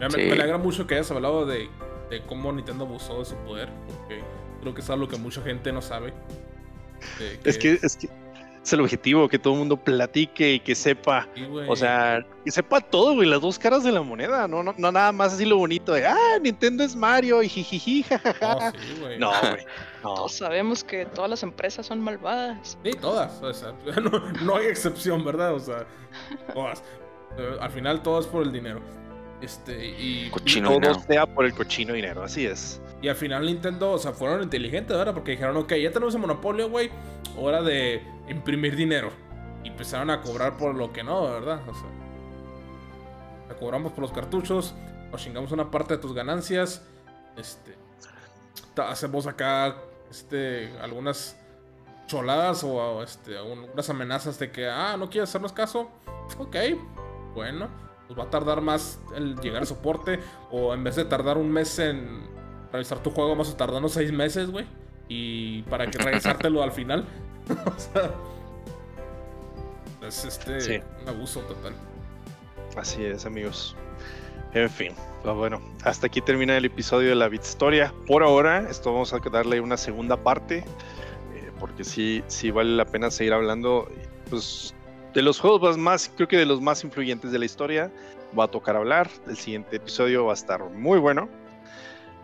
Sí. 0.10 0.18
me 0.18 0.32
alegra 0.32 0.58
mucho 0.58 0.88
que 0.88 0.96
hayas 0.96 1.12
hablado 1.12 1.46
de, 1.46 1.70
de 2.10 2.26
cómo 2.26 2.52
Nintendo 2.52 2.86
abusó 2.86 3.20
de 3.20 3.26
su 3.26 3.36
poder, 3.36 3.70
porque 3.86 4.24
creo 4.62 4.74
que 4.74 4.82
es 4.82 4.90
algo 4.90 5.08
que 5.08 5.18
mucha 5.18 5.42
gente 5.44 5.72
no 5.72 5.82
sabe. 5.84 6.12
Eh, 7.20 7.40
Es 7.44 7.58
que, 7.60 7.74
es 7.82 7.96
que 7.98 8.10
es 8.64 8.74
el 8.74 8.82
objetivo, 8.82 9.28
que 9.28 9.40
todo 9.40 9.54
el 9.54 9.60
mundo 9.60 9.78
platique 9.78 10.54
y 10.54 10.60
que 10.60 10.76
sepa, 10.76 11.28
Sí, 11.36 11.48
o 11.68 11.76
sea, 11.76 12.26
que 12.46 12.52
sepa 12.52 12.80
todo, 12.80 13.16
güey, 13.16 13.28
las 13.28 13.42
dos 13.42 13.58
caras 13.58 13.84
de 13.84 13.92
la 13.92 14.02
moneda, 14.04 14.48
no, 14.48 14.62
no, 14.62 14.76
no 14.78 14.92
nada 14.92 15.12
más 15.12 15.34
así 15.34 15.46
lo 15.46 15.58
bonito 15.58 15.94
de, 15.94 16.06
ah, 16.06 16.38
Nintendo 16.42 16.84
es 16.84 16.96
Mario 16.96 17.42
y 17.42 17.50
jijiji, 17.50 18.06
No, 18.10 18.20
jajaja. 18.20 18.72
sí, 18.72 18.98
güey. 19.00 19.18
No, 19.20 19.32
güey, 19.32 19.66
no. 20.04 20.14
Todos 20.14 20.34
sabemos 20.34 20.84
que 20.84 21.06
todas 21.08 21.30
las 21.30 21.44
empresas 21.44 21.86
son 21.88 22.02
malvadas. 22.02 22.78
Sí, 22.84 22.92
todas. 23.00 23.42
O 23.42 23.54
sea, 23.54 23.74
no, 24.02 24.20
no 24.44 24.56
hay 24.58 24.68
excepción, 24.68 25.24
¿verdad? 25.26 25.56
O 25.56 25.60
sea, 25.60 25.86
todas. 26.54 26.84
Eh, 27.38 27.58
al 27.60 27.72
final 27.72 28.04
todo 28.04 28.20
es 28.20 28.28
por 28.28 28.44
el 28.44 28.52
dinero. 28.52 28.82
Este, 29.42 29.88
y, 29.88 30.30
Cochino. 30.30 30.70
Todo 30.70 30.80
dinero. 30.80 31.00
sea 31.08 31.26
por 31.26 31.46
el 31.46 31.54
cochino 31.56 31.94
dinero, 31.94 32.24
así 32.24 32.46
es. 32.46 32.80
Y 33.02 33.10
al 33.10 33.16
final 33.16 33.46
Nintendo, 33.46 33.94
o 33.94 33.98
sea, 33.98 34.12
fueron 34.12 34.44
inteligentes, 34.44 34.96
¿verdad? 34.96 35.14
Porque 35.14 35.32
dijeron, 35.32 35.58
ok, 35.58 35.74
ya 35.74 35.92
tenemos 35.92 36.14
el 36.14 36.22
monopolio, 36.22 36.70
güey. 36.70 36.92
Hora 37.38 37.64
de 37.64 38.04
imprimir 38.28 38.76
dinero. 38.76 39.10
Y 39.64 39.70
empezaron 39.70 40.12
a 40.12 40.22
cobrar 40.22 40.58
por 40.58 40.76
lo 40.76 40.94
que 40.94 41.04
no, 41.04 41.24
¿verdad? 41.24 41.62
O 41.68 41.74
sea, 41.74 41.90
te 43.48 43.56
cobramos 43.56 43.92
por 43.92 44.04
los 44.04 44.12
cartuchos, 44.12 44.76
nos 45.12 45.22
chingamos 45.22 45.52
una 45.52 45.72
parte 45.72 45.96
de 45.96 46.00
tus 46.00 46.14
ganancias. 46.14 46.84
Este, 47.38 47.76
hacemos 48.78 49.26
acá, 49.26 49.76
este, 50.12 50.72
algunas 50.80 51.36
choladas 52.06 52.64
o 52.64 53.02
este, 53.02 53.38
algunas 53.38 53.90
amenazas 53.90 54.38
de 54.38 54.52
que, 54.52 54.70
ah, 54.70 54.96
no 54.98 55.10
quieres 55.10 55.30
hacernos 55.30 55.54
caso. 55.54 55.90
Ok, 56.38 56.56
bueno, 57.34 57.68
pues 58.06 58.20
va 58.20 58.26
a 58.26 58.30
tardar 58.30 58.62
más 58.62 59.00
el 59.16 59.40
llegar 59.40 59.64
a 59.64 59.66
soporte. 59.66 60.20
O 60.52 60.74
en 60.76 60.84
vez 60.84 60.96
de 60.98 61.06
tardar 61.06 61.40
un 61.40 61.52
mes 61.52 61.80
en 61.80 62.41
revisar 62.72 63.00
tu 63.04 63.10
juego, 63.12 63.30
vamos 63.32 63.50
a 63.52 63.58
tardarnos 63.58 63.94
seis 63.94 64.12
meses, 64.12 64.50
güey. 64.50 64.66
Y 65.08 65.64
para 65.64 65.90
que 65.90 65.98
regresártelo 66.04 66.64
al 66.64 66.72
final. 66.72 67.06
o 67.66 67.80
sea, 67.80 68.12
es 70.08 70.26
este 70.26 70.62
Sí. 70.62 70.80
un 71.02 71.10
abuso 71.10 71.42
total. 71.42 71.74
Así 72.78 73.04
es, 73.04 73.26
amigos. 73.26 73.76
En 74.54 74.70
fin, 74.70 74.94
pues 75.24 75.36
bueno, 75.36 75.62
hasta 75.84 76.08
aquí 76.08 76.22
termina 76.22 76.58
el 76.58 76.66
episodio 76.66 77.10
de 77.10 77.16
la 77.16 77.30
Bitstoria. 77.30 77.94
Por 78.08 78.24
ahora, 78.24 78.68
esto 78.70 78.92
vamos 78.94 79.14
a 79.14 79.20
darle 79.20 79.62
una 79.62 79.78
segunda 79.78 80.18
parte, 80.18 80.60
eh, 80.60 81.52
porque 81.60 81.84
sí, 81.84 82.24
sí 82.28 82.52
vale 82.52 82.72
la 82.76 82.86
pena 82.86 83.12
seguir 83.12 83.34
hablando, 83.34 83.88
pues, 84.30 84.74
de 85.14 85.22
los 85.22 85.40
juegos 85.40 85.62
más- 85.62 85.78
más, 85.78 86.12
creo 86.16 86.28
que 86.28 86.38
de 86.38 86.46
los 86.46 86.62
más 86.62 86.84
influyentes 86.84 87.32
de 87.32 87.40
la 87.40 87.46
historia. 87.46 87.92
Va 88.38 88.46
a 88.46 88.48
tocar 88.48 88.76
hablar. 88.78 89.10
El 89.28 89.36
siguiente 89.38 89.76
episodio 89.76 90.26
va 90.26 90.32
a 90.32 90.36
estar 90.36 90.64
muy 90.70 91.00
bueno. 91.00 91.28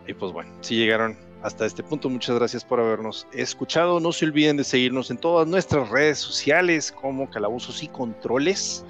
Y 0.08 0.14
pues 0.14 0.32
bueno, 0.32 0.50
si 0.62 0.76
llegaron 0.76 1.16
hasta 1.42 1.66
este 1.66 1.82
punto, 1.84 2.08
muchas 2.08 2.36
gracias 2.36 2.64
por 2.64 2.80
habernos 2.80 3.26
escuchado. 3.32 4.00
No 4.00 4.10
se 4.10 4.24
olviden 4.24 4.56
de 4.56 4.64
seguirnos 4.64 5.10
en 5.10 5.18
todas 5.18 5.46
nuestras 5.46 5.88
redes 5.90 6.18
sociales 6.18 6.90
como 6.90 7.30
Calabozos 7.30 7.82
y 7.82 7.88
Controles. 7.88 8.84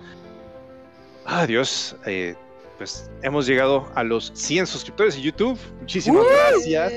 Adiós. 1.26 1.94
eh, 2.06 2.34
pues 2.78 3.10
hemos 3.22 3.46
llegado 3.46 3.90
a 3.96 4.04
los 4.04 4.30
100 4.34 4.68
suscriptores 4.68 5.16
en 5.16 5.22
YouTube. 5.22 5.58
Muchísimas 5.80 6.24
gracias. 6.30 6.92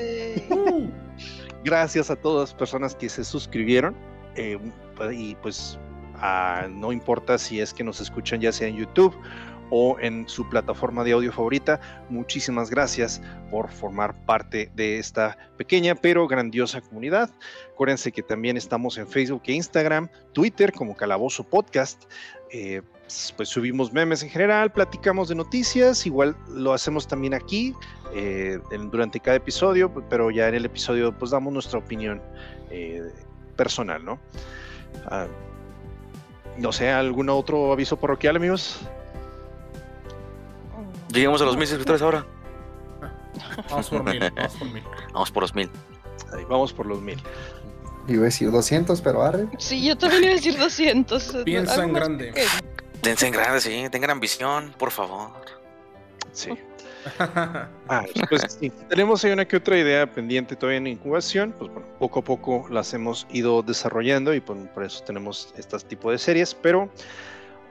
Gracias 1.64 2.10
a 2.10 2.16
todas 2.16 2.50
las 2.50 2.54
personas 2.58 2.94
que 2.94 3.08
se 3.08 3.24
suscribieron. 3.24 3.94
eh, 4.36 4.58
y 5.12 5.34
pues 5.36 5.78
ah, 6.16 6.68
no 6.70 6.92
importa 6.92 7.36
si 7.36 7.60
es 7.60 7.74
que 7.74 7.82
nos 7.82 8.00
escuchan 8.00 8.40
ya 8.40 8.52
sea 8.52 8.68
en 8.68 8.76
YouTube 8.76 9.12
o 9.74 9.98
en 9.98 10.28
su 10.28 10.46
plataforma 10.50 11.02
de 11.02 11.12
audio 11.12 11.32
favorita. 11.32 11.80
Muchísimas 12.10 12.68
gracias 12.68 13.22
por 13.50 13.70
formar 13.70 14.14
parte 14.26 14.70
de 14.74 14.98
esta 14.98 15.38
pequeña 15.56 15.94
pero 15.94 16.28
grandiosa 16.28 16.82
comunidad. 16.82 17.30
Acuérdense 17.72 18.12
que 18.12 18.22
también 18.22 18.58
estamos 18.58 18.98
en 18.98 19.08
Facebook 19.08 19.42
e 19.46 19.52
Instagram, 19.54 20.10
Twitter 20.34 20.74
como 20.74 20.94
Calabozo 20.94 21.42
Podcast. 21.42 22.04
eh, 22.50 22.82
pues 23.36 23.48
subimos 23.48 23.92
memes 23.92 24.22
en 24.22 24.28
general, 24.30 24.70
platicamos 24.72 25.28
de 25.28 25.34
noticias, 25.34 26.06
igual 26.06 26.36
lo 26.48 26.72
hacemos 26.72 27.06
también 27.06 27.34
aquí 27.34 27.74
eh, 28.14 28.58
durante 28.90 29.20
cada 29.20 29.38
episodio, 29.38 29.92
pero 30.08 30.30
ya 30.30 30.48
en 30.48 30.54
el 30.54 30.64
episodio 30.64 31.16
pues 31.18 31.30
damos 31.30 31.52
nuestra 31.52 31.78
opinión 31.78 32.22
eh, 32.70 33.10
personal, 33.56 34.04
¿no? 34.04 34.18
Ah, 35.06 35.26
no 36.58 36.72
sé, 36.72 36.90
¿algún 36.90 37.30
otro 37.30 37.72
aviso 37.72 37.96
parroquial, 37.98 38.36
amigos? 38.36 38.80
Llegamos 41.12 41.42
a 41.42 41.44
los 41.44 41.56
mil 41.56 41.66
suscriptores 41.66 42.02
ahora. 42.02 42.26
Vamos 43.70 43.90
por 43.90 44.04
mil, 44.04 44.20
vamos 44.34 44.54
por 44.54 44.68
mil. 44.68 44.82
Vamos 45.12 45.30
por 45.30 45.42
los 45.42 45.54
mil. 45.54 45.70
Ahí 46.32 46.44
vamos 46.48 46.72
por 46.72 46.86
los 46.86 47.00
mil. 47.00 47.22
Iba 48.08 48.22
a 48.22 48.24
decir 48.24 48.50
200, 48.50 49.00
pero 49.00 49.22
arre. 49.22 49.46
Sí, 49.58 49.84
yo 49.84 49.96
también 49.96 50.24
iba 50.24 50.32
a 50.32 50.36
decir 50.36 50.58
200. 50.58 51.36
Piensa 51.44 51.84
en 51.84 51.92
grande. 51.92 52.32
Dense 53.02 53.26
en 53.26 53.32
grande, 53.32 53.60
sí. 53.60 53.86
Tengan 53.90 54.10
ambición, 54.10 54.74
por 54.78 54.90
favor. 54.90 55.30
Sí. 56.32 56.50
Ah, 57.88 58.04
pues 58.30 58.58
sí, 58.60 58.70
tenemos 58.88 59.24
ahí 59.24 59.32
una 59.32 59.44
que 59.44 59.56
otra 59.56 59.76
idea 59.76 60.06
pendiente 60.06 60.54
todavía 60.54 60.78
en 60.78 60.86
incubación, 60.86 61.52
pues 61.58 61.70
bueno, 61.72 61.86
poco 61.98 62.20
a 62.20 62.22
poco 62.22 62.66
las 62.70 62.94
hemos 62.94 63.26
ido 63.30 63.60
desarrollando 63.62 64.32
y 64.32 64.40
pues, 64.40 64.56
por 64.68 64.84
eso 64.84 65.02
tenemos 65.02 65.52
este 65.58 65.76
tipo 65.80 66.12
de 66.12 66.18
series, 66.18 66.54
pero 66.54 66.88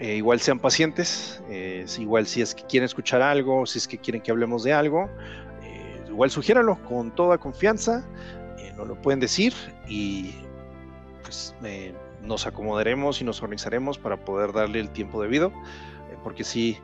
eh, 0.02 0.16
igual 0.16 0.40
sean 0.40 0.58
pacientes, 0.58 1.44
eh, 1.48 1.86
igual 2.00 2.26
si 2.26 2.42
es 2.42 2.56
que 2.56 2.64
quieren 2.64 2.86
escuchar 2.86 3.22
algo, 3.22 3.68
si 3.68 3.78
es 3.78 3.88
que 3.88 4.00
quieren 4.00 4.20
que 4.24 4.32
hablemos 4.32 4.64
de 4.64 4.74
algo, 4.74 5.08
eh, 5.62 6.04
igual 6.10 6.32
sugiéranlo 6.32 6.82
con 6.86 7.14
toda 7.14 7.38
confianza, 7.38 8.04
nos 8.78 8.88
lo 8.88 9.00
pueden 9.00 9.20
decir 9.20 9.54
y 9.88 10.34
pues 11.22 11.54
nos 12.24 12.48
acomodaremos 12.48 13.22
y 13.22 13.24
nos 13.24 13.44
organizaremos 13.44 14.00
para 14.00 14.26
poder 14.26 14.54
darle 14.54 14.80
el 14.80 14.90
tiempo 14.90 15.22
debido, 15.22 15.54
porque 16.24 16.44
sí 16.44 16.80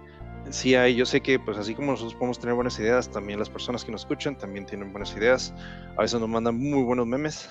sí 0.51 0.75
hay, 0.75 0.95
yo 0.95 1.07
sé 1.07 1.21
que 1.21 1.39
pues 1.39 1.57
así 1.57 1.73
como 1.73 1.93
nosotros 1.93 2.13
podemos 2.13 2.37
tener 2.37 2.53
buenas 2.53 2.77
ideas, 2.77 3.09
también 3.09 3.39
las 3.39 3.49
personas 3.49 3.83
que 3.83 3.91
nos 3.91 4.01
escuchan 4.01 4.37
también 4.37 4.67
tienen 4.67 4.91
buenas 4.91 5.15
ideas. 5.17 5.55
A 5.97 6.03
veces 6.03 6.19
nos 6.19 6.29
mandan 6.29 6.55
muy 6.55 6.83
buenos 6.83 7.07
memes. 7.07 7.49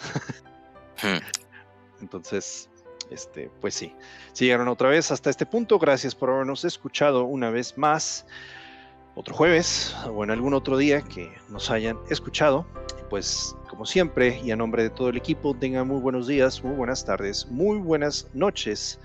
Hmm. 1.03 1.19
Entonces, 2.01 2.71
este, 3.11 3.51
pues 3.61 3.74
sí. 3.74 3.95
Si 4.33 4.45
llegaron 4.45 4.69
otra 4.69 4.89
vez 4.89 5.11
hasta 5.11 5.31
este 5.31 5.47
punto, 5.47 5.78
gracias 5.78 6.15
por 6.15 6.31
habernos 6.31 6.65
escuchado 6.65 7.24
una 7.24 7.51
vez 7.51 7.77
más. 7.78 8.27
Otro 9.15 9.35
jueves 9.35 9.97
o 10.12 10.24
en 10.24 10.31
algún 10.31 10.53
otro 10.53 10.77
día 10.77 11.01
que 11.01 11.33
nos 11.49 11.70
hayan 11.70 11.99
escuchado. 12.11 12.66
Pues 13.09 13.57
como 13.70 13.87
siempre 13.87 14.41
y 14.45 14.51
a 14.51 14.57
nombre 14.57 14.83
de 14.83 14.91
todo 14.91 15.09
el 15.09 15.16
equipo, 15.16 15.55
tengan 15.55 15.89
muy 15.89 16.01
buenos 16.01 16.27
días, 16.27 16.62
muy 16.62 16.74
buenas 16.74 17.05
tardes, 17.05 17.47
muy 17.47 17.78
buenas 17.78 18.28
noches. 18.35 18.99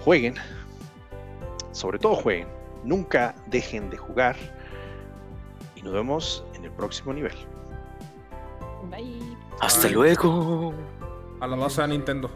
Jueguen. 0.00 0.34
Sobre 1.72 1.98
todo 1.98 2.14
jueguen. 2.14 2.48
Nunca 2.84 3.34
dejen 3.48 3.90
de 3.90 3.96
jugar. 3.98 4.36
Y 5.76 5.82
nos 5.82 5.92
vemos 5.92 6.44
en 6.54 6.64
el 6.64 6.70
próximo 6.70 7.12
nivel. 7.12 7.34
Bye. 8.90 9.20
Hasta 9.60 9.88
Ay. 9.88 9.94
luego. 9.94 10.72
A 11.40 11.46
la 11.46 11.56
base 11.56 11.82
de 11.82 11.88
Nintendo. 11.88 12.30